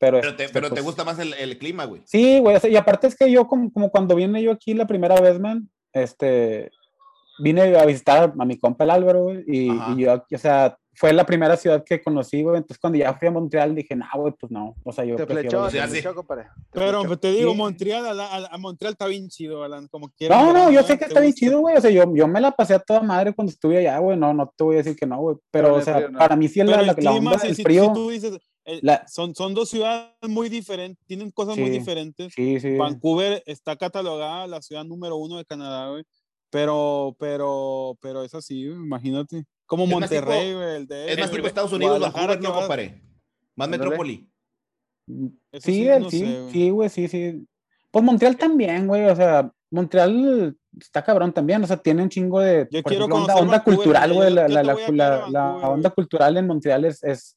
Pero, 0.00 0.20
Pero 0.20 0.36
te, 0.36 0.44
este, 0.44 0.52
pero 0.54 0.68
te 0.68 0.74
pues, 0.74 0.84
gusta 0.84 1.04
más 1.04 1.18
el, 1.18 1.32
el 1.34 1.58
clima, 1.58 1.84
güey. 1.84 2.02
Sí, 2.04 2.38
güey, 2.38 2.54
o 2.56 2.60
sea, 2.60 2.70
y 2.70 2.76
aparte 2.76 3.08
es 3.08 3.16
que 3.16 3.30
yo 3.30 3.48
como, 3.48 3.72
como 3.72 3.90
cuando 3.90 4.14
vine 4.14 4.40
yo 4.42 4.52
aquí 4.52 4.74
la 4.74 4.86
primera 4.86 5.20
vez, 5.20 5.40
man, 5.40 5.68
este, 5.92 6.70
vine 7.38 7.76
a 7.76 7.84
visitar 7.86 8.32
a 8.38 8.44
mi 8.44 8.58
compa 8.58 8.84
el 8.84 8.90
Álvaro, 8.90 9.24
güey, 9.24 9.44
y, 9.46 9.70
y 9.70 9.96
yo, 10.02 10.14
o 10.32 10.38
sea, 10.38 10.76
fue 10.94 11.12
la 11.12 11.24
primera 11.24 11.56
ciudad 11.56 11.84
que 11.84 12.02
conocí, 12.02 12.42
güey, 12.42 12.56
entonces 12.56 12.78
cuando 12.80 12.98
ya 12.98 13.14
fui 13.14 13.28
a 13.28 13.30
Montreal 13.30 13.72
dije, 13.74 13.94
no, 13.94 14.06
güey, 14.16 14.34
pues 14.38 14.50
no, 14.50 14.74
o 14.82 14.92
sea, 14.92 15.04
yo 15.04 15.14
Te 15.14 15.26
flechó, 15.26 15.62
o 15.62 15.70
sea, 15.70 15.82
te 15.84 15.88
sí. 15.90 15.94
flechó, 16.00 16.14
compadre. 16.14 16.44
Te 16.72 16.80
Pero 16.80 17.00
flechó. 17.02 17.18
te 17.20 17.32
digo. 17.32 17.54
Montreal, 17.54 18.06
a, 18.06 18.14
la- 18.14 18.46
a 18.50 18.58
Montreal 18.58 18.94
está 18.94 19.06
bien 19.06 19.28
chido, 19.28 19.62
Alan, 19.62 19.86
como 19.86 20.08
quieras. 20.10 20.42
No, 20.42 20.52
no, 20.52 20.70
yo 20.72 20.82
sé 20.82 20.94
que 20.94 21.04
¿Te 21.04 21.04
está 21.06 21.20
bien 21.20 21.32
chido, 21.34 21.60
güey, 21.60 21.76
o 21.76 21.80
sea, 21.80 21.90
yo, 21.90 22.12
yo 22.14 22.26
me 22.26 22.40
la 22.40 22.50
pasé 22.50 22.74
a 22.74 22.80
toda 22.80 23.00
madre 23.00 23.32
cuando 23.32 23.52
estuve 23.52 23.78
allá, 23.78 23.98
güey, 23.98 24.16
no, 24.18 24.34
no 24.34 24.52
te 24.56 24.64
voy 24.64 24.74
a 24.74 24.78
decir 24.78 24.96
que 24.96 25.06
no, 25.06 25.18
güey, 25.20 25.36
pero, 25.52 25.66
Pero 25.68 25.74
o 25.74 25.78
el 25.78 25.84
sea, 25.84 25.94
frío 25.96 26.10
no. 26.10 26.18
para 26.18 26.34
mí 26.34 26.48
sí 26.48 26.58
la, 26.58 26.64
Pero 26.64 26.76
la, 26.76 26.80
el 26.82 26.86
la 26.88 26.94
clima, 26.94 27.16
onda 27.32 27.38
si, 27.38 27.54
si- 27.54 27.62
frío, 27.62 27.84
si 27.84 27.92
tú 27.92 28.10
dices, 28.10 28.38
eh, 28.64 28.80
la- 28.82 29.06
son, 29.06 29.36
son 29.36 29.54
dos 29.54 29.68
ciudades 29.70 30.08
muy 30.28 30.48
diferentes, 30.48 31.06
tienen 31.06 31.30
cosas 31.30 31.56
muy 31.56 31.66
Sí. 31.68 31.78
diferentes. 31.78 32.32
sí, 32.34 32.58
sí, 32.58 32.76
Vancouver 32.76 33.40
está 33.46 33.76
catalogada 33.76 34.48
la 34.48 34.60
ciudad 34.60 34.84
número 34.84 35.14
uno 35.16 35.36
de 35.38 35.44
Canadá, 35.44 35.90
güey. 35.90 36.02
Pero, 36.50 37.14
pero, 37.18 37.98
pero 38.00 38.24
es 38.24 38.34
así, 38.34 38.66
güey, 38.66 38.78
imagínate. 38.78 39.44
Como 39.66 39.84
Es 39.84 39.90
Monterrey, 39.90 40.46
tipo- 40.48 40.58
güey, 40.58 40.76
el 40.76 40.86
de 40.86 41.12
Es 41.12 41.18
más 41.18 41.30
tipo 41.30 41.46
Estados 41.46 41.72
Unidos, 41.72 42.00
Vancouver, 42.00 42.36
no, 42.36 42.40
que 42.40 42.48
va- 42.48 42.54
compadre. 42.60 43.02
Más 43.54 43.68
metrópoli. 43.68 44.30
Eso 45.52 45.66
Sí, 45.66 45.72
sí, 45.72 45.88
el- 45.88 46.02
no 46.02 46.10
sí, 46.10 46.18
sé, 46.20 46.24
güey. 46.40 46.52
sí, 46.52 46.70
güey, 46.70 46.88
sí, 46.88 47.08
sí. 47.08 47.46
Pues 47.90 48.04
Montreal 48.04 48.36
también, 48.36 48.86
güey, 48.86 49.04
o 49.06 49.16
sea, 49.16 49.50
Montreal 49.70 50.56
está 50.80 51.02
cabrón 51.02 51.32
también, 51.32 51.62
o 51.62 51.66
sea, 51.66 51.76
tiene 51.76 52.02
un 52.02 52.08
chingo 52.08 52.40
de 52.40 52.68
Yo 52.70 52.82
quiero 52.82 53.04
ejemplo, 53.04 53.16
onda, 53.16 53.34
onda 53.36 53.52
Vancouver, 53.58 53.76
cultural, 53.76 54.08
güey, 54.12 54.20
güey, 54.20 54.34
la, 54.34 54.48
la, 54.48 54.62
la, 54.62 55.28
la- 55.30 55.54
onda 55.68 55.88
güey. 55.88 55.94
cultural 55.94 56.36
en 56.36 56.46
Montreal 56.46 56.84
es, 56.84 57.02
es 57.02 57.36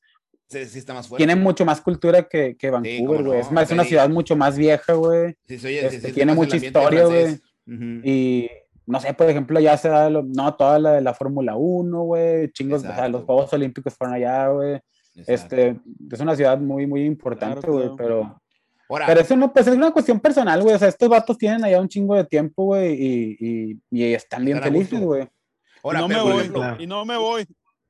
Sí, 0.49 0.65
sí 0.65 0.79
está 0.79 0.93
más 0.93 1.07
fuerte. 1.07 1.25
tiene 1.25 1.41
mucho 1.41 1.63
más 1.65 1.79
cultura 1.81 2.23
que, 2.27 2.55
que 2.57 2.69
Vancouver, 2.69 3.23
güey, 3.23 3.23
no, 3.23 3.33
es 3.33 3.51
más, 3.51 3.65
es 3.65 3.71
una 3.71 3.83
sí. 3.83 3.89
ciudad 3.89 4.09
mucho 4.09 4.35
más 4.35 4.57
vieja, 4.57 4.93
güey, 4.93 5.33
Sí, 5.47 5.55
este, 5.77 6.11
tiene 6.13 6.33
mucha 6.33 6.57
historia, 6.57 7.07
francés. 7.07 7.41
Ujú. 7.67 8.01
y 8.03 8.49
no 8.85 8.99
sé, 8.99 9.13
por 9.13 9.29
ejemplo, 9.29 9.59
ya 9.59 9.77
se 9.77 9.89
da, 9.89 10.09
lo- 10.09 10.23
no, 10.23 10.53
toda 10.55 10.79
la 10.79 10.93
de 10.93 11.01
la 11.01 11.13
Fórmula 11.13 11.55
1, 11.55 12.01
güey, 12.03 12.51
chingos, 12.51 12.83
o 12.83 12.87
sea, 12.87 13.07
los 13.07 13.23
Juegos 13.23 13.51
Olímpicos 13.53 13.93
fueron 13.95 14.15
allá, 14.15 14.47
güey, 14.49 14.79
este, 15.27 15.79
es 16.11 16.19
una 16.19 16.35
ciudad 16.35 16.57
muy, 16.57 16.87
muy 16.87 17.05
importante, 17.05 17.67
güey, 17.67 17.83
claro. 17.83 17.95
pero... 17.97 18.41
Ahora, 18.89 19.05
Pero 19.05 19.21
eso 19.21 19.37
no, 19.37 19.53
pues 19.53 19.65
es 19.67 19.75
una 19.77 19.91
cuestión 19.91 20.19
personal, 20.19 20.61
güey. 20.61 20.75
O 20.75 20.77
sea, 20.77 20.89
estos 20.89 21.07
vatos 21.07 21.37
tienen 21.37 21.63
allá 21.63 21.79
un 21.79 21.87
chingo 21.87 22.13
de 22.13 22.25
tiempo, 22.25 22.65
güey, 22.65 22.93
y, 22.93 23.37
y, 23.39 23.79
y 23.89 24.13
están 24.13 24.43
bien 24.43 24.61
felices, 24.61 24.99
güey. 24.99 25.29
No 25.81 26.09
me 26.09 26.19
voy, 26.21 26.39
ejemplo, 26.39 26.59
Claro. 26.59 26.83
y 26.83 26.87
no 26.87 27.05
me 27.05 27.15
voy. 27.15 27.45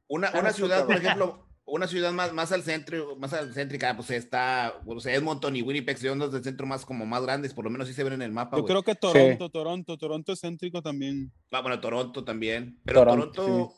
Una, 0.08 0.30
una 0.40 0.52
ciudad, 0.54 0.86
por 0.86 0.96
ejemplo, 0.98 1.48
una 1.72 1.88
ciudad 1.88 2.12
más, 2.12 2.34
más 2.34 2.52
al 2.52 2.64
centro, 2.64 3.16
más 3.16 3.32
al 3.32 3.54
céntrica, 3.54 3.96
pues 3.96 4.12
está, 4.12 4.82
o 4.86 5.00
sea, 5.00 5.16
Edmonton 5.16 5.56
y 5.56 5.62
Winnipeg 5.62 5.98
son 5.98 6.20
dos 6.20 6.32
del 6.32 6.44
centro 6.44 6.68
más 6.68 6.86
como 6.86 7.06
más 7.06 7.24
grandes, 7.24 7.54
por 7.54 7.64
lo 7.64 7.72
menos 7.72 7.88
sí 7.88 7.94
se 7.94 8.04
ven 8.04 8.14
en 8.14 8.22
el 8.22 8.32
mapa, 8.34 8.58
Yo 8.58 8.66
creo 8.66 8.84
que 8.84 8.94
Toronto, 8.94 9.50
Toronto, 9.50 9.98
Toronto 9.98 10.34
es 10.34 10.42
céntrico 10.42 10.82
también. 10.82 11.32
Ah, 11.50 11.62
bueno, 11.62 11.80
Toronto 11.80 12.26
también, 12.26 12.78
pero 12.84 13.06
Toronto, 13.06 13.32
Toronto, 13.32 13.74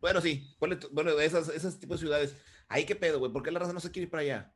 bueno, 0.00 0.20
sí, 0.20 0.54
bueno, 0.60 1.18
esas, 1.18 1.48
esas 1.48 1.80
tipos 1.80 2.00
de 2.00 2.06
ciudades, 2.06 2.36
ahí 2.68 2.84
qué 2.84 2.94
pedo, 2.94 3.18
güey, 3.18 3.32
¿por 3.32 3.42
qué 3.42 3.50
la 3.50 3.58
raza 3.58 3.72
no 3.72 3.80
se 3.80 3.90
quiere 3.90 4.04
ir 4.04 4.10
para 4.10 4.22
allá? 4.22 4.54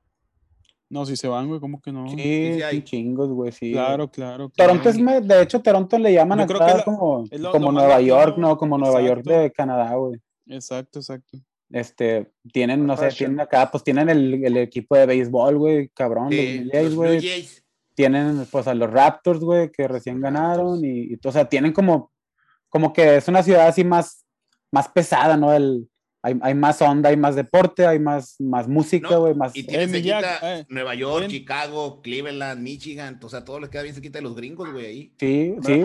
No, 0.88 1.04
si 1.04 1.16
se 1.16 1.26
van, 1.26 1.48
güey, 1.48 1.58
¿cómo 1.58 1.80
que 1.80 1.90
no? 1.90 2.08
Sí, 2.08 2.60
sí 2.70 2.84
chingos, 2.84 3.30
güey, 3.30 3.50
sí. 3.50 3.72
Claro, 3.72 4.08
claro. 4.08 4.48
Toronto 4.54 4.90
es, 4.90 4.96
de 5.26 5.42
hecho, 5.42 5.60
Toronto 5.60 5.98
le 5.98 6.12
llaman 6.12 6.40
acá 6.40 6.84
como, 6.84 7.24
como 7.50 7.72
Nueva 7.72 8.00
York, 8.00 8.38
¿no? 8.38 8.56
Como 8.56 8.78
Nueva 8.78 9.02
York 9.02 9.24
de 9.24 9.50
Canadá, 9.50 9.92
güey. 9.96 10.20
Exacto, 10.46 11.00
exacto. 11.00 11.38
Este, 11.74 12.30
tienen, 12.52 12.86
no 12.86 12.96
sé, 12.96 13.08
tienen 13.08 13.40
acá, 13.40 13.68
pues 13.68 13.82
tienen 13.82 14.08
el, 14.08 14.44
el 14.44 14.56
equipo 14.58 14.94
de 14.94 15.06
béisbol, 15.06 15.58
güey, 15.58 15.88
cabrón, 15.88 16.30
Sí, 16.30 16.70
los 16.72 16.94
güey. 16.94 17.48
Tienen 17.96 18.46
pues 18.48 18.68
a 18.68 18.74
los 18.74 18.88
Raptors, 18.88 19.40
güey, 19.40 19.72
que 19.72 19.88
recién 19.88 20.20
ganaron 20.20 20.84
y, 20.84 21.18
o 21.24 21.32
sea, 21.32 21.48
tienen 21.48 21.72
como, 21.72 22.12
como 22.68 22.92
que 22.92 23.16
es 23.16 23.26
una 23.26 23.42
ciudad 23.42 23.66
así 23.66 23.82
más, 23.82 24.24
más 24.70 24.86
pesada, 24.88 25.36
¿no? 25.36 25.52
El, 25.52 25.88
hay, 26.22 26.38
hay 26.42 26.54
más 26.54 26.80
onda, 26.80 27.08
hay 27.08 27.16
más 27.16 27.34
deporte, 27.34 27.84
hay 27.84 27.98
más, 27.98 28.36
más 28.38 28.68
música, 28.68 29.16
güey, 29.16 29.34
más... 29.34 29.56
Y 29.56 29.64
tiene 29.64 29.88
cerquita 29.88 30.60
eh, 30.60 30.66
Nueva 30.68 30.94
York, 30.94 31.26
Chicago, 31.26 32.00
Cleveland, 32.02 32.62
Michigan, 32.62 33.18
o 33.20 33.28
sea, 33.28 33.44
todo 33.44 33.58
les 33.58 33.68
queda 33.68 33.82
bien 33.82 33.96
cerquita 33.96 34.18
de 34.18 34.22
los 34.22 34.36
gringos, 34.36 34.70
güey, 34.70 34.86
ahí. 34.86 35.12
Sí, 35.18 35.56
sí. 35.60 35.84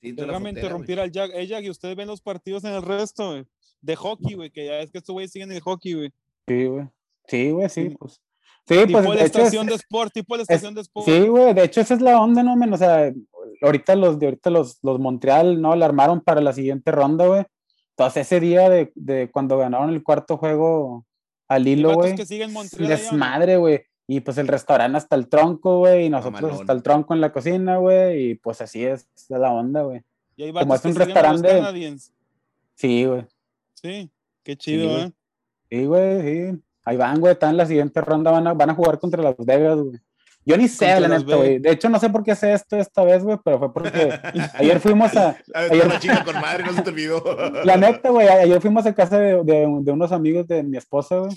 Sí, 0.00 0.10
Déjame 0.10 0.50
interrumpir 0.50 0.98
al 0.98 1.12
Jack. 1.12 1.30
Hey, 1.32 1.46
Jack, 1.46 1.62
y 1.62 1.70
ustedes 1.70 1.94
ven 1.94 2.08
los 2.08 2.20
partidos 2.20 2.64
en 2.64 2.72
el 2.72 2.82
resto, 2.82 3.36
de 3.82 3.96
hockey, 3.96 4.34
güey, 4.34 4.50
que 4.50 4.66
ya 4.66 4.78
es 4.80 4.90
que 4.90 4.98
estos 4.98 5.12
güeyes 5.12 5.30
siguen 5.30 5.52
el 5.52 5.60
hockey, 5.60 5.94
güey. 5.94 6.12
Sí, 6.48 6.64
güey. 6.64 6.88
Sí, 7.26 7.50
güey, 7.50 7.68
sí, 7.68 7.90
pues. 7.98 8.20
Sí, 8.66 8.76
tipo 8.86 9.02
pues. 9.02 9.16
la 9.16 9.24
estación 9.24 9.66
de 9.66 9.74
sport, 9.74 10.12
tipo 10.12 10.36
la 10.36 10.42
estación 10.42 10.74
de 10.74 10.82
sport. 10.82 11.06
Sí, 11.06 11.20
güey, 11.26 11.52
de 11.52 11.64
hecho, 11.64 11.80
esa 11.80 11.94
es 11.94 12.00
la 12.00 12.20
onda, 12.20 12.42
¿no? 12.42 12.54
O 12.54 12.78
sea, 12.78 13.12
ahorita 13.60 13.96
los 13.96 14.18
de 14.18 14.26
ahorita 14.26 14.50
los, 14.50 14.78
los 14.82 15.00
Montreal, 15.00 15.60
¿no? 15.60 15.74
La 15.74 15.86
armaron 15.86 16.20
para 16.20 16.40
la 16.40 16.52
siguiente 16.52 16.92
ronda, 16.92 17.26
güey. 17.26 17.44
Entonces, 17.90 18.26
ese 18.26 18.40
día 18.40 18.70
de, 18.70 18.92
de, 18.94 19.30
cuando 19.30 19.58
ganaron 19.58 19.90
el 19.90 20.02
cuarto 20.02 20.36
juego 20.36 21.04
al 21.48 21.66
hilo, 21.66 21.94
güey. 21.94 22.14
Desmadre, 22.78 23.56
güey. 23.56 23.82
Y 24.06 24.20
pues 24.20 24.38
el 24.38 24.48
restaurante 24.48 24.98
hasta 24.98 25.16
el 25.16 25.28
tronco, 25.28 25.78
güey. 25.78 26.06
Y 26.06 26.10
nosotros 26.10 26.60
hasta 26.60 26.72
el 26.72 26.82
tronco 26.82 27.14
en 27.14 27.20
la 27.20 27.32
cocina, 27.32 27.78
güey. 27.78 28.30
Y 28.30 28.34
pues 28.36 28.60
así 28.60 28.84
es, 28.84 29.08
es 29.14 29.30
la 29.30 29.52
onda, 29.52 29.82
güey. 29.82 30.02
Como 30.52 30.74
es 30.74 30.84
un 30.84 30.94
restaurante. 30.94 31.96
Sí, 32.74 33.04
güey. 33.04 33.24
Sí, 33.82 34.10
qué 34.44 34.56
chido, 34.56 34.98
¿eh? 34.98 35.12
Sí, 35.70 35.86
güey, 35.86 36.22
sí. 36.22 36.62
Ahí 36.84 36.96
van, 36.96 37.20
güey, 37.20 37.32
están 37.32 37.50
en 37.50 37.56
la 37.58 37.66
siguiente 37.66 38.00
ronda, 38.00 38.30
van 38.30 38.46
a, 38.46 38.54
van 38.54 38.70
a 38.70 38.74
jugar 38.74 38.98
contra 38.98 39.22
Las 39.22 39.36
Vegas, 39.38 39.78
güey. 39.78 40.00
Yo 40.44 40.56
ni 40.56 40.66
sé, 40.66 40.98
la 40.98 41.06
neta, 41.06 41.36
güey. 41.36 41.58
De 41.60 41.70
hecho, 41.70 41.88
no 41.88 42.00
sé 42.00 42.10
por 42.10 42.24
qué 42.24 42.34
sé 42.34 42.52
esto 42.52 42.76
esta 42.76 43.04
vez, 43.04 43.22
güey, 43.22 43.38
pero 43.44 43.58
fue 43.60 43.72
porque 43.72 44.12
ayer 44.54 44.80
fuimos 44.80 45.16
a. 45.16 45.36
ayer... 45.54 45.86
Una 45.86 46.00
chica 46.00 46.24
con 46.24 46.34
madre, 46.40 46.64
no 46.64 46.72
se 46.72 46.82
te 46.82 46.90
olvidó. 46.90 47.22
La 47.64 47.76
neta, 47.76 48.10
güey, 48.10 48.26
ayer 48.26 48.60
fuimos 48.60 48.84
a 48.86 48.94
casa 48.94 49.18
de, 49.18 49.44
de, 49.44 49.68
de 49.82 49.92
unos 49.92 50.10
amigos 50.10 50.48
de 50.48 50.62
mi 50.62 50.76
esposa, 50.76 51.18
güey. 51.18 51.36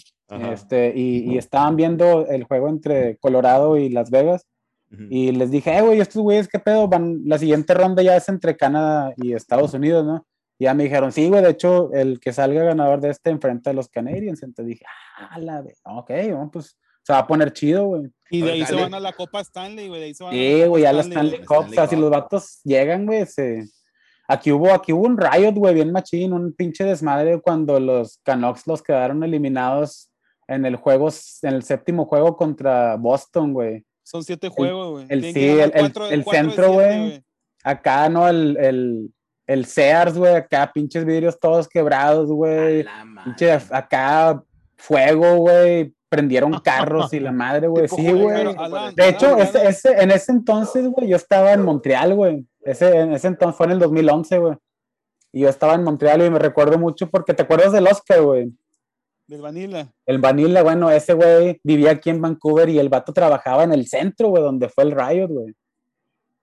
Este, 0.52 0.92
y, 0.96 1.32
y, 1.32 1.38
estaban 1.38 1.76
viendo 1.76 2.26
el 2.28 2.46
juego 2.46 2.68
entre 2.68 3.18
Colorado 3.18 3.78
y 3.78 3.90
Las 3.90 4.10
Vegas. 4.10 4.48
Y 5.10 5.34
les 5.34 5.52
dije, 5.52 5.78
eh, 5.78 5.82
güey, 5.82 6.00
estos 6.00 6.22
güeyes, 6.22 6.48
¿qué 6.48 6.58
pedo? 6.58 6.88
Van, 6.88 7.20
la 7.26 7.38
siguiente 7.38 7.74
ronda 7.74 8.02
ya 8.02 8.16
es 8.16 8.30
entre 8.30 8.56
Canadá 8.56 9.14
y 9.18 9.34
Estados 9.34 9.74
Unidos, 9.74 10.06
¿no? 10.06 10.26
Y 10.58 10.66
ya 10.66 10.74
me 10.74 10.84
dijeron, 10.84 11.12
sí, 11.12 11.28
güey, 11.28 11.44
de 11.44 11.50
hecho, 11.50 11.92
el 11.94 12.20
que 12.20 12.32
salga 12.32 12.64
ganador 12.64 13.02
de 13.02 13.10
este 13.10 13.30
enfrenta 13.30 13.72
a 13.72 13.74
los 13.74 13.90
Canadiens. 13.90 14.42
Entonces 14.42 14.68
dije, 14.68 14.86
ah, 15.18 15.38
la 15.40 15.62
de, 15.62 15.76
ok, 15.84 16.10
bueno, 16.10 16.50
pues 16.52 16.78
se 17.04 17.14
va 17.14 17.20
a 17.20 17.28
poner 17.28 17.54
chido, 17.54 17.86
güey. 17.86 18.04
Y 18.30 18.42
de 18.42 18.52
ahí 18.54 18.66
se 18.66 18.76
van 18.76 18.94
a 18.94 19.00
la 19.00 19.14
Copa 19.14 19.42
Stanley, 19.42 19.90
güey. 19.90 20.14
Sí, 20.14 20.64
güey, 20.66 20.84
ya 20.84 20.94
la 20.94 21.02
Stanley 21.02 21.46
Cup. 21.46 21.66
O 21.68 21.70
sea, 21.70 21.88
si 21.88 21.96
los 21.96 22.10
vatos 22.10 22.62
llegan, 22.64 23.06
güey, 23.06 23.26
se... 23.26 23.64
Aquí 24.28 24.52
hubo, 24.52 24.74
aquí 24.74 24.92
hubo 24.92 25.06
un 25.06 25.20
riot, 25.20 25.54
güey, 25.54 25.76
bien 25.76 25.92
machín, 25.92 26.34
un 26.34 26.52
pinche 26.54 26.84
desmadre 26.84 27.40
cuando 27.42 27.80
los 27.80 28.20
Canucks 28.24 28.66
los 28.66 28.82
quedaron 28.82 29.24
eliminados 29.24 30.10
en 30.48 30.66
el 30.66 30.78
juego, 30.78 31.10
en 31.44 31.54
el 31.54 31.62
séptimo 31.62 32.06
juego 32.06 32.36
contra 32.36 32.96
Boston, 32.96 33.54
güey. 33.54 33.86
Son 34.04 34.24
siete 34.24 34.50
juegos, 34.50 34.92
güey. 34.92 35.06
El, 35.10 35.34
sí, 35.34 35.48
el, 35.48 35.72
el, 35.76 36.24
centro, 36.24 36.74
güey. 36.74 37.24
Acá, 37.64 38.10
¿no? 38.10 38.28
El, 38.28 38.58
el, 38.60 39.12
el 39.48 39.66
Sears, 39.66 40.18
güey, 40.18 40.36
acá, 40.36 40.72
pinches 40.74 41.06
vidrios 41.06 41.40
todos 41.40 41.68
quebrados, 41.68 42.32
güey. 42.32 42.86
Pinches 43.24 43.72
acá, 43.72 44.42
fuego, 44.78 45.38
güey. 45.38 45.94
Prendieron 46.10 46.60
carros 46.64 47.14
y 47.14 47.20
la 47.20 47.32
madre, 47.32 47.68
güey. 47.68 47.88
Sí, 47.88 48.12
güey. 48.12 48.56
De 48.96 49.10
hecho, 49.10 49.38
ese, 49.38 49.68
ese, 49.68 50.02
en 50.02 50.12
ese 50.12 50.32
entonces, 50.32 50.88
güey, 50.88 51.08
yo 51.10 51.16
estaba 51.16 51.54
en 51.54 51.62
Montreal, 51.62 52.16
güey. 52.16 52.46
Ese, 52.62 53.00
en 53.00 53.14
ese 53.14 53.28
entonces 53.28 53.56
fue 53.56 53.68
en 53.68 53.74
el 53.74 53.80
2011, 53.80 54.38
güey. 54.40 54.56
Y 55.32 55.42
yo 55.42 55.50
estaba 55.50 55.76
en 55.76 55.84
Montreal 55.84 56.26
y 56.26 56.30
me 56.30 56.40
recuerdo 56.40 56.78
mucho 56.78 57.10
porque 57.10 57.34
te 57.34 57.44
acuerdas 57.44 57.74
del 57.74 57.88
Oscar, 57.88 58.22
güey. 58.22 58.52
Del 59.28 59.42
Vanilla. 59.42 59.92
El 60.06 60.20
Vanilla, 60.20 60.64
bueno, 60.64 60.90
ese 60.90 61.14
güey 61.14 61.60
vivía 61.64 61.92
aquí 61.92 62.10
en 62.10 62.22
Vancouver 62.22 62.70
y 62.70 62.80
el 62.80 62.90
vato 62.90 63.12
trabajaba 63.12 63.64
en 63.64 63.74
el 63.74 63.88
centro, 63.88 64.30
güey, 64.30 64.42
donde 64.42 64.70
fue 64.70 64.84
el 64.84 64.92
Riot, 64.92 65.28
güey. 65.28 65.54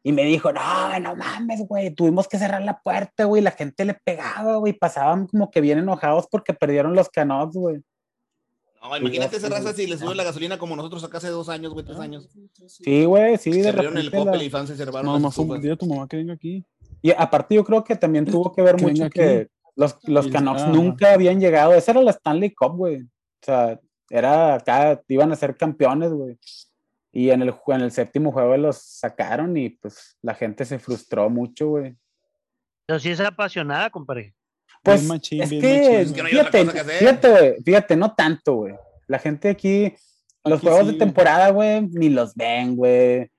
Y 0.05 0.13
me 0.13 0.25
dijo, 0.25 0.53
no, 0.53 0.99
no 1.01 1.15
mames, 1.15 1.61
güey, 1.69 1.95
tuvimos 1.95 2.27
que 2.27 2.39
cerrar 2.39 2.63
la 2.63 2.81
puerta, 2.81 3.25
güey, 3.25 3.41
la 3.41 3.53
gente 3.53 3.85
le 3.85 3.95
pegaba, 3.95 4.57
güey, 4.57 4.73
pasaban 4.73 5.29
como 5.29 5.51
que 5.51 5.61
bien 5.61 5.79
enojados 5.79 6.27
porque 6.29 6.53
perdieron 6.53 6.95
los 6.95 7.09
Canucks, 7.09 7.55
güey. 7.55 7.83
No, 8.83 8.97
imagínate 8.97 9.37
esa 9.37 9.49
raza 9.49 9.73
si 9.73 9.87
les 9.87 10.01
sube 10.01 10.17
la 10.17 10.25
gasolina 10.25 10.59
como 10.59 10.75
nosotros 10.75 11.05
acá 11.05 11.19
hace 11.19 11.29
dos 11.29 11.49
años, 11.49 11.73
güey, 11.73 11.85
tres 11.85 11.99
ah, 12.01 12.03
años. 12.03 12.29
Sí, 12.67 13.05
güey, 13.05 13.39
sí. 13.39 13.53
Se 13.53 13.73
de 13.73 13.81
el 13.81 14.11
Coppel 14.11 14.43
y 14.43 14.51
se. 14.51 14.87
No, 14.87 15.21
más 15.21 15.39
un 15.39 15.61
día 15.61 15.77
tu 15.77 15.87
mamá 15.87 16.09
que 16.09 16.17
venga 16.17 16.35
aquí. 16.35 16.65
Y 17.01 17.13
aparte 17.13 17.55
yo 17.55 17.65
creo 17.65 17.85
que 17.85 17.95
también 17.95 18.25
tuvo 18.25 18.53
que 18.53 18.63
ver 18.63 18.81
mucho 18.81 19.09
que 19.09 19.49
los, 19.77 19.97
los 20.05 20.27
Canucks 20.27 20.67
nunca 20.67 21.13
habían 21.13 21.41
llegado. 21.41 21.75
Esa 21.75 21.93
era 21.93 22.03
la 22.03 22.11
Stanley 22.11 22.53
Cup, 22.53 22.77
güey. 22.77 23.03
O 23.03 23.45
sea, 23.45 23.79
era 24.11 24.55
acá, 24.55 25.01
iban 25.09 25.31
a 25.31 25.37
ser 25.37 25.57
campeones, 25.57 26.13
güey. 26.13 26.37
Y 27.13 27.31
en 27.31 27.43
el, 27.43 27.55
en 27.67 27.81
el 27.81 27.91
séptimo 27.91 28.33
juego 28.33 28.57
los 28.57 28.79
sacaron 28.79 29.57
y 29.57 29.71
pues 29.71 30.17
la 30.23 30.35
gente 30.35 30.65
se 30.65 30.79
frustró 30.79 31.29
mucho, 31.29 31.69
güey. 31.69 31.95
Pero 32.87 32.99
sí 32.99 33.11
es 33.11 33.21
apasionada, 33.21 33.91
compadre. 33.91 34.35
Pues 34.83 35.09
es 35.09 35.51
que, 35.51 36.07
fíjate, 36.07 36.67
fíjate, 36.99 37.63
fíjate, 37.65 37.97
no 37.97 38.15
tanto, 38.15 38.55
güey. 38.55 38.75
La 39.07 39.19
gente 39.19 39.51
aquí, 39.51 39.95
los 40.45 40.61
juegos 40.61 40.87
de 40.89 40.95
temporada, 40.95 41.51
güey, 41.51 41.83
ni 41.83 42.09
los 42.09 42.35
ven, 42.35 42.75
güey. 42.75 43.31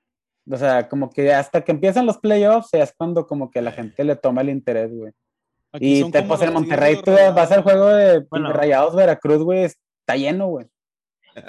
O 0.50 0.56
sea, 0.56 0.88
como 0.88 1.10
que 1.10 1.32
hasta 1.32 1.62
que 1.62 1.72
empiezan 1.72 2.06
los 2.06 2.18
playoffs 2.18 2.72
es 2.72 2.94
cuando 2.96 3.26
como 3.26 3.50
que 3.50 3.60
la 3.60 3.72
gente 3.72 4.04
le 4.04 4.16
toma 4.16 4.42
el 4.42 4.50
interés, 4.50 4.90
güey 4.90 5.12
y 5.80 6.10
te 6.10 6.22
pues 6.22 6.40
en 6.42 6.52
Monterrey 6.52 7.00
tú 7.02 7.12
vas 7.12 7.50
al 7.50 7.62
juego 7.62 7.88
de 7.88 8.24
Rayados 8.30 8.94
Veracruz, 8.94 9.42
güey, 9.42 9.64
está 9.64 10.16
lleno, 10.16 10.48
güey. 10.48 10.66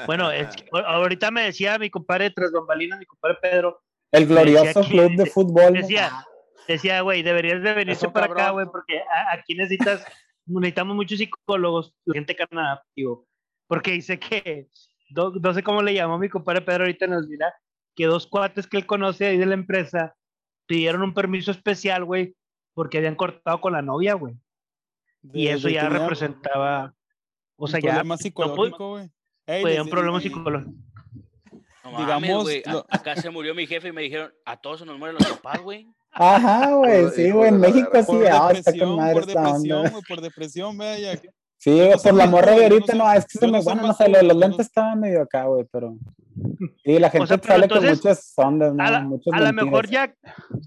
Bueno, 0.06 0.30
ahorita 0.72 1.32
me 1.32 1.44
decía 1.44 1.78
mi 1.78 1.90
compadre 1.90 2.32
tras 2.32 2.52
bambalinas, 2.52 3.00
mi 3.00 3.06
compadre 3.06 3.38
Pedro. 3.42 3.82
El 4.12 4.28
glorioso 4.28 4.82
club 4.84 5.16
de 5.16 5.26
fútbol. 5.26 5.74
Decía, 5.74 6.26
decía, 6.68 7.02
güey, 7.02 7.24
deberías 7.24 7.62
de 7.62 7.74
venirse 7.74 8.10
para 8.10 8.28
acá, 8.28 8.50
güey, 8.52 8.66
porque 8.66 9.02
aquí 9.32 9.56
necesitas, 9.56 10.06
necesitamos 10.46 10.96
muchos 10.96 11.18
psicólogos, 11.18 11.94
gente 12.12 12.36
Canadá, 12.36 12.84
digo, 12.96 13.28
porque 13.68 13.92
dice 13.92 14.20
que, 14.20 14.68
no, 15.10 15.54
sé 15.54 15.64
cómo 15.64 15.82
le 15.82 15.94
llamó 15.94 16.18
mi 16.18 16.30
compadre 16.30 16.62
Pedro 16.62 16.84
ahorita 16.84 17.08
nos 17.08 17.28
dirá, 17.28 17.54
que 17.96 18.06
dos 18.06 18.28
cuates 18.28 18.68
que 18.68 18.78
él 18.78 18.86
conoce 18.86 19.28
ahí 19.28 19.38
de 19.38 19.46
la 19.46 19.54
empresa 19.54 20.16
pidieron 20.66 21.02
un 21.04 21.14
permiso 21.14 21.52
especial, 21.52 22.06
güey, 22.06 22.36
porque 22.74 22.98
habían 22.98 23.16
cortado 23.16 23.62
con 23.62 23.74
la 23.74 23.82
novia, 23.82 24.16
güey. 24.16 24.36
Y 25.34 25.48
eso 25.48 25.70
ya 25.70 25.90
representaba, 25.90 26.94
o 27.56 27.68
sea, 27.68 27.80
ya... 27.80 27.92
Problema 27.92 28.18
psicológico, 28.18 28.92
güey. 28.92 29.10
Fue 29.46 29.82
un 29.82 29.90
problema 29.90 30.22
psicológico. 30.22 30.74
Digamos, 31.98 32.44
güey, 32.44 32.64
acá 32.90 33.16
se 33.16 33.30
murió 33.30 33.54
mi 33.56 33.68
jefe 33.68 33.90
y 33.90 33.92
me 33.92 34.02
dijeron, 34.02 34.34
a 34.44 34.58
todos 34.58 34.80
se 34.80 34.86
nos 34.86 34.98
mueren 34.98 35.18
los 35.20 35.28
papás, 35.28 35.62
güey. 35.62 35.88
Ajá, 36.12 36.74
güey, 36.74 37.10
sí, 37.12 37.32
güey, 37.32 37.50
en 37.50 37.60
México 37.60 37.92
sí, 37.94 38.06
por 38.06 38.28
ah, 38.28 38.52
está 38.52 38.78
con 38.78 38.96
madre 38.96 39.14
por 39.14 39.26
depresión, 39.26 39.90
güey, 39.90 40.04
por 40.08 40.22
depresión, 40.22 40.78
vaya. 40.78 41.22
Sí, 41.58 41.82
por 42.04 42.14
la 42.14 42.26
morra 42.26 42.52
de 42.52 42.64
ahorita, 42.64 42.96
no, 42.96 43.12
es 43.12 43.26
que 43.26 43.40
se 43.40 43.48
me, 43.48 43.62
bueno, 43.62 43.84
no 43.84 43.94
sé, 43.94 44.10
los 44.10 44.36
lentes 44.36 44.68
estaban 44.68 45.00
medio 45.00 45.22
acá, 45.22 45.46
güey, 45.46 45.66
pero... 45.72 45.96
Sí, 46.84 47.00
la 47.00 47.10
gente 47.10 47.40
sale 47.42 47.68
con 47.68 47.86
muchas 47.86 48.34
ondas, 48.36 48.74
¿no? 48.74 48.84
A, 48.84 49.40
lo 49.40 49.54
mejor 49.54 49.88
ya 49.90 50.14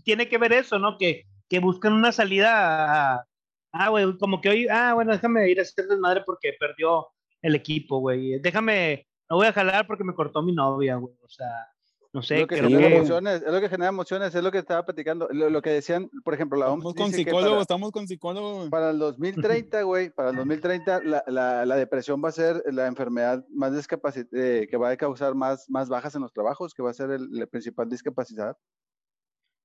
tiene 0.05 0.29
que 0.29 0.39
ver 0.39 0.53
eso, 0.53 0.79
¿no? 0.79 0.97
Que 0.99 1.27
que 1.49 1.59
buscan 1.59 1.93
una 1.93 2.13
salida 2.13 3.15
a, 3.15 3.27
ah, 3.73 3.89
güey, 3.89 4.17
como 4.19 4.41
que 4.41 4.51
hoy, 4.51 4.69
ah, 4.69 4.93
bueno, 4.95 5.13
déjame 5.13 5.49
ir 5.51 5.59
a 5.59 5.63
hacer 5.63 5.87
desmadre 5.87 6.23
porque 6.25 6.55
perdió 6.59 7.09
el 7.43 7.55
equipo, 7.55 7.99
güey. 7.99 8.39
Déjame, 8.41 9.07
no 9.29 9.37
voy 9.37 9.47
a 9.47 9.53
jalar 9.53 9.87
porque 9.87 10.05
me 10.05 10.15
cortó 10.15 10.43
mi 10.43 10.53
novia, 10.53 10.97
güey. 10.97 11.15
O 11.23 11.29
sea, 11.29 11.69
no 12.13 12.23
sé. 12.23 12.41
Lo 12.41 12.47
que 12.47 12.57
genera 12.57 12.87
emociones, 12.89 13.43
es 13.43 13.53
lo 13.53 13.61
que 13.61 13.69
genera 13.69 13.89
emociones, 13.91 14.35
es 14.35 14.43
lo 14.43 14.51
que 14.51 14.59
estaba 14.59 14.85
platicando. 14.85 15.29
Lo, 15.31 15.63
que 15.63 15.71
decían, 15.71 16.11
por 16.25 16.35
ejemplo, 16.35 16.59
la 16.59 16.71
OMS. 16.71 16.79
Estamos 16.79 16.95
con 16.95 17.13
psicólogos, 17.13 17.61
estamos 17.61 17.93
con 17.93 18.09
psicólogos. 18.09 18.71
Para 18.71 18.91
el 18.91 18.99
2030, 18.99 19.83
güey, 19.83 20.11
para 20.11 20.31
el 20.31 20.37
2030, 20.37 21.03
la, 21.05 21.23
la, 21.27 21.67
la, 21.67 21.77
depresión 21.77 22.23
va 22.25 22.31
a 22.31 22.33
ser 22.33 22.63
la 22.73 22.87
enfermedad 22.87 23.45
más 23.51 23.75
discapacitada, 23.75 24.43
eh, 24.43 24.67
que 24.71 24.77
va 24.77 24.91
a 24.91 24.97
causar 24.97 25.35
más, 25.35 25.69
más 25.69 25.89
bajas 25.89 26.15
en 26.15 26.23
los 26.23 26.33
trabajos, 26.33 26.73
que 26.73 26.83
va 26.83 26.91
a 26.91 26.95
ser 26.95 27.11
el, 27.11 27.29
el 27.39 27.49
principal 27.49 27.89
discapacidad. 27.89 28.57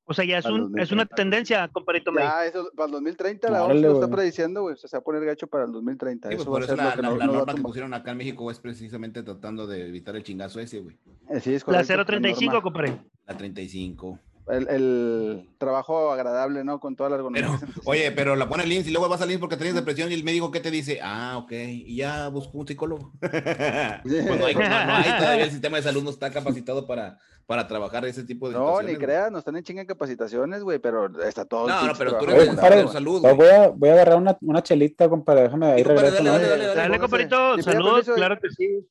O 0.05 0.13
sea, 0.13 0.25
ya 0.25 0.39
es, 0.39 0.45
un, 0.45 0.77
es 0.77 0.91
una 0.91 1.05
tendencia, 1.05 1.69
compadrito. 1.69 2.11
Ya, 2.13 2.45
eso, 2.45 2.69
para 2.75 2.87
el 2.87 2.91
2030 2.91 3.49
la 3.49 3.63
OMS 3.63 3.81
lo 3.81 3.93
está 3.93 4.07
prediciendo, 4.09 4.63
güey. 4.63 4.73
O 4.73 4.77
sea, 4.77 4.89
se 4.89 4.97
va 4.97 5.01
a 5.01 5.03
poner 5.03 5.23
gacho 5.23 5.47
para 5.47 5.63
el 5.63 5.71
2030. 5.71 6.29
Sí, 6.29 6.35
pues 6.35 6.47
por 6.47 6.63
eso 6.63 6.75
la, 6.75 6.95
norma 6.95 7.55
que 7.55 7.61
pusieron 7.61 7.93
acá 7.93 8.11
en 8.11 8.17
México 8.17 8.51
es 8.51 8.59
precisamente 8.59 9.23
tratando 9.23 9.65
de 9.65 9.87
evitar 9.87 10.15
el 10.15 10.23
chingazo 10.23 10.59
ese, 10.59 10.81
güey. 10.81 10.97
Sí, 11.39 11.53
es 11.53 11.65
la 11.67 11.83
035, 11.83 12.61
compadre. 12.61 13.01
La 13.25 13.37
35. 13.37 14.19
El, 14.49 14.67
el, 14.67 15.49
trabajo 15.57 16.11
agradable, 16.11 16.65
¿no? 16.65 16.81
Con 16.81 16.97
todas 16.97 17.09
las 17.09 17.21
pero, 17.31 17.57
Oye, 17.85 18.11
pero 18.11 18.35
la 18.35 18.49
pone 18.49 18.65
el 18.65 18.71
INS 18.73 18.87
y 18.87 18.91
luego 18.91 19.07
vas 19.07 19.21
al 19.21 19.31
INS 19.31 19.39
porque 19.39 19.55
tienes 19.55 19.73
depresión 19.73 20.11
y 20.11 20.15
el 20.15 20.25
médico, 20.25 20.51
¿qué 20.51 20.59
te 20.59 20.69
dice? 20.69 20.99
Ah, 21.01 21.37
ok. 21.37 21.51
Y 21.53 21.95
ya 21.95 22.27
busco 22.27 22.57
un 22.57 22.67
psicólogo. 22.67 23.13
pues 23.21 24.25
no, 24.25 24.45
hay, 24.45 24.55
no, 24.55 24.61
hay, 24.63 25.17
todavía 25.17 25.45
el 25.45 25.51
sistema 25.51 25.77
de 25.77 25.83
salud 25.83 26.03
no 26.03 26.09
está 26.09 26.29
capacitado 26.29 26.85
para 26.85 27.19
para 27.45 27.67
trabajar 27.67 28.05
ese 28.05 28.23
tipo 28.23 28.47
de 28.47 28.55
No, 28.55 28.81
ni 28.81 28.95
creas, 28.95 29.31
no 29.31 29.39
están 29.39 29.55
en 29.57 29.63
chinga 29.63 29.85
capacitaciones, 29.85 30.63
güey, 30.63 30.79
pero 30.79 31.21
está 31.23 31.45
todo. 31.45 31.67
No, 31.67 31.87
no, 31.87 31.93
pero 31.97 32.17
tú 32.17 32.25
eres 32.25 32.55
de 32.55 32.87
salud. 32.87 33.21
Voy 33.21 33.47
a, 33.47 33.67
voy 33.69 33.89
a 33.89 33.93
agarrar 33.93 34.17
una, 34.17 34.37
una 34.41 34.63
chelita, 34.63 35.09
compadre, 35.09 35.43
déjame 35.43 35.67
ahí 35.67 35.83
regreso. 35.83 36.15
Dale, 36.15 36.29
dale, 36.29 36.47
dale, 36.47 36.65
dale, 36.65 36.75
dale, 36.75 36.99
compadrito, 36.99 37.61
saludos, 37.61 38.09
claro 38.15 38.39
que 38.39 38.49
sí. 38.49 38.87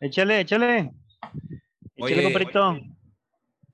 Échale, 0.00 0.40
échale. 0.40 0.92
Échale, 1.96 2.22
compadrito. 2.24 2.76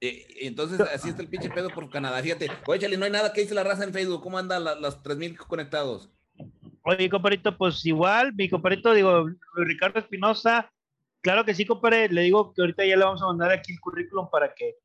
Eh, 0.01 0.26
entonces, 0.43 0.81
así 0.81 1.09
está 1.09 1.22
el 1.22 1.29
pinche 1.29 1.51
pedo 1.51 1.70
por 1.70 1.89
Canadá. 1.91 2.22
Fíjate, 2.22 2.51
oye, 2.66 2.81
Chale, 2.81 2.97
no 2.97 3.05
hay 3.05 3.11
nada 3.11 3.33
que 3.33 3.41
dice 3.41 3.55
la 3.55 3.64
raza 3.64 3.85
en 3.85 3.93
Facebook. 3.93 4.22
¿Cómo 4.22 4.39
andan 4.39 4.64
las 4.64 4.79
los 4.81 5.03
3000 5.03 5.39
conectados? 5.39 6.11
Oye, 6.83 7.11
compadrito, 7.11 7.57
pues 7.57 7.85
igual, 7.85 8.33
mi 8.35 8.49
compadrito, 8.49 8.93
digo, 8.93 9.29
Ricardo 9.57 9.99
Espinosa, 9.99 10.70
claro 11.20 11.44
que 11.44 11.54
sí, 11.54 11.64
compadre, 11.64 12.08
le 12.08 12.22
digo 12.22 12.52
que 12.52 12.62
ahorita 12.62 12.84
ya 12.84 12.96
le 12.96 13.04
vamos 13.04 13.22
a 13.22 13.26
mandar 13.26 13.50
aquí 13.50 13.72
el 13.72 13.80
currículum 13.80 14.28
para 14.30 14.54
que 14.54 14.76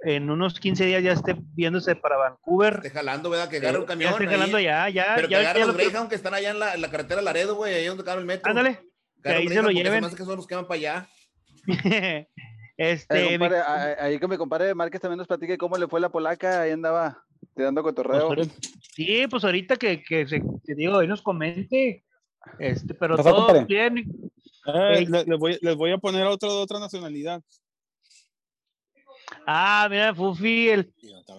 en 0.00 0.30
unos 0.30 0.60
15 0.60 0.86
días 0.86 1.02
ya 1.02 1.12
esté 1.12 1.36
viéndose 1.54 1.96
para 1.96 2.16
Vancouver. 2.16 2.74
Esté 2.76 2.90
jalando, 2.90 3.30
¿verdad? 3.30 3.48
Que 3.48 3.56
agarre 3.56 3.78
un 3.78 3.86
camión. 3.86 4.12
esté 4.12 4.26
jalando 4.26 4.58
ya, 4.58 4.88
ya. 4.88 5.12
Pero 5.16 5.28
ya, 5.28 5.38
que 5.38 5.46
agarre 5.46 5.66
los 5.66 5.76
Greyhound 5.76 6.08
que 6.08 6.14
están 6.14 6.34
allá 6.34 6.50
en 6.50 6.58
la, 6.58 6.74
en 6.74 6.80
la 6.80 6.90
carretera 6.90 7.22
Laredo, 7.22 7.54
güey, 7.54 7.74
ahí 7.74 7.86
donde 7.86 8.04
cabe 8.04 8.20
el 8.20 8.26
metro. 8.26 8.50
Ándale, 8.50 8.80
que 9.22 9.28
ahí 9.30 9.48
se 9.48 9.62
lo 9.62 9.70
lleven. 9.70 10.02
Más 10.02 10.14
que 10.14 10.24
son 10.24 10.36
los 10.36 10.46
que 10.46 10.54
van 10.54 10.66
para 10.66 10.78
allá. 10.78 11.08
este, 12.76 13.34
eh, 13.34 13.38
compadre, 13.38 13.62
ahí 13.98 14.18
que 14.18 14.28
mi 14.28 14.36
compadre 14.36 14.74
Márquez 14.74 15.00
también 15.00 15.18
nos 15.18 15.26
platique 15.26 15.58
cómo 15.58 15.76
le 15.76 15.88
fue 15.88 16.00
la 16.00 16.10
polaca, 16.10 16.62
ahí 16.62 16.70
andaba 16.70 17.24
tirando 17.54 17.82
cotorreo. 17.82 18.28
Pues, 18.28 18.50
sí, 18.94 19.26
pues 19.28 19.44
ahorita 19.44 19.76
que, 19.76 20.02
que, 20.02 20.28
se, 20.28 20.40
te 20.64 20.74
digo, 20.74 20.98
ahí 20.98 21.08
nos 21.08 21.22
comente. 21.22 22.04
Este, 22.58 22.94
pero 22.94 23.16
todo 23.16 23.64
bien. 23.64 24.30
Eh, 24.66 25.06
les, 25.08 25.38
voy, 25.38 25.58
les, 25.60 25.76
voy, 25.76 25.92
a 25.92 25.98
poner 25.98 26.26
otro 26.26 26.52
de 26.52 26.58
otra 26.58 26.80
nacionalidad. 26.80 27.40
Ah, 29.46 29.86
mira, 29.88 30.14
Fufi, 30.14 30.70
él, 30.70 30.92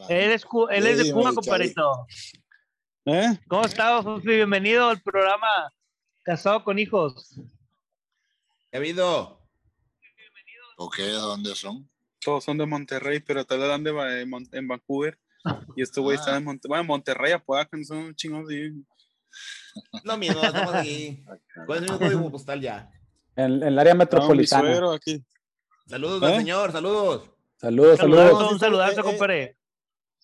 es, 0.10 0.46
él 0.70 0.88
es 0.88 0.98
de 1.06 1.12
Cuba, 1.12 1.34
compadrito. 1.34 2.08
¿Eh? 3.06 3.38
¿Cómo 3.48 3.66
estás, 3.66 4.04
Fufi? 4.04 4.28
Bienvenido 4.28 4.90
al 4.90 5.02
programa 5.02 5.74
Casado 6.24 6.64
con 6.64 6.80
Hijos. 6.80 7.36
¿Qué 8.72 8.78
ha 8.78 8.80
habido? 8.80 9.42
Ok, 10.78 10.98
¿de 10.98 11.12
dónde 11.12 11.54
son? 11.56 11.90
Todos 12.22 12.46
son 12.46 12.58
de 12.58 12.66
Monterrey, 12.66 13.20
pero 13.20 13.46
tal 13.46 13.60
dan 13.60 13.84
de, 13.84 14.22
en 14.52 14.68
Vancouver. 14.68 15.20
Y 15.76 15.82
este 15.82 16.00
güey 16.00 16.16
está 16.16 16.38
en 16.38 16.44
Monterrey. 16.44 16.70
Bueno, 16.70 16.84
Monterrey, 16.86 17.32
Apodaca, 17.34 17.78
son 17.84 18.16
chingos 18.16 18.48
de... 18.48 18.74
Lo 20.04 20.18
mismo, 20.18 20.42
estamos 20.42 20.76
aquí. 20.76 21.24
¿Cuál 21.66 21.84
es 21.84 21.92
el 21.92 21.98
código 21.98 22.32
postal 22.32 22.62
ya? 22.62 22.90
En, 23.38 23.62
el 23.62 23.80
área 23.80 23.94
metropolitana. 23.94 24.80
No, 24.80 24.92
aquí. 24.94 25.24
Saludos, 25.86 26.32
¿Eh? 26.32 26.38
señor, 26.38 26.72
saludos. 26.72 27.30
Saludos, 27.56 27.98
saludos. 27.98 28.52
Un 28.52 28.60
saludazo, 28.60 28.92
eh, 28.92 29.00
eh, 29.00 29.04
compadre. 29.04 29.58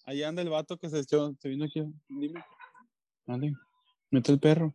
Allá 0.05 0.27
anda 0.27 0.41
el 0.41 0.49
vato 0.49 0.77
que 0.77 0.89
se 0.89 0.99
echó, 0.99 1.33
se 1.39 1.47
vino 1.47 1.65
aquí. 1.65 1.83
Dime. 2.09 2.43
Dale. 3.25 3.53
Mete 4.09 4.31
el 4.31 4.39
perro. 4.39 4.73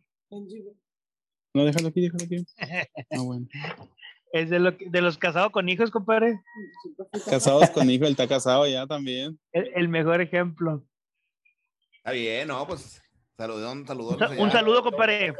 No, 1.53 1.65
déjalo 1.65 1.89
aquí, 1.89 2.01
déjalo 2.01 2.23
aquí. 2.23 2.45
Ah, 3.11 3.21
bueno. 3.21 3.47
Es 4.31 4.49
de, 4.49 4.59
lo, 4.59 4.71
de 4.71 5.01
los 5.01 5.17
casados 5.17 5.51
con 5.51 5.67
hijos, 5.67 5.91
compadre. 5.91 6.39
Casados 7.29 7.69
con 7.71 7.89
hijos, 7.89 8.07
él 8.07 8.11
está 8.11 8.27
casado 8.27 8.65
ya 8.67 8.87
también. 8.87 9.39
El, 9.51 9.71
el 9.75 9.89
mejor 9.89 10.21
ejemplo. 10.21 10.83
Está 11.97 12.11
bien, 12.11 12.47
no, 12.47 12.65
pues 12.65 13.01
saludón, 13.37 13.85
saludón. 13.85 14.17
Un, 14.31 14.39
un 14.39 14.51
saludo, 14.51 14.81
compadre. 14.83 15.35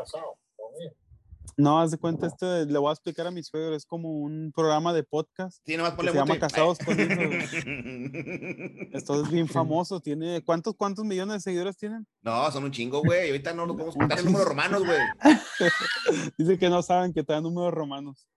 No, 1.58 1.80
haz 1.80 1.92
de 1.92 1.98
cuenta, 1.98 2.28
este 2.28 2.66
le 2.66 2.78
voy 2.78 2.90
a 2.90 2.94
explicar 2.94 3.28
a 3.28 3.32
mis 3.32 3.48
suegros, 3.48 3.78
es 3.78 3.86
como 3.86 4.10
un 4.10 4.52
programa 4.56 4.94
de 4.94 5.04
podcast. 5.04 5.62
Sí, 5.66 5.78
nomás 5.78 5.94
se 5.96 6.14
llama 6.14 6.40
Casados 6.40 6.78
con 6.80 7.00
Hijos. 7.00 7.54
Esto 8.94 9.22
es 9.22 9.32
bien 9.32 9.48
famoso, 9.48 10.00
tiene, 10.00 10.44
¿cuántos, 10.44 10.76
cuántos 10.76 11.06
millones 11.06 11.36
de 11.36 11.40
seguidores 11.42 11.78
tienen? 11.78 12.08
No, 12.22 12.52
son 12.52 12.64
un 12.66 12.72
chingo, 12.72 13.02
güey, 13.02 13.28
ahorita 13.30 13.54
no 13.54 13.66
los 13.66 13.76
podemos 13.76 13.96
contar 13.96 14.20
en 14.20 14.26
números 14.26 14.48
romanos, 14.48 14.84
güey. 14.86 15.00
Dice 16.38 16.58
que 16.58 16.70
no 16.70 16.82
saben 16.82 17.14
que 17.14 17.24
dan 17.24 17.44
números 17.44 17.74
romanos. 17.74 18.28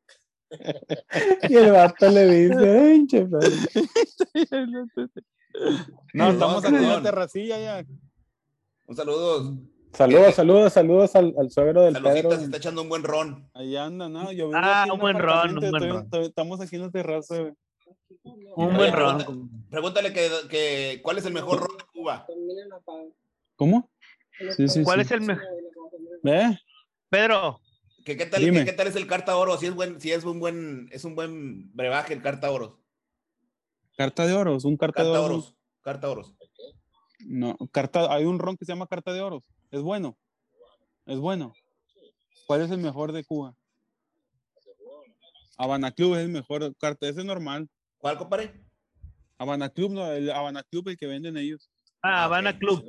y 1.49 1.57
el 1.57 1.73
vato 1.73 2.09
le 2.09 2.27
dice, 2.27 3.07
No, 6.15 6.31
estamos 6.31 6.65
aquí 6.65 6.75
en 6.75 6.89
la 6.89 7.03
terracilla 7.03 7.59
ya. 7.59 7.87
Un 8.87 8.97
saludo. 8.97 9.72
Saludos, 9.93 10.35
saludos, 10.35 10.73
saludos 10.73 11.17
al, 11.17 11.35
al 11.39 11.51
suegro 11.51 11.83
del 11.83 12.03
Pedro. 12.03 12.31
se 12.37 12.45
está 12.45 12.57
echando 12.57 12.83
un 12.83 12.89
buen 12.89 13.03
ron. 13.03 13.51
Ahí 13.53 13.77
anda, 13.77 14.09
¿no? 14.09 14.33
Yo 14.33 14.51
ah, 14.55 14.87
un 14.91 14.99
buen 14.99 15.19
ron, 15.19 15.59
un 15.59 15.71
buen 15.71 15.91
ron. 15.91 16.09
Estamos 16.23 16.61
aquí 16.61 16.77
en 16.77 16.83
la 16.83 16.91
terraza, 16.91 17.39
güey. 17.39 17.53
Un 18.57 18.75
buen 18.75 18.93
ron. 18.93 19.51
Pregúntale 19.71 20.13
que, 20.13 20.31
que, 20.49 21.01
cuál 21.03 21.19
es 21.19 21.27
el 21.27 21.35
mejor 21.35 21.61
ron 21.61 21.77
de 21.77 21.85
Cuba. 21.93 22.27
¿Cómo? 23.57 23.91
Sí, 24.57 24.69
sí, 24.69 24.83
¿Cuál 24.83 25.01
es 25.01 25.11
el 25.11 25.21
mejor? 25.21 25.45
¿Eh? 26.25 26.59
Pedro. 27.11 27.61
¿Qué, 28.05 28.17
qué, 28.17 28.27
tal, 28.27 28.41
qué, 28.41 28.65
qué, 28.65 28.73
tal, 28.73 28.87
es 28.87 28.97
el 28.97 29.07
carta 29.07 29.37
oro? 29.37 29.59
Si 29.59 29.67
es 29.67 29.75
buen, 29.75 30.01
si 30.01 30.11
es 30.11 30.25
un 30.25 30.41
buen, 30.41 30.89
es 30.91 31.05
un 31.05 31.15
buen 31.15 31.71
brebaje 31.77 32.15
el 32.15 32.23
carta 32.23 32.51
oro. 32.51 32.81
Carta 33.97 34.27
de 34.27 34.33
oros, 34.33 34.65
un 34.65 34.77
carta, 34.77 35.03
carta 35.03 35.13
de 35.13 35.19
oros. 35.19 35.55
Carta 35.83 36.11
oros. 36.11 36.35
No, 37.27 37.57
carta, 37.71 38.13
hay 38.13 38.25
un 38.25 38.39
ron 38.39 38.57
que 38.57 38.65
se 38.65 38.73
llama 38.73 38.87
carta 38.87 39.13
de 39.13 39.21
oros. 39.21 39.45
Es 39.71 39.81
bueno. 39.83 40.17
Es 41.07 41.19
bueno. 41.19 41.55
¿Cuál 42.47 42.63
es 42.63 42.71
el 42.71 42.79
mejor 42.79 43.13
de 43.13 43.25
Cuba? 43.25 43.57
Habana 45.57 45.93
Club 45.93 46.15
es 46.15 46.23
el 46.23 46.29
mejor 46.29 46.75
carta, 46.77 47.09
ese 47.09 47.21
es 47.21 47.27
normal. 47.27 47.69
¿Cuál, 47.99 48.19
compadre? 48.19 48.53
Habana 49.39 49.69
Club, 49.69 49.93
no, 49.93 50.11
el 50.13 50.31
Habana 50.31 50.63
Club 50.65 50.89
el 50.89 50.97
que 50.97 51.07
venden 51.07 51.37
ellos. 51.37 51.71
Ah, 52.03 52.25
Habana 52.25 52.59
Club. 52.59 52.85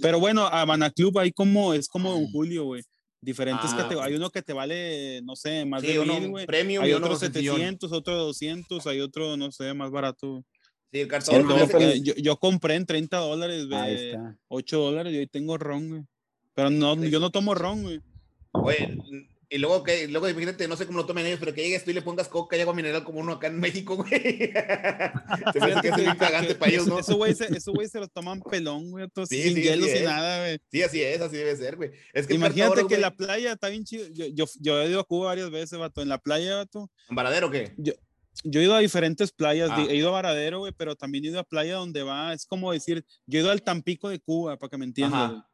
Pero 0.00 0.18
bueno, 0.18 0.46
Habana 0.46 0.90
Club 0.90 1.18
hay 1.18 1.32
como, 1.32 1.74
es 1.74 1.88
como 1.88 2.12
Don 2.12 2.26
Julio, 2.30 2.64
güey. 2.64 2.82
Diferentes 3.20 3.70
ah, 3.74 3.88
que 3.88 4.00
hay 4.00 4.14
uno 4.14 4.30
que 4.30 4.42
te 4.42 4.52
vale, 4.52 5.22
no 5.22 5.36
sé, 5.36 5.64
más 5.64 5.80
de 5.80 5.96
mil, 6.04 6.28
güey. 6.28 6.46
Hay 6.80 6.92
otro 6.92 7.14
700, 7.14 7.92
otro 7.92 8.16
200, 8.16 8.84
hay 8.88 9.00
otro, 9.00 9.36
no 9.36 9.52
sé, 9.52 9.72
más 9.74 9.92
barato. 9.92 10.44
Sí, 10.92 11.00
el 11.00 11.08
cartón. 11.08 11.46
yo, 12.02 12.14
yo, 12.14 12.36
compré 12.36 12.74
en 12.74 12.84
30 12.84 13.16
dólares, 13.16 13.66
güey. 13.66 14.14
8 14.48 14.78
dólares 14.78 15.12
y 15.14 15.18
hoy 15.18 15.26
tengo 15.26 15.56
ron, 15.56 15.88
güey. 15.88 16.02
Pero 16.54 16.68
no, 16.68 17.02
yo 17.02 17.18
no 17.18 17.30
tomo 17.30 17.54
ron, 17.54 17.82
güey. 17.82 18.00
Oye, 18.52 18.98
y 19.52 19.58
luego 19.58 19.82
que, 19.82 20.08
luego 20.08 20.30
imagínate, 20.30 20.66
no 20.66 20.78
sé 20.78 20.86
cómo 20.86 20.98
lo 20.98 21.04
tomen 21.04 21.26
ellos, 21.26 21.38
pero 21.38 21.52
que 21.52 21.62
llegues 21.62 21.84
tú 21.84 21.90
y 21.90 21.94
le 21.94 22.00
pongas 22.00 22.26
coca 22.26 22.56
y 22.56 22.62
agua 22.62 22.72
mineral 22.72 23.04
como 23.04 23.20
uno 23.20 23.32
acá 23.32 23.48
en 23.48 23.60
México, 23.60 23.96
güey. 23.96 24.08
Te 24.10 25.60
que 25.82 25.88
es 25.88 26.14
cagante 26.18 26.54
para 26.54 26.70
ellos, 26.70 26.86
¿no? 26.86 26.98
Eso, 26.98 27.16
güey, 27.16 27.34
se, 27.34 27.44
eso, 27.56 27.70
güey, 27.70 27.86
se 27.86 28.00
lo 28.00 28.08
toman 28.08 28.40
pelón, 28.40 28.90
güey. 28.90 29.08
Sí, 29.28 29.42
sin 29.42 29.54
sí, 29.56 29.62
hielo, 29.62 29.86
sin 29.86 30.04
nada, 30.04 30.40
güey. 30.40 30.58
Sí, 30.70 30.82
así 30.82 31.02
es, 31.02 31.20
así 31.20 31.36
debe 31.36 31.54
ser, 31.54 31.76
güey. 31.76 31.90
Es 32.14 32.26
que 32.26 32.32
Imagínate 32.32 32.86
que 32.86 32.96
la 32.96 33.14
playa 33.14 33.52
está 33.52 33.68
bien 33.68 33.84
chido. 33.84 34.06
Yo, 34.14 34.26
yo, 34.28 34.46
yo, 34.58 34.80
he 34.80 34.88
ido 34.88 35.00
a 35.00 35.04
Cuba 35.04 35.26
varias 35.26 35.50
veces, 35.50 35.78
vato. 35.78 36.00
En 36.00 36.08
la 36.08 36.16
playa, 36.16 36.56
vato. 36.56 36.90
¿En 37.10 37.16
Varadero 37.16 37.50
qué? 37.50 37.74
Yo, 37.76 37.92
yo 38.44 38.60
he 38.60 38.64
ido 38.64 38.74
a 38.74 38.80
diferentes 38.80 39.32
playas, 39.32 39.70
ah. 39.72 39.86
he 39.88 39.96
ido 39.96 40.08
a 40.08 40.12
Varadero, 40.12 40.60
güey, 40.60 40.72
pero 40.76 40.96
también 40.96 41.24
he 41.24 41.28
ido 41.28 41.40
a 41.40 41.44
playa 41.44 41.76
donde 41.76 42.02
va, 42.02 42.32
es 42.32 42.46
como 42.46 42.72
decir, 42.72 43.04
yo 43.26 43.38
he 43.38 43.42
ido 43.42 43.50
al 43.50 43.62
Tampico 43.62 44.08
de 44.08 44.20
Cuba, 44.20 44.56
para 44.56 44.70
que 44.70 44.78
me 44.78 44.84
entiendan. 44.84 45.44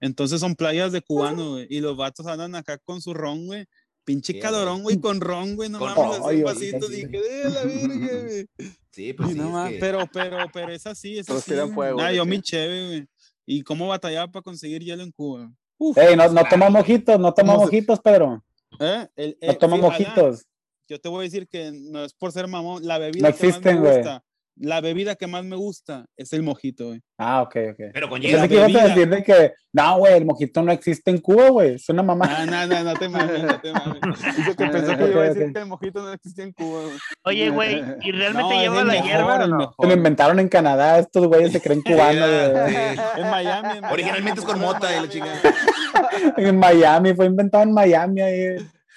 Entonces 0.00 0.40
son 0.40 0.54
playas 0.54 0.92
de 0.92 1.02
cubanos, 1.02 1.48
güey, 1.50 1.66
y 1.70 1.80
los 1.80 1.96
vatos 1.96 2.26
andan 2.26 2.54
acá 2.54 2.78
con 2.78 3.00
su 3.00 3.14
ron, 3.14 3.46
güey, 3.46 3.66
pinche 4.04 4.38
calorón, 4.38 4.82
güey, 4.82 4.98
con 4.98 5.20
ron, 5.20 5.54
güey, 5.56 5.68
no 5.68 5.80
mames, 5.80 6.18
un 6.18 6.42
pasito, 6.42 6.88
dije, 6.88 7.08
de 7.08 7.50
la 7.50 7.64
verga, 7.64 8.22
güey. 8.22 8.46
Sí, 8.90 9.12
pues 9.12 9.30
sí, 9.30 9.34
no, 9.38 9.68
pero, 9.80 10.08
pero, 10.12 10.38
pero 10.52 10.72
es 10.72 10.86
así, 10.86 11.18
es 11.18 11.28
así. 11.28 11.52
Fuego, 11.72 11.98
nah, 11.98 12.12
yo 12.12 12.24
mi 12.24 12.40
chévere, 12.40 12.86
güey. 12.86 13.06
¿Y 13.46 13.62
cómo 13.62 13.88
batallaba 13.88 14.30
para 14.30 14.42
conseguir 14.42 14.82
hielo 14.82 15.02
en 15.02 15.10
Cuba? 15.10 15.52
Uf, 15.76 15.98
Ey, 15.98 16.16
no, 16.16 16.28
no 16.30 16.42
toma 16.48 16.70
mojitos, 16.70 17.18
no 17.18 17.34
toma 17.34 17.56
mojitos, 17.56 18.00
Pedro. 18.00 18.42
¿Eh? 18.80 19.06
El, 19.16 19.36
no 19.42 19.54
toma 19.54 19.76
mojitos 19.76 20.46
yo 20.88 21.00
te 21.00 21.08
voy 21.08 21.20
a 21.20 21.22
decir 21.22 21.48
que 21.48 21.72
no 21.72 22.04
es 22.04 22.14
por 22.14 22.32
ser 22.32 22.46
mamón, 22.48 22.86
la 22.86 22.98
bebida 22.98 23.32
que 23.32 23.48
más 23.48 23.62
me 23.62 23.74
gusta, 23.74 24.24
la 24.56 24.80
bebida 24.80 25.16
que 25.16 25.26
más 25.26 25.44
me 25.44 25.56
gusta 25.56 26.06
es 26.16 26.32
el 26.32 26.42
mojito, 26.42 26.86
güey. 26.88 27.00
Ah, 27.18 27.42
ok, 27.42 27.56
ok. 27.72 27.80
Pero 27.92 28.08
con 28.08 28.20
hielo. 28.20 28.46
que 28.48 28.54
ibas 28.54 28.74
a 28.74 28.88
decir 28.88 29.08
de 29.08 29.22
que, 29.24 29.52
no, 29.72 29.98
güey, 29.98 30.14
el 30.14 30.24
mojito 30.24 30.62
no 30.62 30.70
existe 30.70 31.10
en 31.10 31.18
Cuba, 31.18 31.48
güey, 31.48 31.74
es 31.74 31.88
una 31.88 32.02
mamá. 32.04 32.26
Ah, 32.28 32.46
no, 32.46 32.66
no, 32.66 32.84
no 32.84 32.94
te 32.94 33.08
mames, 33.08 33.42
no 33.42 33.60
te 33.60 33.72
mames. 33.72 34.00
Dice 34.36 34.54
que 34.54 34.66
pensó 34.66 34.96
que 34.96 35.10
iba 35.10 35.22
a 35.22 35.24
decir 35.24 35.52
que 35.52 35.58
el 35.58 35.66
mojito 35.66 36.02
no 36.02 36.12
existe 36.12 36.42
en 36.42 36.52
Cuba, 36.52 36.82
güey. 36.82 36.98
Oye, 37.24 37.50
güey, 37.50 37.82
¿y 38.02 38.12
realmente 38.12 38.54
lleva 38.54 38.84
la 38.84 39.02
hierba 39.02 39.44
o 39.44 39.46
no? 39.48 39.74
Se 39.80 39.86
lo 39.88 39.92
inventaron 39.92 40.38
en 40.38 40.48
Canadá, 40.48 40.98
estos 40.98 41.26
güeyes 41.26 41.50
se 41.50 41.60
creen 41.60 41.82
cubanos, 41.86 42.52
güey. 42.52 42.76
En 43.16 43.30
Miami. 43.30 43.80
Originalmente 43.90 44.40
es 44.40 44.46
con 44.46 44.60
mota 44.60 44.96
y 44.96 45.00
la 45.00 45.08
chingada. 45.08 45.40
en 46.36 46.58
Miami, 46.58 47.14
fue 47.14 47.26
inventado 47.26 47.64
en 47.64 47.72
Miami 47.72 48.20
ahí. 48.20 48.56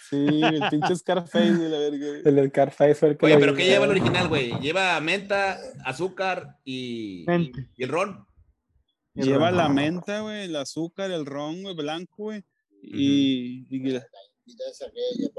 Sí, 0.09 0.41
el 0.41 0.61
pinche 0.69 0.95
Scarface 0.95 1.53
de 1.53 1.69
la 1.69 1.77
verga. 1.79 2.07
El 2.23 2.49
Scarface 2.49 2.95
fue 2.95 3.09
el 3.09 3.17
que 3.17 3.25
Oye, 3.25 3.37
pero 3.37 3.53
¿qué 3.53 3.65
lleva 3.65 3.85
el 3.85 3.91
original, 3.91 4.27
güey? 4.27 4.59
Lleva 4.59 4.99
menta, 5.01 5.57
azúcar 5.83 6.57
y, 6.63 7.25
y 7.75 7.83
el 7.83 7.89
ron. 7.89 8.25
Lleva 9.13 9.51
la 9.51 9.67
menta, 9.67 10.21
güey, 10.21 10.45
el 10.45 10.55
azúcar, 10.55 11.11
el 11.11 11.25
ron, 11.25 11.63
güey, 11.63 11.75
blanco, 11.75 12.23
güey. 12.23 12.43
Y, 12.81 13.65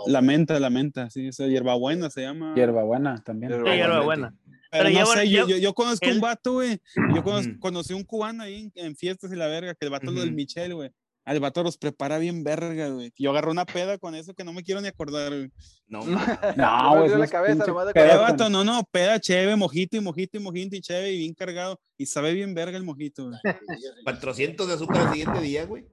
la, 0.06 0.20
menta, 0.20 0.58
la 0.60 0.70
menta, 0.70 1.08
sí, 1.08 1.28
esa 1.28 1.46
hierbabuena 1.46 2.10
se 2.10 2.22
llama. 2.22 2.54
Hierbabuena 2.54 3.22
también. 3.24 3.52
Sí, 3.52 3.70
hierbabuena. 3.70 4.34
Pero, 4.70 4.90
no 4.90 5.06
sé, 5.06 5.30
yo, 5.30 5.46
yo, 5.46 5.72
conozco 5.72 6.10
un 6.10 6.20
vato, 6.20 6.54
güey. 6.54 6.78
Yo 7.14 7.22
conocí 7.58 7.94
un 7.94 8.04
cubano 8.04 8.42
ahí 8.42 8.70
en, 8.74 8.96
fiestas 8.96 9.32
y 9.32 9.36
la 9.36 9.46
verga, 9.46 9.74
que 9.74 9.86
el 9.86 9.90
vato 9.90 10.10
lo 10.10 10.20
del 10.20 10.32
Michel, 10.32 10.74
güey. 10.74 10.90
Al 11.28 11.40
vato 11.40 11.62
los 11.62 11.76
prepara 11.76 12.16
bien 12.16 12.42
verga, 12.42 12.88
güey. 12.88 13.12
Yo 13.18 13.32
agarro 13.32 13.50
una 13.50 13.66
peda 13.66 13.98
con 13.98 14.14
eso 14.14 14.32
que 14.32 14.44
no 14.44 14.54
me 14.54 14.62
quiero 14.62 14.80
ni 14.80 14.88
acordar, 14.88 15.28
güey. 15.28 15.52
No, 15.86 16.00
no, 16.56 16.96
güey. 16.96 17.18
la 17.18 17.26
cabeza, 17.26 17.70
vato, 17.70 18.48
no, 18.48 18.64
no, 18.64 18.82
peda 18.90 19.20
chévere, 19.20 19.54
mojito 19.54 19.98
y 19.98 20.00
mojito 20.00 20.38
y 20.38 20.40
mojito 20.40 20.74
y 20.74 20.80
chévere 20.80 21.12
y 21.12 21.18
bien 21.18 21.34
cargado. 21.34 21.78
Y 21.98 22.06
sabe 22.06 22.32
bien 22.32 22.54
verga 22.54 22.78
el 22.78 22.82
mojito, 22.82 23.26
güey. 23.26 23.38
400 24.04 24.68
de 24.68 24.72
azúcar 24.72 25.06
al 25.06 25.12
siguiente 25.12 25.40
día, 25.42 25.66
güey. 25.66 25.84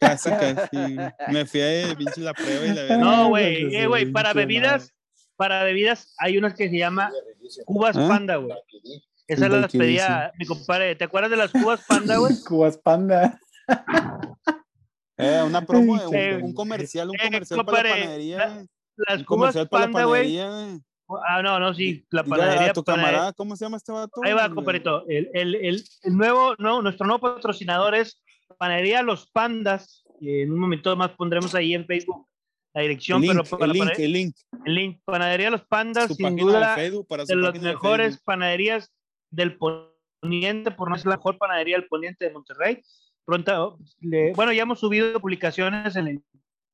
casi, 0.00 0.30
casi. 0.30 0.96
Me 1.28 1.46
fui 1.46 1.60
a 1.60 1.96
pinche 1.96 2.20
la 2.20 2.34
prueba 2.34 2.66
y 2.66 2.74
la 2.74 2.96
No, 2.96 3.28
güey, 3.28 3.72
eh, 3.72 3.86
güey, 3.86 4.10
para 4.10 4.32
bebidas, 4.32 4.92
para 5.36 5.62
bebidas 5.62 6.12
hay 6.18 6.38
unas 6.38 6.56
que 6.56 6.68
se 6.68 6.76
llama 6.76 7.12
Cubas 7.66 7.96
¿Ah? 7.96 8.08
Panda, 8.08 8.34
güey. 8.34 8.52
Esas 9.28 9.48
las 9.48 9.70
pedía 9.70 10.32
mi 10.40 10.44
compadre. 10.44 10.96
¿Te 10.96 11.04
acuerdas 11.04 11.30
de 11.30 11.36
las 11.36 11.52
Cubas 11.52 11.82
Panda, 11.86 12.16
güey? 12.16 12.34
Cubas 12.48 12.76
Panda. 12.78 13.38
Eh, 15.20 15.42
una 15.44 15.64
promo, 15.64 15.92
un, 15.94 16.42
un, 16.42 16.54
comercial, 16.54 17.10
un 17.10 17.16
eh, 17.16 17.24
comercial 17.24 17.64
para 17.64 17.88
la 17.88 17.94
panadería. 17.94 18.66
las 18.96 19.24
cubas 19.24 19.56
panda, 19.68 20.04
güey. 20.04 20.38
Ah, 20.38 21.42
no, 21.42 21.58
no, 21.58 21.74
sí, 21.74 22.06
la 22.10 22.22
panadería. 22.22 22.72
tu 22.72 22.84
camarada, 22.84 23.32
¿cómo 23.32 23.56
se 23.56 23.64
llama 23.64 23.76
este 23.76 23.92
vato? 23.92 24.20
Ahí 24.22 24.32
va, 24.32 24.48
compadrito. 24.48 25.04
El, 25.08 25.28
el, 25.34 25.54
el, 25.56 25.84
el, 26.02 26.16
nuevo, 26.16 26.54
no, 26.58 26.82
nuestro 26.82 27.06
nuevo 27.06 27.20
patrocinador 27.20 27.94
es 27.94 28.22
Panadería 28.58 29.02
Los 29.02 29.28
Pandas. 29.30 30.04
En 30.20 30.52
un 30.52 30.58
momento 30.58 30.94
más 30.96 31.10
pondremos 31.10 31.54
ahí 31.54 31.74
en 31.74 31.86
Facebook 31.86 32.26
la 32.74 32.82
dirección. 32.82 33.24
El 33.24 33.30
link, 33.30 33.46
pero 33.50 33.64
el, 33.64 33.72
link, 33.72 33.98
el 33.98 34.12
link. 34.12 34.36
El 34.64 34.74
link. 34.74 35.00
Panadería 35.04 35.50
Los 35.50 35.64
Pandas, 35.64 36.14
sin 36.14 36.36
duda, 36.36 36.76
de, 36.76 36.90
de 36.90 37.36
las 37.36 37.60
mejores 37.60 38.20
panaderías 38.22 38.92
del 39.30 39.58
poniente, 39.58 40.70
por 40.70 40.90
no 40.90 40.96
ser 40.96 41.06
la 41.06 41.16
mejor 41.16 41.38
panadería 41.38 41.76
del 41.76 41.88
poniente 41.88 42.26
de 42.26 42.32
Monterrey 42.32 42.82
pronto, 43.30 43.78
bueno, 44.34 44.52
ya 44.52 44.62
hemos 44.62 44.80
subido 44.80 45.20
publicaciones 45.20 45.94
en, 45.94 46.24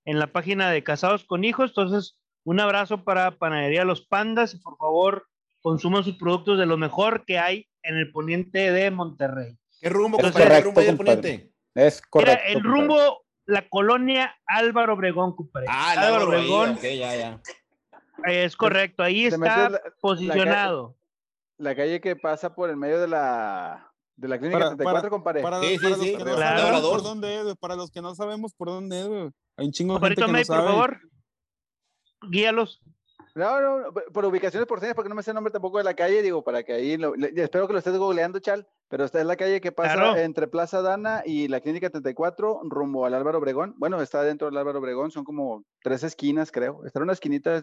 en 0.06 0.18
la 0.18 0.28
página 0.28 0.70
de 0.70 0.82
Casados 0.82 1.24
con 1.24 1.44
Hijos, 1.44 1.70
entonces 1.70 2.16
un 2.44 2.60
abrazo 2.60 3.04
para 3.04 3.32
Panadería 3.32 3.84
Los 3.84 4.06
Pandas 4.06 4.54
y 4.54 4.58
por 4.58 4.78
favor 4.78 5.28
consuman 5.60 6.02
sus 6.02 6.16
productos 6.16 6.58
de 6.58 6.64
lo 6.64 6.78
mejor 6.78 7.26
que 7.26 7.38
hay 7.38 7.68
en 7.82 7.96
el 7.96 8.10
poniente 8.10 8.72
de 8.72 8.90
Monterrey. 8.90 9.58
¿Qué 9.80 9.90
rumbo, 9.90 10.18
es 10.18 10.34
¿Qué 10.34 10.60
rumbo 10.60 10.80
hay 10.80 10.86
el 10.86 10.96
poniente? 10.96 11.52
Es 11.74 12.00
correcto. 12.00 12.44
el 12.46 12.62
rumbo, 12.62 13.24
la 13.44 13.68
colonia 13.68 14.34
Álvaro 14.46 14.94
Obregón, 14.94 15.36
compadre. 15.36 15.66
Ah, 15.68 15.92
Álvaro 15.98 16.28
Obregón. 16.28 16.78
ya, 16.80 17.16
ya. 17.16 17.40
Es 18.24 18.56
correcto, 18.56 19.02
ahí 19.02 19.26
está 19.26 19.78
posicionado. 20.00 20.96
la 21.58 21.76
calle 21.76 22.00
que 22.00 22.16
pasa 22.16 22.54
por 22.54 22.70
el 22.70 22.76
medio 22.76 22.98
de 22.98 23.08
la 23.08 23.92
de 24.16 24.28
la 24.28 24.38
clínica 24.38 24.58
para, 24.58 24.68
34, 24.70 25.10
compadre. 25.10 25.42
Para, 25.42 25.60
sí, 25.60 25.78
sí, 25.78 25.94
sí. 25.94 26.16
Claro. 26.16 26.88
por 26.88 27.02
dónde 27.02 27.40
es, 27.40 27.56
para 27.56 27.76
los 27.76 27.90
que 27.90 28.00
no 28.00 28.14
sabemos 28.14 28.54
por 28.54 28.68
dónde 28.68 29.00
es, 29.00 29.32
Hay 29.56 29.66
un 29.66 29.72
chingo 29.72 29.98
de 29.98 30.08
gente 30.08 30.22
que 30.22 30.32
no 30.32 30.44
sabe. 30.44 30.62
por 30.62 30.72
favor, 30.72 31.00
guíalos. 32.30 32.80
No, 33.34 33.60
no, 33.60 33.92
por 34.14 34.24
ubicaciones 34.24 34.66
por 34.66 34.80
señas, 34.80 34.94
porque 34.94 35.10
no 35.10 35.14
me 35.14 35.22
sé 35.22 35.30
el 35.30 35.34
nombre 35.34 35.52
tampoco 35.52 35.76
de 35.76 35.84
la 35.84 35.92
calle, 35.92 36.22
digo, 36.22 36.42
para 36.42 36.62
que 36.62 36.72
ahí, 36.72 36.96
lo, 36.96 37.14
espero 37.14 37.66
que 37.66 37.74
lo 37.74 37.78
estés 37.78 37.94
googleando, 37.98 38.38
Chal, 38.38 38.66
pero 38.88 39.04
esta 39.04 39.20
es 39.20 39.26
la 39.26 39.36
calle 39.36 39.60
que 39.60 39.72
pasa 39.72 40.22
entre 40.22 40.48
Plaza 40.48 40.80
Dana 40.80 41.22
y 41.22 41.46
la 41.48 41.60
Clínica 41.60 41.90
34, 41.90 42.62
rumbo 42.64 43.04
al 43.04 43.12
Álvaro 43.12 43.36
Obregón. 43.36 43.74
Bueno, 43.76 44.00
está 44.00 44.22
dentro 44.22 44.46
del 44.46 44.56
Álvaro 44.56 44.78
Obregón, 44.78 45.10
son 45.10 45.24
como 45.24 45.64
tres 45.82 46.02
esquinas, 46.02 46.50
creo. 46.50 46.82
Está 46.86 46.98
en 46.98 47.02
una 47.02 47.12
esquinita 47.12 47.62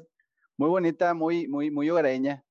muy 0.57 0.69
bonita, 0.69 1.15
muy, 1.15 1.47
muy, 1.47 1.71
muy 1.71 1.89
hogareña. 1.89 2.43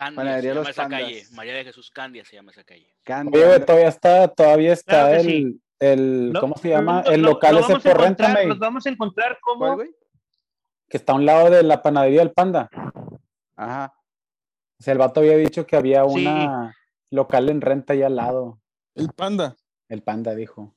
Candia 0.00 0.40
se 0.40 0.48
llama 0.54 0.70
esa 0.70 0.88
calle. 0.88 1.24
María 1.32 1.54
de 1.54 1.64
Jesús 1.64 1.90
Candia 1.90 2.24
se 2.24 2.36
llama 2.36 2.50
esa 2.52 2.64
calle. 2.64 2.90
Candia. 3.04 3.64
todavía 3.64 3.88
está, 3.88 4.28
todavía 4.28 4.72
está 4.72 5.16
el, 5.16 5.60
el 5.78 6.32
¿cómo 6.40 6.56
se 6.56 6.70
llama? 6.70 7.02
el 7.06 7.20
local 7.20 7.58
ese 7.58 7.78
por 7.78 8.00
renta. 8.00 8.44
Los 8.44 8.58
vamos 8.58 8.86
a 8.86 8.88
encontrar 8.88 9.38
como... 9.40 9.78
Que 10.88 10.96
está 10.96 11.12
a 11.12 11.16
un 11.16 11.26
lado 11.26 11.50
de 11.50 11.62
la 11.62 11.82
panadería 11.82 12.20
del 12.20 12.32
Panda. 12.32 12.68
Ajá. 13.56 13.94
O 14.80 14.82
sea, 14.82 14.92
el 14.92 14.98
vato 14.98 15.20
había 15.20 15.36
dicho 15.36 15.66
que 15.66 15.76
había 15.76 16.04
una 16.04 16.74
local 17.10 17.50
en 17.50 17.60
renta 17.60 17.92
ahí 17.92 18.02
al 18.02 18.16
lado. 18.16 18.58
El 18.94 19.10
Panda. 19.10 19.54
El 19.88 20.02
Panda 20.02 20.34
dijo. 20.34 20.74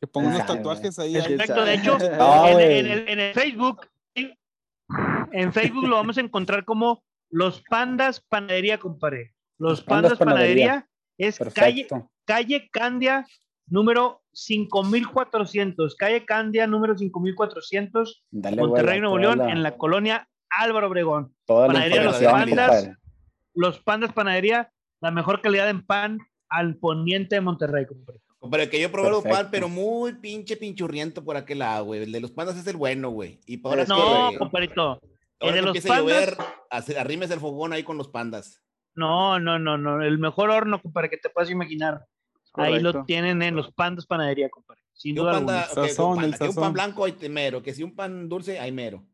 Que 0.00 0.06
ponga 0.06 0.30
unos 0.30 0.46
tatuajes 0.46 0.98
ahí. 0.98 1.12
Perfecto, 1.12 1.64
de 1.64 1.74
hecho, 1.74 1.96
en, 2.48 2.60
el, 2.60 3.08
en 3.08 3.20
el 3.20 3.34
Facebook, 3.34 3.86
en 4.14 5.52
Facebook 5.52 5.86
lo 5.86 5.96
vamos 5.96 6.16
a 6.18 6.22
encontrar 6.22 6.64
como 6.64 7.04
los 7.32 7.62
Pandas 7.62 8.20
Panadería, 8.20 8.78
compadre. 8.78 9.34
Los, 9.58 9.82
Pandas, 9.82 10.18
Panadería, 10.18 10.86
es 11.18 11.38
calle, 11.54 11.88
calle 12.24 12.68
Candia 12.70 13.26
número 13.66 14.22
5400. 14.32 15.96
Calle 15.96 16.24
Candia 16.26 16.66
número 16.66 16.96
5400. 16.96 18.24
Monterrey, 18.30 19.00
Nuevo 19.00 19.18
León, 19.18 19.48
en 19.48 19.62
la 19.62 19.76
colonia 19.76 20.28
Álvaro 20.50 20.88
Obregón. 20.88 21.34
panadería 21.46 22.04
Los 22.04 22.20
Pandas. 22.20 22.90
Los 23.54 23.80
Pandas 23.80 24.12
Panadería, 24.12 24.70
la 25.00 25.10
mejor 25.10 25.40
calidad 25.40 25.68
en 25.70 25.84
pan 25.84 26.18
al 26.48 26.76
poniente 26.76 27.36
de 27.36 27.40
Monterrey, 27.40 27.86
compadre. 27.86 28.20
Pero 28.50 28.70
que 28.70 28.80
yo 28.80 28.90
probé 28.90 29.10
los 29.10 29.22
pan, 29.22 29.48
pero 29.50 29.68
muy 29.68 30.14
pinche 30.14 30.56
pinchurriento 30.56 31.24
por 31.24 31.36
aquel 31.36 31.60
lado, 31.60 31.86
güey. 31.86 32.02
El 32.02 32.12
de 32.12 32.20
los 32.20 32.32
pandas 32.32 32.56
es 32.56 32.66
el 32.66 32.76
bueno, 32.76 33.10
güey. 33.10 33.38
Y 33.46 33.58
por 33.58 33.88
no, 33.88 34.30
compadrito. 34.36 35.00
El 35.42 35.54
de 35.54 35.62
los 35.62 35.80
pandas 35.80 36.36
arrimes 36.98 37.30
el 37.30 37.40
fogón 37.40 37.72
ahí 37.72 37.82
con 37.82 37.98
los 37.98 38.08
pandas. 38.08 38.62
No, 38.94 39.38
no, 39.40 39.58
no, 39.58 39.78
no. 39.78 40.02
El 40.02 40.18
mejor 40.18 40.50
horno, 40.50 40.80
para 40.92 41.08
que 41.08 41.16
te 41.16 41.30
puedas 41.30 41.50
imaginar. 41.50 42.06
Ahí 42.54 42.80
lo 42.80 43.04
tienen 43.04 43.42
en 43.42 43.56
los 43.56 43.72
pandas 43.72 44.06
panadería, 44.06 44.50
compadre. 44.50 44.82
Sin 44.92 45.14
duda 45.14 45.32
panda, 45.32 45.68
que 45.74 46.48
un 46.48 46.54
pan 46.54 46.72
blanco 46.72 47.04
hay 47.04 47.16
mero, 47.28 47.62
que 47.62 47.72
si 47.72 47.82
un 47.82 47.94
pan 47.94 48.28
dulce 48.28 48.60
hay 48.60 48.72
mero. 48.72 49.04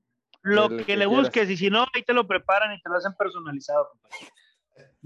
Lo 0.42 0.68
que, 0.68 0.96
le 0.96 1.06
busques, 1.06 1.48
y 1.50 1.56
si 1.56 1.70
no, 1.70 1.86
ahí 1.94 2.02
te 2.02 2.12
lo 2.12 2.26
preparan 2.26 2.74
y 2.74 2.80
te 2.80 2.88
lo 2.88 2.96
hacen 2.96 3.14
personalizado, 3.14 3.88
compadre. 3.90 4.16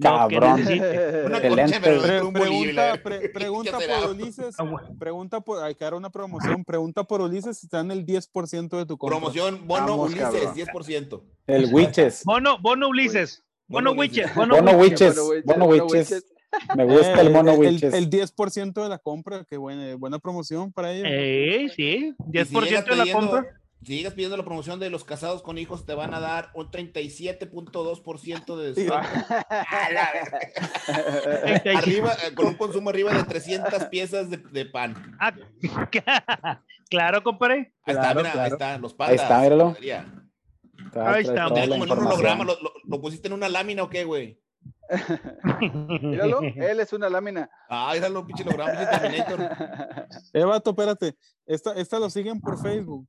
Cabrón. 0.01 0.61
Una 1.27 1.41
pregunta, 1.41 3.01
pregunta 3.33 3.79
por 3.79 4.11
Ulises. 4.11 4.57
Pregunta 4.99 5.41
por, 5.41 5.63
hay 5.63 5.75
que 5.75 5.85
dar 5.85 5.95
una 5.95 6.11
promoción. 6.11 6.65
Pregunta 6.65 7.05
por 7.05 7.21
Ulises 7.21 7.59
si 7.59 7.67
están 7.67 7.91
el 7.91 8.07
10% 8.07 8.69
de 8.69 8.87
tu 8.87 8.97
compra. 8.97 9.19
Promoción, 9.19 9.67
bono 9.67 9.97
Ulises, 9.97 10.55
10%. 10.55 11.23
El 11.47 11.73
Witches. 11.73 12.25
Bono, 12.25 12.59
bono 12.59 12.89
Ulises. 12.89 13.43
Bono 13.69 13.93
Witches. 13.93 14.35
Bono 14.35 14.73
Witches. 14.73 15.45
Bono 15.45 15.67
Witches. 15.67 16.25
Me 16.77 16.85
gusta 16.85 17.21
el 17.21 17.31
mono 17.31 17.55
Witches. 17.55 17.95
El, 17.95 18.11
10% 18.11 18.83
de 18.83 18.89
la 18.89 18.99
compra, 18.99 19.45
qué 19.49 19.57
buena, 19.57 19.97
buena 19.97 20.19
promoción 20.19 20.73
para 20.73 20.93
ellos. 20.93 21.07
Eh, 21.11 21.71
sí, 21.75 22.15
10% 22.19 22.85
de 22.85 22.97
la 22.97 23.13
compra 23.13 23.62
si 23.85 23.97
sigas 23.97 24.15
pidiendo 24.15 24.37
la 24.37 24.45
promoción 24.45 24.79
de 24.79 24.91
los 24.91 25.03
casados 25.03 25.43
con 25.43 25.59
hijos, 25.59 25.85
te 25.85 25.95
van 25.95 26.15
a 26.15 26.21
dar 26.21 26.53
un 26.55 26.71
37.2% 26.71 28.57
de 28.57 28.73
descuento. 28.73 29.09
arriba, 31.79 32.17
con 32.37 32.47
un 32.47 32.55
consumo 32.55 32.91
arriba 32.91 33.13
de 33.13 33.25
300 33.25 33.87
piezas 33.87 34.29
de, 34.31 34.67
pan. 34.67 35.17
Ah, 35.19 35.33
claro, 36.91 37.25
compadre. 37.25 37.73
Ahí 37.85 37.95
está, 37.95 38.15
mira, 38.15 38.45
ahí 38.45 38.53
está, 38.53 38.79
los 38.79 38.95
patas. 38.95 39.11
Ahí 39.11 39.17
está, 39.17 39.41
míralo. 39.41 39.77
Ahí 40.95 41.25
está. 41.25 41.49
como 41.49 41.85
en 41.85 41.91
un 41.91 41.91
holograma, 41.91 42.45
¿lo, 42.45 42.57
lo, 42.85 43.01
pusiste 43.01 43.27
en 43.27 43.35
una 43.35 43.49
lámina 43.49 43.83
o 43.83 43.91
qué, 43.91 44.05
güey? 44.05 44.41
Míralo, 46.03 46.41
él 46.41 46.81
es 46.81 46.93
una 46.93 47.09
lámina. 47.09 47.49
Ah, 47.69 47.93
míralo, 47.95 48.27
pinche 48.27 48.43
holograma, 48.45 48.73
pinche 48.73 48.99
Terminator. 48.99 49.41
Eh, 50.33 50.45
vato, 50.45 50.71
espérate. 50.71 51.17
Esta, 51.47 51.75
esta 51.75 51.99
lo 51.99 52.11
siguen 52.11 52.41
por 52.41 52.61
Facebook. 52.61 53.09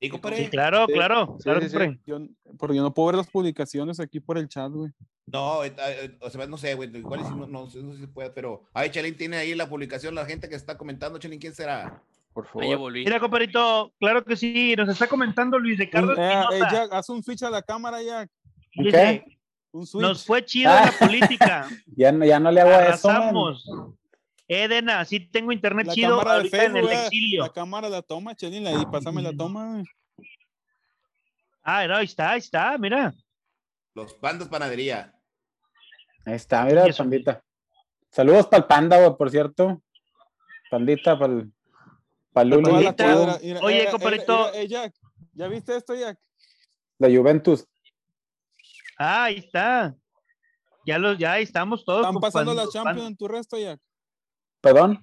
¿Y 0.00 0.10
Sí, 0.10 0.48
claro, 0.48 0.86
claro, 0.86 1.36
claro 1.42 1.60
yo, 2.06 2.20
porque 2.56 2.76
yo 2.76 2.82
no 2.82 2.94
puedo 2.94 3.08
ver 3.08 3.16
las 3.16 3.28
publicaciones 3.28 3.98
aquí 3.98 4.20
por 4.20 4.38
el 4.38 4.48
chat, 4.48 4.70
güey. 4.70 4.92
No, 5.26 5.64
eh, 5.64 5.74
eh, 5.76 6.16
o 6.20 6.30
sea, 6.30 6.46
no 6.46 6.56
sé, 6.56 6.74
güey, 6.74 6.96
igual 6.96 7.20
no, 7.22 7.46
no, 7.46 7.68
sé 7.68 7.82
si 7.82 8.00
se 8.00 8.08
puede, 8.08 8.30
pero 8.30 8.62
ahí 8.72 8.90
Chelín 8.90 9.16
tiene 9.16 9.36
ahí 9.36 9.54
la 9.54 9.68
publicación, 9.68 10.14
la 10.14 10.24
gente 10.24 10.48
que 10.48 10.54
está 10.54 10.78
comentando, 10.78 11.18
Chelín, 11.18 11.40
¿quién 11.40 11.54
será? 11.54 12.00
Por 12.32 12.46
favor. 12.46 12.92
Mira, 12.92 13.18
compadrito, 13.18 13.92
claro 13.98 14.24
que 14.24 14.36
sí, 14.36 14.74
nos 14.76 14.88
está 14.88 15.08
comentando 15.08 15.58
Luis 15.58 15.78
Ricardo. 15.78 16.14
Eh, 16.16 16.44
eh 16.52 16.60
Jack, 16.70 16.92
haz 16.92 17.08
un 17.08 17.22
switch 17.22 17.42
a 17.42 17.50
la 17.50 17.62
cámara, 17.62 18.00
Jack. 18.00 18.30
¿Qué? 18.72 19.24
Un 19.72 19.84
switch. 19.84 20.02
Nos 20.02 20.24
fue 20.24 20.44
chido 20.44 20.70
la 20.70 20.94
política. 20.96 21.68
ya, 21.96 22.12
no, 22.12 22.24
ya 22.24 22.38
no 22.38 22.52
le 22.52 22.60
hago 22.60 22.70
Arrasamos. 22.70 23.64
eso. 23.64 23.98
Edena, 24.48 25.04
sí 25.04 25.20
tengo 25.20 25.52
internet 25.52 25.88
chido 25.92 26.20
ahorita 26.22 26.64
en 26.64 26.76
el 26.78 26.88
exilio. 26.88 27.42
La 27.42 27.52
cámara 27.52 27.90
la 27.90 28.00
toma, 28.00 28.34
Chelín, 28.34 28.66
ahí 28.66 28.86
pásame 28.90 29.20
la 29.20 29.32
toma. 29.32 29.84
Ah, 31.62 31.86
no, 31.86 31.96
ahí 31.96 32.06
está, 32.06 32.30
ahí 32.30 32.38
está, 32.38 32.78
mira. 32.78 33.14
Los 33.94 34.14
pandas 34.14 34.48
panadería. 34.48 35.14
Ahí 36.24 36.34
está, 36.34 36.64
mira, 36.64 36.86
pandita. 36.96 37.44
Saludos 38.10 38.46
para 38.46 38.62
el 38.62 38.66
panda, 38.66 39.16
por 39.16 39.30
cierto. 39.30 39.82
Pandita, 40.70 41.18
para 41.18 41.32
el, 41.34 41.52
para. 42.32 42.56
Oye, 43.62 43.90
compadrito. 43.90 44.50
¿Ya 45.34 45.46
viste 45.48 45.76
esto, 45.76 45.94
Jack? 45.94 46.18
La 46.98 47.08
Juventus. 47.08 47.66
Ah, 48.98 49.24
ahí 49.24 49.36
está. 49.36 49.94
ya, 50.86 50.98
los, 50.98 51.18
ya 51.18 51.38
estamos 51.38 51.84
todos. 51.84 52.06
¿Están 52.06 52.20
pasando 52.20 52.54
la 52.54 52.66
Champions 52.68 53.08
en 53.08 53.16
tu 53.16 53.28
resto, 53.28 53.58
ya? 53.58 53.78
¿Perdón? 54.72 55.02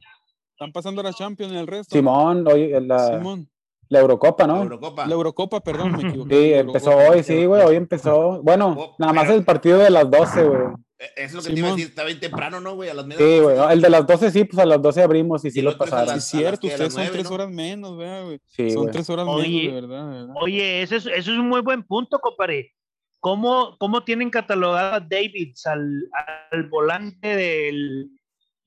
¿Están 0.52 0.72
pasando 0.72 1.02
la 1.02 1.12
Champions 1.12 1.52
en 1.52 1.58
el 1.58 1.68
resto? 1.68 1.96
Simón, 1.96 2.48
hoy 2.48 2.72
la, 2.86 3.18
Simón. 3.18 3.50
la 3.90 4.00
Eurocopa, 4.00 4.46
¿no? 4.46 4.58
La 4.58 4.64
Eurocopa. 4.64 5.08
La 5.08 5.14
Eurocopa, 5.14 5.60
perdón, 5.62 5.92
me 5.94 6.08
equivoqué. 6.08 6.36
Sí, 6.36 6.54
empezó 6.54 6.96
hoy, 6.96 7.24
sí, 7.24 7.46
güey, 7.46 7.64
hoy 7.64 7.76
empezó. 7.76 8.42
Bueno, 8.44 8.76
oh, 8.78 8.96
nada 9.00 9.12
más 9.12 9.30
el 9.30 9.44
partido 9.44 9.80
de 9.80 9.90
las 9.90 10.10
12, 10.10 10.44
güey. 10.44 10.62
Eh, 10.98 11.10
eso 11.18 11.26
es 11.26 11.34
lo 11.34 11.42
que 11.42 11.54
te 11.54 11.60
iba 11.60 11.68
a 11.68 11.72
decir, 11.72 11.88
está 11.88 12.04
bien 12.06 12.20
temprano, 12.20 12.62
¿no, 12.62 12.76
güey? 12.76 12.90
A 12.90 12.94
las 12.94 13.06
Sí, 13.06 13.40
güey, 13.40 13.58
el 13.72 13.82
de 13.82 13.90
las 13.90 14.06
12 14.06 14.32
sí, 14.32 14.44
pues 14.46 14.60
a 14.60 14.66
las 14.66 14.82
12 14.82 15.02
abrimos 15.02 15.44
y, 15.44 15.52
sí 15.52 15.62
lo 15.62 15.76
pasaron. 15.78 16.22
Sí, 16.22 16.38
cierto, 16.38 16.68
ustedes 16.68 16.94
son 16.94 17.08
tres 17.12 17.32
horas 17.32 17.50
menos, 17.50 17.96
güey. 17.96 18.40
Sí, 18.46 18.70
son 18.70 18.92
tres 18.92 19.10
horas 19.10 19.26
menos, 19.26 19.46
de 19.46 19.72
verdad, 19.72 20.28
Oye, 20.36 20.84
eso 20.84 20.96
es, 20.96 21.08
eso 21.08 21.32
es 21.32 21.38
un 21.38 21.50
muy 21.50 21.62
buen 21.62 21.84
punto, 21.84 22.20
compadre. 22.20 22.72
¿Cómo, 23.20 23.76
cómo 23.80 24.04
tienen 24.04 24.30
catalogado 24.30 24.94
a 24.96 25.00
Davids 25.00 25.66
al, 25.66 26.08
al 26.52 26.70
volante 26.70 27.36
del, 27.36 28.12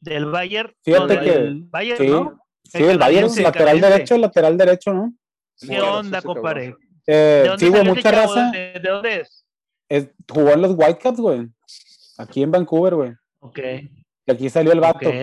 del 0.00 0.26
Bayern? 0.26 0.72
Fíjate 0.82 1.20
que 1.20 1.32
el 1.32 1.64
Bayern, 1.64 1.98
sí, 1.98 2.06
¿no? 2.08 2.40
Sí, 2.64 2.82
el, 2.82 2.98
Bayern 2.98 3.26
es 3.26 3.40
lateral 3.40 3.80
derecho, 3.80 4.18
lateral 4.18 4.56
derecho, 4.56 4.92
¿no? 4.92 5.14
¿Qué 5.58 5.80
onda, 5.80 6.22
compadre? 6.22 6.76
Eh, 7.06 7.50
sí, 7.58 7.68
güey, 7.68 7.84
mucha 7.84 8.10
raza. 8.10 8.50
¿De, 8.50 8.80
dónde 8.82 9.20
es? 9.20 9.46
es? 9.88 10.10
Jugó 10.30 10.50
en 10.50 10.62
los 10.62 10.74
Whitecaps, 10.76 11.18
güey. 11.18 11.48
Aquí 12.18 12.42
en 12.42 12.50
Vancouver, 12.50 12.94
güey. 12.94 13.12
Ok. 13.40 13.58
Y 14.26 14.30
aquí 14.30 14.50
salió 14.50 14.72
el 14.72 14.80
vato. 14.80 15.08
Ok. 15.08 15.14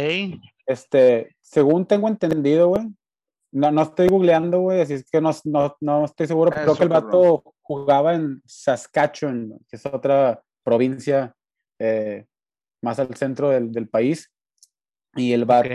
Este, 0.65 1.35
según 1.41 1.85
tengo 1.85 2.07
entendido, 2.07 2.69
güey. 2.69 2.87
No, 3.51 3.71
no 3.71 3.83
estoy 3.83 4.09
googleando, 4.09 4.59
güey, 4.59 4.81
así 4.81 4.95
es 4.95 5.09
que 5.09 5.21
no, 5.21 5.31
no, 5.45 5.77
no 5.79 6.05
estoy 6.05 6.27
seguro. 6.27 6.51
Ah, 6.53 6.63
creo 6.63 6.75
que 6.75 6.83
el 6.83 6.89
vato 6.89 7.43
jugaba 7.61 8.13
en 8.13 8.41
Saskatchewan, 8.45 9.57
que 9.69 9.77
es 9.77 9.85
otra 9.85 10.41
provincia 10.63 11.33
eh, 11.79 12.25
más 12.81 12.99
al 12.99 13.15
centro 13.15 13.49
del, 13.49 13.71
del, 13.71 13.87
país. 13.87 14.29
Y 15.15 15.31
el 15.33 15.45
vato 15.45 15.69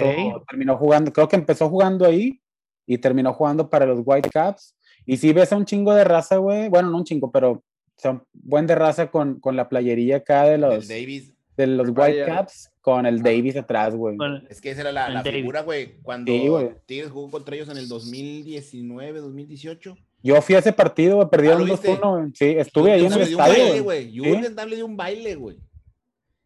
terminó 0.48 0.76
jugando, 0.76 1.12
creo 1.12 1.28
que 1.28 1.36
empezó 1.36 1.68
jugando 1.68 2.04
ahí 2.06 2.40
y 2.86 2.98
terminó 2.98 3.32
jugando 3.32 3.70
para 3.70 3.86
los 3.86 4.00
Whitecaps. 4.04 4.76
Y 5.06 5.16
si 5.16 5.32
ves 5.32 5.52
a 5.52 5.56
un 5.56 5.64
chingo 5.64 5.94
de 5.94 6.04
raza, 6.04 6.36
güey, 6.36 6.68
bueno, 6.68 6.90
no 6.90 6.98
un 6.98 7.04
chingo, 7.04 7.30
pero 7.30 7.62
son 7.96 8.22
buen 8.32 8.66
de 8.66 8.74
raza 8.74 9.10
con, 9.10 9.40
con 9.40 9.56
la 9.56 9.68
playería 9.68 10.16
acá 10.18 10.44
de 10.44 10.58
los, 10.58 10.88
Davis. 10.88 11.32
de 11.56 11.66
los 11.66 11.88
Whitecaps 11.88 12.70
con 12.80 13.06
el 13.06 13.22
Davis 13.22 13.56
atrás, 13.56 13.94
güey. 13.94 14.16
Es 14.48 14.60
que 14.60 14.70
esa 14.70 14.82
era 14.82 14.92
la, 14.92 15.08
la 15.08 15.22
figura, 15.22 15.62
güey, 15.62 15.98
cuando 16.02 16.30
sí, 16.32 16.48
Tigres 16.86 17.10
jugó 17.10 17.30
contra 17.30 17.54
ellos 17.56 17.68
en 17.68 17.76
el 17.78 17.88
2019, 17.88 19.20
2018. 19.20 19.96
Yo 20.22 20.42
fui 20.42 20.54
a 20.54 20.58
ese 20.58 20.72
partido, 20.72 21.16
güey, 21.16 21.28
perdieron 21.30 21.66
2-1, 21.66 22.32
Sí, 22.34 22.44
estuve 22.58 22.92
ahí 22.92 23.06
en 23.06 23.12
el 23.12 23.20
estadio. 23.22 23.82
güey. 23.84 24.12
Jürgen 24.12 24.54
Damm 24.54 24.68
le 24.68 24.76
dio 24.76 24.86
un 24.86 24.96
baile, 24.96 25.34
güey. 25.34 25.56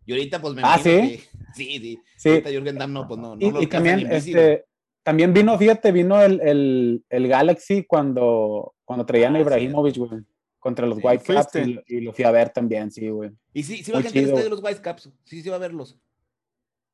Y 0.06 0.12
ahorita, 0.12 0.40
pues 0.40 0.54
me 0.54 0.62
Ah, 0.64 0.78
¿sí? 0.82 1.22
Sí, 1.54 1.78
sí. 1.78 2.00
Sí. 2.16 2.42
Jürgen 2.42 2.78
Damm 2.78 2.92
no, 2.92 3.06
pues 3.06 3.20
no. 3.20 3.36
no 3.36 3.62
y, 3.62 3.66
también, 3.66 4.10
este, 4.10 4.64
también 5.02 5.32
vino, 5.32 5.56
fíjate, 5.58 5.92
vino 5.92 6.20
el, 6.20 6.40
el, 6.40 7.04
el 7.08 7.28
Galaxy 7.28 7.84
cuando, 7.84 8.74
cuando 8.84 9.06
traían 9.06 9.34
a 9.36 9.38
ah, 9.38 9.42
Ibrahimovic, 9.42 9.96
güey 9.96 10.24
contra 10.64 10.86
los 10.86 10.96
Whitecaps 11.04 11.56
y, 11.56 11.78
y, 11.88 12.00
lo 12.00 12.14
fui 12.14 12.24
a 12.24 12.30
ver 12.30 12.48
también, 12.48 12.90
sí, 12.90 13.10
güey. 13.10 13.30
¿Y 13.52 13.62
sí, 13.62 13.84
sí 13.84 13.92
va 13.92 13.98
a 13.98 14.02
gente 14.02 14.32
de 14.32 14.48
los 14.48 14.62
Whitecaps? 14.62 15.10
Sí, 15.24 15.42
sí 15.42 15.50
va 15.50 15.56
a 15.56 15.58
verlos. 15.58 15.98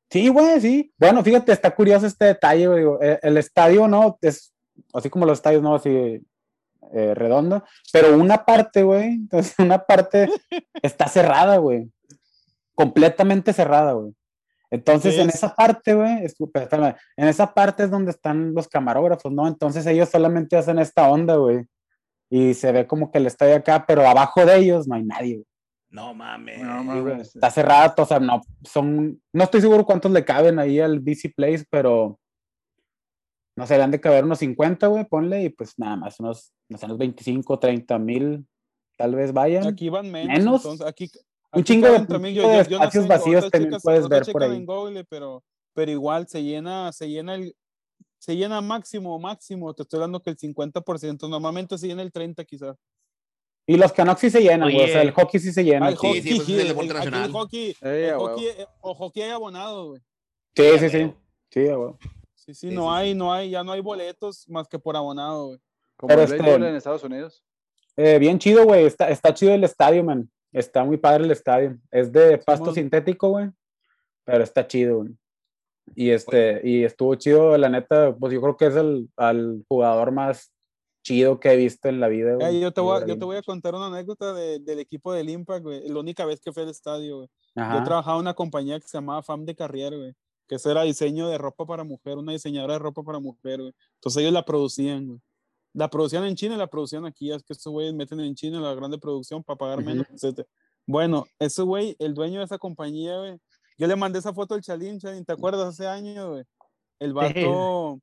Sí, 0.09 0.27
güey, 0.27 0.59
sí. 0.59 0.93
Bueno, 0.97 1.23
fíjate, 1.23 1.53
está 1.53 1.73
curioso 1.73 2.05
este 2.05 2.25
detalle, 2.25 2.67
güey. 2.67 2.83
Eh, 3.01 3.19
el, 3.23 3.37
estadio, 3.37 3.87
¿no? 3.87 4.19
Es 4.21 4.53
así 4.93 5.09
como 5.09 5.25
los 5.25 5.37
estadios, 5.37 5.63
¿no? 5.63 5.75
Así 5.75 5.89
eh, 5.89 7.13
redondo. 7.15 7.63
Pero 7.93 8.17
una 8.17 8.43
parte, 8.43 8.83
güey, 8.83 9.05
entonces 9.13 9.55
una 9.57 9.79
parte 9.85 10.29
está 10.81 11.07
cerrada, 11.07 11.55
güey. 11.55 11.89
Completamente 12.75 13.53
cerrada, 13.53 13.93
güey. 13.93 14.13
Entonces, 14.71 15.17
en 15.17 15.29
esa 15.29 15.53
parte, 15.53 15.93
güey, 15.93 16.25
en 17.17 17.27
esa 17.27 17.53
parte 17.53 17.83
es 17.83 17.91
donde 17.91 18.11
están 18.11 18.53
los 18.53 18.67
camarógrafos, 18.67 19.31
¿no? 19.31 19.47
Entonces 19.47 19.85
ellos 19.85 20.09
solamente 20.09 20.55
hacen 20.55 20.79
esta 20.79 21.09
onda, 21.09 21.35
güey 21.35 21.65
y 22.31 22.53
se 22.53 22.71
ve 22.71 22.87
como 22.87 23.11
que 23.11 23.17
el 23.17 23.27
estadio 23.27 23.57
acá, 23.57 23.85
pero 23.85 24.07
abajo 24.07 24.45
de 24.45 24.57
ellos 24.57 24.87
no 24.87 24.95
hay 24.95 25.03
nadie. 25.03 25.43
No 25.89 26.13
mames. 26.13 27.35
Está 27.35 27.51
cerrado, 27.51 27.93
o 27.97 28.05
sea, 28.05 28.21
no, 28.21 28.39
son, 28.63 29.21
no 29.33 29.43
estoy 29.43 29.59
seguro 29.59 29.85
cuántos 29.85 30.09
le 30.11 30.23
caben 30.23 30.57
ahí 30.57 30.79
al 30.79 31.01
BC 31.01 31.33
Place, 31.35 31.65
pero 31.69 32.17
no 33.57 33.67
sé, 33.67 33.75
le 33.75 33.83
han 33.83 33.91
de 33.91 33.99
caber 33.99 34.23
unos 34.23 34.39
50, 34.39 34.87
güey, 34.87 35.03
ponle, 35.03 35.43
y 35.43 35.49
pues 35.49 35.77
nada 35.77 35.97
más, 35.97 36.21
unos, 36.21 36.53
no 36.69 36.77
sé, 36.77 36.85
unos 36.85 36.97
25, 36.97 37.59
30 37.59 37.99
mil, 37.99 38.47
tal 38.97 39.13
vez 39.13 39.33
vayan. 39.33 39.67
Aquí 39.67 39.89
van 39.89 40.09
menos. 40.09 40.37
Entonces, 40.37 40.87
aquí, 40.87 41.11
un 41.53 41.63
chingo 41.63 41.87
de, 41.87 42.59
espacios 42.59 43.07
vacíos 43.07 43.49
también 43.49 43.79
puedes 43.81 44.07
ver 44.07 44.23
por 44.31 44.43
ahí. 44.43 44.65
pero, 45.09 45.43
pero 45.73 45.91
igual 45.91 46.27
se 46.27 46.43
llena, 46.43 46.91
se 46.91 47.09
llena 47.09 47.35
el, 47.35 47.55
se 48.19 48.35
llena 48.35 48.61
máximo, 48.61 49.17
máximo, 49.19 49.73
te 49.73 49.83
estoy 49.83 49.99
dando 49.99 50.21
que 50.21 50.29
el 50.29 50.37
50%, 50.37 51.27
normalmente 51.29 51.77
se 51.77 51.87
llena 51.87 52.03
el 52.03 52.11
30% 52.11 52.45
quizás. 52.45 52.77
Y 53.67 53.77
los 53.77 53.91
sí 54.17 54.29
se 54.29 54.41
llenan, 54.41 54.69
o 54.69 54.87
sea, 54.87 55.01
el 55.01 55.11
hockey 55.11 55.39
sí 55.39 55.51
se 55.51 55.63
llena. 55.63 55.89
El 55.89 55.95
hockey, 55.95 56.21
sí, 56.21 56.39
sí, 56.39 56.59
el, 56.59 56.77
el, 56.77 56.87
nacional. 56.87 57.25
el 57.25 57.31
hockey, 57.31 57.75
el 57.81 58.13
hockey, 58.15 58.47
eh, 58.47 58.65
o 58.81 58.93
hockey 58.95 59.23
hay 59.23 59.29
abonado, 59.29 59.89
güey. 59.89 60.01
Sí, 60.55 60.79
sí, 60.79 60.89
sí. 60.89 61.13
Sí, 61.49 61.67
güey. 61.67 61.93
Sí, 62.33 62.53
sí, 62.53 62.69
no 62.69 62.93
hay, 62.93 63.13
no 63.13 63.31
hay, 63.31 63.51
ya 63.51 63.63
no 63.63 63.71
hay 63.71 63.81
boletos 63.81 64.47
más 64.49 64.67
que 64.67 64.79
por 64.79 64.95
abonado, 64.95 65.47
güey. 65.47 65.59
Como 65.95 66.13
el 66.13 66.19
este, 66.19 66.37
en 66.37 66.75
Estados 66.75 67.03
Unidos. 67.03 67.43
Eh, 67.95 68.17
bien 68.17 68.39
chido, 68.39 68.65
güey. 68.65 68.85
Está, 68.85 69.09
está 69.09 69.33
chido 69.33 69.53
el 69.53 69.63
estadio, 69.63 70.03
man. 70.03 70.29
Está 70.51 70.83
muy 70.83 70.97
padre 70.97 71.23
el 71.23 71.31
estadio. 71.31 71.77
Es 71.89 72.11
de 72.11 72.37
pasto 72.37 72.73
sintético, 72.73 73.29
güey. 73.29 73.49
Pero 74.25 74.43
está 74.43 74.67
chido, 74.67 74.97
güey. 74.97 75.11
Y, 75.95 76.11
este, 76.11 76.61
y 76.63 76.83
estuvo 76.83 77.15
chido, 77.15 77.57
la 77.57 77.69
neta, 77.69 78.15
pues 78.15 78.33
yo 78.33 78.41
creo 78.41 78.55
que 78.55 78.67
es 78.67 78.75
el 78.75 79.09
al 79.17 79.63
jugador 79.67 80.11
más 80.11 80.53
chido 81.03 81.39
que 81.39 81.51
he 81.51 81.55
visto 81.57 81.89
en 81.89 81.99
la 81.99 82.07
vida. 82.07 82.37
yo, 82.51 82.71
te 82.71 82.81
voy 82.81 83.01
a, 83.01 83.05
yo 83.05 83.17
te 83.17 83.25
voy 83.25 83.37
a 83.37 83.41
contar 83.41 83.73
una 83.75 83.87
anécdota 83.87 84.33
de, 84.33 84.59
del 84.59 84.79
equipo 84.79 85.11
del 85.11 85.29
Impact, 85.29 85.63
güey. 85.63 85.89
La 85.89 85.99
única 85.99 86.25
vez 86.25 86.39
que 86.39 86.51
fui 86.51 86.63
al 86.63 86.69
estadio, 86.69 87.17
güey. 87.17 87.29
Yo 87.55 87.83
trabajaba 87.83 88.17
en 88.17 88.21
una 88.21 88.33
compañía 88.33 88.79
que 88.79 88.87
se 88.87 88.97
llamaba 88.97 89.23
Fam 89.23 89.45
de 89.45 89.55
Carrier, 89.55 89.97
güey. 89.97 90.13
Que 90.47 90.55
eso 90.55 90.69
era 90.69 90.83
diseño 90.83 91.27
de 91.27 91.37
ropa 91.37 91.65
para 91.65 91.83
mujer, 91.83 92.17
una 92.17 92.33
diseñadora 92.33 92.73
de 92.73 92.79
ropa 92.79 93.03
para 93.03 93.19
mujer, 93.19 93.61
güey. 93.61 93.73
Entonces 93.95 94.21
ellos 94.21 94.33
la 94.33 94.45
producían, 94.45 95.07
güey. 95.07 95.19
La 95.73 95.89
producían 95.89 96.25
en 96.25 96.35
China 96.35 96.55
y 96.55 96.57
la 96.57 96.67
producían 96.67 97.05
aquí. 97.05 97.31
Es 97.31 97.43
que 97.43 97.53
estos 97.53 97.71
güeyes 97.71 97.93
meten 97.93 98.19
en 98.19 98.35
China 98.35 98.59
la 98.59 98.73
grande 98.75 98.97
producción 98.97 99.43
para 99.43 99.57
pagar 99.57 99.83
menos, 99.83 100.05
etc. 100.09 100.45
Bueno, 100.85 101.25
ese 101.39 101.61
güey, 101.61 101.95
el 101.99 102.13
dueño 102.13 102.39
de 102.39 102.45
esa 102.45 102.57
compañía, 102.57 103.17
güey, 103.17 103.37
yo 103.77 103.87
le 103.87 103.95
mandé 103.95 104.19
esa 104.19 104.33
foto 104.33 104.53
al 104.53 104.61
Chalín, 104.61 104.99
Chalín, 104.99 105.25
¿te 105.25 105.33
acuerdas? 105.33 105.69
Hace 105.69 105.87
años, 105.87 106.29
güey. 106.29 106.43
El 106.99 107.13
vato, 107.13 107.99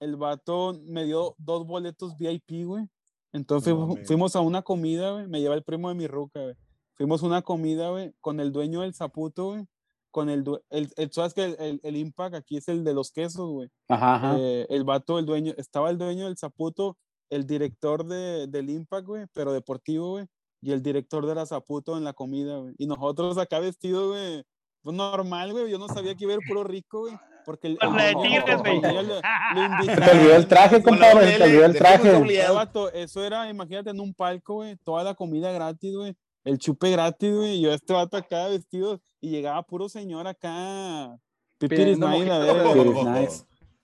el 0.00 0.16
vato 0.16 0.78
me 0.84 1.04
dio 1.04 1.34
dos 1.38 1.66
boletos 1.66 2.16
VIP, 2.18 2.66
güey. 2.66 2.86
Entonces 3.32 3.74
fuimos 4.04 4.36
a 4.36 4.40
una 4.40 4.62
comida, 4.62 5.12
güey. 5.12 5.26
Me 5.26 5.40
lleva 5.40 5.54
el 5.54 5.62
primo 5.62 5.88
de 5.88 5.94
mi 5.94 6.06
ruca, 6.06 6.42
güey. 6.42 6.54
Fuimos 6.94 7.22
a 7.22 7.26
una 7.26 7.42
comida, 7.42 7.90
güey, 7.90 8.12
con 8.20 8.40
el 8.40 8.52
dueño 8.52 8.82
del 8.82 8.94
Zaputo, 8.94 9.52
güey. 9.52 9.64
Con 10.10 10.28
el, 10.28 10.44
el, 10.68 10.92
el 10.96 11.12
¿sabes 11.12 11.32
que 11.32 11.44
el, 11.44 11.80
el, 11.82 11.96
Impact 11.96 12.34
aquí 12.34 12.58
es 12.58 12.68
el 12.68 12.84
de 12.84 12.92
los 12.92 13.10
quesos, 13.10 13.48
güey? 13.48 13.70
Ajá, 13.88 14.36
eh, 14.38 14.66
el 14.68 14.84
vato, 14.84 15.18
el 15.18 15.24
dueño, 15.24 15.54
estaba 15.56 15.88
el 15.88 15.96
dueño 15.96 16.26
del 16.26 16.36
Zaputo, 16.36 16.98
el 17.32 17.46
director 17.46 18.04
de, 18.04 18.46
del 18.46 18.68
Impact, 18.68 19.06
güey, 19.06 19.24
pero 19.32 19.54
deportivo, 19.54 20.10
güey. 20.10 20.26
Y 20.60 20.70
el 20.72 20.82
director 20.82 21.26
de 21.26 21.34
la 21.34 21.46
Zaputo 21.46 21.96
en 21.96 22.04
la 22.04 22.12
comida, 22.12 22.58
güey. 22.58 22.74
Y 22.76 22.86
nosotros 22.86 23.38
acá 23.38 23.58
vestidos, 23.58 24.10
güey, 24.10 24.44
pues 24.82 24.94
normal, 24.94 25.52
güey. 25.52 25.70
Yo 25.70 25.78
no 25.78 25.88
sabía 25.88 26.14
que 26.14 26.24
iba 26.24 26.34
a 26.34 26.36
ir 26.36 26.42
puro 26.46 26.62
rico, 26.62 27.00
güey. 27.00 27.14
Porque 27.46 27.68
el, 27.68 27.78
pues 27.78 28.14
tigres, 28.22 28.60
güey. 28.60 28.80
Te 28.82 30.10
olvidó 30.10 30.36
el 30.36 30.46
traje, 30.46 30.82
compadre. 30.82 31.38
Te 31.38 31.44
olvidó 31.44 31.64
el 31.64 31.76
traje. 31.76 33.02
Eso 33.02 33.24
era, 33.24 33.48
imagínate, 33.48 33.90
en 33.90 34.00
un 34.00 34.12
palco, 34.12 34.56
güey. 34.56 34.76
Toda 34.84 35.02
la 35.02 35.14
comida 35.14 35.50
gratis, 35.52 35.96
güey. 35.96 36.14
El 36.44 36.58
chupe 36.58 36.90
gratis, 36.90 37.34
güey. 37.34 37.56
Y 37.56 37.62
yo 37.62 37.72
este 37.72 37.94
vato 37.94 38.18
acá 38.18 38.46
vestido. 38.48 39.00
Y 39.22 39.30
llegaba 39.30 39.62
puro 39.62 39.88
señor 39.88 40.28
acá. 40.28 41.16
Pipiris 41.58 41.98
nice, 41.98 42.26
la 42.26 42.38
verga. 42.38 43.28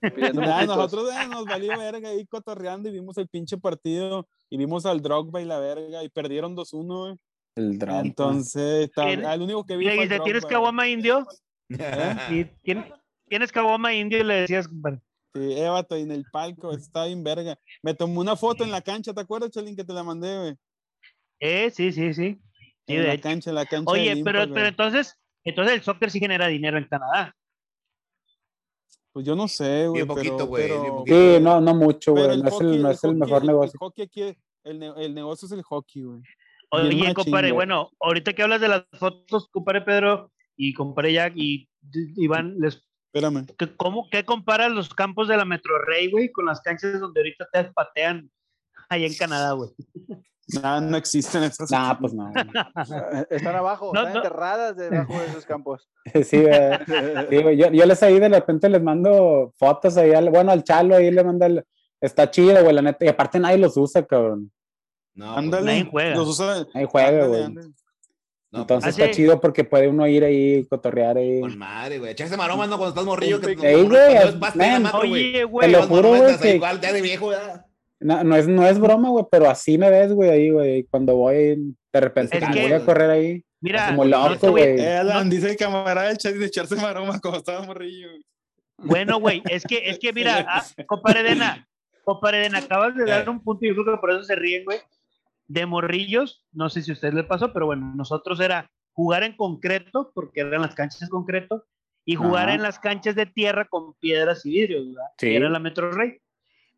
Nah, 0.01 0.65
nosotros 0.65 1.09
eh, 1.11 1.27
nos 1.27 1.45
valió 1.45 1.77
verga 1.77 2.09
ahí 2.09 2.25
cotorreando 2.25 2.89
y 2.89 2.93
vimos 2.93 3.17
el 3.17 3.27
pinche 3.27 3.57
partido 3.57 4.27
y 4.49 4.57
vimos 4.57 4.85
al 4.85 5.01
Drogba 5.01 5.41
y 5.41 5.45
la 5.45 5.59
verga 5.59 6.03
y 6.03 6.09
perdieron 6.09 6.55
2-1, 6.55 6.85
güey. 6.85 7.15
El 7.55 7.77
drama. 7.77 8.01
Entonces, 8.01 8.85
está, 8.85 9.11
el 9.11 9.41
único 9.41 9.65
que 9.65 9.75
vi. 9.75 9.87
Y 9.87 10.01
dice, 10.01 10.19
¿tienes 10.21 10.45
caguama 10.45 10.87
indio? 10.87 11.27
¿Eh? 11.69 12.49
¿Tienes 13.27 13.51
caguama 13.51 13.93
indio? 13.93 14.19
Y 14.19 14.23
le 14.23 14.33
decías, 14.41 14.67
compadre. 14.67 15.01
Sí, 15.33 15.53
Evato, 15.57 15.95
en 15.95 16.11
el 16.11 16.25
palco, 16.31 16.71
está 16.71 17.05
bien 17.05 17.23
verga. 17.23 17.57
Me 17.83 17.93
tomó 17.93 18.21
una 18.21 18.35
foto 18.35 18.63
en 18.63 18.71
la 18.71 18.81
cancha, 18.81 19.13
¿te 19.13 19.21
acuerdas, 19.21 19.51
Chalín, 19.51 19.75
que 19.75 19.83
te 19.83 19.93
la 19.93 20.03
mandé, 20.03 20.37
güey? 20.37 20.55
Eh, 21.39 21.69
sí, 21.71 21.91
sí, 21.91 22.13
sí. 22.13 22.39
sí 22.87 22.95
en 22.95 23.07
la 23.07 23.17
cancha, 23.17 23.51
la 23.51 23.65
cancha. 23.65 23.91
Oye, 23.91 24.21
pero, 24.23 24.51
pero 24.51 24.67
entonces, 24.67 25.19
entonces 25.43 25.75
el 25.75 25.83
soccer 25.83 26.09
sí 26.09 26.19
genera 26.19 26.47
dinero 26.47 26.77
en 26.77 26.85
Canadá. 26.85 27.35
Pues 29.11 29.25
yo 29.25 29.35
no 29.35 29.47
sé, 29.47 29.87
güey. 29.87 30.03
Bien 30.03 30.07
poquito, 30.07 30.45
güey. 30.47 30.69
Sí, 31.05 31.37
no, 31.41 31.59
no 31.61 31.73
mucho, 31.73 32.11
güey. 32.11 32.41
No, 32.41 32.47
es 32.47 32.61
el, 32.61 32.81
no 32.81 32.91
es 32.91 33.03
el, 33.03 33.15
mejor 33.15 33.43
negocio. 33.43 33.73
El 33.73 33.79
hockey 33.79 34.03
aquí, 34.05 34.21
el, 34.63 34.83
el 34.83 35.13
negocio 35.13 35.45
es 35.45 35.51
el 35.51 35.63
hockey, 35.63 36.03
güey. 36.03 36.21
Oye, 36.71 37.13
compadre, 37.13 37.51
bueno, 37.51 37.89
ahorita 37.99 38.33
que 38.33 38.43
hablas 38.43 38.61
de 38.61 38.67
las 38.67 38.83
fotos, 38.99 39.47
compadre 39.49 39.81
Pedro, 39.81 40.31
y 40.55 40.73
compré 40.73 41.13
ya 41.13 41.31
y 41.33 41.67
Iván 42.17 42.59
les 42.59 42.83
Espérame. 43.11 43.47
¿Cómo, 43.77 44.07
¿Qué 44.11 44.23
comparas 44.23 44.71
los 44.71 44.93
campos 44.93 45.27
de 45.27 45.35
la 45.35 45.43
Metro 45.43 45.79
Rey, 45.79 46.11
güey, 46.11 46.31
con 46.31 46.45
las 46.45 46.61
canchas 46.61 46.99
donde 46.99 47.21
ahorita 47.21 47.47
te 47.51 47.63
patean 47.65 48.29
ahí 48.87 49.03
en 49.03 49.15
Canadá, 49.15 49.53
güey? 49.53 49.71
No, 50.63 50.81
no 50.81 50.97
existen 50.97 51.43
esas. 51.43 51.69
Nah, 51.71 51.95
pues 51.99 52.13
no. 52.13 52.31
están 53.29 53.55
abajo, 53.55 53.93
están 53.93 54.15
enterradas 54.15 54.75
debajo 54.75 55.13
de 55.19 55.25
esos 55.27 55.45
campos. 55.45 55.87
Sí, 56.23 56.41
güey. 56.41 57.57
Yo, 57.57 57.71
yo, 57.71 57.85
les 57.85 58.03
ahí 58.03 58.19
de 58.19 58.29
repente 58.29 58.67
les 58.67 58.81
mando 58.81 59.53
fotos 59.57 59.95
ahí, 59.97 60.13
al, 60.13 60.29
bueno, 60.29 60.51
al 60.51 60.63
Chalo 60.63 60.95
ahí 60.95 61.11
le 61.11 61.23
manda 61.23 61.45
el, 61.45 61.63
está 62.01 62.31
chido, 62.31 62.61
güey, 62.63 62.73
la 62.73 62.81
neta, 62.81 63.05
y 63.05 63.07
aparte 63.09 63.39
nadie 63.39 63.57
los 63.57 63.77
usa, 63.77 64.05
cabrón. 64.05 64.51
No, 65.13 65.35
ándale. 65.35 65.63
Pues, 65.63 65.65
nadie 65.65 65.91
juega. 65.91 66.15
Los 66.15 66.27
usa. 66.29 66.67
Nadie 66.73 66.87
juega, 66.87 67.27
güey. 67.27 67.47
No, 68.51 68.61
Entonces 68.61 68.97
está 68.97 69.11
chido 69.11 69.39
porque 69.39 69.63
puede 69.63 69.87
uno 69.87 70.07
ir 70.07 70.23
ahí, 70.23 70.65
cotorrear 70.65 71.17
ahí. 71.17 71.39
Con 71.41 71.55
madre, 71.57 71.99
güey. 71.99 72.11
Echarse 72.13 72.35
maromas, 72.35 72.67
¿no? 72.67 72.77
Cuando 72.77 72.89
estás 72.89 73.05
morrillo. 73.05 73.39
Que 73.39 73.51
Ey, 73.51 73.87
güey. 73.87 74.17
Oye, 74.93 75.43
güey. 75.43 75.67
Te 75.67 75.77
lo 75.77 75.85
juro, 75.85 76.09
güey. 76.09 76.55
Igual, 76.55 76.81
ya 76.81 76.91
de 76.91 77.01
viejo, 77.01 77.31
ya. 77.31 77.68
No, 77.99 78.23
no, 78.23 78.35
es, 78.35 78.47
no 78.47 78.65
es 78.65 78.79
broma, 78.79 79.09
güey, 79.09 79.25
pero 79.29 79.49
así 79.49 79.77
me 79.77 79.89
ves, 79.89 80.13
güey, 80.13 80.29
ahí, 80.29 80.49
güey. 80.49 80.83
Cuando 80.85 81.15
voy, 81.15 81.75
de 81.91 81.99
repente, 81.99 82.39
voy 82.39 82.71
a 82.71 82.85
correr 82.85 83.09
ahí. 83.09 83.45
Mira, 83.61 83.89
como 83.89 84.05
loco, 84.05 84.51
güey. 84.51 84.79
Eh, 84.79 85.01
dice 85.25 85.51
el 85.51 85.57
camarada 85.57 86.07
del 86.07 86.17
chat 86.17 86.33
de 86.33 86.45
echarse 86.45 86.75
maromas 86.77 87.19
como 87.19 87.37
estaba 87.37 87.65
morrillo. 87.65 88.07
Bueno, 88.77 89.19
güey, 89.19 89.43
es 89.49 89.63
que, 89.63 89.89
es 89.89 89.99
que 89.99 90.13
mira, 90.13 90.45
ah, 90.47 90.63
compadre 90.87 91.23
Dena, 91.23 91.67
compadre 92.05 92.39
Dena, 92.39 92.59
acabas 92.59 92.95
de 92.95 93.03
dar 93.05 93.29
un 93.29 93.43
punto 93.43 93.65
y 93.65 93.69
yo 93.69 93.75
creo 93.75 93.95
que 93.95 93.99
por 93.99 94.11
eso 94.11 94.23
se 94.23 94.35
ríen, 94.35 94.63
güey. 94.63 94.79
De 95.47 95.65
morrillos, 95.65 96.45
no 96.53 96.69
sé 96.69 96.81
si 96.81 96.91
a 96.91 96.93
usted 96.93 97.13
le 97.13 97.23
pasó, 97.23 97.51
pero 97.51 97.65
bueno, 97.65 97.91
nosotros 97.95 98.39
era 98.39 98.71
jugar 98.93 99.23
en 99.23 99.35
concreto, 99.35 100.11
porque 100.13 100.41
eran 100.41 100.61
las 100.61 100.75
canchas 100.75 101.01
en 101.01 101.09
concreto, 101.09 101.65
y 102.05 102.15
jugar 102.15 102.49
en 102.49 102.61
las 102.61 102.79
canchas 102.79 103.15
de 103.15 103.25
tierra 103.25 103.65
con 103.65 103.93
piedras 103.95 104.45
y 104.45 104.51
vidrios, 104.51 104.87
¿verdad? 104.87 105.09
Sí. 105.17 105.35
era 105.35 105.49
la 105.49 105.59
Metro 105.59 105.91
Rey. 105.91 106.17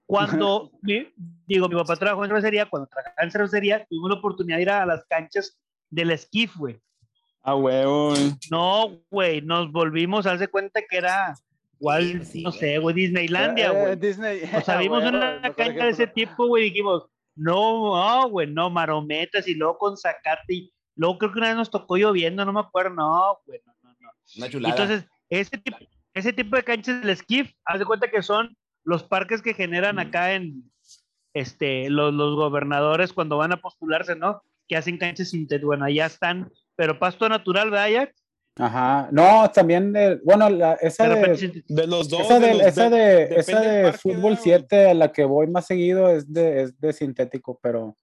Cuando, 0.06 0.72
digo, 1.48 1.70
mi 1.70 1.76
papá 1.76 1.96
trabajó 1.96 2.24
en 2.24 2.30
cervecería, 2.30 2.66
cuando 2.70 2.88
trabajaba 2.88 3.24
en 3.24 3.32
cervecería, 3.32 3.86
tuvimos 3.86 4.10
la 4.10 4.18
oportunidad 4.18 4.58
de 4.58 4.62
ir 4.62 4.70
a 4.70 4.86
las 4.86 5.06
canchas 5.06 5.60
del 5.90 6.12
esquif, 6.12 6.56
güey. 6.58 6.80
Ah, 7.44 7.56
huevo, 7.56 8.14
No, 8.52 9.00
güey, 9.10 9.42
nos 9.42 9.72
volvimos, 9.72 10.26
hace 10.26 10.48
cuenta 10.48 10.82
que 10.88 10.98
era 10.98 11.34
igual, 11.80 12.22
no 12.36 12.52
sé, 12.52 12.78
güey, 12.78 12.96
Disneylandia, 12.96 13.68
eh, 13.68 13.72
güey. 13.72 13.96
Disney. 13.96 14.42
O 14.56 14.62
sea, 14.62 14.78
vimos 14.80 15.04
una 15.04 15.42
cancha 15.56 15.86
de 15.86 15.90
ese 15.90 16.08
tipo, 16.08 16.48
güey, 16.48 16.66
y 16.66 16.70
dijimos, 16.70 17.08
no, 17.36 17.96
no, 17.96 18.30
güey, 18.30 18.48
no, 18.48 18.70
marometas 18.70 19.48
y 19.48 19.56
luego 19.56 19.78
con 19.78 19.98
sacate 19.98 20.54
y 20.54 20.74
Luego 20.96 21.18
creo 21.18 21.32
que 21.32 21.40
una 21.40 21.48
vez 21.48 21.58
nos 21.58 21.72
tocó 21.72 21.98
lloviendo, 21.98 22.46
no 22.46 22.54
me 22.54 22.60
acuerdo. 22.60 22.92
No, 22.92 23.40
güey, 23.46 23.60
no, 23.66 23.74
no, 23.82 23.96
no. 24.00 24.10
Una 24.38 24.50
chulada. 24.50 24.76
Entonces, 24.76 25.10
ese 25.30 25.58
tipo, 25.58 25.78
ese 26.14 26.34
tipo 26.34 26.56
de 26.56 26.64
canchas 26.64 27.04
del 27.04 27.18
skiff, 27.18 27.52
haz 27.66 27.80
de 27.80 27.86
cuenta 27.86 28.10
que 28.10 28.22
son 28.22 28.56
los 28.84 29.04
parques 29.04 29.42
que 29.42 29.54
generan 29.54 30.00
acá 30.00 30.34
en 30.34 30.72
este, 31.34 31.90
los, 31.90 32.14
los 32.14 32.36
gobernadores 32.36 33.14
cuando 33.14 33.38
van 33.38 33.52
a 33.52 33.62
postularse, 33.62 34.16
¿no? 34.16 34.44
Que 34.68 34.78
hacen 34.78 34.98
canchas 34.98 35.30
sintéticas. 35.30 35.66
Bueno, 35.66 35.86
allá 35.86 36.06
están, 36.06 36.52
pero 36.76 37.00
pasto 37.00 37.28
natural, 37.30 37.70
¿verdad, 37.72 38.10
Ajá, 38.58 39.08
no, 39.12 39.50
también, 39.50 39.94
de, 39.94 40.20
bueno, 40.26 40.50
la, 40.50 40.74
esa 40.74 41.08
de, 41.08 41.64
de, 41.68 41.88
los 41.88 42.10
dos. 42.10 42.22
Esa 42.22 42.40
de, 42.40 42.52
esa 42.52 42.90
de, 42.90 43.24
esa 43.36 43.62
de 43.62 43.94
fútbol 43.94 44.38
7 44.38 44.90
a 44.90 44.94
la 44.94 45.12
que 45.12 45.24
voy 45.24 45.48
más 45.48 45.68
seguido 45.68 46.10
es 46.10 46.32
de, 46.32 46.64
es 46.64 46.80
de 46.80 46.92
sintético, 46.92 47.58
pero, 47.64 47.96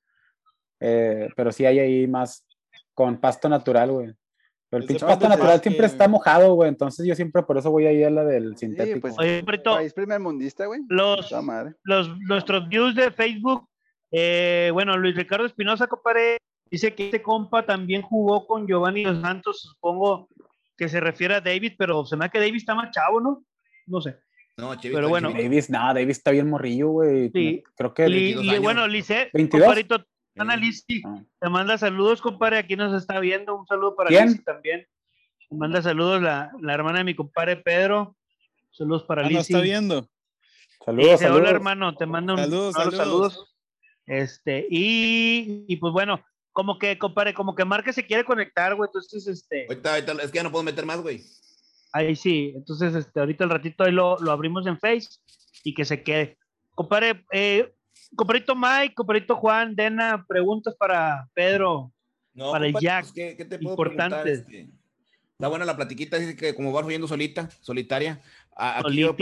eh, 0.80 1.28
pero 1.36 1.52
sí 1.52 1.66
hay 1.66 1.78
ahí 1.78 2.06
más, 2.06 2.46
con 2.94 3.20
pasto 3.20 3.48
natural, 3.48 3.90
güey. 3.92 4.14
Pero 4.70 4.82
el 4.82 4.86
pinche 4.86 5.06
pasto 5.06 5.28
natural 5.28 5.60
siempre 5.60 5.86
está 5.86 6.08
mojado, 6.08 6.54
güey. 6.54 6.68
Entonces 6.68 7.06
yo 7.06 7.14
siempre 7.14 7.42
por 7.42 7.56
eso 7.56 7.70
voy 7.70 7.86
a 7.86 7.92
ir 7.92 8.06
a 8.06 8.10
la 8.10 8.24
del 8.24 8.56
sintético. 8.56 8.94
Sí, 8.94 9.00
pues, 9.00 9.18
Oye, 9.18 9.42
país 9.62 9.94
primer 9.94 10.20
mundista, 10.20 10.66
güey. 10.66 10.80
Los, 10.88 11.32
los, 11.84 12.18
nuestros 12.20 12.68
views 12.68 12.94
de 12.94 13.10
Facebook, 13.10 13.66
eh, 14.10 14.70
bueno, 14.72 14.96
Luis 14.98 15.16
Ricardo 15.16 15.46
Espinosa, 15.46 15.86
compadre, 15.86 16.38
dice 16.70 16.94
que 16.94 17.06
este 17.06 17.22
compa 17.22 17.64
también 17.64 18.02
jugó 18.02 18.46
con 18.46 18.66
Giovanni 18.66 19.04
Dos 19.04 19.22
Santos, 19.22 19.62
supongo 19.62 20.28
que 20.76 20.88
se 20.88 21.00
refiere 21.00 21.34
a 21.34 21.40
David, 21.40 21.72
pero 21.78 22.04
se 22.04 22.16
me 22.16 22.26
da 22.26 22.28
que 22.28 22.38
David 22.38 22.56
está 22.56 22.74
más 22.74 22.90
chavo, 22.90 23.20
¿no? 23.20 23.44
No 23.86 24.00
sé. 24.02 24.18
No, 24.58 24.74
Chivito, 24.74 24.98
pero 24.98 25.08
bueno. 25.08 25.30
David, 25.30 25.64
nada, 25.68 25.94
David 25.94 26.10
está 26.10 26.30
bien 26.30 26.50
morrillo, 26.50 26.88
güey. 26.88 27.30
Sí. 27.30 27.62
Creo 27.76 27.94
que. 27.94 28.08
Y, 28.08 28.58
bueno, 28.58 28.86
Lice, 28.86 29.30
22. 29.32 29.94
Ana 30.38 30.56
Lisi 30.56 31.02
ah. 31.04 31.22
te 31.40 31.48
manda 31.48 31.78
saludos, 31.78 32.20
compadre. 32.20 32.58
Aquí 32.58 32.76
nos 32.76 32.94
está 32.94 33.20
viendo. 33.20 33.56
Un 33.56 33.66
saludo 33.66 33.94
para 33.94 34.08
¿Quién? 34.08 34.42
también. 34.44 34.86
Te 35.48 35.56
manda 35.56 35.82
saludos 35.82 36.22
la, 36.22 36.50
la, 36.60 36.74
hermana 36.74 36.98
de 36.98 37.04
mi 37.04 37.14
compadre 37.14 37.56
Pedro. 37.56 38.16
Saludos 38.70 39.04
para 39.04 39.26
ah, 39.26 39.30
está 39.30 39.60
viendo. 39.60 40.08
Saludos, 40.84 41.20
saludos. 41.20 41.40
Hola, 41.40 41.50
hermano. 41.50 41.94
Te 41.96 42.06
mando 42.06 42.34
un 42.34 42.40
saludos, 42.40 42.74
saludos. 42.74 43.54
Este, 44.06 44.66
y, 44.70 45.64
y, 45.68 45.76
pues 45.76 45.92
bueno, 45.92 46.24
como 46.52 46.78
que, 46.78 46.96
compadre, 46.98 47.34
como 47.34 47.54
que 47.54 47.64
Marque 47.64 47.92
se 47.92 48.06
quiere 48.06 48.24
conectar, 48.24 48.74
güey. 48.74 48.88
Entonces, 48.88 49.26
este. 49.26 49.66
Ahorita, 49.68 49.94
ahorita, 49.94 50.12
es 50.22 50.30
que 50.30 50.36
ya 50.36 50.42
no 50.42 50.50
puedo 50.50 50.64
meter 50.64 50.86
más, 50.86 51.00
güey. 51.00 51.22
Ahí 51.92 52.16
sí. 52.16 52.52
Entonces, 52.54 52.94
este, 52.94 53.20
ahorita 53.20 53.44
el 53.44 53.50
ratito 53.50 53.84
ahí 53.84 53.92
lo, 53.92 54.18
lo 54.18 54.32
abrimos 54.32 54.66
en 54.66 54.78
Face 54.78 55.08
y 55.64 55.74
que 55.74 55.84
se 55.84 56.02
quede. 56.02 56.38
Compadre, 56.74 57.24
eh, 57.32 57.74
Comparito 58.14 58.54
Mike, 58.56 58.94
comparito 58.94 59.36
Juan, 59.36 59.74
Dena, 59.74 60.24
preguntas 60.26 60.74
para 60.74 61.28
Pedro, 61.34 61.92
para 62.34 62.66
el 62.66 62.74
Jack. 62.80 63.12
Pues, 63.12 63.12
¿qué, 63.36 63.44
te 63.44 63.58
puedo 63.58 63.70
Importante. 63.70 64.32
Este, 64.32 64.70
está 65.32 65.48
buena 65.48 65.64
la 65.64 65.76
platiquita, 65.76 66.18
dice 66.18 66.36
que 66.36 66.54
como 66.54 66.72
va 66.72 66.82
fluyendo 66.82 67.06
solita, 67.06 67.48
solitaria. 67.60 68.20
Aquí 68.56 68.96
yo, 68.96 69.14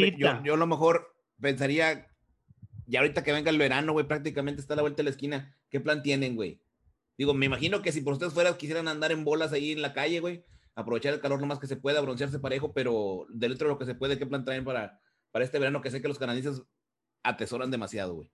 yo, 0.44 0.54
a 0.54 0.56
lo 0.56 0.66
mejor 0.66 1.14
pensaría, 1.40 2.08
ya 2.86 3.00
ahorita 3.00 3.22
que 3.22 3.32
venga 3.32 3.50
el 3.50 3.58
verano, 3.58 3.92
güey, 3.92 4.06
prácticamente 4.06 4.60
está 4.60 4.74
a 4.74 4.76
la 4.76 4.82
vuelta 4.82 4.98
de 4.98 5.04
la 5.04 5.10
esquina. 5.10 5.54
¿Qué 5.68 5.80
plan 5.80 6.02
tienen, 6.02 6.36
güey? 6.36 6.60
Digo, 7.18 7.34
me 7.34 7.46
imagino 7.46 7.82
que 7.82 7.92
si 7.92 8.00
por 8.00 8.14
ustedes 8.14 8.32
fuera 8.32 8.56
quisieran 8.56 8.88
andar 8.88 9.12
en 9.12 9.24
bolas 9.24 9.52
ahí 9.52 9.72
en 9.72 9.82
la 9.82 9.92
calle, 9.92 10.20
güey, 10.20 10.44
aprovechar 10.74 11.14
el 11.14 11.20
calor 11.20 11.40
lo 11.40 11.46
más 11.46 11.58
que 11.58 11.66
se 11.66 11.76
pueda, 11.76 12.00
broncearse 12.00 12.38
parejo, 12.38 12.72
pero 12.72 13.26
del 13.30 13.52
otro 13.52 13.68
lo 13.68 13.78
que 13.78 13.86
se 13.86 13.94
puede, 13.94 14.18
¿qué 14.18 14.26
plan 14.26 14.44
traen 14.44 14.64
para, 14.64 15.00
para 15.32 15.44
este 15.44 15.58
verano? 15.58 15.80
Que 15.80 15.90
sé 15.90 16.00
que 16.00 16.08
los 16.08 16.18
canadienses 16.18 16.62
atesoran 17.22 17.70
demasiado, 17.70 18.14
güey. 18.14 18.30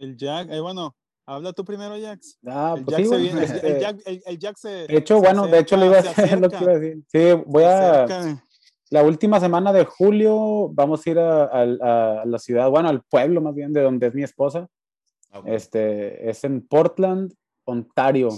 El 0.00 0.16
Jack, 0.16 0.50
eh, 0.50 0.60
bueno, 0.60 0.96
habla 1.26 1.52
tú 1.52 1.62
primero, 1.62 1.94
Jax. 2.00 2.38
Ah, 2.46 2.74
el, 2.74 2.84
pues 2.84 2.96
Jack 2.96 3.04
sí, 3.04 3.10
se 3.10 3.18
viene, 3.18 3.44
el, 3.44 3.64
el, 3.66 3.80
Jack, 3.80 4.00
el, 4.06 4.22
el, 4.24 4.38
Jack, 4.38 4.56
se. 4.56 4.68
De 4.86 4.96
hecho, 4.96 5.18
bueno, 5.20 5.46
de 5.46 5.58
hecho, 5.58 5.76
le 5.76 5.86
iba 5.86 5.98
a 5.98 6.36
lo 6.36 6.48
que 6.48 6.56
iba 6.56 6.72
a 6.72 6.78
decir. 6.78 7.04
Sí, 7.06 7.42
voy 7.46 7.64
a. 7.64 8.40
La 8.88 9.04
última 9.04 9.38
semana 9.38 9.72
de 9.72 9.84
julio 9.84 10.68
vamos 10.70 11.06
a 11.06 11.10
ir 11.10 11.18
a, 11.18 11.44
a, 11.44 12.22
a, 12.22 12.24
la 12.24 12.38
ciudad, 12.38 12.68
bueno, 12.70 12.88
al 12.88 13.02
pueblo 13.02 13.40
más 13.40 13.54
bien, 13.54 13.72
de 13.72 13.82
donde 13.82 14.06
es 14.06 14.14
mi 14.14 14.22
esposa. 14.22 14.66
Okay. 15.32 15.54
Este, 15.54 16.28
es 16.28 16.42
en 16.42 16.66
Portland, 16.66 17.32
Ontario. 17.64 18.30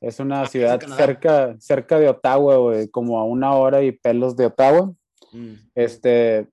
Es 0.00 0.18
una 0.18 0.42
ah, 0.42 0.48
ciudad 0.48 0.80
cerca, 0.96 1.54
cerca 1.60 1.98
de 2.00 2.08
Ottawa, 2.08 2.56
güey, 2.56 2.88
como 2.88 3.18
a 3.20 3.24
una 3.24 3.54
hora 3.54 3.82
y 3.82 3.92
pelos 3.92 4.34
de 4.34 4.46
Ottawa. 4.46 4.92
Mm. 5.30 5.52
Este, 5.74 6.48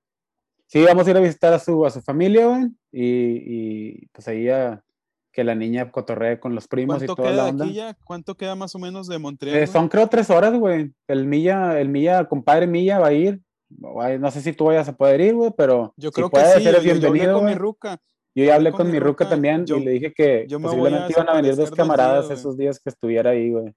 sí, 0.68 0.84
vamos 0.84 1.08
a 1.08 1.10
ir 1.10 1.18
a 1.18 1.22
visitar 1.22 1.54
a 1.54 1.60
su, 1.60 1.84
a 1.86 1.90
su 1.90 2.02
familia, 2.02 2.46
güey 2.46 2.70
y, 2.92 4.08
pues 4.08 4.28
ahí 4.28 4.50
a 4.50 4.84
que 5.32 5.44
la 5.46 5.56
niña 5.56 5.92
cotorree 5.92 6.40
con 6.40 6.56
los 6.56 6.68
primos 6.68 7.02
y 7.02 7.06
toda 7.06 7.32
la 7.32 7.48
onda. 7.48 7.66
Aquí 7.66 7.74
ya? 7.74 7.96
¿Cuánto 8.04 8.36
queda 8.36 8.56
más 8.56 8.76
o 8.76 8.80
menos 8.80 9.08
de 9.08 9.18
Montreal? 9.18 9.58
Eh, 9.58 9.68
son 9.68 9.88
creo 9.88 10.08
tres 10.08 10.30
horas, 10.30 10.54
güey. 10.54 10.92
El 11.08 11.26
Milla, 11.26 11.80
el 11.80 11.88
Milla, 11.88 12.26
compadre 12.26 12.68
Milla 12.68 13.00
va 13.00 13.08
a 13.08 13.14
ir. 13.14 13.40
No 13.70 14.32
sé 14.32 14.42
si 14.42 14.52
tú 14.52 14.66
vayas 14.66 14.90
a 14.90 14.98
poder 14.98 15.22
ir, 15.22 15.34
güey, 15.34 15.52
pero 15.56 15.94
yo 15.96 16.12
creo 16.12 16.30
que 16.30 16.40
sí, 16.40 16.68
eres 16.68 16.84
yo, 16.84 16.94
bienvenido. 16.94 17.32
Yo, 17.32 17.38
con 17.38 17.46
mi 17.46 17.56
ruca. 17.56 18.02
Yo 18.36 18.46
ya 18.46 18.56
hablé 18.56 18.72
con, 18.72 18.90
mi 18.90 19.00
ruca, 19.00 19.28
también 19.28 19.66
y 19.68 19.80
le 19.80 19.92
dije 19.92 20.14
que 20.14 20.48
posiblemente 20.62 21.14
iban 21.14 21.30
a 21.30 21.34
venir 21.34 21.56
dos 21.56 21.72
camaradas 21.72 22.30
esos 22.30 22.58
días 22.58 22.80
que 22.80 22.90
estuviera 22.90 23.32
ahí, 23.32 23.52
güey. 23.52 23.74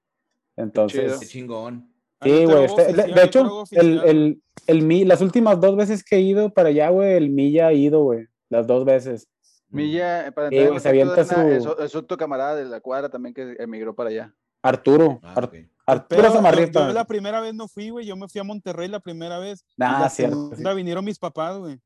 Entonces. 0.56 1.18
Qué 1.18 1.26
chingón. 1.26 1.92
Sí, 2.22 2.44
güey. 2.44 2.64
Este, 2.64 2.92
de, 2.92 3.22
hecho, 3.22 3.64
el, 3.72 4.00
el, 4.04 4.42
el, 4.66 5.08
las 5.08 5.20
últimas 5.20 5.60
dos 5.60 5.76
veces 5.76 6.04
que 6.04 6.16
he 6.16 6.20
ido 6.20 6.50
para 6.50 6.68
allá, 6.70 6.88
güey, 6.90 7.14
el 7.14 7.30
Milla 7.30 7.68
ha 7.68 7.72
ido, 7.72 8.02
güey 8.02 8.28
las 8.54 8.66
dos 8.66 8.84
veces. 8.84 9.28
Milla, 9.68 10.30
para 10.32 10.48
sí, 10.50 10.56
se 10.78 10.88
avienta 10.88 11.24
su... 11.24 11.34
es, 11.40 11.66
es, 11.80 11.94
otro 11.96 12.16
camarada 12.16 12.54
de 12.54 12.64
la 12.66 12.80
cuadra 12.80 13.08
también 13.08 13.34
que 13.34 13.56
emigró 13.58 13.94
para 13.94 14.10
allá. 14.10 14.34
Arturo. 14.62 15.18
Ah, 15.22 15.34
okay. 15.42 15.68
Arturo 15.84 16.32
Samarripa. 16.32 16.86
Yo, 16.86 16.92
la 16.92 17.04
primera 17.04 17.40
vez 17.40 17.52
no 17.52 17.66
fui, 17.66 17.90
güey. 17.90 18.06
Yo 18.06 18.16
me 18.16 18.28
fui 18.28 18.40
a 18.40 18.44
Monterrey 18.44 18.88
la 18.88 19.00
primera 19.00 19.38
vez. 19.38 19.64
Ah, 19.80 20.08
cierto. 20.08 20.52
Sí. 20.56 20.62
vinieron 20.76 21.04
mis 21.04 21.18
papás, 21.18 21.58
güey. 21.58 21.78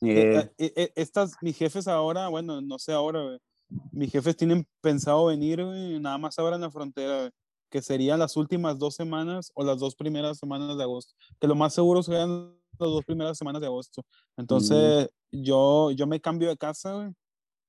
Yeah. 0.00 0.40
Eh, 0.58 0.72
eh, 0.76 0.92
estas, 0.96 1.36
mis 1.42 1.56
jefes 1.56 1.86
ahora, 1.86 2.28
bueno, 2.28 2.60
no 2.60 2.78
sé 2.78 2.92
ahora, 2.92 3.22
güey. 3.22 3.38
Mis 3.92 4.10
jefes 4.10 4.36
tienen 4.36 4.66
pensado 4.80 5.26
venir, 5.26 5.62
güey, 5.62 5.98
nada 6.00 6.18
más 6.18 6.38
ahora 6.38 6.56
en 6.56 6.62
la 6.62 6.70
frontera, 6.70 7.18
güey, 7.18 7.30
que 7.70 7.82
serían 7.82 8.18
las 8.18 8.36
últimas 8.36 8.78
dos 8.78 8.94
semanas 8.94 9.50
o 9.54 9.64
las 9.64 9.78
dos 9.78 9.96
primeras 9.96 10.38
semanas 10.38 10.76
de 10.76 10.82
agosto. 10.82 11.14
Que 11.40 11.48
lo 11.48 11.54
más 11.54 11.74
seguro 11.74 12.02
serían 12.02 12.54
las 12.84 12.92
dos 12.92 13.04
primeras 13.04 13.38
semanas 13.38 13.60
de 13.60 13.66
agosto. 13.66 14.02
Entonces, 14.36 15.08
mm. 15.30 15.42
yo, 15.42 15.90
yo 15.92 16.06
me 16.06 16.20
cambio 16.20 16.48
de 16.48 16.56
casa, 16.56 16.94
güey. 16.94 17.12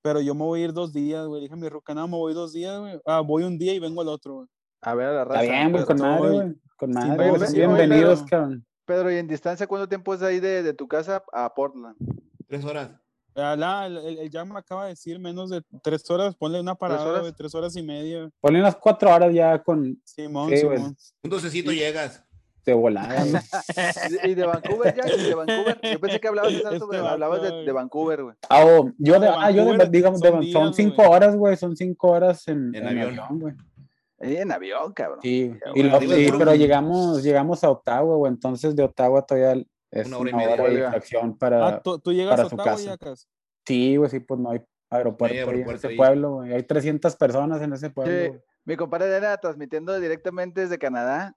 Pero 0.02 0.22
yo 0.22 0.36
me 0.36 0.44
voy 0.44 0.62
a 0.62 0.64
ir 0.66 0.74
dos 0.74 0.94
días, 0.94 1.26
güey. 1.26 1.42
Dije 1.42 1.54
a 1.54 1.58
mi 1.58 1.68
ruca, 1.70 1.94
no, 1.94 2.08
me 2.08 2.16
voy 2.16 2.34
dos 2.34 2.54
días, 2.54 2.80
güey. 2.80 3.00
Ah, 3.06 3.22
voy 3.22 3.44
un 3.44 3.58
día 3.58 3.74
y 3.74 3.80
vengo 3.80 4.02
al 4.02 4.08
otro, 4.08 4.36
güey. 4.36 4.48
A 4.82 4.94
ver, 4.96 5.08
a 5.08 5.14
la 5.14 5.26
raza. 5.26 5.44
Está 5.44 5.54
bien, 5.54 5.72
güey, 5.72 5.86
con 5.86 5.98
madre, 5.98 6.30
güey. 6.30 6.56
Con 6.78 6.92
madre, 6.92 7.32
bienvenidos, 7.54 8.24
cabrón. 8.24 8.66
Pedro, 8.86 9.12
¿y 9.12 9.18
en 9.18 9.28
distancia 9.28 9.68
cuánto 9.68 9.90
tiempo 9.90 10.14
es 10.14 10.22
ahí 10.22 10.40
de, 10.40 10.64
de 10.64 10.74
tu 10.74 10.88
casa 10.88 11.24
a 11.34 11.54
Portland? 11.54 11.98
Tres 12.48 12.64
horas. 12.64 12.92
La, 13.38 13.86
el, 13.86 13.98
el, 13.98 14.30
ya 14.32 14.46
me 14.46 14.58
acaba 14.58 14.86
de 14.86 14.90
decir 14.92 15.20
menos 15.20 15.52
de 15.52 15.62
tres 15.84 16.10
horas, 16.10 16.36
ponle 16.36 16.60
una 16.60 16.74
parada 16.74 17.22
de 17.22 17.32
tres 17.34 17.54
horas 17.54 17.76
y 17.76 17.84
media. 17.84 18.30
Ponle 18.40 18.60
unas 18.60 18.76
cuatro 18.78 19.14
horas 19.14 19.32
ya 19.32 19.62
con 19.62 20.02
Simón, 20.04 20.50
sí, 20.50 20.58
Simón. 20.58 20.98
Un 21.22 21.30
docecito 21.30 21.72
llegas. 21.72 22.24
De 22.68 22.74
volada. 22.74 23.16
¿Y 24.26 24.36
de 24.36 24.46
Vancouver 24.46 24.94
ya? 24.94 25.04
¿Y 25.08 25.24
de 25.24 25.36
Vancouver? 25.36 25.80
Yo 25.82 26.00
pensé 26.02 26.20
que 26.20 26.28
hablabas, 26.28 26.52
de, 26.52 26.58
este 26.58 26.98
hablabas 26.98 27.42
de, 27.42 27.64
de, 27.64 27.72
Vancouver, 27.72 28.24
güey. 28.24 28.36
Ah, 28.50 28.66
oh, 28.66 28.92
yo, 28.98 29.22
de, 29.22 29.30
ah, 29.30 29.50
yo 29.52 29.64
de, 29.64 29.86
digamos, 29.88 30.20
son, 30.20 30.42
días, 30.42 30.52
son 30.52 30.74
cinco 30.74 31.04
wey. 31.04 31.12
horas, 31.12 31.38
güey, 31.38 31.56
son 31.56 31.78
cinco 31.78 32.10
horas 32.10 32.46
en, 32.50 32.76
en, 32.76 32.86
en 32.86 33.00
avión, 33.00 33.40
güey. 33.40 33.54
En 34.20 34.52
avión, 34.52 34.92
cabrón. 34.92 35.20
Sí, 35.22 35.54
y 35.76 35.84
lo, 35.84 35.98
sí 36.02 36.30
pero 36.38 36.56
llegamos, 36.56 37.24
llegamos 37.24 37.64
a 37.64 37.72
Ottawa, 37.72 38.18
güey, 38.18 38.34
entonces 38.34 38.76
de 38.76 38.84
Ottawa 38.84 39.26
todavía 39.26 39.64
es 39.90 40.08
una 40.08 40.18
hora, 40.18 40.36
una 40.36 40.50
hora 40.50 40.64
de 40.66 40.70
distracción 40.72 41.38
para, 41.38 41.68
ah, 41.68 41.82
¿tú, 41.82 42.00
tú 42.00 42.12
llegas 42.12 42.36
para 42.36 42.48
a 42.48 42.50
su 42.50 42.58
casa. 42.58 42.84
Yacas? 42.84 43.30
Sí, 43.66 43.96
güey, 43.96 44.10
sí, 44.10 44.20
pues 44.20 44.42
no 44.42 44.52
hay 44.52 44.62
aeropuerto, 44.90 45.36
no 45.36 45.42
hay 45.42 45.48
aeropuerto 45.48 45.72
en 45.72 45.76
ese 45.78 45.88
ahí. 45.88 45.96
pueblo, 45.96 46.32
güey. 46.34 46.54
Hay 46.54 46.64
300 46.64 47.16
personas 47.16 47.62
en 47.62 47.72
ese 47.72 47.90
pueblo. 47.92 48.34
Sí. 48.34 48.40
Mi 48.66 48.76
compadre 48.76 49.08
era 49.16 49.38
transmitiendo 49.38 49.98
directamente 49.98 50.60
desde 50.60 50.78
Canadá. 50.78 51.34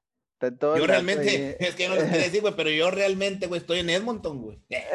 Todo 0.58 0.78
yo 0.78 0.86
realmente, 0.86 1.62
es 1.62 1.74
que 1.74 1.86
no 1.86 1.96
les 1.96 2.04
quiero 2.04 2.24
decir, 2.24 2.40
güey, 2.40 2.54
pero 2.56 2.70
yo 2.70 2.90
realmente, 2.90 3.46
güey, 3.46 3.60
estoy 3.60 3.80
en 3.80 3.90
Edmonton, 3.90 4.40
güey. 4.40 4.58
eh, 4.70 4.86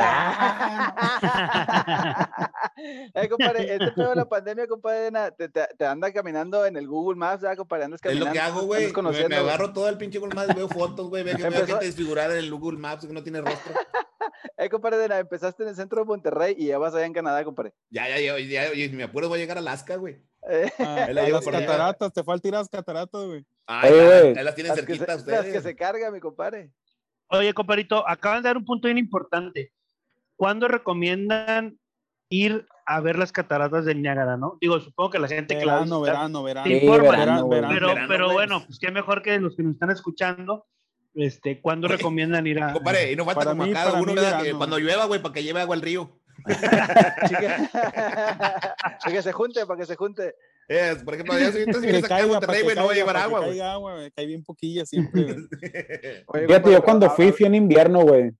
compadre, 3.29 3.75
este 3.75 3.91
pedo 3.91 4.09
de 4.09 4.15
la 4.15 4.27
pandemia, 4.27 4.65
compadre, 4.65 5.11
te, 5.37 5.49
te, 5.49 5.67
te, 5.77 5.85
anda 5.85 6.11
caminando 6.11 6.65
en 6.65 6.77
el 6.77 6.87
Google 6.87 7.19
Maps, 7.19 7.43
¿verdad, 7.43 7.57
compadre? 7.57 7.85
Andas 7.85 8.01
caminando. 8.01 8.25
Es 8.25 8.29
lo 8.29 8.33
que 8.33 8.39
hago, 8.39 8.65
güey. 8.65 8.91
Me, 8.91 9.29
me, 9.29 9.35
agarro 9.35 9.71
todo 9.71 9.87
el 9.87 9.99
pinche 9.99 10.17
Google 10.17 10.33
Maps, 10.33 10.55
veo 10.55 10.67
fotos, 10.67 11.09
güey, 11.09 11.21
veo, 11.21 11.37
veo 11.37 11.51
gente 11.51 11.85
desfigurada 11.85 12.33
en 12.33 12.39
el 12.39 12.49
Google 12.49 12.79
Maps 12.79 13.05
que 13.05 13.13
no 13.13 13.21
tiene 13.21 13.41
rostro. 13.41 13.71
eh, 14.57 14.67
compadre, 14.67 15.05
empezaste 15.19 15.61
en 15.61 15.69
el 15.69 15.75
centro 15.75 15.99
de 15.99 16.05
Monterrey 16.05 16.55
y 16.57 16.65
ya 16.67 16.79
vas 16.79 16.95
allá 16.95 17.05
en 17.05 17.13
Canadá, 17.13 17.43
compadre. 17.43 17.75
Ya, 17.91 18.09
ya, 18.09 18.19
ya, 18.19 18.39
ya, 18.39 18.73
ya 18.73 18.91
me 18.93 19.03
apuro, 19.03 19.29
voy 19.29 19.37
a 19.37 19.41
llegar 19.41 19.57
a 19.57 19.59
Alaska, 19.59 19.97
güey. 19.97 20.23
Ah, 20.79 21.05
a 21.05 21.13
las 21.13 21.45
cataratas, 21.45 22.13
te 22.13 22.23
falta 22.23 22.47
ir 22.47 22.55
a 22.55 22.59
las 22.59 22.69
cataratas, 22.69 23.25
güey. 23.25 23.45
Ah, 23.67 23.81
ahí 23.81 24.35
las 24.35 24.55
tienen 24.55 24.75
cerquita 24.75 25.15
ustedes. 25.15 25.45
Las 25.45 25.53
que 25.53 25.61
se 25.69 25.75
carga, 25.75 26.11
mi 26.11 26.19
compadre. 26.19 26.71
Oye, 27.29 27.53
compadrito, 27.53 28.07
acaban 28.07 28.43
de 28.43 28.49
dar 28.49 28.57
un 28.57 28.65
punto 28.65 28.87
bien 28.87 28.97
importante. 28.97 29.73
¿Cuándo 30.35 30.67
recomiendan 30.67 31.79
ir 32.29 32.67
a 32.85 32.99
ver 32.99 33.17
las 33.17 33.31
cataratas 33.31 33.85
del 33.85 34.01
Niágara, 34.01 34.37
no? 34.37 34.57
Digo, 34.61 34.79
supongo 34.79 35.11
que 35.11 35.19
la 35.19 35.27
gente 35.27 35.55
verano, 35.55 36.01
que 36.03 36.07
la 36.07 36.13
verano, 36.13 36.43
verano, 36.43 36.67
te 36.67 36.77
informa, 36.77 37.03
sí, 37.03 37.19
verano, 37.19 37.49
pero, 37.49 37.67
verano, 37.67 37.75
pero, 37.79 38.07
pero 38.07 38.33
bueno, 38.33 38.63
pues 38.65 38.77
qué 38.79 38.91
mejor 38.91 39.21
que 39.23 39.39
los 39.39 39.55
que 39.55 39.63
nos 39.63 39.73
están 39.73 39.89
escuchando, 39.91 40.67
este, 41.15 41.61
¿cuándo 41.61 41.87
recomiendan 41.87 42.45
ir 42.45 42.61
a...? 42.61 42.73
Compadre, 42.73 43.11
y 43.11 43.15
no 43.15 43.25
falta 43.25 43.51
como 43.51 43.65
mí, 43.65 43.73
cada 43.73 43.93
uno, 44.01 44.13
que 44.43 44.53
cuando 44.53 44.77
llueva, 44.77 45.05
güey, 45.05 45.21
para 45.21 45.33
que 45.33 45.43
lleve 45.43 45.61
agua 45.61 45.75
al 45.75 45.81
río. 45.81 46.19
para 46.45 46.57
que 49.05 49.21
se 49.23 49.31
junte, 49.31 49.65
para 49.65 49.79
que 49.79 49.85
se 49.85 49.95
junte. 49.95 50.35
Es, 50.67 51.03
por 51.03 51.13
ejemplo, 51.13 51.37
ya 51.37 51.51
si 51.51 51.63
vienes 51.79 52.03
acá 52.03 52.17
a 52.17 52.27
Monterrey, 52.27 52.63
güey, 52.63 52.75
no 52.75 52.83
voy 52.85 52.93
a 52.93 52.97
llevar 52.97 53.17
agua, 53.17 53.45
güey. 53.45 53.59
agua, 53.59 53.97
cae 54.15 54.25
bien 54.25 54.43
poquilla 54.43 54.85
siempre, 54.85 55.35
Fíjate, 56.47 56.71
yo 56.71 56.83
cuando 56.83 57.09
fui, 57.09 57.31
fui 57.31 57.45
en 57.45 57.55
invierno, 57.55 58.01
güey. 58.01 58.31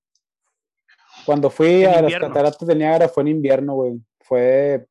Cuando 1.26 1.50
fui 1.50 1.86
a 1.86 2.02
las 2.02 2.14
cataratas 2.14 2.68
de 2.68 2.76
Niágara 2.76 3.10
fue 3.10 3.24
en 3.24 3.30
invierno, 3.30 3.76
güey. 3.76 4.00
Fue. 4.22 4.86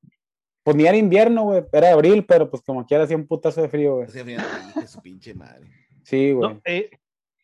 Pues 0.63 0.77
ni 0.77 0.87
era 0.87 0.97
invierno, 0.97 1.45
güey. 1.45 1.65
Era 1.73 1.93
abril, 1.93 2.25
pero 2.27 2.51
pues 2.51 2.63
como 2.63 2.87
quiera 2.87 3.05
hacía 3.05 3.17
un 3.17 3.27
putazo 3.27 3.63
de 3.63 3.69
frío, 3.69 3.97
güey. 3.97 4.07
Hacía 4.07 4.25
frío, 4.25 4.39
su 4.87 5.01
pinche 5.01 5.35
madre. 5.35 5.71
Sí, 6.03 6.33
güey. 6.33 6.55
No, 6.55 6.61
eh, 6.65 6.91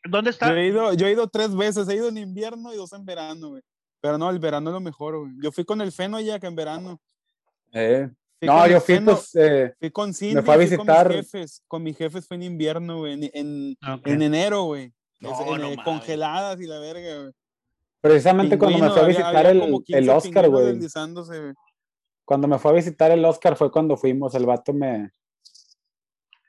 ¿Dónde 0.05 0.31
está? 0.31 0.49
Yo 0.49 0.57
he, 0.57 0.67
ido, 0.67 0.95
yo 0.95 1.07
he 1.07 1.13
ido 1.13 1.29
tres 1.29 1.55
veces. 1.55 1.89
He 1.89 1.97
ido 1.97 2.09
en 2.09 2.19
invierno 2.19 2.73
y 2.73 2.77
dos 2.77 2.93
en 2.93 3.05
verano, 3.05 3.51
güey. 3.51 3.63
Pero 4.01 4.17
no, 4.17 4.31
el 4.31 4.39
verano 4.39 4.71
es 4.71 4.75
lo 4.75 4.81
mejor, 4.81 5.19
güey. 5.19 5.33
Yo 5.43 5.53
fui 5.53 5.65
con 5.65 5.81
el 5.81 5.93
Feno 5.93 6.19
ya 6.21 6.39
que 6.41 6.47
en 6.47 6.57
verano. 6.57 7.01
Eh. 7.73 8.09
Fui 8.41 8.49
no, 8.49 8.67
yo 8.67 8.81
fui, 8.81 8.99
pues. 9.01 9.35
Eh, 9.35 9.75
fui 9.79 9.91
con 9.91 10.15
Cindy, 10.15 10.37
me 10.37 10.43
fue 10.43 10.55
a 10.55 10.57
visitar. 10.57 11.07
Con 11.07 11.17
mis 11.17 11.31
jefes, 11.31 11.63
con 11.69 11.83
mis 11.83 11.97
jefes 11.97 12.27
fue 12.27 12.37
en 12.39 12.43
invierno, 12.45 13.01
güey. 13.01 13.13
En, 13.13 13.31
en, 13.35 13.77
okay. 13.87 14.15
en 14.15 14.23
enero, 14.23 14.63
güey. 14.63 14.95
No, 15.21 15.55
en, 15.55 15.61
no, 15.61 15.69
eh, 15.69 15.77
congeladas 15.85 16.59
y 16.59 16.67
la 16.67 16.79
verga, 16.79 17.21
güey. 17.21 17.33
Precisamente 18.01 18.57
Pingüino, 18.57 18.79
cuando 18.79 18.87
me 18.87 18.93
fue 18.95 19.03
a 19.03 19.09
visitar 19.09 19.47
había, 19.47 19.51
había 19.51 19.67
el, 19.67 19.85
el, 19.89 20.09
Oscar, 20.09 20.49
güey. 20.49 20.79
Cuando 22.25 22.49
me 22.49 22.59
fue 22.59 22.71
a 22.71 22.75
visitar 22.75 23.11
el 23.11 23.23
Oscar 23.27 23.57
fue 23.57 23.71
cuando 23.71 23.99
fuimos. 23.99 24.35
El 24.35 24.47
vato 24.47 24.73
me. 24.73 25.11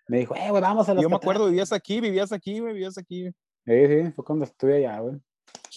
Me 0.08 0.20
dijo, 0.20 0.34
eh, 0.34 0.50
güey, 0.50 0.62
vamos 0.62 0.88
a 0.88 0.94
la. 0.94 1.02
Yo 1.02 1.10
me 1.10 1.18
acuerdo, 1.18 1.48
vivías 1.48 1.74
aquí, 1.74 2.00
vivías 2.00 2.32
aquí, 2.32 2.60
güey, 2.60 2.74
vivías 2.74 2.98
aquí. 2.98 3.30
Sí, 3.66 3.88
sí, 3.88 4.12
fue 4.16 4.24
cuando 4.24 4.46
estuve 4.46 4.78
allá, 4.78 5.00
güey. 5.02 5.18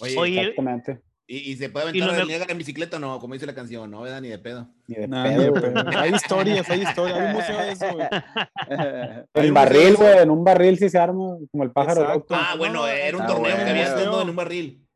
Oye, 0.01 0.41
Exactamente. 0.41 1.03
¿Y, 1.27 1.53
¿Y, 1.53 1.57
se 1.57 1.71
puede 1.71 1.89
aventar 1.89 2.21
el 2.21 2.29
Niágara 2.29 2.53
en 2.53 2.59
bicicleta 2.59 2.99
o 2.99 3.01
no? 3.01 3.19
Como 3.19 3.33
dice 3.33 3.47
la 3.47 3.55
canción, 3.55 3.91
¿no? 3.91 4.03
¿verdad? 4.03 4.21
Ni 4.21 4.29
de 4.29 4.39
pedo. 4.39 4.69
Ni 4.87 4.97
de 4.97 5.09
nah, 5.09 5.25
pedo, 5.25 5.53
güey. 5.53 5.73
hay 5.97 6.13
historias, 6.13 6.69
hay 6.69 6.83
historias. 6.83 7.19
Hay 7.19 7.27
un 7.27 7.33
museo 7.33 7.59
de 7.59 7.73
eso, 7.73 7.87
güey. 7.95 8.09
En 9.35 9.55
barril, 9.55 9.97
güey. 9.97 10.19
En 10.19 10.31
un 10.31 10.45
barril 10.45 10.79
sí 10.79 10.91
se 10.91 10.99
arma, 10.99 11.39
como 11.51 11.65
el 11.65 11.71
pájaro. 11.71 12.03
Exacto. 12.03 12.35
Ah, 12.35 12.55
bueno, 12.59 12.87
era 12.87 13.17
un 13.17 13.23
ah, 13.23 13.27
torneo 13.27 13.43
bueno. 13.43 13.65
que 13.65 13.71
había 13.71 13.85
estado 13.85 14.21
en 14.21 14.29
un 14.29 14.37
barril. 14.37 14.87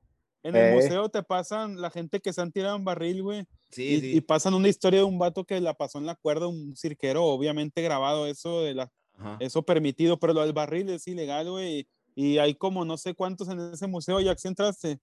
En 0.42 0.54
el 0.54 0.66
eh. 0.66 0.74
museo 0.74 1.08
te 1.08 1.22
pasan 1.22 1.80
la 1.80 1.90
gente 1.90 2.20
que 2.20 2.32
se 2.32 2.42
han 2.42 2.52
tirado 2.52 2.76
en 2.76 2.84
barril, 2.84 3.22
güey. 3.22 3.46
Sí, 3.70 3.82
y, 3.82 4.00
sí. 4.00 4.16
y, 4.16 4.20
pasan 4.20 4.52
una 4.52 4.68
historia 4.68 5.00
de 5.00 5.04
un 5.04 5.18
vato 5.18 5.44
que 5.44 5.60
la 5.60 5.74
pasó 5.74 5.98
en 5.98 6.06
la 6.06 6.14
cuerda, 6.14 6.46
un 6.46 6.76
cirquero, 6.76 7.24
obviamente 7.24 7.82
grabado 7.82 8.26
eso 8.26 8.62
de 8.62 8.74
la, 8.74 8.90
Ajá. 9.18 9.36
eso 9.40 9.62
permitido, 9.62 10.18
pero 10.18 10.32
lo 10.34 10.42
del 10.42 10.52
barril 10.52 10.90
es 10.90 11.06
ilegal, 11.08 11.50
güey. 11.50 11.88
Y 12.14 12.38
hay 12.38 12.54
como 12.54 12.84
no 12.84 12.98
sé 12.98 13.14
cuántos 13.14 13.48
en 13.48 13.60
ese 13.72 13.86
museo, 13.86 14.20
ya 14.20 14.34
que 14.34 14.48
entraste. 14.48 14.98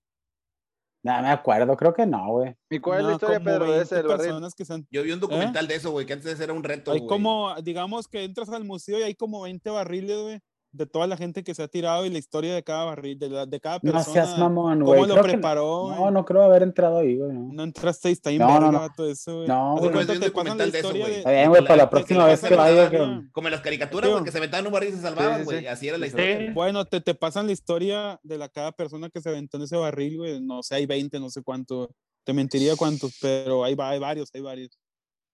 No, 1.05 1.21
me 1.21 1.29
acuerdo, 1.29 1.77
creo 1.77 1.93
que 1.93 2.07
no, 2.07 2.31
güey. 2.31 2.55
¿Y 2.67 2.79
cuál 2.79 3.03
no, 3.03 3.03
es 3.03 3.07
la 3.09 3.13
historia, 3.13 3.39
Pedro, 3.39 3.71
de 3.71 3.83
ese 3.83 4.01
barril? 4.01 4.41
Que 4.57 4.73
han... 4.73 4.87
Yo 4.89 5.03
vi 5.03 5.11
un 5.11 5.19
documental 5.19 5.65
¿Eh? 5.65 5.67
de 5.67 5.75
eso, 5.75 5.91
güey, 5.91 6.07
que 6.07 6.13
antes 6.13 6.39
era 6.39 6.51
un 6.51 6.63
reto, 6.63 6.91
Hay 6.91 7.01
wey. 7.01 7.07
como, 7.07 7.53
digamos 7.61 8.07
que 8.07 8.23
entras 8.23 8.49
al 8.49 8.63
museo 8.63 8.97
y 8.97 9.03
hay 9.03 9.13
como 9.13 9.43
20 9.43 9.69
barriles, 9.69 10.19
güey, 10.19 10.39
de 10.75 10.85
toda 10.85 11.07
la 11.07 11.17
gente 11.17 11.43
que 11.43 11.55
se 11.55 11.63
ha 11.63 11.67
tirado 11.67 12.05
y 12.05 12.09
la 12.09 12.17
historia 12.17 12.53
de 12.53 12.63
cada 12.63 12.85
barril, 12.85 13.17
de, 13.17 13.29
la, 13.29 13.45
de 13.45 13.59
cada 13.59 13.79
persona. 13.79 14.03
No 14.05 14.13
seas 14.13 14.37
mamón, 14.37 14.83
güey. 14.83 15.01
¿Cómo 15.01 15.15
lo 15.15 15.21
preparó? 15.21 15.89
No, 15.89 16.05
no, 16.05 16.11
no, 16.11 16.25
creo 16.25 16.43
haber 16.43 16.63
entrado 16.63 16.99
ahí, 16.99 17.17
güey. 17.17 17.31
No, 17.31 17.53
no 17.53 17.63
entraste, 17.63 18.11
está 18.11 18.29
ahí 18.29 18.37
no, 18.37 18.59
no, 18.59 18.71
no. 18.71 18.87
todo 18.95 19.09
eso, 19.09 19.37
güey. 19.37 19.47
No, 19.47 19.77
güey. 19.77 19.91
Pues 19.91 20.07
te 20.07 20.31
pasan 20.31 20.57
la 20.57 20.65
historia 20.67 21.07
de... 21.07 21.23
Bien, 21.25 21.49
güey, 21.49 21.61
para 21.63 21.77
la 21.77 21.89
próxima 21.89 22.25
vez 22.25 22.41
que 22.41 22.55
vaya. 22.55 22.89
Como 23.31 23.47
en 23.47 23.51
las 23.51 23.61
caricaturas, 23.61 24.11
porque 24.11 24.31
se 24.31 24.37
aventaban 24.37 24.67
un 24.67 24.73
barril 24.73 24.89
y 24.89 24.93
se 24.93 25.01
salvaban, 25.01 25.43
güey. 25.43 25.59
Sí, 25.59 25.63
sí. 25.63 25.67
Así 25.67 25.87
era 25.87 25.97
la 25.97 26.07
historia. 26.07 26.51
Bueno, 26.53 26.85
te, 26.85 27.01
te 27.01 27.15
pasan 27.15 27.45
la 27.45 27.53
historia 27.53 28.19
de 28.23 28.37
la 28.37 28.49
cada 28.49 28.71
persona 28.71 29.09
que 29.09 29.21
se 29.21 29.29
aventó 29.29 29.57
en 29.57 29.63
ese 29.63 29.77
barril, 29.77 30.17
güey. 30.17 30.41
No 30.41 30.61
sé, 30.63 30.75
hay 30.75 30.85
20, 30.85 31.19
no 31.19 31.29
sé 31.29 31.41
cuánto. 31.41 31.89
Te 32.23 32.33
mentiría 32.33 32.75
cuántos, 32.75 33.17
pero 33.21 33.63
hay, 33.63 33.75
hay 33.77 33.99
varios, 33.99 34.29
hay 34.33 34.41
varios. 34.41 34.79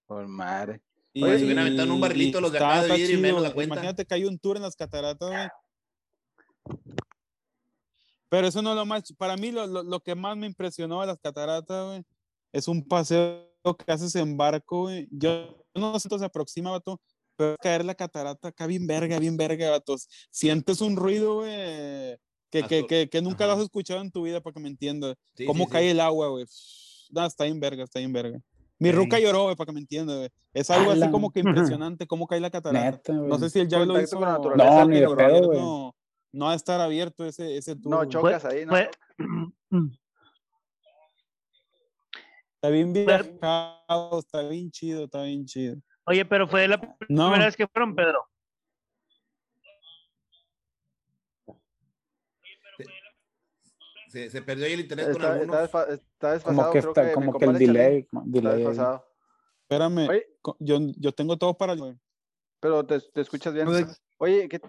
Por 0.05 0.27
madre. 0.27 0.81
Y, 1.13 1.23
Oye, 1.23 1.39
si 1.39 1.43
hubieran 1.43 1.65
aventado 1.65 1.93
un 1.93 2.01
barrilito 2.01 2.39
los 2.39 2.51
de 2.51 2.57
acá 2.57 2.83
de 2.83 2.95
vidrio 2.95 3.17
y 3.17 3.21
menos 3.21 3.41
la 3.41 3.53
cuenta. 3.53 3.75
Imagínate 3.75 4.05
que 4.05 4.13
hay 4.13 4.25
un 4.25 4.39
tour 4.39 4.57
en 4.57 4.63
las 4.63 4.75
cataratas, 4.75 5.29
güey. 5.29 6.79
Pero 8.29 8.47
eso 8.47 8.61
no 8.61 8.69
es 8.69 8.75
lo 8.77 8.85
más, 8.85 9.03
para 9.17 9.35
mí 9.35 9.51
lo, 9.51 9.67
lo, 9.67 9.83
lo 9.83 9.99
que 9.99 10.15
más 10.15 10.37
me 10.37 10.47
impresionó 10.47 11.01
de 11.01 11.07
las 11.07 11.19
cataratas, 11.19 11.85
güey, 11.85 12.03
es 12.53 12.67
un 12.69 12.87
paseo 12.87 13.51
que 13.85 13.91
haces 13.91 14.15
en 14.15 14.37
barco, 14.37 14.83
güey. 14.83 15.09
Yo 15.11 15.65
no 15.75 15.99
sé 15.99 16.07
si 16.09 16.17
se 16.17 16.25
aproxima, 16.25 16.71
vato, 16.71 17.01
pero 17.35 17.57
caer 17.57 17.83
la 17.83 17.95
catarata 17.95 18.49
acá 18.49 18.67
bien 18.67 18.87
verga, 18.87 19.19
bien 19.19 19.35
verga, 19.35 19.71
vatos. 19.71 20.07
Sientes 20.29 20.79
un 20.79 20.95
ruido, 20.95 21.35
güey, 21.35 21.51
que, 22.49 22.63
que, 22.67 22.85
que, 22.87 23.09
que, 23.09 23.21
nunca 23.21 23.45
Ajá. 23.45 23.53
lo 23.53 23.59
has 23.59 23.65
escuchado 23.65 24.01
en 24.01 24.11
tu 24.11 24.23
vida, 24.23 24.41
para 24.41 24.53
que 24.53 24.59
me 24.59 24.69
entiendas. 24.69 25.15
Sí, 25.35 25.45
Cómo 25.45 25.65
sí, 25.65 25.71
cae 25.71 25.83
sí. 25.83 25.89
el 25.89 25.99
agua, 25.99 26.29
güey. 26.29 26.45
No, 27.09 27.25
está 27.25 27.43
bien 27.45 27.59
verga, 27.59 27.83
está 27.83 27.99
bien 27.99 28.13
verga. 28.13 28.39
Mi 28.81 28.91
ruca 28.91 29.19
lloró, 29.19 29.43
güey, 29.43 29.55
para 29.55 29.67
que 29.67 29.73
me 29.73 29.79
entiendas, 29.79 30.17
güey. 30.17 30.29
Es 30.55 30.71
algo 30.71 30.89
así 30.89 31.07
como 31.11 31.29
que 31.29 31.39
impresionante, 31.75 32.07
cómo 32.07 32.25
cae 32.25 32.39
la 32.39 32.49
catarata. 32.49 33.13
Neta, 33.13 33.13
no 33.13 33.37
sé 33.37 33.51
si 33.51 33.59
el 33.59 33.67
ya 33.67 33.77
lo 33.85 34.01
hizo. 34.01 34.19
No, 34.19 34.85
ni 34.85 34.99
de 34.99 35.07
pedo, 35.15 35.45
güey. 35.45 35.59
No, 35.59 35.95
no 36.31 36.45
va 36.45 36.53
a 36.53 36.55
estar 36.55 36.81
abierto 36.81 37.23
ese, 37.23 37.57
ese 37.57 37.75
tour. 37.75 37.91
No, 37.91 38.05
chocas 38.05 38.43
ahí, 38.43 38.65
¿no? 38.65 38.75
Está 42.55 42.69
bien 42.69 42.91
viajado, 42.91 44.19
está 44.19 44.41
bien 44.47 44.71
chido, 44.71 45.03
está 45.03 45.21
bien 45.23 45.45
chido. 45.45 45.75
Oye, 46.05 46.25
pero 46.25 46.47
fue 46.47 46.67
la 46.67 46.81
primera 46.81 47.37
no. 47.37 47.45
vez 47.45 47.55
que 47.55 47.67
fueron, 47.67 47.93
Pedro. 47.93 48.25
Se, 54.11 54.29
se, 54.29 54.41
perdió 54.41 54.65
ahí 54.65 54.73
el 54.73 54.81
internet 54.81 55.07
está, 55.07 55.19
con 55.21 55.31
algunos. 55.31 55.63
Está, 55.63 55.83
está 55.93 56.33
desfasado, 56.33 56.57
como 56.57 56.71
que, 56.71 56.79
está, 56.79 57.07
que 57.07 57.13
como 57.13 57.39
que 57.39 57.45
el 57.45 57.57
delay. 57.57 58.07
delay 58.25 58.67
Espérame, 59.63 60.09
Oye, 60.09 60.27
yo, 60.59 60.79
yo 60.97 61.13
tengo 61.13 61.37
todo 61.37 61.57
para... 61.57 61.75
Pero 62.59 62.85
te, 62.85 62.99
te 62.99 63.21
escuchas 63.21 63.53
bien. 63.53 63.67
Oye, 64.17 64.49
¿qué, 64.49 64.59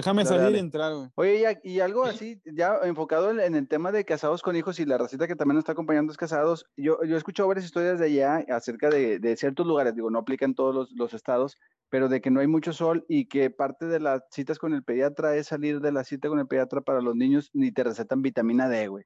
Déjame 0.00 0.24
salir 0.24 0.56
y 0.56 0.58
entrar, 0.58 0.94
güey. 0.94 1.10
Oye, 1.14 1.60
y, 1.62 1.80
algo 1.80 2.04
así, 2.04 2.40
ya 2.44 2.78
enfocado 2.84 3.30
en, 3.30 3.54
el 3.54 3.68
tema 3.68 3.92
de 3.92 4.04
casados 4.04 4.42
con 4.42 4.56
hijos 4.56 4.80
y 4.80 4.86
la 4.86 4.98
racita 4.98 5.26
que 5.26 5.36
también 5.36 5.56
nos 5.56 5.62
está 5.62 5.72
acompañando 5.72 6.10
es 6.10 6.16
casados, 6.16 6.66
yo, 6.76 7.02
yo 7.04 7.14
he 7.14 7.18
escuchado 7.18 7.48
varias 7.48 7.66
historias 7.66 7.98
de 7.98 8.06
allá 8.06 8.44
acerca 8.54 8.88
de, 8.88 9.36
ciertos 9.36 9.66
lugares, 9.66 9.94
digo, 9.94 10.10
no 10.10 10.18
aplica 10.18 10.44
en 10.44 10.54
todos 10.54 10.90
los, 10.92 11.14
estados, 11.14 11.56
pero 11.88 12.08
de 12.08 12.20
que 12.20 12.30
no 12.30 12.40
hay 12.40 12.46
mucho 12.46 12.72
sol 12.72 13.04
y 13.08 13.26
que 13.26 13.50
parte 13.50 13.86
de 13.86 14.00
las 14.00 14.22
citas 14.30 14.58
con 14.58 14.72
el 14.74 14.84
pediatra 14.84 15.36
es 15.36 15.48
salir 15.48 15.80
de 15.80 15.92
la 15.92 16.04
cita 16.04 16.28
con 16.28 16.38
el 16.38 16.46
pediatra 16.46 16.80
para 16.80 17.00
los 17.00 17.16
niños 17.16 17.50
ni 17.52 17.72
te 17.72 17.84
recetan 17.84 18.22
vitamina 18.22 18.68
D, 18.68 18.88
güey. 18.88 19.04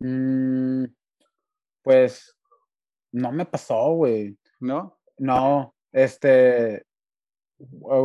Mm, 0.00 0.86
pues 1.82 2.36
no 3.12 3.30
me 3.30 3.46
pasó, 3.46 3.92
güey. 3.94 4.36
¿No? 4.58 4.98
No, 5.18 5.74
este, 5.92 6.84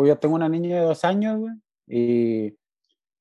yo 0.06 0.18
tengo 0.18 0.36
una 0.36 0.50
niña 0.50 0.78
de 0.78 0.86
dos 0.86 1.04
años, 1.04 1.40
güey, 1.40 1.54
y 1.88 2.58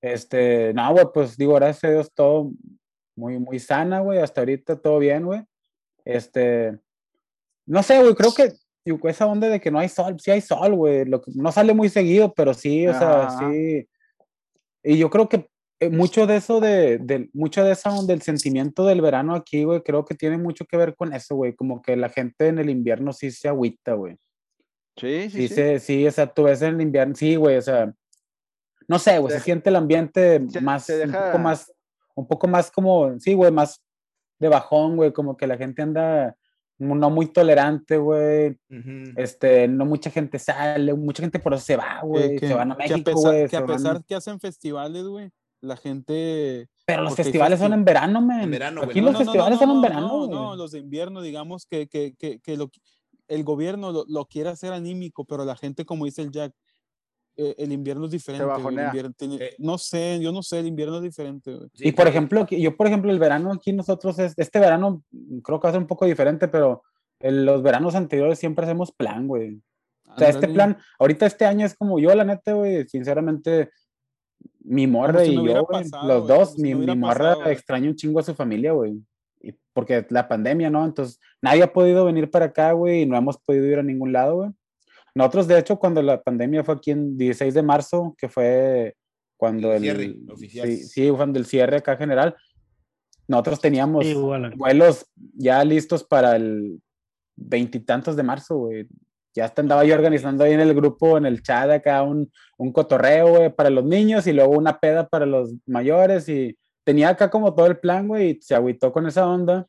este, 0.01 0.73
no, 0.75 0.93
güey, 0.93 1.07
pues 1.13 1.37
digo, 1.37 1.55
gracias 1.55 1.85
a 1.85 1.91
Dios, 1.91 2.13
todo 2.15 2.51
muy, 3.17 3.39
muy 3.39 3.59
sana, 3.59 4.01
güey, 4.01 4.19
hasta 4.19 4.41
ahorita 4.41 4.77
todo 4.77 4.99
bien, 4.99 5.25
güey. 5.25 5.43
Este, 6.05 6.79
no 7.67 7.83
sé, 7.83 8.01
güey, 8.01 8.15
creo 8.15 8.33
que 8.35 8.53
esa 9.09 9.27
onda 9.27 9.49
de 9.49 9.61
que 9.61 9.71
no 9.71 9.79
hay 9.79 9.89
sol, 9.89 10.17
sí 10.21 10.31
hay 10.31 10.41
sol, 10.41 10.75
güey, 10.75 11.05
no 11.35 11.51
sale 11.51 11.75
muy 11.75 11.89
seguido, 11.89 12.33
pero 12.35 12.55
sí, 12.55 12.87
o 12.87 12.93
sea, 12.93 13.31
sí. 13.39 13.89
Y 14.85 14.99
yo 14.99 15.11
creo 15.11 15.29
que 15.29 15.49
eh, 15.81 15.91
mucho 15.91 16.27
de 16.27 16.37
eso 16.37 16.61
de, 16.61 16.99
de, 16.99 17.29
mucho 17.33 17.65
de 17.65 17.73
esa 17.73 17.91
onda 17.91 18.13
del 18.13 18.23
sentimiento 18.23 18.87
del 18.87 19.01
verano 19.01 19.35
aquí, 19.35 19.65
güey, 19.65 19.83
creo 19.83 20.05
que 20.05 20.15
tiene 20.15 20.39
mucho 20.39 20.65
que 20.65 20.77
ver 20.77 20.95
con 20.95 21.13
eso, 21.13 21.35
güey, 21.35 21.55
como 21.55 21.83
que 21.83 21.97
la 21.97 22.09
gente 22.09 22.49
en 22.49 22.59
el 22.59 22.71
invierno 22.71 23.13
sí 23.13 23.31
se 23.31 23.49
agüita, 23.49 23.95
güey. 23.95 24.17
Sí, 24.97 25.31
sí, 25.31 25.49
sí. 25.49 25.79
sí, 25.79 26.07
o 26.07 26.11
sea, 26.11 26.27
tú 26.27 26.45
ves 26.45 26.63
en 26.63 26.77
el 26.77 26.81
invierno, 26.81 27.15
sí, 27.15 27.37
güey, 27.37 27.57
o 27.57 27.63
sea, 27.63 27.93
no 28.89 28.99
sé, 28.99 29.19
güey, 29.19 29.35
se, 29.35 29.41
siente 29.41 29.71
el 29.71 29.77
ambiente 29.77 30.41
más, 30.63 30.89
un 30.89 31.13
poco 31.13 31.39
más, 31.39 31.73
un 32.15 32.27
poco 32.27 32.49
más 32.49 32.71
como, 32.71 33.19
sí, 33.19 33.35
güey, 33.35 33.51
más 33.53 33.83
de 34.39 34.49
bajón, 34.49 34.97
güey, 34.97 35.13
como 35.13 35.37
que 35.37 35.47
la 35.47 35.57
gente 35.57 35.83
anda 35.83 36.37
no 36.79 37.11
muy 37.11 37.27
tolerante, 37.27 37.97
güey. 37.97 38.59
Este, 39.17 39.67
no 39.67 39.87
mucha 39.87 40.11
gente 40.11 40.39
sale, 40.39 40.93
mucha 40.95 41.23
gente 41.23 41.39
por 41.39 41.55
eso 41.55 41.65
se 41.65 41.77
va, 41.77 42.01
güey, 42.03 42.39
se 42.39 42.55
van 42.55 42.73
a 42.73 42.75
México, 42.75 43.13
güey. 43.13 43.49
Que 43.49 43.57
a 43.57 43.67
pesar, 43.67 44.05
que 44.05 44.15
hacen 44.15 44.39
festivales, 44.41 45.05
güey, 45.05 45.31
la 45.61 45.77
gente... 45.77 46.69
Pero 46.85 47.03
los 47.03 47.17
festivales 47.17 47.59
son 47.59 47.73
en 47.73 47.85
verano, 47.85 48.21
men. 48.21 48.43
En 48.43 48.51
verano, 48.51 48.83
Aquí 48.83 49.01
los 49.01 49.17
festivales 49.17 49.59
son 49.59 49.71
en 49.71 49.83
verano, 49.83 50.27
No, 50.27 50.27
no, 50.27 50.57
los 50.57 50.71
de 50.71 50.79
invierno, 50.79 51.21
digamos 51.21 51.67
que, 51.67 51.89
que, 51.89 52.15
que, 52.15 52.39
que 52.41 52.57
lo, 52.57 52.71
el 53.29 53.45
gobierno 53.45 54.05
lo, 54.07 54.25
quiere 54.27 54.51
hacer 54.51 54.73
anímico, 54.73 55.25
pero 55.25 55.45
la 55.45 55.57
gente, 55.57 55.85
como 55.85 56.05
dice 56.05 56.23
el 56.23 56.31
Jack, 56.31 56.53
eh, 57.37 57.55
el 57.59 57.73
invierno 57.73 58.07
es 58.07 58.13
diferente. 58.13 58.45
Eh, 59.41 59.55
no 59.59 59.79
sé, 59.79 60.19
yo 60.21 60.33
no 60.33 60.43
sé, 60.43 60.61
el 60.61 60.67
invierno 60.67 60.97
es 60.97 61.03
diferente. 61.03 61.55
y 61.75 61.93
por 61.93 62.09
ejemplo, 62.09 62.47
yo 62.49 62.77
por 62.77 62.87
ejemplo, 62.87 63.11
el 63.11 63.19
verano 63.19 63.53
aquí 63.53 63.73
nosotros, 63.73 64.19
es, 64.19 64.33
este 64.37 64.59
verano 64.59 65.03
creo 65.43 65.61
que 65.61 65.67
va 65.67 65.71
a 65.71 65.73
ser 65.73 65.83
un 65.83 65.87
poco 65.87 66.07
diferente, 66.07 66.49
pero 66.49 66.83
en 67.21 67.45
los 67.45 67.63
veranos 67.63 67.95
anteriores 67.95 68.39
siempre 68.39 68.65
hacemos 68.65 68.93
plan, 68.93 69.27
güey. 69.27 69.61
O 70.09 70.19
sea, 70.19 70.29
este 70.29 70.49
plan, 70.49 70.79
ahorita 70.99 71.27
este 71.27 71.45
año 71.45 71.67
es 71.67 71.75
como 71.75 71.99
yo, 71.99 72.15
la 72.15 72.25
neta, 72.25 72.53
güey, 72.53 72.87
sinceramente, 72.87 73.71
mi 74.61 74.87
morra 74.87 75.25
y 75.25 75.35
yo, 75.35 75.67
los 76.05 76.27
dos, 76.27 76.59
mi, 76.59 76.75
mi 76.75 76.97
morra 76.97 77.51
extraña 77.51 77.91
un 77.91 77.97
chingo 77.97 78.21
a 78.21 78.23
su 78.23 78.35
familia, 78.35 78.73
güey 78.73 79.03
porque 79.73 80.07
la 80.11 80.27
pandemia, 80.27 80.71
¿no? 80.71 80.85
Entonces, 80.85 81.21
nadie 81.43 81.63
ha 81.63 81.73
podido 81.73 82.05
venir 82.05 82.31
para 82.31 82.47
acá, 82.47 82.73
güey, 82.73 83.03
y 83.03 83.07
no 83.07 83.17
hemos 83.17 83.39
podido 83.39 83.67
ir 83.67 83.79
a 83.79 83.83
ningún 83.83 84.13
lado, 84.13 84.37
güey. 84.37 84.51
Nosotros, 85.15 85.47
de 85.47 85.59
hecho, 85.59 85.79
cuando 85.79 86.03
la 86.03 86.23
pandemia 86.23 86.63
fue 86.63 86.75
aquí 86.75 86.91
en 86.91 87.17
16 87.17 87.55
de 87.55 87.63
marzo, 87.63 88.15
que 88.19 88.29
fue 88.29 88.95
cuando 89.37 89.73
el, 89.73 89.83
cierre 89.83 90.15
oficial. 90.29 90.69
Sí, 90.69 90.85
sí, 90.85 91.11
cuando 91.11 91.39
el 91.39 91.47
cierre 91.47 91.77
acá 91.77 91.97
general, 91.97 92.37
nosotros 93.29 93.61
teníamos 93.61 94.05
vuelos 94.57 95.07
ya 95.35 95.65
listos 95.65 96.05
para 96.05 96.37
el 96.37 96.81
veintitantos 97.35 98.17
de 98.17 98.23
marzo, 98.23 98.57
güey. 98.57 98.87
Ya 99.35 99.53
andaba 99.57 99.85
yo 99.85 99.95
organizando 99.95 100.45
ahí 100.45 100.53
en 100.53 100.61
el 100.61 100.75
grupo, 100.75 101.19
en 101.19 101.27
el 101.27 101.43
chat 101.43 101.71
acá, 101.71 102.03
un, 102.03 102.31
un 102.57 102.73
cotorreo, 102.73 103.29
güey, 103.37 103.55
para 103.55 103.69
los 103.69 103.85
niños 103.85 104.27
y 104.27 104.33
luego 104.33 104.53
una 104.53 104.79
peda 104.79 105.07
para 105.07 105.27
los 105.27 105.55
mayores 105.67 106.29
y 106.29 106.57
tenía 106.87 107.09
acá 107.09 107.29
como 107.29 107.53
todo 107.53 107.67
el 107.67 107.79
plan, 107.79 108.07
güey, 108.07 108.31
y 108.31 108.41
se 108.41 108.55
agüitó 108.55 108.93
con 108.93 109.07
esa 109.09 109.27
onda. 109.27 109.67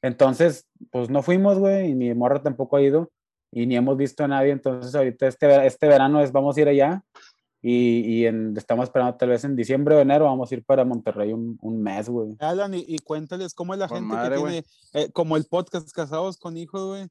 Entonces, 0.00 0.66
pues 0.90 1.10
no 1.10 1.20
fuimos, 1.20 1.58
güey, 1.58 1.90
y 1.90 1.94
mi 1.96 2.14
morra 2.14 2.40
tampoco 2.40 2.76
ha 2.76 2.82
ido, 2.82 3.10
y 3.50 3.66
ni 3.66 3.76
hemos 3.76 3.96
visto 3.96 4.22
a 4.22 4.28
nadie. 4.28 4.52
Entonces, 4.52 4.94
ahorita 4.94 5.26
este, 5.26 5.66
este 5.66 5.88
verano 5.88 6.22
es, 6.22 6.30
vamos 6.30 6.56
a 6.56 6.60
ir 6.60 6.68
allá, 6.68 7.02
y, 7.60 8.22
y 8.22 8.26
estamos 8.56 8.84
esperando 8.84 9.16
tal 9.16 9.30
vez 9.30 9.42
en 9.42 9.56
diciembre 9.56 9.96
o 9.96 10.00
enero, 10.00 10.26
vamos 10.26 10.50
a 10.50 10.54
ir 10.54 10.64
para 10.64 10.84
Monterrey 10.84 11.32
un, 11.32 11.58
un 11.60 11.82
mes, 11.82 12.08
güey. 12.08 12.36
Alan, 12.38 12.72
y, 12.72 12.98
cuéntales 13.00 13.52
cómo 13.52 13.74
es 13.74 13.80
la 13.80 13.88
gente 13.88 14.14
que 14.14 14.36
tiene, 14.36 14.64
eh, 14.94 15.10
como 15.12 15.36
el 15.36 15.44
podcast 15.44 15.90
Casados 15.90 16.38
con 16.38 16.56
Hijos, 16.56 16.86
güey. 16.86 17.08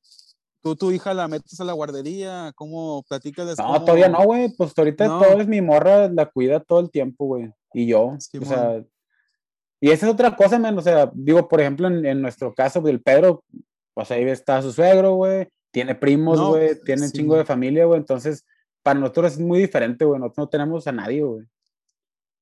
¿Tú, 0.61 0.75
tu 0.75 0.91
hija 0.91 1.13
la 1.13 1.27
metes 1.27 1.59
a 1.59 1.65
la 1.65 1.73
guardería? 1.73 2.53
¿Cómo 2.55 3.03
platicas? 3.07 3.57
No, 3.57 3.81
todavía 3.81 4.09
no, 4.09 4.23
güey. 4.23 4.49
Pues 4.57 4.73
ahorita 4.75 5.05
todo 5.05 5.39
es 5.39 5.47
mi 5.47 5.61
morra, 5.61 6.09
la 6.09 6.25
cuida 6.25 6.59
todo 6.61 6.79
el 6.79 6.89
tiempo, 6.89 7.25
güey 7.25 7.53
y 7.73 7.87
yo. 7.87 8.01
o 8.01 8.45
sea, 8.45 8.83
y 9.81 9.91
esa 9.91 10.07
es 10.07 10.13
otra 10.13 10.35
cosa, 10.35 10.59
man. 10.59 10.77
O 10.77 10.81
sea, 10.81 11.09
digo, 11.13 11.47
por 11.47 11.61
ejemplo, 11.61 11.87
en, 11.87 12.21
nuestro 12.21 12.53
caso 12.53 12.81
del 12.81 13.01
Pedro, 13.01 13.43
pues 13.93 14.11
ahí 14.11 14.23
está 14.23 14.61
su 14.61 14.71
suegro, 14.71 15.15
güey. 15.15 15.47
Tiene 15.71 15.95
primos, 15.95 16.39
güey. 16.39 16.79
tiene 16.83 17.05
un 17.05 17.11
chingo 17.11 17.37
de 17.37 17.45
familia, 17.45 17.85
güey. 17.85 17.99
Entonces, 17.99 18.45
para 18.83 18.99
nosotros 18.99 19.33
es 19.33 19.39
muy 19.39 19.59
diferente, 19.59 20.05
güey. 20.05 20.19
Nosotros 20.19 20.45
no 20.45 20.49
tenemos 20.49 20.87
a 20.87 20.91
nadie, 20.91 21.23
güey. 21.23 21.45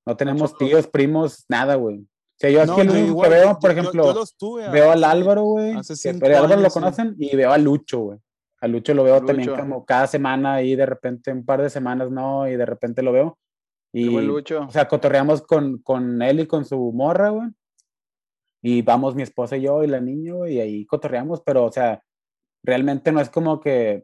No 0.06 0.16
tenemos 0.16 0.58
tíos, 0.58 0.88
primos, 0.88 1.46
nada, 1.50 1.76
güey. 1.76 1.98
O 2.00 2.40
sea, 2.40 2.50
yo 2.50 2.62
aquí 2.62 2.82
el 2.82 2.90
único 2.90 3.22
que 3.22 3.30
veo, 3.30 3.60
por 3.60 3.72
ejemplo, 3.72 4.14
veo 4.72 4.92
al 4.92 5.04
Álvaro, 5.04 5.44
güey. 5.44 5.76
Pero 6.20 6.38
Álvaro 6.38 6.62
lo 6.62 6.70
conocen 6.70 7.16
y 7.18 7.36
veo 7.36 7.52
a 7.52 7.58
Lucho, 7.58 8.00
güey. 8.00 8.20
A 8.62 8.68
Lucho 8.68 8.94
lo 8.94 9.04
veo 9.04 9.24
también 9.24 9.56
como 9.56 9.86
cada 9.86 10.08
semana 10.08 10.62
y 10.62 10.76
de 10.76 10.86
repente 10.86 11.32
un 11.32 11.46
par 11.46 11.62
de 11.62 11.70
semanas 11.70 12.10
no, 12.10 12.48
y 12.48 12.56
de 12.56 12.66
repente 12.66 13.02
lo 13.02 13.12
veo. 13.12 13.38
Y, 13.94 14.16
o 14.16 14.70
sea, 14.70 14.88
cotorreamos 14.88 15.42
con, 15.42 15.80
con 15.80 16.22
él 16.22 16.42
y 16.42 16.48
con 16.48 16.66
su 16.66 16.92
morra, 16.94 17.30
güey. 17.30 17.50
Y 18.62 18.82
vamos 18.82 19.16
mi 19.16 19.24
esposa 19.24 19.58
y 19.58 19.62
yo 19.62 19.84
y 19.84 19.88
la 19.88 20.02
niña, 20.02 20.34
güey, 20.34 20.56
y 20.56 20.60
ahí 20.60 20.86
cotorreamos, 20.86 21.42
pero, 21.42 21.66
o 21.66 21.72
sea, 21.72 22.04
realmente 22.64 23.12
no 23.12 23.22
es 23.22 23.30
como 23.30 23.60
que 23.60 24.04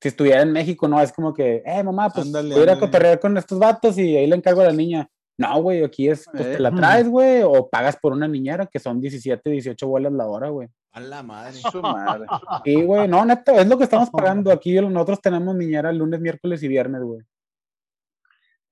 si 0.00 0.08
estuviera 0.08 0.42
en 0.42 0.52
México, 0.52 0.86
no, 0.86 1.00
es 1.00 1.12
como 1.12 1.34
que, 1.34 1.62
eh, 1.66 1.82
mamá, 1.82 2.10
pues 2.10 2.30
voy 2.30 2.52
a 2.52 2.62
ir 2.62 2.70
a 2.70 2.78
cotorrear 2.78 3.18
con 3.18 3.36
estos 3.36 3.58
vatos 3.58 3.98
y 3.98 4.16
ahí 4.16 4.26
le 4.26 4.36
encargo 4.36 4.60
a 4.60 4.66
la 4.66 4.72
niña. 4.72 5.08
No, 5.36 5.62
güey, 5.62 5.84
aquí 5.84 6.08
es, 6.08 6.24
pues 6.32 6.42
te 6.42 6.58
la 6.58 6.72
traes, 6.72 7.08
güey, 7.08 7.42
o 7.42 7.68
pagas 7.68 7.96
por 7.96 8.12
una 8.12 8.26
niñera 8.26 8.66
que 8.66 8.80
son 8.80 9.00
17, 9.00 9.50
18 9.50 9.86
bolas 9.86 10.12
la 10.12 10.26
hora, 10.26 10.48
güey. 10.48 10.68
A 10.92 11.00
la 11.00 11.22
madre. 11.22 11.52
Su 11.52 11.80
madre. 11.80 12.26
Sí, 12.64 12.82
güey, 12.82 13.06
no, 13.06 13.24
neto, 13.24 13.52
es 13.52 13.66
lo 13.68 13.78
que 13.78 13.84
estamos 13.84 14.10
pagando. 14.10 14.50
Aquí 14.50 14.74
nosotros 14.80 15.20
tenemos 15.20 15.54
niñera 15.54 15.92
lunes, 15.92 16.20
miércoles 16.20 16.62
y 16.62 16.68
viernes, 16.68 17.02
güey. 17.02 17.20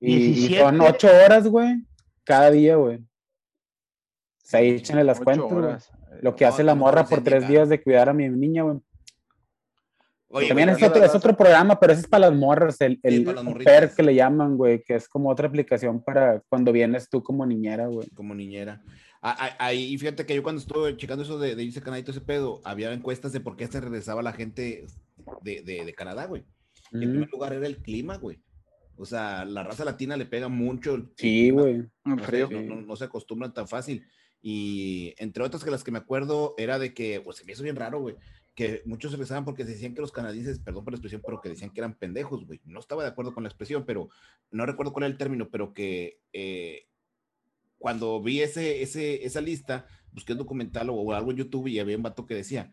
Y, 0.00 0.54
son 0.56 0.80
ocho 0.80 1.08
horas, 1.08 1.48
güey, 1.48 1.82
cada 2.24 2.50
día, 2.50 2.76
güey. 2.76 3.00
Se 4.42 4.58
ahí 4.58 4.70
échenle 4.70 5.04
las 5.04 5.20
cuentas, 5.20 5.90
Lo 6.20 6.36
que 6.36 6.44
hace 6.44 6.62
la 6.62 6.74
morra 6.74 7.06
por 7.06 7.22
tres 7.22 7.48
días 7.48 7.68
de 7.68 7.82
cuidar 7.82 8.08
a 8.08 8.12
mi 8.12 8.28
niña, 8.28 8.62
güey. 8.62 8.78
También 10.48 10.68
es, 10.68 10.82
otro, 10.82 11.02
es 11.02 11.14
otro, 11.14 11.36
programa, 11.36 11.78
pero 11.80 11.92
ese 11.92 12.02
es 12.02 12.08
para 12.08 12.28
las 12.28 12.38
morras, 12.38 12.80
el, 12.80 12.98
el 13.02 13.24
PER 13.64 13.92
que 13.94 14.02
le 14.02 14.14
llaman, 14.14 14.56
güey, 14.56 14.82
que 14.82 14.96
es 14.96 15.08
como 15.08 15.30
otra 15.30 15.48
aplicación 15.48 16.02
para 16.02 16.42
cuando 16.48 16.72
vienes 16.72 17.08
tú 17.08 17.22
como 17.22 17.46
niñera, 17.46 17.86
güey. 17.86 18.08
Como 18.10 18.34
niñera. 18.34 18.82
Ahí, 19.22 19.96
fíjate 19.96 20.26
que 20.26 20.34
yo 20.34 20.42
cuando 20.42 20.60
estuve 20.60 20.96
checando 20.96 21.22
eso 21.22 21.38
de, 21.38 21.56
de 21.56 21.62
irse 21.62 21.78
a 21.78 21.82
Canadá 21.82 22.00
y 22.00 22.02
todo 22.02 22.12
ese 22.12 22.20
pedo, 22.20 22.60
había 22.64 22.92
encuestas 22.92 23.32
de 23.32 23.40
por 23.40 23.56
qué 23.56 23.66
se 23.66 23.80
regresaba 23.80 24.22
la 24.22 24.32
gente 24.32 24.86
de, 25.42 25.62
de, 25.62 25.84
de 25.84 25.94
Canadá, 25.94 26.26
güey. 26.26 26.44
En 26.92 27.00
primer 27.00 27.30
lugar 27.30 27.52
era 27.52 27.66
el 27.66 27.78
clima, 27.78 28.16
güey. 28.18 28.38
O 28.96 29.04
sea, 29.04 29.44
la 29.44 29.62
raza 29.62 29.84
latina 29.84 30.16
le 30.16 30.26
pega 30.26 30.48
mucho. 30.48 31.10
Sí, 31.16 31.50
güey. 31.50 31.84
No, 32.04 32.16
no, 32.16 32.96
se 32.96 33.04
acostumbran 33.04 33.52
tan 33.52 33.68
fácil. 33.68 34.06
Y 34.42 35.14
entre 35.18 35.42
otras 35.42 35.64
que 35.64 35.70
las 35.70 35.84
que 35.84 35.90
me 35.90 35.98
acuerdo 35.98 36.54
era 36.56 36.78
de 36.78 36.94
que, 36.94 37.20
pues 37.20 37.38
se 37.38 37.44
me 37.44 37.52
hizo 37.52 37.62
bien 37.62 37.76
raro, 37.76 38.00
güey, 38.00 38.16
que 38.54 38.82
muchos 38.86 39.10
se 39.10 39.18
besaban 39.18 39.44
porque 39.44 39.64
se 39.64 39.72
decían 39.72 39.94
que 39.94 40.00
los 40.00 40.12
canadienses, 40.12 40.60
perdón 40.60 40.84
por 40.84 40.92
la 40.92 40.96
expresión, 40.96 41.22
pero 41.24 41.40
que 41.40 41.50
decían 41.50 41.70
que 41.70 41.80
eran 41.80 41.94
pendejos, 41.94 42.46
güey. 42.46 42.60
No 42.64 42.80
estaba 42.80 43.02
de 43.02 43.10
acuerdo 43.10 43.34
con 43.34 43.42
la 43.42 43.48
expresión, 43.48 43.84
pero 43.86 44.08
no 44.50 44.64
recuerdo 44.64 44.92
cuál 44.92 45.04
era 45.04 45.12
el 45.12 45.18
término, 45.18 45.50
pero 45.50 45.74
que 45.74 46.20
eh, 46.32 46.86
cuando 47.78 48.22
vi 48.22 48.40
ese, 48.40 48.82
ese, 48.82 49.26
esa 49.26 49.40
lista, 49.40 49.86
busqué 50.12 50.32
un 50.32 50.38
documental 50.38 50.88
o 50.90 51.12
algo 51.12 51.30
en 51.30 51.36
YouTube 51.36 51.66
y 51.66 51.78
había 51.78 51.96
un 51.96 52.02
vato 52.02 52.24
que 52.24 52.34
decía, 52.34 52.72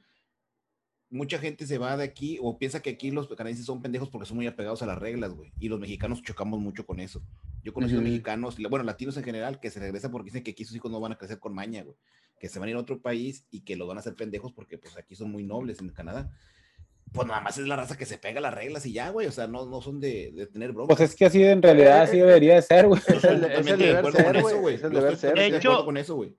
mucha 1.13 1.37
gente 1.37 1.67
se 1.67 1.77
va 1.77 1.95
de 1.95 2.03
aquí 2.03 2.39
o 2.41 2.57
piensa 2.57 2.81
que 2.81 2.89
aquí 2.89 3.11
los 3.11 3.27
canadienses 3.27 3.65
son 3.65 3.81
pendejos 3.81 4.09
porque 4.09 4.25
son 4.27 4.35
muy 4.37 4.47
apegados 4.47 4.81
a 4.81 4.85
las 4.85 4.97
reglas, 4.97 5.31
güey. 5.33 5.53
Y 5.59 5.69
los 5.69 5.79
mexicanos 5.79 6.21
chocamos 6.23 6.59
mucho 6.59 6.85
con 6.85 6.99
eso. 6.99 7.21
Yo 7.63 7.69
he 7.69 7.73
conocido 7.73 8.01
mexicanos, 8.01 8.57
bueno, 8.69 8.83
latinos 8.83 9.15
en 9.17 9.23
general, 9.23 9.59
que 9.59 9.69
se 9.69 9.79
regresan 9.79 10.11
porque 10.11 10.25
dicen 10.25 10.43
que 10.43 10.51
aquí 10.51 10.65
sus 10.65 10.75
hijos 10.75 10.91
no 10.91 10.99
van 10.99 11.13
a 11.13 11.17
crecer 11.17 11.39
con 11.39 11.53
maña, 11.53 11.83
güey. 11.83 11.95
Que 12.39 12.49
se 12.49 12.59
van 12.59 12.67
a 12.67 12.71
ir 12.71 12.75
a 12.77 12.79
otro 12.79 12.99
país 13.01 13.45
y 13.51 13.61
que 13.61 13.75
los 13.75 13.87
van 13.87 13.97
a 13.97 13.99
hacer 13.99 14.15
pendejos 14.15 14.51
porque 14.51 14.77
pues 14.77 14.97
aquí 14.97 15.15
son 15.15 15.31
muy 15.31 15.43
nobles 15.43 15.79
en 15.79 15.89
Canadá. 15.89 16.31
pues 17.13 17.27
nada 17.27 17.41
más 17.41 17.57
es 17.59 17.67
la 17.67 17.75
raza 17.75 17.95
que 17.95 18.05
se 18.07 18.17
pega 18.17 18.41
las 18.41 18.53
reglas 18.53 18.85
y 18.85 18.93
ya, 18.93 19.11
güey. 19.11 19.27
O 19.27 19.31
sea, 19.31 19.45
no, 19.47 19.65
no 19.67 19.81
son 19.81 19.99
de, 19.99 20.31
de 20.35 20.47
tener 20.47 20.71
broncas. 20.73 20.97
Pues 20.97 21.09
es 21.11 21.15
que 21.15 21.25
así 21.25 21.43
en 21.43 21.61
realidad 21.61 22.01
así 22.01 22.17
debería 22.17 22.55
de 22.55 22.61
ser, 22.63 22.87
güey. 22.87 22.99
Es 23.07 23.23
el, 23.23 23.43
es 23.45 23.67
el 23.67 23.77
deber 23.77 24.11
ser, 24.11 24.41
güey. 24.59 24.75
Es 24.75 24.83
el 24.83 24.91
deber 24.91 25.15
ser. 25.15 25.35
De 25.35 25.57
hecho, 25.57 25.85
con 25.85 25.95
eso, 25.97 26.15
güey. 26.15 26.35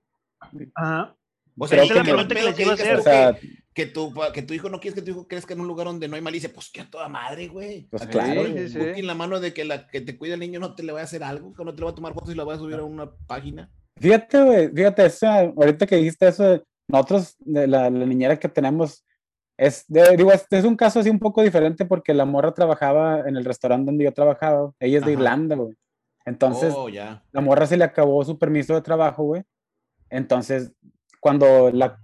Ajá. 0.75 1.17
O 1.57 1.69
sea, 1.69 1.83
es 1.85 1.95
la 1.95 2.03
pregunta 2.03 2.35
que 2.35 2.43
les 2.43 2.59
iba 2.59 2.73
a 2.73 2.75
hacer. 2.75 2.97
O 2.97 3.03
sea, 3.03 3.39
que, 3.75 3.87
tu, 3.87 4.15
que 4.33 4.43
tu 4.43 4.55
hijo 4.55 4.69
no 4.69 4.81
quieres 4.81 4.95
que 4.95 5.03
tu 5.03 5.11
hijo 5.11 5.27
crezca 5.27 5.53
en 5.53 5.61
un 5.61 5.67
lugar 5.67 5.87
donde 5.87 6.07
no 6.09 6.15
hay 6.15 6.23
malicia, 6.23 6.51
pues 6.53 6.71
que 6.71 6.81
a 6.81 6.89
toda 6.89 7.09
madre, 7.09 7.49
güey. 7.49 7.89
Pues 7.91 8.07
claro. 8.07 8.47
Sí, 8.47 8.69
sí, 8.69 8.79
en 8.79 9.07
la 9.07 9.15
mano 9.15 9.41
de 9.41 9.53
que 9.53 9.65
la 9.65 9.89
que 9.89 10.01
te 10.01 10.17
cuida 10.17 10.35
el 10.35 10.41
niño 10.41 10.61
no 10.61 10.75
te 10.75 10.85
le 10.85 10.93
va 10.93 11.01
a 11.01 11.05
hacer 11.05 11.25
algo, 11.25 11.53
que 11.53 11.65
no 11.65 11.75
te 11.75 11.81
le 11.81 11.85
va 11.85 11.91
a 11.91 11.95
tomar 11.95 12.15
fotos 12.15 12.33
y 12.33 12.37
la 12.37 12.45
va 12.45 12.55
a 12.55 12.59
subir 12.59 12.77
a 12.77 12.85
una 12.85 13.11
página. 13.27 13.71
Fíjate, 13.97 14.43
güey, 14.43 14.69
fíjate, 14.69 15.09
ahorita 15.27 15.87
que 15.87 15.97
dijiste 15.97 16.29
eso, 16.29 16.63
nosotros, 16.89 17.37
de 17.41 17.67
la, 17.67 17.91
la 17.91 18.07
niñera 18.07 18.39
que 18.39 18.49
tenemos, 18.49 19.05
es, 19.57 19.85
digo, 19.89 20.33
es, 20.33 20.65
un 20.65 20.77
caso 20.77 21.01
así 21.01 21.11
un 21.11 21.19
poco 21.19 21.43
diferente 21.43 21.85
porque 21.85 22.15
la 22.15 22.25
morra 22.25 22.55
trabajaba 22.55 23.21
en 23.21 23.37
el 23.37 23.45
restaurante 23.45 23.87
donde 23.87 24.05
yo 24.05 24.13
trabajaba. 24.13 24.73
Ella 24.81 24.99
es 24.99 25.05
de 25.05 25.13
Irlanda, 25.13 25.57
güey. 25.57 25.75
Entonces, 26.25 26.73
oh, 26.77 26.89
la 26.89 27.41
morra 27.41 27.67
se 27.67 27.77
le 27.77 27.85
acabó 27.85 28.25
su 28.25 28.39
permiso 28.39 28.75
de 28.75 28.83
trabajo, 28.83 29.25
güey. 29.25 29.43
Entonces, 30.11 30.73
cuando 31.21 31.71
la, 31.71 32.01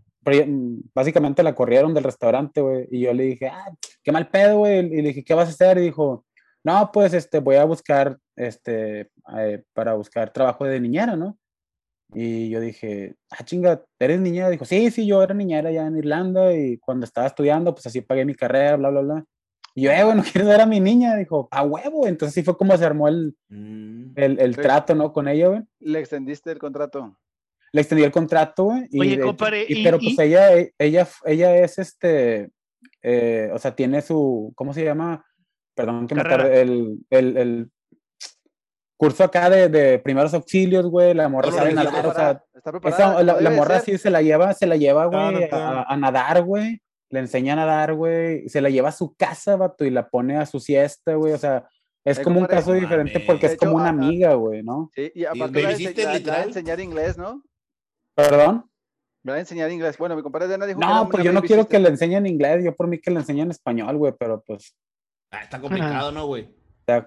básicamente 0.95 1.43
la 1.43 1.55
corrieron 1.55 1.95
del 1.95 2.05
restaurante, 2.05 2.61
güey, 2.61 2.87
y 2.91 3.01
yo 3.01 3.15
le 3.15 3.25
dije, 3.25 3.49
ah, 3.49 3.71
qué 4.03 4.13
mal 4.13 4.29
pedo, 4.29 4.59
güey. 4.59 4.79
Y 4.79 5.03
le 5.03 5.09
dije, 5.09 5.25
¿qué 5.25 5.35
vas 5.35 5.49
a 5.49 5.53
hacer? 5.53 5.79
Y 5.79 5.83
dijo, 5.83 6.25
no, 6.63 6.91
pues, 6.93 7.15
este, 7.15 7.41
voy 7.41 7.57
a 7.57 7.65
buscar, 7.65 8.19
este, 8.37 9.11
eh, 9.39 9.63
para 9.73 9.95
buscar 9.95 10.33
trabajo 10.33 10.65
de 10.65 10.81
niñera, 10.81 11.17
¿no? 11.17 11.39
Y 12.13 12.51
yo 12.51 12.61
dije, 12.61 13.15
ah, 13.31 13.45
chinga, 13.45 13.85
¿eres 13.99 14.21
niñera? 14.21 14.51
Dijo, 14.51 14.65
sí, 14.65 14.91
sí, 14.91 15.07
yo 15.07 15.23
era 15.23 15.33
niñera 15.33 15.69
allá 15.69 15.87
en 15.87 15.97
Irlanda 15.97 16.53
y 16.53 16.77
cuando 16.79 17.05
estaba 17.05 17.29
estudiando, 17.29 17.73
pues 17.73 17.87
así 17.87 18.01
pagué 18.01 18.25
mi 18.25 18.35
carrera, 18.35 18.77
bla, 18.77 18.91
bla, 18.91 19.01
bla. 19.01 19.25
Y 19.75 19.83
yo, 19.83 19.93
eh, 19.93 20.03
bueno, 20.05 20.23
¿quieres 20.33 20.49
ver 20.49 20.61
a 20.61 20.67
mi 20.67 20.81
niña? 20.81 21.17
Dijo, 21.17 21.49
a 21.51 21.63
huevo. 21.63 22.07
Entonces 22.07 22.35
sí 22.35 22.43
fue 22.43 22.57
como 22.57 22.77
se 22.77 22.85
armó 22.85 23.09
el, 23.09 23.37
mm. 23.49 24.13
el, 24.17 24.41
el 24.41 24.57
trato, 24.57 24.95
¿no? 24.95 25.13
Con 25.13 25.29
ella, 25.29 25.49
güey. 25.49 25.63
¿Le 25.79 26.01
extendiste 26.01 26.51
el 26.51 26.59
contrato? 26.59 27.17
Le 27.73 27.81
extendí 27.81 28.05
el 28.05 28.11
contrato, 28.11 28.65
güey. 28.65 28.89
Y, 28.91 29.01
Oye, 29.01 29.21
compadre, 29.21 29.65
y, 29.69 29.85
pero 29.85 29.99
pues 29.99 30.19
ella, 30.19 30.51
ella, 30.79 31.09
ella 31.25 31.57
es 31.57 31.79
este, 31.79 32.51
eh, 33.03 33.51
o 33.53 33.59
sea, 33.59 33.75
tiene 33.75 34.03
su, 34.03 34.53
¿cómo 34.57 34.75
se 34.75 34.85
llama? 34.85 35.25
Perdón 35.75 36.07
que 36.07 36.15
me 36.15 36.23
tarde, 36.23 36.61
el, 36.61 36.99
el, 37.11 37.37
el 37.37 37.71
curso 38.97 39.25
acá 39.25 39.49
de, 39.49 39.69
de 39.69 39.99
primeros 39.99 40.35
auxilios, 40.35 40.87
güey, 40.87 41.15
la 41.15 41.29
morra 41.29 41.51
sabe 41.53 41.73
nadar, 41.73 42.07
o 42.07 42.13
sea, 42.13 42.45
esa, 42.85 43.23
la, 43.23 43.41
la, 43.41 43.51
morra 43.51 43.81
sí 43.81 43.97
se 43.97 44.11
la 44.11 44.21
lleva, 44.21 44.53
se 44.53 44.67
la 44.67 44.77
lleva, 44.77 45.07
güey, 45.07 45.49
a, 45.51 45.85
a, 45.89 45.97
nadar, 45.97 46.43
güey, 46.43 46.83
le 47.09 47.21
enseña 47.21 47.55
a 47.55 47.57
nadar, 47.57 47.95
güey, 47.95 48.47
se 48.49 48.61
la 48.61 48.69
lleva 48.69 48.91
a 48.91 48.93
su 48.93 49.15
casa, 49.15 49.57
vato, 49.57 49.87
y 49.87 49.91
la 49.91 50.11
pone 50.11 50.37
a 50.37 50.45
su 50.45 50.61
siesta, 50.61 51.15
güey, 51.15 51.33
o 51.33 51.39
sea, 51.39 51.67
es 52.05 52.21
como 52.21 52.41
un 52.41 52.47
caso 52.47 52.75
diferente 52.75 53.21
porque 53.21 53.47
es 53.47 53.57
como 53.57 53.77
una 53.77 53.89
amiga, 53.89 54.35
güey, 54.35 54.63
¿no? 54.63 54.91
Sí, 54.95 55.11
y 55.15 55.25
aparte 55.25 55.63
le 55.63 56.31
a 56.31 56.43
enseñar 56.43 56.81
inglés, 56.81 57.17
¿no? 57.17 57.43
¿Perdón? 58.15 58.65
Me 59.23 59.33
va 59.33 59.37
a 59.37 59.41
enseñar 59.41 59.71
inglés. 59.71 59.99
Bueno, 59.99 60.17
mi 60.17 60.23
compadre 60.23 60.49
Diana 60.49 60.67
dijo 60.67 60.81
No, 60.81 61.09
pues 61.09 61.25
yo 61.25 61.33
no 61.33 61.43
quiero 61.43 61.69
que 61.69 61.79
le 61.79 61.89
enseñen 61.89 62.27
inglés, 62.27 62.65
yo 62.65 62.75
por 62.75 62.87
mí 62.87 62.99
que 62.99 63.11
le 63.11 63.19
enseñen 63.19 63.51
español, 63.51 63.97
güey, 63.97 64.15
pero 64.19 64.43
pues... 64.47 64.75
Ah, 65.31 65.43
está 65.43 65.61
complicado, 65.61 66.11
¿no, 66.11 66.27
güey? 66.27 66.49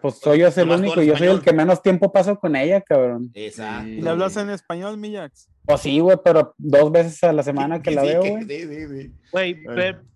pues 0.02 0.16
soy 0.16 0.40
yo 0.40 0.48
el 0.48 0.70
único, 0.70 1.02
yo 1.02 1.18
soy 1.18 1.28
el 1.28 1.42
que 1.42 1.52
menos 1.52 1.82
tiempo 1.82 2.12
paso 2.12 2.40
con 2.40 2.56
ella, 2.56 2.80
cabrón. 2.82 3.30
Exacto. 3.34 3.90
¿Y 3.90 4.02
le 4.02 4.10
hablas 4.10 4.38
en 4.38 4.50
español, 4.50 4.98
Millax? 4.98 5.50
Pues 5.66 5.82
sí, 5.82 6.00
güey, 6.00 6.18
pero 6.24 6.54
dos 6.58 6.92
veces 6.92 7.22
a 7.24 7.34
la 7.34 7.44
semana 7.44 7.82
que 7.82 7.92
la 7.92 8.04
veo, 8.04 8.22
güey. 8.22 8.44
Sí, 8.44 8.62
sí, 8.62 8.88
sí. 8.88 9.14
Güey, 9.32 9.64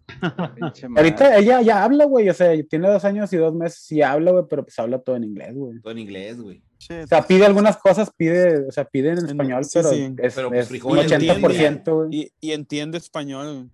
Ahorita 0.96 1.38
ella 1.38 1.62
ya 1.62 1.84
habla, 1.84 2.06
güey, 2.06 2.30
o 2.30 2.34
sea, 2.34 2.52
tiene 2.64 2.88
dos 2.88 3.04
años 3.04 3.32
y 3.34 3.38
dos 3.38 3.54
meses 3.54 3.92
y 3.92 4.02
habla, 4.02 4.32
güey, 4.32 4.46
pero 4.50 4.64
pues 4.64 4.80
habla 4.80 5.00
todo 5.00 5.18
en 5.18 5.26
inglés, 5.26 5.54
güey. 5.54 5.82
Todo 5.82 5.92
en 5.92 6.00
inglés, 6.00 6.42
güey. 6.42 6.64
O 7.04 7.08
sea, 7.08 7.22
pide 7.24 7.46
algunas 7.46 7.78
cosas, 7.78 8.12
pide, 8.16 8.68
o 8.68 8.72
sea, 8.72 8.86
pide 8.86 9.10
en 9.10 9.26
español, 9.26 9.66
pero 9.74 9.92
es, 9.92 10.34
pero, 10.36 10.50
pues, 10.50 10.72
es 10.72 10.84
un 10.84 10.98
80%, 10.98 11.94
güey. 11.94 12.16
Y, 12.16 12.32
y 12.40 12.52
entiende 12.52 12.98
español. 12.98 13.70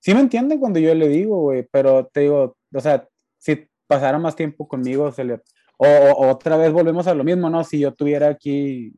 Sí 0.00 0.14
me 0.14 0.20
entiende 0.20 0.58
cuando 0.58 0.78
yo 0.78 0.94
le 0.94 1.08
digo, 1.08 1.40
güey, 1.40 1.66
pero 1.70 2.06
te 2.06 2.20
digo, 2.20 2.56
o 2.72 2.80
sea, 2.80 3.06
si 3.36 3.66
pasara 3.86 4.18
más 4.18 4.36
tiempo 4.36 4.66
conmigo, 4.66 5.12
se 5.12 5.24
le... 5.24 5.40
O, 5.76 6.28
otra 6.28 6.56
vez 6.56 6.72
volvemos 6.72 7.06
a 7.06 7.14
lo 7.14 7.24
mismo, 7.24 7.50
¿no? 7.50 7.62
Si 7.62 7.78
yo 7.78 7.92
tuviera 7.92 8.28
aquí 8.28 8.92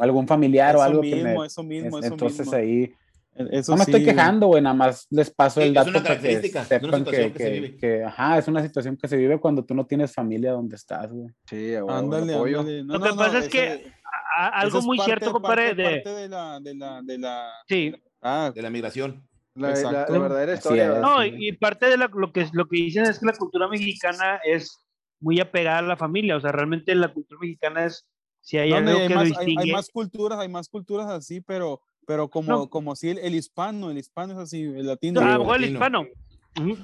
algún 0.00 0.26
familiar 0.26 0.76
o 0.76 0.82
algo 0.82 1.02
mismo, 1.02 1.16
que 1.16 1.38
me, 1.38 1.46
eso 1.46 1.62
mismo, 1.62 1.98
eso 1.98 2.08
entonces 2.08 2.52
ahí 2.52 2.94
eso 3.34 3.72
no 3.72 3.78
me 3.78 3.84
estoy 3.84 4.04
quejando, 4.04 4.48
güey, 4.48 4.62
nada 4.62 4.74
más 4.74 5.06
les 5.10 5.30
paso 5.30 5.60
el 5.62 5.72
dato 5.72 5.92
para 5.92 6.18
que 6.18 6.42
sepan 6.42 7.04
que, 7.04 7.76
que, 7.80 8.04
ajá, 8.04 8.38
es 8.38 8.48
una 8.48 8.62
situación 8.62 8.96
que 8.96 9.08
se 9.08 9.16
vive 9.16 9.40
cuando 9.40 9.64
tú 9.64 9.74
no 9.74 9.86
tienes 9.86 10.12
familia 10.12 10.52
donde 10.52 10.76
estás, 10.76 11.10
güey. 11.10 11.28
Sí, 11.46 11.74
ándale, 11.74 12.34
ándale. 12.34 12.82
Lo 12.82 13.00
que 13.00 13.14
pasa 13.14 13.38
es 13.38 13.48
que 13.48 13.92
algo 14.36 14.82
muy 14.82 14.98
cierto, 14.98 15.32
compadre, 15.32 15.74
de... 15.74 15.84
Parte 15.84 16.10
de 16.10 16.28
la, 16.28 16.60
de 16.60 16.74
la, 16.74 17.02
de 17.02 17.18
la... 17.18 17.52
Sí. 17.68 17.94
Ah, 18.20 18.52
de 18.54 18.62
la 18.62 18.70
migración. 18.70 19.26
La, 19.54 19.74
la, 19.74 20.18
verdadera 20.18 20.54
historia. 20.54 20.98
No, 21.00 21.24
y 21.24 21.52
parte 21.52 21.86
de 21.86 21.98
lo, 21.98 22.32
que, 22.32 22.48
lo 22.52 22.68
que 22.68 22.76
dicen 22.76 23.04
es 23.04 23.18
que 23.18 23.26
la 23.26 23.34
cultura 23.34 23.68
mexicana 23.68 24.40
es 24.44 24.86
muy 25.20 25.40
apegada 25.40 25.78
a 25.78 25.82
la 25.82 25.96
familia, 25.96 26.36
o 26.36 26.40
sea, 26.40 26.52
realmente 26.52 26.94
la 26.94 27.12
cultura 27.12 27.40
mexicana 27.40 27.84
es, 27.86 28.06
si 28.40 28.58
hay 28.58 28.72
algo 28.72 29.06
que 29.06 29.14
más, 29.14 29.24
distingue... 29.26 29.64
hay, 29.64 29.72
más 29.72 29.88
culturas, 29.90 30.38
hay 30.38 30.48
más 30.48 30.68
culturas 30.68 31.08
así, 31.08 31.40
pero, 31.40 31.80
pero 32.06 32.28
como, 32.28 32.68
como 32.68 32.96
si 32.96 33.10
el, 33.10 33.34
hispano, 33.34 33.90
el 33.90 33.98
hispano 33.98 34.32
es 34.32 34.38
así, 34.38 34.62
el 34.62 34.86
latino. 34.86 35.20
Ah, 35.22 35.56
el 35.56 35.64
hispano. 35.64 36.06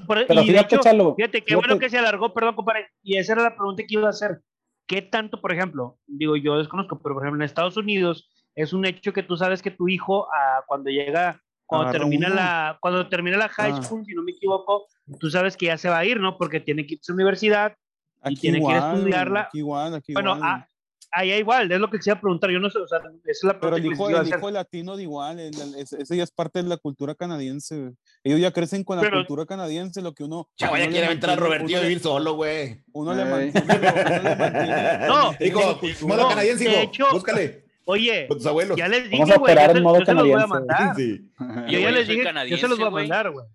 pero 0.07 0.43
y 0.43 0.53
de 0.53 0.61
hecho, 0.61 0.81
fíjate, 1.16 1.43
qué 1.45 1.57
bueno 1.57 1.78
que 1.78 1.90
se 1.90 1.99
alargó, 1.99 2.32
perdón, 2.32 2.55
compadre, 2.55 2.89
y 3.03 3.16
esa 3.16 3.32
era 3.35 3.43
la 3.43 3.57
pregunta 3.57 3.82
que 3.86 3.95
iba 3.95 4.07
a 4.07 4.11
hacer. 4.11 4.40
¿Qué 4.86 5.03
tanto, 5.03 5.40
por 5.40 5.53
ejemplo, 5.53 5.99
digo, 6.07 6.36
yo 6.36 6.57
desconozco, 6.57 7.01
pero 7.03 7.15
por 7.15 7.24
ejemplo, 7.24 7.43
en 7.43 7.47
Estados 7.47 7.77
Unidos 7.77 8.31
es 8.55 8.73
un 8.73 8.86
hecho 8.86 9.12
que 9.12 9.23
tú 9.23 9.36
sabes 9.36 9.61
que 9.61 9.70
tu 9.70 9.89
hijo, 9.89 10.28
ah, 10.35 10.62
cuando 10.66 10.90
llega 10.90 11.43
cuando 11.69 11.93
termina 11.93 12.31
la 12.31 12.78
cuando 12.81 13.09
termina 13.11 13.36
la 13.36 13.51
high 13.51 13.73
ah. 13.73 13.82
school, 13.82 14.03
si 14.07 14.15
no 14.15 14.23
me 14.23 14.32
equivoco, 14.32 14.86
tú 15.20 15.28
sabes 15.28 15.55
que 15.55 15.66
ya 15.66 15.77
se 15.77 15.90
va 15.90 15.99
a 15.99 16.05
ir, 16.07 16.19
¿no? 16.19 16.39
Porque 16.39 16.61
tiene 16.61 16.86
que 16.86 16.95
ir 16.95 17.01
a 17.03 17.05
su 17.05 17.12
universidad 17.12 17.77
y 18.24 18.36
tiene 18.36 18.59
que 18.59 18.65
ir 18.65 18.78
a 18.78 18.95
estudiarla. 18.95 19.40
Aquí 19.43 19.59
igual, 19.59 19.95
aquí 19.95 20.15
bueno, 20.15 20.36
igual. 20.36 20.66
Ahí 21.13 21.33
igual, 21.33 21.71
es 21.71 21.81
lo 21.81 21.91
que 21.91 21.99
quisiera 21.99 22.21
preguntar, 22.21 22.51
yo 22.51 22.61
no 22.61 22.71
sé, 22.71 22.79
o 22.79 22.87
sea, 22.87 23.01
es 23.25 23.43
la 23.45 23.59
Pero 23.59 23.77
el 23.77 23.87
hijo, 23.87 24.09
el 24.09 24.29
hijo 24.29 24.51
latino 24.51 24.97
de 24.97 25.03
igual, 25.03 25.39
ese 25.41 26.17
ya 26.17 26.23
es 26.23 26.31
parte 26.31 26.63
de 26.63 26.69
la 26.69 26.77
cultura 26.77 27.15
canadiense. 27.15 27.93
Ellos 28.23 28.41
ya 28.41 28.53
crecen 28.53 28.85
con 28.85 29.01
la 29.01 29.11
cultura 29.11 29.47
canadiense, 29.47 30.03
lo 30.03 30.15
que 30.15 30.25
uno... 30.25 30.49
Chaval, 30.57 30.81
ya 30.81 30.89
quiere 30.89 31.07
aventar 31.07 31.31
a 31.31 31.37
Robertillo 31.37 31.79
a 31.79 31.83
vivir 31.83 32.01
solo, 32.01 32.35
güey. 32.35 32.83
Uno, 32.93 33.15
le 33.15 33.25
mantiene, 33.25 33.63
uno 33.65 33.75
le 33.75 34.37
mantiene... 34.37 34.99
No, 35.09 35.35
hijo, 35.41 35.81
modo 36.07 36.29
canadiense, 36.29 36.65
hijo, 36.65 36.81
hecho, 36.81 37.07
búscale. 37.13 37.65
Oye, 37.85 38.29
ya 38.77 38.87
les 38.87 39.05
dije, 39.05 39.23
Vamos 39.23 39.31
a 39.31 39.41
operar 39.41 39.75
en 39.75 39.83
modo 39.83 40.05
canadiense. 40.05 41.23
Yo 41.69 41.79
ya 41.79 41.91
les 41.91 42.07
dije, 42.07 42.25
yo 42.49 42.59
se 42.59 42.69
los 42.69 42.79
voy 42.79 42.89
a 42.89 42.91
mandar, 42.91 43.31
güey. 43.31 43.47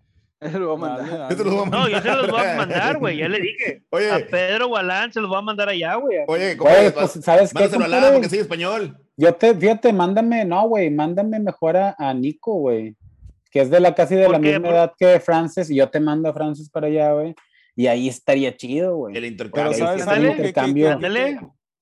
Se 0.50 0.58
los 0.58 0.68
voy 0.68 0.76
a 0.76 0.78
mandar. 0.78 1.70
No, 1.70 1.88
yo 1.88 2.00
se 2.00 2.08
los 2.08 2.30
voy 2.30 2.40
a 2.40 2.56
mandar, 2.56 2.98
güey. 2.98 3.16
Ya 3.16 3.28
le 3.28 3.40
dije. 3.40 3.82
Oye. 3.90 4.10
A 4.10 4.18
Pedro 4.26 4.68
Gualán 4.68 5.12
se 5.12 5.20
los 5.20 5.30
voy 5.30 5.38
a 5.38 5.42
mandar 5.42 5.68
allá, 5.68 5.94
güey. 5.94 6.18
Oye, 6.26 6.56
pues, 6.56 7.12
¿sabes 7.22 7.52
qué? 7.52 7.68
Mándaselo 7.68 8.12
porque 8.12 8.28
soy 8.28 8.38
español. 8.40 8.98
Yo 9.16 9.32
te, 9.34 9.54
fíjate, 9.54 9.92
mándame, 9.92 10.44
no, 10.44 10.68
güey, 10.68 10.90
mándame 10.90 11.38
mejor 11.38 11.76
a, 11.76 11.94
a 11.98 12.12
Nico, 12.12 12.54
güey. 12.54 12.94
Que 13.50 13.60
es 13.60 13.70
de 13.70 13.80
la 13.80 13.94
casi 13.94 14.16
de 14.16 14.28
la 14.28 14.38
misma 14.38 14.68
edad 14.68 14.92
que 14.98 15.20
Francis. 15.20 15.70
Y 15.70 15.76
yo 15.76 15.88
te 15.88 16.00
mando 16.00 16.28
a 16.28 16.34
Francis 16.34 16.68
para 16.68 16.88
allá, 16.88 17.12
güey. 17.12 17.34
Y 17.76 17.86
ahí 17.86 18.08
estaría 18.08 18.56
chido, 18.56 18.96
güey. 18.96 19.16
El 19.16 19.24
intercambio. 19.24 19.72
Pero, 19.78 19.98
¿sabes? 19.98 20.18
El 20.18 20.26
intercambio. 20.26 20.98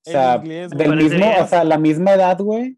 O 0.05 0.11
sea, 0.11 0.37
del 0.37 0.95
mismo, 0.95 1.33
o 1.39 1.47
sea, 1.47 1.63
la 1.63 1.77
misma 1.77 2.13
edad, 2.13 2.37
güey. 2.39 2.77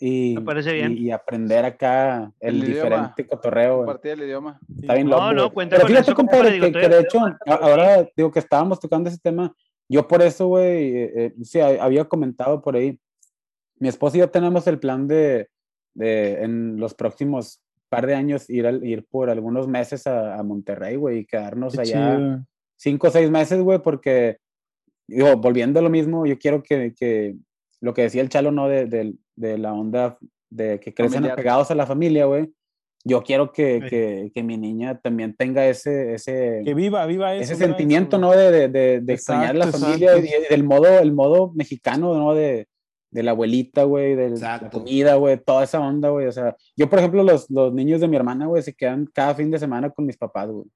Y, 0.00 0.34
Me 0.34 0.40
parece 0.40 0.72
bien. 0.72 0.96
Y, 0.96 1.10
aprender 1.10 1.64
acá 1.64 2.32
el, 2.40 2.60
diferente 2.62 3.26
cotorreo. 3.26 3.78
Compartir 3.78 4.12
el 4.12 4.22
idioma. 4.22 4.58
Está 4.80 4.94
bien 4.94 5.10
loco. 5.10 5.22
No, 5.22 5.32
no, 5.32 5.52
cuenta 5.52 5.76
Pero 5.76 5.88
fíjate, 5.88 6.14
compadre, 6.14 6.58
que, 6.58 6.72
que, 6.72 6.88
de 6.88 7.00
hecho, 7.00 7.20
ahora 7.46 8.08
digo 8.16 8.30
que 8.30 8.38
estábamos 8.38 8.80
tocando 8.80 9.10
ese 9.10 9.18
tema. 9.18 9.54
Yo 9.88 10.08
por 10.08 10.22
eso, 10.22 10.46
güey, 10.46 10.96
eh, 10.96 11.12
eh, 11.14 11.34
sí, 11.42 11.60
había 11.60 12.06
comentado 12.06 12.62
por 12.62 12.76
ahí. 12.76 12.98
Mi 13.78 13.88
esposo 13.88 14.16
y 14.16 14.20
yo 14.20 14.30
tenemos 14.30 14.66
el 14.66 14.78
plan 14.78 15.06
de, 15.06 15.48
de 15.94 16.44
en 16.44 16.78
los 16.78 16.94
próximos 16.94 17.60
par 17.90 18.06
de 18.06 18.14
años 18.14 18.48
ir, 18.48 18.66
al, 18.66 18.84
ir 18.84 19.04
por 19.04 19.28
algunos 19.28 19.68
meses 19.68 20.06
a, 20.06 20.38
a 20.38 20.42
Monterrey, 20.42 20.96
güey, 20.96 21.18
y 21.18 21.26
quedarnos 21.26 21.78
allá 21.78 22.42
cinco 22.76 23.08
o 23.08 23.10
seis 23.10 23.30
meses, 23.30 23.60
güey, 23.60 23.78
porque 23.80 24.38
digo, 25.06 25.36
volviendo 25.36 25.80
a 25.80 25.82
lo 25.82 25.90
mismo, 25.90 26.24
yo 26.24 26.38
quiero 26.38 26.62
que, 26.62 26.94
que 26.94 27.36
lo 27.80 27.94
que 27.94 28.02
decía 28.02 28.22
el 28.22 28.28
Chalo, 28.28 28.52
¿no? 28.52 28.68
De, 28.68 28.86
de, 28.86 29.14
de 29.36 29.58
la 29.58 29.72
onda 29.72 30.18
de 30.50 30.80
que 30.80 30.92
crecen 30.92 31.24
apegados 31.24 31.70
a 31.70 31.74
la 31.74 31.86
familia, 31.86 32.26
güey. 32.26 32.52
Yo 33.02 33.22
quiero 33.22 33.50
que, 33.50 33.80
que, 33.88 34.30
que, 34.34 34.42
mi 34.42 34.58
niña 34.58 35.00
también 35.00 35.34
tenga 35.34 35.66
ese... 35.66 36.14
ese 36.14 36.60
que 36.64 36.74
viva, 36.74 37.06
viva 37.06 37.34
Ese 37.34 37.54
sentimiento, 37.54 38.18
¿no? 38.18 38.32
De, 38.32 38.68
de, 38.68 39.00
de 39.00 39.12
extrañar 39.14 39.56
la 39.56 39.68
familia 39.68 40.18
y 40.18 40.28
del 40.50 40.64
modo, 40.64 40.98
el 40.98 41.12
modo 41.12 41.50
mexicano, 41.54 42.12
¿no? 42.12 42.34
De, 42.34 42.68
de 43.10 43.22
la 43.22 43.32
abuelita, 43.32 43.84
güey, 43.84 44.14
de 44.14 44.30
la 44.30 44.70
comida, 44.70 45.14
güey, 45.14 45.38
toda 45.38 45.64
esa 45.64 45.80
onda, 45.80 46.10
güey. 46.10 46.26
O 46.26 46.32
sea, 46.32 46.56
yo, 46.76 46.88
por 46.88 46.98
ejemplo, 46.98 47.22
los, 47.22 47.50
los 47.50 47.72
niños 47.72 48.00
de 48.00 48.08
mi 48.08 48.16
hermana, 48.16 48.46
güey, 48.46 48.62
se 48.62 48.74
quedan 48.74 49.06
cada 49.06 49.34
fin 49.34 49.50
de 49.50 49.58
semana 49.58 49.90
con 49.90 50.04
mis 50.04 50.16
papás, 50.16 50.48
güey. 50.50 50.66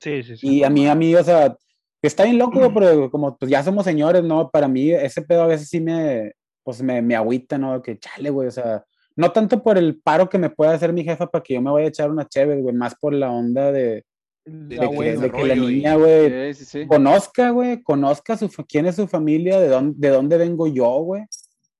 Sí, 0.00 0.22
sí, 0.22 0.36
sí. 0.36 0.48
Y 0.48 0.64
a 0.64 0.70
mí, 0.70 0.86
a 0.86 0.94
mí, 0.94 1.14
o 1.14 1.24
sea, 1.24 1.56
está 2.02 2.24
bien 2.24 2.38
loco, 2.38 2.58
güey, 2.58 2.72
pero 2.72 3.10
como 3.10 3.36
pues 3.36 3.50
ya 3.50 3.62
somos 3.62 3.84
señores, 3.84 4.22
¿no? 4.22 4.50
Para 4.50 4.68
mí 4.68 4.90
ese 4.90 5.22
pedo 5.22 5.42
a 5.42 5.46
veces 5.46 5.68
sí 5.68 5.80
me, 5.80 6.32
pues 6.62 6.82
me, 6.82 7.02
me 7.02 7.16
agüita, 7.16 7.58
¿no? 7.58 7.80
Que 7.82 7.98
chale, 7.98 8.30
güey, 8.30 8.48
o 8.48 8.50
sea, 8.50 8.84
no 9.16 9.32
tanto 9.32 9.62
por 9.62 9.78
el 9.78 10.00
paro 10.00 10.28
que 10.28 10.38
me 10.38 10.50
puede 10.50 10.72
hacer 10.72 10.92
mi 10.92 11.04
jefa 11.04 11.26
para 11.26 11.42
que 11.42 11.54
yo 11.54 11.62
me 11.62 11.70
vaya 11.70 11.86
a 11.86 11.88
echar 11.88 12.10
una 12.10 12.26
chévere, 12.26 12.60
güey, 12.60 12.74
más 12.74 12.94
por 12.94 13.14
la 13.14 13.30
onda 13.30 13.72
de, 13.72 14.04
de, 14.44 15.30
que, 15.30 15.44
la 15.44 15.54
niña, 15.54 15.96
güey, 15.96 16.54
conozca, 16.86 17.50
güey, 17.50 17.82
conozca 17.82 18.36
su, 18.36 18.48
quién 18.68 18.86
es 18.86 18.96
su 18.96 19.08
familia, 19.08 19.58
de 19.58 19.68
dónde, 19.68 19.94
de 19.98 20.14
dónde 20.14 20.36
vengo 20.36 20.66
yo, 20.66 20.90
güey, 21.00 21.24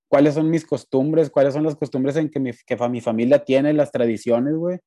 cuáles 0.07 0.33
son 0.33 0.49
mis 0.49 0.65
costumbres, 0.65 1.29
cuáles 1.29 1.53
son 1.53 1.63
las 1.63 1.75
costumbres 1.75 2.15
en 2.15 2.29
que 2.29 2.39
mi, 2.39 2.51
que 2.51 2.89
mi 2.89 3.01
familia 3.01 3.43
tiene, 3.43 3.73
las 3.73 3.91
tradiciones, 3.91 4.55
güey. 4.55 4.79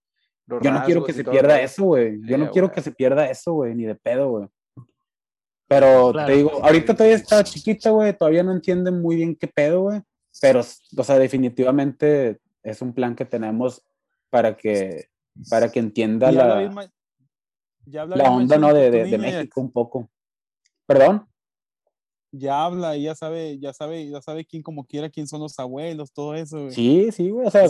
Yo 0.62 0.73
no 0.73 0.82
quiero 0.85 1.05
que 1.05 1.12
se 1.12 1.23
pierda 1.23 1.61
eso, 1.61 1.85
güey. 1.85 2.19
Yo 2.24 2.36
no 2.36 2.51
quiero 2.51 2.73
que 2.73 2.81
se 2.81 2.90
pierda 2.90 3.31
eso, 3.31 3.52
güey, 3.52 3.74
ni 3.74 3.85
de 3.85 3.94
pedo, 3.94 4.31
güey. 4.31 4.48
Pero 5.70 6.12
te 6.12 6.32
digo, 6.32 6.64
ahorita 6.64 6.94
todavía 6.94 7.14
está 7.14 7.44
chiquita, 7.44 7.90
güey, 7.90 8.12
todavía 8.12 8.42
no 8.42 8.51
entiende 8.51 8.90
muy 8.90 9.14
bien 9.14 9.36
qué 9.36 9.47
pedo, 9.47 9.82
güey. 9.82 10.01
Pero, 10.40 10.62
o 10.97 11.05
sea, 11.05 11.16
definitivamente 11.16 12.40
es 12.64 12.82
un 12.82 12.92
plan 12.92 13.14
que 13.14 13.24
tenemos 13.24 13.80
para 14.30 14.56
que, 14.56 15.10
para 15.48 15.70
que 15.70 15.78
entienda 15.78 16.32
la, 16.32 16.88
la, 17.86 18.30
onda, 18.32 18.59
¿no? 18.59 18.74
De, 18.74 18.90
de, 18.90 19.16
México 19.16 19.60
un 19.60 19.70
poco. 19.70 20.10
¿Perdón? 20.86 21.24
Ya 22.32 22.64
habla 22.64 22.97
y 22.97 23.05
ya 23.05 23.14
sabe, 23.14 23.60
ya 23.60 23.72
sabe, 23.72 24.09
ya 24.09 24.20
sabe 24.20 24.44
quién 24.44 24.64
como 24.64 24.84
quiera, 24.84 25.09
quién 25.09 25.28
son 25.28 25.40
los 25.40 25.56
abuelos, 25.60 26.12
todo 26.12 26.34
eso. 26.34 26.62
Güey. 26.62 26.72
Sí, 26.72 27.12
sí, 27.12 27.30
güey. 27.30 27.47
O 27.47 27.51
sea, 27.51 27.68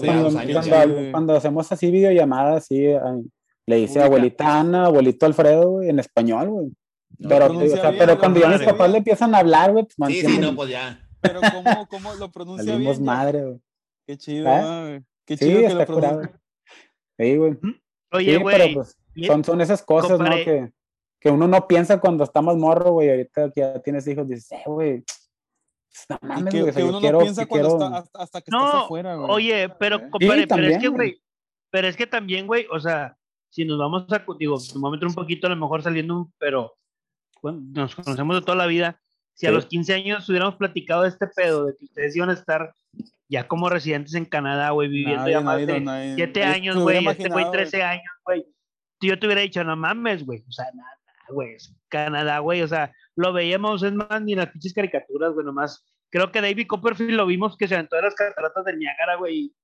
cuando, 1.10 1.34
hacemos 1.34 1.70
así 1.70 1.90
videollamadas, 1.90 2.64
sí, 2.64 2.82
le 3.66 3.76
dice 3.76 4.02
abuelita 4.02 4.58
Ana, 4.58 4.86
abuelito 4.86 5.26
Alfredo, 5.26 5.68
güey, 5.72 5.90
en 5.90 5.98
español, 5.98 6.48
güey. 6.48 6.72
Pero, 7.28 7.46
o 7.46 7.68
sea, 7.68 7.92
pero 7.96 8.18
cuando 8.18 8.40
ya 8.40 8.48
mis 8.48 8.62
papás 8.62 8.90
le 8.90 8.98
empiezan 8.98 9.34
a 9.34 9.38
hablar, 9.38 9.72
güey, 9.72 9.86
pues 9.96 10.12
Sí, 10.12 10.20
sí, 10.22 10.38
no, 10.38 10.54
pues 10.54 10.70
ya. 10.70 11.00
Pero 11.20 11.40
¿cómo, 11.40 11.86
cómo 11.88 12.14
lo 12.14 12.30
pronuncia 12.30 12.72
Salimos 12.72 12.98
bien? 12.98 13.06
madre, 13.06 13.44
güey. 13.44 13.60
Qué 14.06 14.16
chido, 14.16 14.48
¿Eh? 14.48 14.60
güey. 14.60 15.04
Qué 15.26 15.36
chido 15.36 15.60
que 15.60 15.74
lo 15.74 15.86
pronuncia. 15.86 16.40
Sí, 17.18 17.36
güey. 17.36 17.58
Oye, 18.12 18.36
güey. 18.38 18.74
pues, 18.74 18.96
son, 19.26 19.44
son 19.44 19.60
esas 19.60 19.82
cosas, 19.82 20.18
¿no? 20.18 20.30
Que, 20.30 20.72
que 21.20 21.30
uno 21.30 21.46
no 21.46 21.68
piensa 21.68 22.00
cuando 22.00 22.24
está 22.24 22.40
más 22.40 22.56
morro, 22.56 22.92
güey. 22.92 23.10
Ahorita 23.10 23.50
que 23.50 23.60
ya 23.60 23.78
tienes 23.80 24.06
hijos, 24.06 24.26
dices, 24.26 24.50
eh, 24.52 24.62
güey. 24.66 25.04
No 26.08 26.18
mames, 26.22 26.54
que, 26.54 26.72
que 26.72 26.84
uno 26.84 27.00
no 27.00 27.18
piensa 27.18 27.46
cuando 27.46 27.68
está, 27.68 27.98
hasta, 27.98 28.22
hasta, 28.22 28.40
que 28.40 28.50
estás 28.50 28.74
afuera, 28.74 29.16
güey. 29.16 29.30
Oye, 29.30 29.68
pero, 29.78 29.98
compadre, 30.08 30.46
pero 30.46 30.66
es 30.66 30.78
que, 30.78 30.88
güey, 30.88 31.20
pero 31.70 31.88
es 31.88 31.96
que 31.96 32.06
también, 32.06 32.46
güey, 32.46 32.66
o 32.70 32.78
sea, 32.78 33.16
si 33.50 33.64
nos 33.64 33.78
vamos 33.78 34.06
a, 34.10 34.24
digo, 34.38 34.56
un 34.74 34.80
momento 34.80 35.06
un 35.06 35.14
poquito 35.14 35.46
a 35.46 35.50
lo 35.50 35.56
mejor 35.56 35.82
saliendo, 35.82 36.30
pero 36.38 36.74
bueno, 37.42 37.60
nos 37.72 37.94
conocemos 37.94 38.36
de 38.36 38.42
toda 38.42 38.56
la 38.56 38.66
vida. 38.66 39.00
Si 39.34 39.46
a 39.46 39.52
los 39.52 39.66
15 39.66 39.94
años 39.94 40.28
hubiéramos 40.28 40.56
platicado 40.56 41.02
de 41.02 41.08
este 41.08 41.26
pedo, 41.26 41.66
de 41.66 41.76
que 41.76 41.86
ustedes 41.86 42.14
iban 42.14 42.28
a 42.28 42.34
estar 42.34 42.74
ya 43.30 43.46
como 43.46 43.70
residentes 43.70 44.14
en 44.14 44.24
Canadá, 44.26 44.70
güey, 44.70 44.88
viviendo 44.88 45.28
ya 45.28 45.40
más 45.40 45.64
de 45.66 46.12
7 46.16 46.44
años, 46.44 46.76
güey, 46.76 47.06
este 47.06 47.28
güey 47.28 47.50
13 47.50 47.82
años, 47.82 48.12
güey. 48.24 48.44
Yo 49.00 49.18
te 49.18 49.26
hubiera 49.26 49.40
dicho, 49.40 49.64
no 49.64 49.76
mames, 49.76 50.26
güey, 50.26 50.44
o 50.46 50.52
sea, 50.52 50.66
nada, 50.74 50.98
güey, 51.30 51.56
Canadá, 51.88 52.40
güey, 52.40 52.60
o 52.60 52.68
sea, 52.68 52.92
lo 53.16 53.32
veíamos, 53.32 53.82
es 53.82 53.92
más, 53.92 54.20
ni 54.20 54.32
en 54.32 54.40
las 54.40 54.50
pinches 54.50 54.74
caricaturas, 54.74 55.32
güey, 55.32 55.46
nomás. 55.46 55.86
Creo 56.10 56.30
que 56.32 56.42
David 56.42 56.66
Copperfield 56.66 57.12
lo 57.12 57.24
vimos 57.24 57.56
que 57.56 57.68
se 57.68 57.76
aventó 57.76 57.96
de 57.96 58.02
las 58.02 58.14
cataratas 58.14 58.64
del 58.64 58.78
Niágara, 58.78 59.16
güey, 59.16 59.54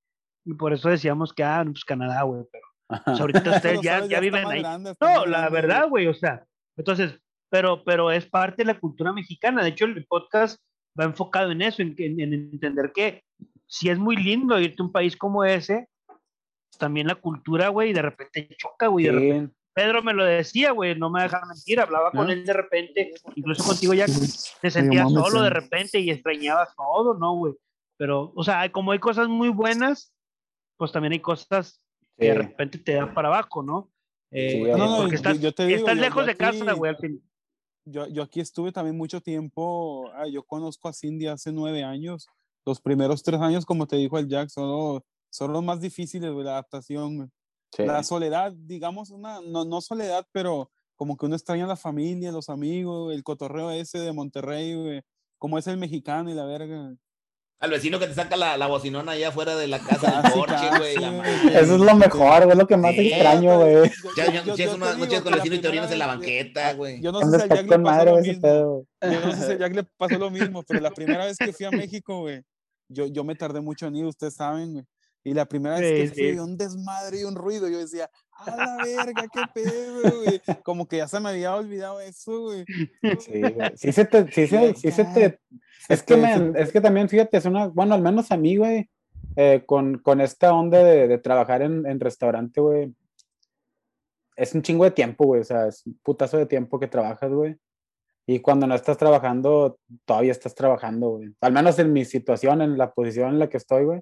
y, 0.45 0.55
por 0.55 0.73
eso 0.73 0.89
decíamos 0.89 1.35
que, 1.35 1.43
ah, 1.43 1.63
pues 1.67 1.85
Canadá, 1.85 2.23
güey, 2.23 2.45
pero 2.51 3.03
pues, 3.05 3.21
ahorita 3.21 3.41
ustedes 3.57 3.81
ya, 3.83 4.07
ya, 4.07 4.21
viven 4.21 4.47
ahí. 4.47 4.63
no, 4.63 5.27
la 5.27 5.49
verdad, 5.51 5.89
güey, 5.89 6.07
o 6.07 6.15
sea, 6.15 6.47
entonces, 6.77 7.21
pero, 7.49 7.85
pero 7.85 8.11
es 8.11 8.27
parte 8.27 8.63
de 8.63 8.73
la 8.73 8.79
cultura 8.79 9.13
mexicana. 9.13 9.63
De 9.63 9.71
hecho, 9.71 9.85
el 9.85 10.05
podcast 10.07 10.61
va 10.99 11.05
enfocado 11.05 11.51
en 11.53 11.63
eso, 11.63 11.83
en, 11.83 11.95
en, 11.99 12.33
entender 12.33 12.93
que 12.95 13.23
si 13.67 13.89
es 13.89 13.99
muy 13.99 14.17
lindo 14.17 14.59
irte 14.59 14.83
a 14.83 14.87
un 14.87 14.93
país 14.93 15.17
como 15.17 15.45
ese, 15.45 15.89
también 16.79 17.07
la 17.07 17.17
cultura, 17.17 17.69
güey, 17.69 17.93
de 17.93 18.03
repente 18.03 18.49
choca, 18.57 18.89
güey. 18.89 19.49
Pedro 19.75 20.03
me 20.03 20.15
lo 20.15 20.25
decía, 20.25 20.71
güey, 20.71 20.95
no 20.95 21.11
me 21.11 21.23
dejar 21.23 21.47
mentir, 21.47 21.81
hablaba 21.81 22.11
con 22.11 22.31
él 22.31 22.47
de 22.47 22.53
repente, 22.55 23.13
incluso 23.35 23.63
contigo 23.63 23.93
ya 23.93 24.07
te 24.07 24.71
sentías 24.71 25.13
solo 25.13 25.43
de 25.43 25.51
repente 25.51 25.99
y 26.01 26.11
extrañabas 26.11 26.75
todo, 26.75 27.13
¿no, 27.19 27.35
güey? 27.37 27.53
Pero, 27.99 28.33
o 28.35 28.43
sea, 28.43 28.73
como 28.73 28.93
hay 28.93 28.99
cosas 28.99 29.29
muy 29.29 29.51
buenas, 29.51 30.15
pues 30.79 30.93
también 30.93 31.13
hay 31.13 31.21
cosas 31.21 31.83
que 32.17 32.27
de 32.27 32.35
repente 32.35 32.79
te 32.79 32.95
dan 32.95 33.13
para 33.13 33.29
abajo, 33.29 33.63
¿no? 33.63 33.91
Eh, 34.31 34.73
no, 34.77 34.99
porque 34.99 35.17
estás, 35.17 35.41
yo, 35.41 35.53
te 35.53 35.73
estás 35.73 35.97
lejos 35.99 36.25
de 36.25 36.37
casa, 36.37 36.73
güey, 36.73 36.91
al 36.91 36.99
fin 36.99 37.23
yo, 37.87 38.07
yo 38.09 38.23
aquí 38.23 38.41
estuve 38.41 38.73
también 38.73 38.97
mucho 38.97 39.21
tiempo, 39.21 40.11
ah, 40.15 40.27
yo 40.29 40.43
conozco 40.43 40.89
a 40.89 40.93
Cindy 40.93 41.27
hace 41.27 41.53
nueve 41.53 41.83
años, 41.83 42.27
los 42.67 42.81
primeros 42.81 43.23
tres 43.23 43.41
años, 43.41 43.65
como 43.65 43.87
te 43.87 43.97
dijo 43.97 44.19
el 44.19 44.29
Jack, 44.29 44.49
son, 44.51 45.01
son 45.31 45.53
los 45.53 45.63
más 45.63 45.81
difíciles 45.81 46.35
de 46.37 46.45
la 46.45 46.53
adaptación. 46.53 47.33
La 47.79 48.03
soledad, 48.03 48.53
digamos, 48.53 49.11
una, 49.11 49.41
no, 49.43 49.65
no 49.65 49.81
soledad, 49.81 50.27
pero 50.33 50.71
como 50.97 51.17
que 51.17 51.27
uno 51.27 51.37
extraña 51.37 51.65
a 51.65 51.69
la 51.69 51.77
familia, 51.77 52.33
los 52.33 52.49
amigos, 52.49 53.13
el 53.13 53.23
cotorreo 53.23 53.71
ese 53.71 53.99
de 53.99 54.13
Monterrey, 54.13 55.03
como 55.39 55.59
es 55.59 55.67
el 55.67 55.77
mexicano 55.77 56.31
y 56.31 56.35
la 56.35 56.47
verga. 56.47 56.97
Al 57.59 57.71
vecino 57.71 57.99
que 57.99 58.07
te 58.07 58.15
saca 58.15 58.37
la, 58.37 58.59
la 58.59 58.67
bocinona 58.67 59.13
allá 59.13 59.29
afuera 59.29 59.57
de 59.57 59.67
la 59.67 59.79
casa 59.79 60.21
del 60.21 60.33
porche, 60.35 60.69
güey. 60.77 60.95
Eso 61.55 61.75
es 61.75 61.81
lo 61.81 61.95
mejor, 61.95 62.45
güey, 62.45 62.57
lo 62.57 62.67
que 62.67 62.77
más 62.77 62.95
extraño, 62.95 63.59
güey. 63.59 63.91
Ya, 64.17 64.27
ya, 64.31 64.55
ya, 64.55 64.75
unas 64.75 64.99
noches 64.99 65.23
con 65.23 65.33
el 65.33 65.39
vecino 65.41 65.55
y 65.57 65.61
te 65.61 65.69
orinas 65.69 65.91
en 65.91 65.99
la 65.99 66.07
banqueta, 66.07 66.75
güey. 66.75 67.01
Yo 67.01 67.13
no 67.13 67.21
sé 67.23 67.39
si 67.39 67.45
a 67.45 67.47
Jack 67.49 67.69
le 67.69 67.79
pasó 67.79 68.05
lo 68.05 68.21
mismo. 68.21 68.87
Yo 69.01 69.21
no 69.21 69.33
sé 69.33 69.47
si 69.47 69.53
a 69.53 69.59
Jack 69.59 69.75
le 69.75 69.85
pasó 69.85 70.19
lo 70.19 70.31
mismo, 70.31 70.63
pero 70.65 70.81
la 70.81 70.91
primera 70.91 71.25
vez 71.25 71.39
que 71.39 71.53
fui 71.53 71.65
a 71.65 71.71
México, 71.71 72.21
güey, 72.21 72.43
yo, 72.89 73.07
yo 73.07 73.25
me 73.25 73.35
tardé 73.35 73.61
mucho 73.61 73.87
en 73.87 73.97
ir, 73.97 74.05
ustedes 74.05 74.35
saben, 74.35 74.73
güey. 74.75 74.85
Y 75.25 75.35
la 75.35 75.45
primera 75.45 75.81
vez 75.81 76.13
que 76.13 76.15
fui, 76.15 76.39
un 76.39 76.57
desmadre 76.57 77.21
y 77.21 77.25
un 77.25 77.35
ruido, 77.35 77.69
yo 77.69 77.79
decía, 77.79 78.09
a 78.39 78.57
la 78.57 78.77
verga, 78.85 79.25
qué 79.33 79.41
pedo, 79.55 80.23
güey. 80.23 80.41
Como 80.63 80.87
que 80.87 80.99
ya 80.99 81.09
se 81.09 81.21
me 81.21 81.31
había 81.31 81.55
olvidado 81.55 82.01
eso, 82.01 82.43
güey. 82.43 82.65
Sí, 83.19 83.41
güey. 83.41 83.73
Sí 83.77 83.93
se 83.93 84.05
te, 84.05 84.31
sí, 84.31 84.47
se, 84.47 84.75
sí 84.75 84.91
se 84.91 85.05
te 85.05 85.41
es 85.89 86.03
que, 86.03 86.53
es 86.57 86.73
que 86.73 86.81
también, 86.81 87.09
fíjate, 87.09 87.37
es 87.37 87.45
una, 87.45 87.69
bueno, 87.69 87.95
al 87.95 88.03
menos 88.03 88.31
a 88.33 88.37
mí, 88.37 88.57
güey, 88.57 88.89
eh, 89.37 89.63
con, 89.67 89.99
con, 89.99 90.21
esta 90.21 90.53
onda 90.53 90.83
de, 90.83 91.07
de 91.07 91.19
trabajar 91.19 91.63
en, 91.63 91.87
en 91.87 92.01
restaurante, 92.01 92.61
güey, 92.61 92.93
es 94.37 94.55
un 94.55 94.63
chingo 94.63 94.85
de 94.85 94.91
tiempo, 94.91 95.25
güey, 95.27 95.43
o 95.43 95.45
sea, 95.45 95.69
es 95.69 95.87
un 95.87 95.99
putazo 96.03 96.39
de 96.39 96.47
tiempo 96.47 96.79
que 96.79 96.89
trabajas, 96.89 97.31
güey. 97.31 97.57
Y 98.27 98.41
cuando 98.41 98.67
no 98.67 98.75
estás 98.75 98.99
trabajando, 98.99 99.79
todavía 100.05 100.33
estás 100.33 100.55
trabajando, 100.55 101.11
güey. 101.11 101.33
Al 101.41 101.53
menos 101.53 101.79
en 101.79 101.93
mi 101.93 102.05
situación, 102.05 102.61
en 102.61 102.77
la 102.77 102.93
posición 102.93 103.31
en 103.31 103.39
la 103.39 103.49
que 103.49 103.57
estoy, 103.57 103.85
güey. 103.85 104.01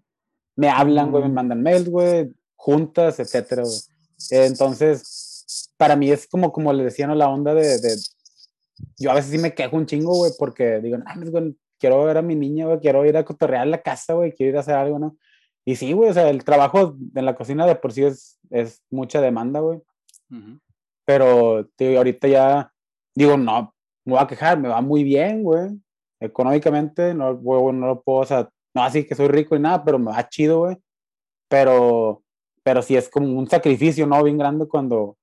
Me 0.57 0.71
hablan, 0.71 1.11
güey, 1.11 1.25
me 1.25 1.29
mm. 1.29 1.35
mandan 1.35 1.63
mails, 1.63 1.89
güey, 1.89 2.33
juntas, 2.57 3.21
etcétera, 3.21 3.63
güey. 3.63 3.75
Entonces, 4.31 5.71
para 5.77 5.97
mí 5.97 6.11
es 6.11 6.27
como, 6.27 6.53
como 6.53 6.73
le 6.73 6.85
decían, 6.85 7.17
la 7.17 7.29
onda 7.29 7.55
de, 7.55 7.79
de, 7.79 7.97
Yo 8.99 9.11
a 9.11 9.15
veces 9.15 9.31
sí 9.31 9.39
me 9.39 9.55
quejo 9.55 9.77
un 9.77 9.87
chingo, 9.87 10.15
güey, 10.15 10.33
porque 10.39 10.81
digo, 10.81 10.99
no, 10.99 11.31
güey, 11.31 11.57
quiero 11.79 12.05
ver 12.05 12.19
a 12.19 12.23
mi 12.23 12.35
niña, 12.35 12.67
güey, 12.67 12.81
quiero 12.81 13.05
ir 13.05 13.17
a 13.17 13.25
cotorrear 13.25 13.67
la 13.67 13.83
casa, 13.83 14.15
güey, 14.15 14.33
quiero 14.33 14.51
ir 14.51 14.57
a 14.57 14.61
hacer 14.61 14.75
algo, 14.75 14.99
¿no? 14.99 15.17
Y 15.65 15.77
sí, 15.77 15.93
güey, 15.93 16.11
o 16.11 16.15
sea, 16.15 16.29
el 16.29 16.45
trabajo 16.45 16.97
en 17.15 17.25
la 17.25 17.35
cocina 17.35 17.67
de 17.67 17.77
por 17.77 17.93
sí 17.93 18.05
es, 18.05 18.39
es 18.51 18.83
mucha 18.91 19.21
demanda, 19.21 19.61
güey. 19.61 19.81
Pero, 21.05 21.67
tío, 21.77 21.97
ahorita 21.97 22.29
ya, 22.29 22.73
digo, 23.15 23.37
no, 23.37 23.75
me 24.05 24.15
voy 24.15 24.23
a 24.23 24.27
quejar, 24.27 24.59
me 24.59 24.69
va 24.69 24.81
muy 24.81 25.05
bien, 25.05 25.43
güey. 25.43 25.71
Económicamente, 26.21 27.15
no, 27.15 27.37
güey, 27.37 27.75
no 27.75 27.87
lo 27.87 28.03
puedo, 28.03 28.21
o 28.21 28.27
sea, 28.27 28.49
no 28.75 28.83
así 28.83 29.05
que 29.05 29.15
soy 29.15 29.29
rico 29.29 29.55
y 29.55 29.61
nada, 29.61 29.85
pero 29.85 29.99
me 29.99 30.11
va 30.11 30.29
chido, 30.29 30.61
güey. 30.61 30.77
Pero, 31.49 32.24
pero 32.65 32.83
sí 32.83 32.97
es 32.97 33.09
como 33.09 33.39
un 33.39 33.49
sacrificio, 33.49 34.07
¿no? 34.07 34.25
Bien 34.25 34.39
grande 34.39 34.67
cuando, 34.67 35.17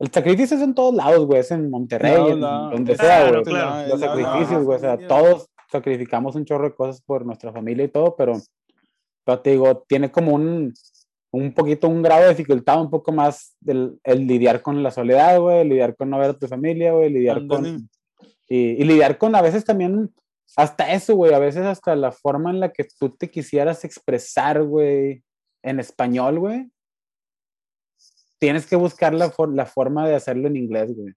el 0.00 0.10
sacrificio 0.10 0.56
es 0.56 0.62
en 0.62 0.74
todos 0.74 0.94
lados, 0.94 1.26
güey, 1.26 1.40
es 1.40 1.50
en 1.50 1.68
Monterrey, 1.68 2.32
en 2.32 2.40
donde 2.40 2.96
sea, 2.96 3.30
güey. 3.30 3.44
Los 3.86 4.00
sacrificios, 4.00 4.64
güey, 4.64 4.78
o 4.78 4.80
sea, 4.80 4.96
todos 4.96 5.50
sacrificamos 5.70 6.34
un 6.34 6.46
chorro 6.46 6.70
de 6.70 6.74
cosas 6.74 7.02
por 7.02 7.26
nuestra 7.26 7.52
familia 7.52 7.84
y 7.84 7.88
todo, 7.88 8.16
pero, 8.16 8.32
pero 9.24 9.40
te 9.40 9.50
digo, 9.50 9.84
tiene 9.86 10.10
como 10.10 10.32
un, 10.32 10.72
un 11.32 11.52
poquito, 11.52 11.86
un 11.86 12.00
grado 12.00 12.22
de 12.22 12.30
dificultad 12.30 12.80
un 12.80 12.88
poco 12.88 13.12
más 13.12 13.54
el, 13.66 14.00
el 14.02 14.26
lidiar 14.26 14.62
con 14.62 14.82
la 14.82 14.90
soledad, 14.90 15.38
güey, 15.38 15.68
lidiar 15.68 15.94
con 15.94 16.08
no 16.08 16.18
ver 16.18 16.30
a 16.30 16.38
tu 16.38 16.48
familia, 16.48 16.92
güey, 16.92 17.10
lidiar 17.10 17.46
con... 17.46 17.86
Y, 18.48 18.56
y, 18.56 18.84
lidiar 18.84 19.18
con 19.18 19.36
a 19.36 19.42
veces 19.42 19.66
también, 19.66 20.10
hasta 20.56 20.92
eso, 20.92 21.14
güey, 21.14 21.34
a 21.34 21.38
veces 21.38 21.66
hasta 21.66 21.94
la 21.94 22.10
forma 22.10 22.50
en 22.50 22.58
la 22.58 22.72
que 22.72 22.86
tú 22.98 23.10
te 23.10 23.30
quisieras 23.30 23.84
expresar, 23.84 24.62
güey, 24.62 25.22
en 25.62 25.80
español, 25.80 26.38
güey, 26.38 26.70
tienes 28.38 28.66
que 28.66 28.76
buscar 28.76 29.14
la, 29.14 29.32
la 29.52 29.66
forma 29.66 30.08
de 30.08 30.14
hacerlo 30.14 30.48
en 30.48 30.56
inglés, 30.56 30.94
güey. 30.94 31.12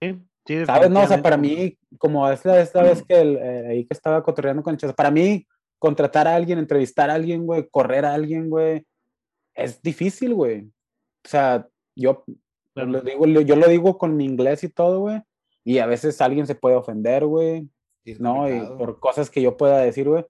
Sí, 0.00 0.20
sí, 0.46 0.66
¿Sabes? 0.66 0.90
No, 0.90 1.02
o 1.02 1.06
sea, 1.06 1.22
para 1.22 1.36
mí, 1.36 1.78
como 1.98 2.28
esta, 2.28 2.60
esta 2.60 2.82
vez 2.82 3.02
que 3.02 3.20
el, 3.20 3.36
eh, 3.36 3.66
ahí 3.68 3.86
que 3.86 3.94
estaba 3.94 4.22
cotorreando 4.22 4.62
con 4.62 4.76
Chesa, 4.76 4.94
para 4.94 5.10
mí, 5.10 5.46
contratar 5.78 6.26
a 6.26 6.34
alguien, 6.34 6.58
entrevistar 6.58 7.10
a 7.10 7.14
alguien, 7.14 7.46
güey, 7.46 7.68
correr 7.68 8.04
a 8.04 8.14
alguien, 8.14 8.48
güey, 8.48 8.86
es 9.54 9.82
difícil, 9.82 10.34
güey. 10.34 10.62
O 11.24 11.28
sea, 11.28 11.68
yo 11.94 12.24
Lo 12.74 13.00
digo, 13.02 13.26
yo 13.26 13.56
lo 13.56 13.68
digo 13.68 13.98
con 13.98 14.16
mi 14.16 14.24
inglés 14.24 14.64
y 14.64 14.68
todo, 14.68 15.00
güey. 15.00 15.20
Y 15.64 15.78
a 15.78 15.86
veces 15.86 16.20
alguien 16.20 16.46
se 16.46 16.54
puede 16.54 16.76
ofender, 16.76 17.26
güey. 17.26 17.68
¿no? 18.18 18.48
Y 18.48 18.60
por 18.78 18.98
cosas 18.98 19.30
que 19.30 19.42
yo 19.42 19.56
pueda 19.56 19.78
decir, 19.78 20.08
güey. 20.08 20.24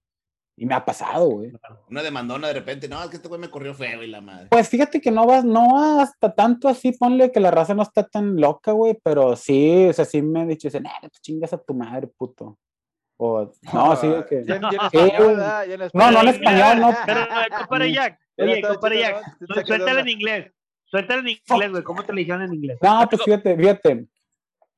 Y 0.56 0.66
me 0.66 0.74
ha 0.74 0.84
pasado, 0.84 1.28
güey. 1.28 1.52
Una 1.88 2.02
demandona 2.02 2.48
de 2.48 2.54
repente, 2.54 2.88
no, 2.88 3.02
es 3.02 3.08
que 3.08 3.16
este 3.16 3.28
güey 3.28 3.40
me 3.40 3.48
corrió 3.48 3.74
feo 3.74 4.02
y 4.02 4.06
la 4.06 4.20
madre. 4.20 4.48
Pues 4.50 4.68
fíjate 4.68 5.00
que 5.00 5.10
no 5.10 5.26
vas, 5.26 5.44
no 5.44 6.00
hasta 6.00 6.34
tanto 6.34 6.68
así, 6.68 6.92
ponle 6.92 7.32
que 7.32 7.40
la 7.40 7.50
raza 7.50 7.74
no 7.74 7.82
está 7.82 8.06
tan 8.06 8.36
loca, 8.36 8.72
güey, 8.72 8.98
pero 9.02 9.34
sí, 9.34 9.86
o 9.88 9.92
sea, 9.92 10.04
sí 10.04 10.20
me 10.20 10.42
han 10.42 10.48
dicho, 10.48 10.68
dicen, 10.68 10.86
eh, 10.86 10.90
pues 11.00 11.20
chingas 11.22 11.52
a 11.54 11.58
tu 11.58 11.74
madre, 11.74 12.06
puto. 12.06 12.58
O, 13.16 13.50
no, 13.72 13.96
sí, 13.96 14.08
que. 14.28 14.42
no, 14.42 16.10
no, 16.10 16.20
en 16.20 16.28
español, 16.28 16.80
no. 16.80 16.94
Pero, 17.06 17.26
compadre 17.58 17.92
Jack, 17.92 18.18
oye, 18.36 18.62
compadre 18.62 19.00
Jack, 19.00 19.38
suéltale 19.64 20.00
en 20.00 20.08
inglés. 20.08 20.52
Suéltale 20.84 21.20
en 21.20 21.28
inglés, 21.28 21.70
güey, 21.70 21.82
¿cómo 21.82 22.02
te 22.02 22.12
le 22.12 22.20
dijeron 22.20 22.42
en 22.42 22.54
inglés? 22.54 22.78
No, 22.82 23.06
pues 23.08 23.22
fíjate, 23.22 23.56
fíjate. 23.56 24.06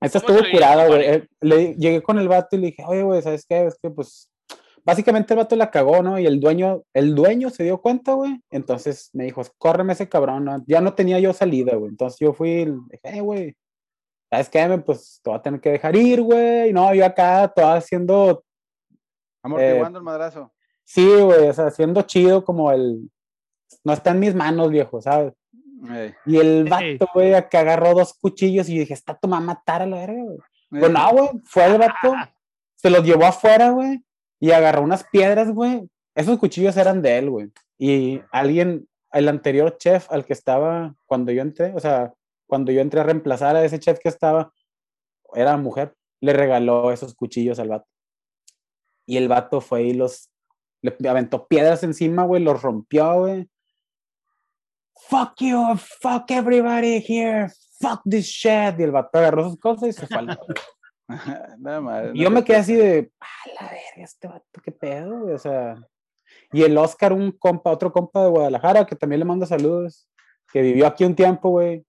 Esta 0.01 0.19
estuvo 0.19 0.39
curada, 0.51 0.87
güey. 0.87 1.03
Eh, 1.03 1.29
le, 1.41 1.75
llegué 1.75 2.03
con 2.03 2.19
el 2.19 2.29
vato 2.29 2.55
y 2.57 2.59
le 2.59 2.67
dije, 2.67 2.85
oye, 2.87 3.03
güey, 3.03 3.23
¿sabes 3.23 3.47
qué? 3.49 3.65
Es 3.65 3.79
que, 3.83 3.91
pues, 3.91 4.31
básicamente 4.85 5.33
el 5.33 5.39
vato 5.39 5.57
la 5.57 5.71
cagó, 5.71 6.03
¿no? 6.03 6.19
Y 6.19 6.27
el 6.27 6.41
dueño, 6.41 6.83
el 6.93 7.15
dueño 7.15 7.51
se 7.51 7.65
dio 7.65 7.81
cuenta, 7.81 8.13
güey. 8.13 8.41
Entonces 8.51 9.11
me 9.13 9.25
dijo, 9.25 9.43
córreme 9.59 9.95
ese 9.95 10.09
cabrón, 10.09 10.45
¿no? 10.45 10.63
Ya 10.67 10.81
no 10.81 10.95
tenía 10.95 11.19
yo 11.19 11.33
salida, 11.33 11.75
güey. 11.75 11.91
Entonces 11.91 12.19
yo 12.21 12.33
fui 12.33 12.65
dije, 12.65 13.01
hey, 13.03 13.21
güey, 13.21 13.57
¿sabes 14.31 14.49
qué? 14.49 14.83
Pues 14.85 15.21
te 15.23 15.31
voy 15.31 15.39
a 15.39 15.43
tener 15.43 15.61
que 15.61 15.71
dejar 15.71 15.97
ir, 15.97 16.23
güey. 16.23 16.73
No, 16.73 16.95
yo 16.95 17.07
acá, 17.07 17.53
todo 17.55 17.73
haciendo... 17.73 18.45
Amortiguando 19.43 19.99
eh, 19.99 20.01
el 20.01 20.05
madrazo. 20.05 20.53
Sí, 20.85 21.07
güey, 21.07 21.49
o 21.49 21.53
sea, 21.53 21.67
haciendo 21.67 22.03
chido 22.03 22.45
como 22.45 22.71
el... 22.71 23.11
No 23.83 23.93
está 23.93 24.11
en 24.11 24.21
mis 24.21 24.35
manos, 24.35 24.71
viejo, 24.71 25.01
¿sabes? 25.01 25.33
Y 26.25 26.39
el 26.39 26.65
vato, 26.65 27.09
güey, 27.13 27.33
que 27.51 27.59
agarró 27.59 27.95
dos 27.95 28.15
cuchillos 28.15 28.69
y 28.69 28.79
dije, 28.79 28.95
está 28.95 29.15
tu 29.15 29.29
mamá 29.29 29.53
a 29.53 29.55
matar 29.55 29.83
a 29.83 29.87
la 29.87 29.99
verga, 29.99 30.23
güey. 30.23 30.39
Pues 30.71 30.91
no, 30.91 31.11
güey, 31.13 31.29
fue 31.45 31.67
el 31.67 31.79
vato, 31.79 32.15
se 32.75 32.91
los 32.91 33.05
llevó 33.05 33.27
afuera, 33.27 33.71
güey, 33.71 34.03
y 34.41 34.51
agarró 34.51 34.83
unas 34.83 35.05
piedras, 35.05 35.51
güey. 35.51 35.89
Esos 36.15 36.39
cuchillos 36.39 36.77
eran 36.77 37.03
de 37.03 37.19
él, 37.19 37.31
güey. 37.31 37.51
Y 37.79 38.21
alguien, 38.31 38.89
el 39.13 39.29
anterior 39.29 39.77
chef 39.79 40.11
al 40.11 40.25
que 40.25 40.33
estaba 40.33 40.95
cuando 41.07 41.33
yo 41.33 41.43
entré, 41.43 41.73
o 41.75 41.81
sea, 41.81 42.13
cuando 42.47 42.73
yo 42.73 42.81
entré 42.81 43.01
a 43.01 43.05
reemplazar 43.05 43.57
a 43.57 43.65
ese 43.65 43.79
chef 43.79 43.99
que 43.99 44.09
estaba, 44.09 44.53
era 45.35 45.57
mujer, 45.57 45.95
le 46.21 46.33
regaló 46.33 46.93
esos 46.93 47.15
cuchillos 47.15 47.59
al 47.59 47.69
vato. 47.69 47.87
Y 49.07 49.17
el 49.17 49.29
vato 49.29 49.61
fue 49.61 49.83
y 49.83 49.95
los, 49.95 50.31
le 50.81 50.97
aventó 51.09 51.47
piedras 51.47 51.83
encima, 51.83 52.25
güey, 52.25 52.43
los 52.43 52.63
rompió, 52.63 53.21
güey 53.21 53.49
fuck 55.09 55.41
you, 55.41 55.77
fuck 55.77 56.31
everybody 56.31 57.01
here, 57.01 57.51
fuck 57.81 58.03
this 58.05 58.27
shit. 58.27 58.79
Y 58.79 58.83
el 58.85 58.93
vato 58.93 59.19
agarró 59.19 59.51
sus 59.51 59.59
cosas 59.59 59.89
y 59.89 59.93
se 59.93 60.07
fue 60.07 60.27
y 62.15 62.23
yo 62.23 62.31
me 62.31 62.45
quedé 62.45 62.57
así 62.57 62.75
de, 62.75 63.13
a 63.21 63.63
la 63.63 63.69
verga, 63.69 64.05
este 64.05 64.29
vato, 64.29 64.61
qué 64.63 64.73
pedo, 64.73 65.21
güey. 65.21 65.35
O 65.35 65.39
sea, 65.39 65.77
y 66.53 66.63
el 66.63 66.77
Oscar, 66.79 67.13
un 67.13 67.33
compa, 67.33 67.71
otro 67.71 67.93
compa 67.93 68.23
de 68.23 68.31
Guadalajara, 68.31 68.87
que 68.87 68.97
también 68.97 69.21
le 69.21 69.27
manda 69.27 69.47
saludos, 69.47 70.09
que 70.53 70.63
vivió 70.63 70.87
aquí 70.87 71.05
un 71.05 71.15
tiempo, 71.15 71.51
güey. 71.51 71.85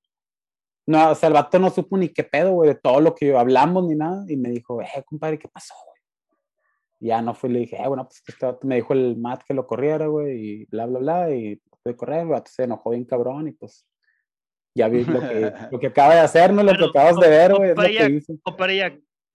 No, 0.88 1.12
o 1.12 1.16
sea, 1.16 1.28
el 1.28 1.34
vato 1.34 1.58
no 1.58 1.70
supo 1.70 1.98
ni 1.98 2.10
qué 2.10 2.24
pedo, 2.24 2.52
güey, 2.52 2.70
de 2.70 2.76
todo 2.76 3.02
lo 3.02 3.16
que 3.16 3.36
hablamos 3.36 3.86
ni 3.88 3.96
nada. 3.96 4.24
Y 4.28 4.38
me 4.38 4.50
dijo, 4.50 4.82
eh, 4.82 5.04
compadre, 5.06 5.40
¿qué 5.40 5.48
pasó, 5.48 5.74
güey? 5.86 5.96
ya 7.00 7.22
no 7.22 7.34
fui, 7.34 7.50
le 7.50 7.60
dije, 7.60 7.78
eh, 7.78 7.88
bueno, 7.88 8.06
pues 8.06 8.24
este 8.28 8.66
me 8.66 8.76
dijo 8.76 8.94
el 8.94 9.18
Matt 9.18 9.44
que 9.44 9.54
lo 9.54 9.68
corriera, 9.68 10.08
güey, 10.08 10.34
y 10.34 10.66
bla, 10.66 10.86
bla, 10.86 11.00
bla. 11.00 11.32
Y 11.32 11.62
de 11.84 11.96
correr, 11.96 12.28
se 12.48 12.64
enojó 12.64 12.92
bien 12.92 13.06
cabrón 13.06 13.48
y 13.48 13.52
pues 13.52 13.88
ya 14.76 14.88
vi 14.88 15.06
lo 15.06 15.20
que, 15.20 15.54
lo 15.72 15.80
que 15.80 15.88
acaba 15.88 16.16
de 16.16 16.22
hacer, 16.22 16.52
¿no? 16.52 16.64
Lo 16.64 16.76
que 16.76 16.86
acabas 16.86 17.18
de 17.18 17.30
ver, 17.30 17.54
güey. 17.54 17.74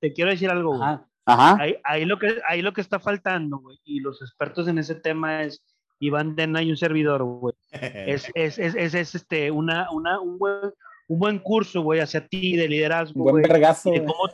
Te 0.00 0.12
quiero 0.12 0.30
decir 0.30 0.50
algo, 0.50 0.76
güey. 0.76 0.98
Ajá. 1.26 1.56
Ahí, 1.60 1.76
ahí, 1.84 2.04
lo 2.04 2.18
que, 2.18 2.40
ahí 2.48 2.62
lo 2.62 2.72
que 2.72 2.80
está 2.80 2.98
faltando, 2.98 3.58
güey, 3.58 3.78
y 3.84 4.00
los 4.00 4.20
expertos 4.22 4.66
en 4.68 4.78
ese 4.78 4.94
tema 4.94 5.42
es 5.42 5.62
Iván 6.00 6.34
Dena 6.34 6.62
y 6.62 6.70
un 6.70 6.76
servidor, 6.76 7.22
güey. 7.22 7.54
Es, 7.72 8.30
es, 8.34 8.58
es, 8.58 8.94
es, 8.94 9.14
este, 9.14 9.50
una, 9.50 9.90
una, 9.92 10.20
un, 10.20 10.38
buen, 10.38 10.72
un 11.08 11.18
buen 11.18 11.38
curso, 11.38 11.82
güey, 11.82 12.00
hacia 12.00 12.26
ti 12.26 12.56
de 12.56 12.68
liderazgo, 12.68 13.22
un 13.22 13.30
buen 13.30 13.42
vergazo, 13.42 13.90
de 13.90 14.04
cómo, 14.04 14.28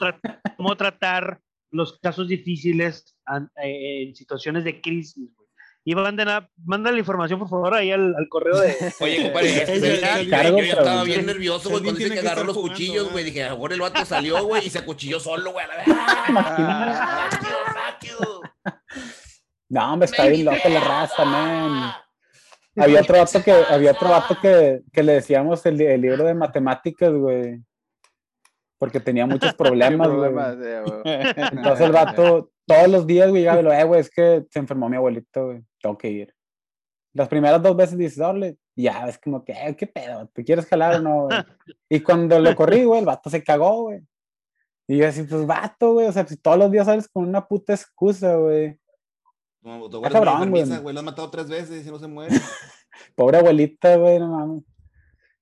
cómo 0.57 0.77
tratar 0.77 1.41
los 1.71 1.99
casos 1.99 2.29
difíciles 2.29 3.17
eh, 3.63 4.05
en 4.05 4.15
situaciones 4.15 4.65
de 4.65 4.81
crisis, 4.81 5.35
güey. 5.35 5.46
Y 5.89 5.95
Bandena, 5.95 6.51
manda 6.65 6.91
la 6.91 6.99
información, 6.99 7.39
por 7.39 7.49
favor, 7.49 7.73
ahí 7.73 7.93
al, 7.93 8.13
al 8.17 8.29
correo 8.29 8.59
de. 8.59 8.75
Oye, 9.01 9.23
compadre, 9.23 9.55
yo 10.27 10.59
estaba 10.59 11.05
bien 11.05 11.25
nervioso, 11.25 11.71
güey, 11.71 11.81
cuando 11.81 12.01
dice 12.01 12.13
que 12.13 12.19
agarró 12.19 12.43
los 12.43 12.57
cuchillos, 12.57 13.13
güey. 13.13 13.23
Dije, 13.23 13.45
ahora 13.45 13.73
el 13.73 13.81
vato 13.81 14.05
salió, 14.05 14.45
güey, 14.45 14.67
y 14.67 14.71
se 14.71 14.81
acuchilló 14.81 15.21
solo, 15.21 15.53
güey, 15.53 15.65
a 15.65 15.69
la. 15.69 17.31
No, 19.69 19.93
hombre, 19.93 20.07
está 20.07 20.27
bien 20.27 20.45
loco 20.45 20.69
la 20.69 20.81
raza, 20.81 21.25
man. 21.25 21.93
Había 22.77 23.03
otro 23.03 23.19
vato 23.19 23.43
que, 23.45 23.53
había 23.53 23.93
otro 23.93 24.09
vato 24.09 24.37
que, 24.41 24.81
que 24.93 25.03
le 25.05 25.13
decíamos 25.13 25.65
el, 25.67 25.81
el 25.81 26.01
libro 26.01 26.25
de 26.25 26.35
matemáticas, 26.35 27.13
güey 27.13 27.61
porque 28.79 29.01
tenía 29.01 29.27
muchos 29.27 29.55
problemas, 29.55 30.09
güey. 30.09 30.33
Entonces 31.53 31.87
el 31.87 31.93
vato, 31.93 32.51
todos 32.67 32.89
los 32.89 33.07
días, 33.07 33.31
güey, 33.31 33.43
llegaba 33.43 33.61
y 33.61 33.65
lo, 33.65 33.73
eh, 33.73 33.85
güey, 33.85 34.01
es 34.01 34.11
que 34.11 34.45
se 34.51 34.59
enfermó 34.59 34.89
mi 34.89 34.97
abuelito, 34.97 35.47
güey, 35.47 35.63
tengo 35.81 35.97
que 35.97 36.11
ir. 36.11 36.35
Las 37.15 37.29
primeras 37.29 37.63
dos 37.63 37.75
veces 37.77 37.97
dices, 37.97 38.19
dale, 38.19 38.59
ya, 38.77 39.09
es 39.09 39.19
como 39.19 39.43
que, 39.43 39.53
eh, 39.53 39.75
¿qué 39.75 39.87
pedo? 39.87 40.29
¿Te 40.35 40.45
quieres 40.45 40.67
jalar 40.67 40.97
o 40.97 41.01
no? 41.01 41.29
Y 41.89 42.01
cuando 42.01 42.39
lo 42.39 42.55
corrí, 42.55 42.85
güey, 42.85 43.01
el 43.01 43.07
vato 43.07 43.31
se 43.31 43.43
cagó, 43.43 43.85
güey. 43.85 44.03
Y 44.89 44.99
yo 44.99 45.09
así, 45.09 45.23
pues 45.25 45.47
vato, 45.47 45.95
güey, 45.95 46.07
o 46.07 46.13
sea, 46.13 46.27
si 46.27 46.37
todos 46.37 46.59
los 46.59 46.71
días 46.71 46.87
sales 46.87 47.09
con 47.09 47.27
una 47.27 47.47
puta 47.47 47.73
excusa, 47.75 48.37
güey. 48.37 48.79
No, 49.63 49.89
tu 49.89 49.97
abuelita 49.97 50.79
güey, 50.79 50.95
lo 50.95 51.01
has 51.01 51.05
matado 51.05 51.31
tres 51.31 51.49
veces 51.49 51.85
y 51.85 51.91
no 51.91 51.99
se 51.99 52.07
muere. 52.07 52.37
Pobre 53.17 53.39
abuelita, 53.39 53.97
güey, 53.97 54.21
no 54.21 54.29
mames. 54.29 54.76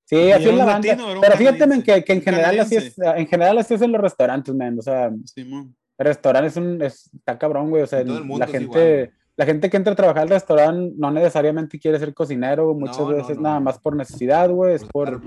Sí, 0.04 0.30
así 0.30 0.48
es 0.48 0.54
la 0.54 0.64
banda. 0.64 0.96
pero 1.20 1.36
fíjate 1.36 1.82
que, 1.82 2.04
que, 2.04 2.12
en 2.12 2.22
general 2.22 2.60
así 2.60 2.76
es, 2.76 2.94
en 2.98 3.26
general 3.26 3.58
así 3.58 3.74
es 3.74 3.82
en 3.82 3.92
los 3.92 4.00
restaurantes, 4.00 4.54
man. 4.54 4.78
O 4.78 4.82
sea, 4.82 5.06
el 5.06 5.74
restaurante 5.98 6.48
es 6.48 6.56
un, 6.56 6.82
está 6.82 7.38
cabrón, 7.38 7.70
güey. 7.70 7.82
O 7.82 7.86
sea, 7.86 8.04
la 8.04 8.46
gente, 8.46 9.12
la 9.36 9.46
gente 9.46 9.70
que 9.70 9.76
entra 9.76 9.94
a 9.94 9.96
trabajar 9.96 10.24
al 10.24 10.28
restaurante 10.28 10.94
no 10.96 11.10
necesariamente 11.10 11.78
quiere 11.78 11.98
ser 11.98 12.12
cocinero, 12.12 12.74
muchas 12.74 13.06
veces 13.08 13.38
nada 13.38 13.60
más 13.60 13.78
por 13.78 13.96
necesidad, 13.96 14.50
güey, 14.50 14.74
es 14.74 14.84
por, 14.84 15.22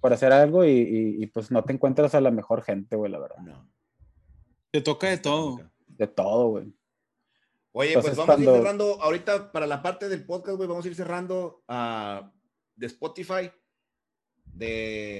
por 0.00 0.12
hacer 0.12 0.32
algo 0.32 0.64
y, 0.64 1.16
y, 1.18 1.26
pues 1.26 1.50
no 1.50 1.64
te 1.64 1.72
encuentras 1.72 2.14
a 2.14 2.20
la 2.20 2.30
mejor 2.30 2.62
gente, 2.62 2.94
güey, 2.94 3.10
la 3.10 3.18
verdad. 3.18 3.38
No. 3.38 3.68
Te 4.70 4.80
toca 4.80 5.08
de 5.08 5.18
todo. 5.18 5.58
De 5.88 6.06
todo, 6.06 6.48
güey. 6.48 6.72
Oye, 7.72 7.94
pues 7.94 8.14
vamos 8.14 8.38
a 8.38 8.40
ir 8.40 8.48
cerrando, 8.48 9.02
ahorita 9.02 9.50
para 9.50 9.66
la 9.66 9.82
parte 9.82 10.08
del 10.08 10.24
podcast, 10.24 10.56
güey, 10.56 10.68
vamos 10.68 10.84
a 10.84 10.88
ir 10.88 10.94
cerrando 10.94 11.64
uh, 11.68 12.24
de 12.76 12.86
Spotify 12.86 13.50
de 14.54 15.18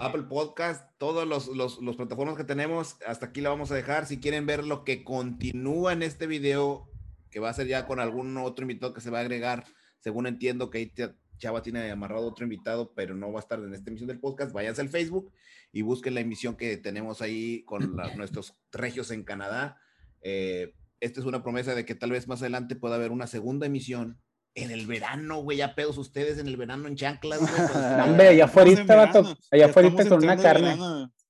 Apple 0.00 0.22
Podcast, 0.24 0.88
todos 0.98 1.26
los, 1.26 1.48
los, 1.48 1.80
los, 1.80 1.96
plataformas 1.96 2.36
que 2.36 2.44
tenemos, 2.44 2.96
hasta 3.06 3.26
aquí 3.26 3.40
la 3.40 3.50
vamos 3.50 3.70
a 3.70 3.74
dejar. 3.74 4.06
Si 4.06 4.20
quieren 4.20 4.46
ver 4.46 4.64
lo 4.64 4.84
que 4.84 5.02
continúa 5.02 5.92
en 5.92 6.02
este 6.02 6.26
video, 6.26 6.88
que 7.30 7.40
va 7.40 7.50
a 7.50 7.54
ser 7.54 7.66
ya 7.66 7.86
con 7.86 7.98
algún 7.98 8.36
otro 8.36 8.62
invitado 8.62 8.94
que 8.94 9.00
se 9.00 9.10
va 9.10 9.18
a 9.18 9.22
agregar, 9.22 9.64
según 9.98 10.26
entiendo 10.26 10.70
que 10.70 10.78
ahí 10.78 10.92
Chava 11.38 11.62
tiene 11.62 11.90
amarrado 11.90 12.28
otro 12.28 12.44
invitado, 12.44 12.92
pero 12.94 13.14
no 13.14 13.32
va 13.32 13.40
a 13.40 13.42
estar 13.42 13.58
en 13.58 13.74
esta 13.74 13.90
emisión 13.90 14.08
del 14.08 14.20
podcast, 14.20 14.52
váyanse 14.52 14.82
al 14.82 14.88
Facebook 14.88 15.32
y 15.72 15.82
busquen 15.82 16.14
la 16.14 16.20
emisión 16.20 16.56
que 16.56 16.76
tenemos 16.76 17.20
ahí 17.22 17.64
con 17.64 17.96
nuestros 18.16 18.54
regios 18.72 19.10
en 19.10 19.24
Canadá. 19.24 19.80
Eh, 20.22 20.74
esta 21.00 21.20
es 21.20 21.26
una 21.26 21.42
promesa 21.42 21.74
de 21.74 21.84
que 21.84 21.94
tal 21.94 22.12
vez 22.12 22.28
más 22.28 22.40
adelante 22.40 22.76
pueda 22.76 22.94
haber 22.94 23.10
una 23.10 23.26
segunda 23.26 23.66
emisión 23.66 24.18
en 24.56 24.70
el 24.70 24.86
verano, 24.86 25.42
güey, 25.42 25.58
ya 25.58 25.74
pedos 25.74 25.98
ustedes 25.98 26.38
en 26.38 26.48
el 26.48 26.56
verano 26.56 26.88
en 26.88 26.96
chanclas, 26.96 27.40
güey. 27.40 27.52
Hombre, 28.08 28.28
allá 28.28 28.46
afuera, 28.46 28.84
vato, 28.96 29.36
allá 29.50 29.66
afuera 29.66 29.90
con 30.08 30.24
una 30.24 30.36
carne. 30.36 30.76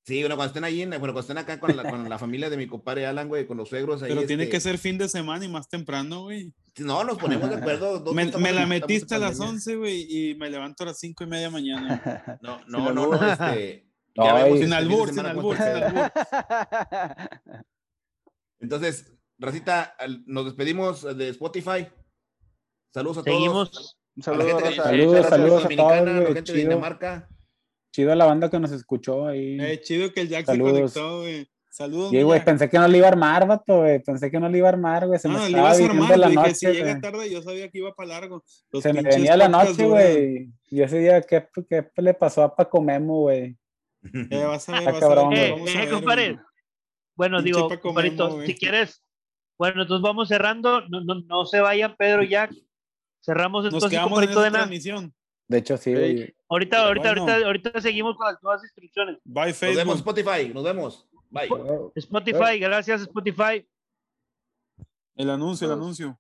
Sí, 0.05 0.21
bueno, 0.21 0.37
cuando 0.37 0.51
estén 0.51 0.63
ahí, 0.63 0.87
bueno, 0.87 1.01
cuando 1.01 1.21
estén 1.21 1.39
acá 1.39 1.59
con 1.59 1.77
la, 1.77 1.91
con 1.91 2.09
la 2.09 2.17
familia 2.17 2.49
de 2.49 2.57
mi 2.57 2.69
compadre 2.69 3.07
Alan, 3.07 3.27
güey, 3.27 3.45
con 3.45 3.57
los 3.57 3.69
suegros 3.69 4.05
ahí. 4.05 4.11
Pero 4.11 4.25
tiene 4.25 4.45
este 4.45 4.53
que 4.53 4.61
ser 4.61 4.79
fin 4.79 4.97
de 4.97 5.09
semana 5.09 5.45
y 5.45 5.49
más 5.49 5.69
temprano, 5.69 6.23
güey. 6.23 6.55
No, 6.79 7.03
nos 7.03 7.19
ponemos 7.19 7.51
de 7.51 7.57
acuerdo. 7.57 8.05
me, 8.15 8.53
la 8.53 8.67
metiste 8.67 9.17
a 9.17 9.19
las 9.19 9.41
11, 9.41 9.75
güey, 9.75 10.07
y 10.09 10.35
me 10.37 10.49
levanto 10.49 10.85
a 10.85 10.87
las 10.87 11.01
5 11.01 11.25
y 11.25 11.27
media 11.27 11.51
mañana. 11.51 12.39
No, 12.41 12.61
no, 12.69 12.93
no, 12.93 13.07
no, 13.09 13.33
este. 13.33 13.89
No, 14.15 14.57
sin 14.57 14.73
albur, 14.73 15.09
sin 15.13 15.27
albur, 15.27 15.57
sin 15.57 15.67
albur. 15.67 16.13
Entonces, 18.61 19.13
Racita, 19.39 19.97
nos 20.27 20.45
despedimos 20.45 21.03
de 21.17 21.31
Spotify. 21.31 21.89
Saludos 22.97 23.19
a 23.19 23.23
Seguimos. 23.25 23.71
todos. 23.71 23.99
Saludos, 24.23 24.75
saludos, 24.75 25.27
saludos 25.27 25.65
a 25.67 25.69
todos. 25.69 26.07
La 26.07 26.33
gente 26.33 26.53
de 26.53 26.59
Dinamarca. 26.61 27.29
Chido 27.93 28.11
a 28.11 28.17
la 28.17 28.25
banda 28.25 28.49
que 28.49 28.59
nos 28.59 28.73
escuchó 28.73 29.27
ahí. 29.27 29.59
Eh, 29.61 29.83
chido 29.83 30.11
que 30.15 30.23
el 30.23 30.31
Jack 30.31 30.47
se 30.47 30.59
conectó, 30.59 31.21
güey. 31.21 31.47
Saludos. 31.69 32.11
Sí, 32.11 32.23
güey, 32.23 32.43
pensé 32.43 32.71
que 32.71 32.79
no 32.79 32.89
le 32.89 32.97
iba 32.97 33.07
a 33.07 33.11
armar, 33.11 33.47
vato, 33.47 33.81
güey. 33.81 34.03
Pensé 34.03 34.31
que 34.31 34.41
no 34.41 34.49
le 34.49 34.57
iba 34.57 34.69
a 34.69 34.73
armar, 34.73 35.07
güey. 35.07 35.19
Se 35.19 35.29
me 35.29 35.45
estaba 35.45 35.77
viniendo 35.77 36.17
la 36.17 36.31
noche. 36.31 36.55
Si 36.55 36.67
llega 36.69 36.99
tarde, 36.99 37.31
yo 37.31 37.43
sabía 37.43 37.69
que 37.69 37.77
iba 37.77 37.95
para 37.95 38.09
largo. 38.09 38.43
se 38.81 38.93
me 38.95 39.03
venía 39.03 39.37
la 39.37 39.51
noche, 39.51 39.85
güey. 39.85 40.49
Y 40.71 40.81
ese 40.81 40.99
día, 40.99 41.21
¿qué, 41.21 41.47
¿qué, 41.69 41.91
le 41.97 42.15
pasó 42.15 42.45
a 42.45 42.57
Paco 42.57 42.81
Memo, 42.81 43.25
güey? 43.25 43.59
Eh, 44.31 44.45
vas 44.47 44.67
a 44.71 44.81
ver, 44.81 44.85
vas 44.85 45.03
a 45.03 45.29
ver. 45.29 45.55
Eh, 45.69 45.89
compadre. 45.91 46.41
Bueno, 47.15 47.43
digo, 47.43 47.69
compadrito, 47.79 48.41
si 48.41 48.55
quieres. 48.55 49.03
Bueno, 49.59 49.83
entonces 49.83 50.03
vamos 50.03 50.29
cerrando. 50.29 50.81
No, 50.89 51.03
no, 51.03 51.21
no 51.27 51.45
se 51.45 51.61
vayan, 51.61 51.95
Pedro 51.95 52.23
y 52.23 52.31
Jack. 52.31 52.55
Cerramos 53.27 53.65
entonces, 53.65 53.91
Nos 53.93 54.03
compadrito 54.03 54.41
de 54.41 54.51
transmisión. 54.53 55.13
De 55.49 55.59
hecho, 55.59 55.77
sí. 55.77 55.93
Ahorita, 56.49 56.87
ahorita, 56.87 57.09
ahorita, 57.09 57.37
ahorita 57.45 57.81
seguimos 57.81 58.17
con 58.17 58.27
las 58.27 58.41
nuevas 58.41 58.63
instrucciones. 58.63 59.19
Bye, 59.25 59.53
Facebook. 59.53 59.67
Nos 59.67 59.77
vemos, 59.77 59.97
Spotify. 59.97 60.55
Nos 60.55 60.65
vemos. 60.65 61.09
Bye. 61.29 61.49
Spotify, 61.97 62.61
gracias, 62.61 63.01
Spotify. 63.01 63.67
El 65.17 65.31
anuncio, 65.31 65.67
el 65.67 65.73
anuncio. 65.73 66.17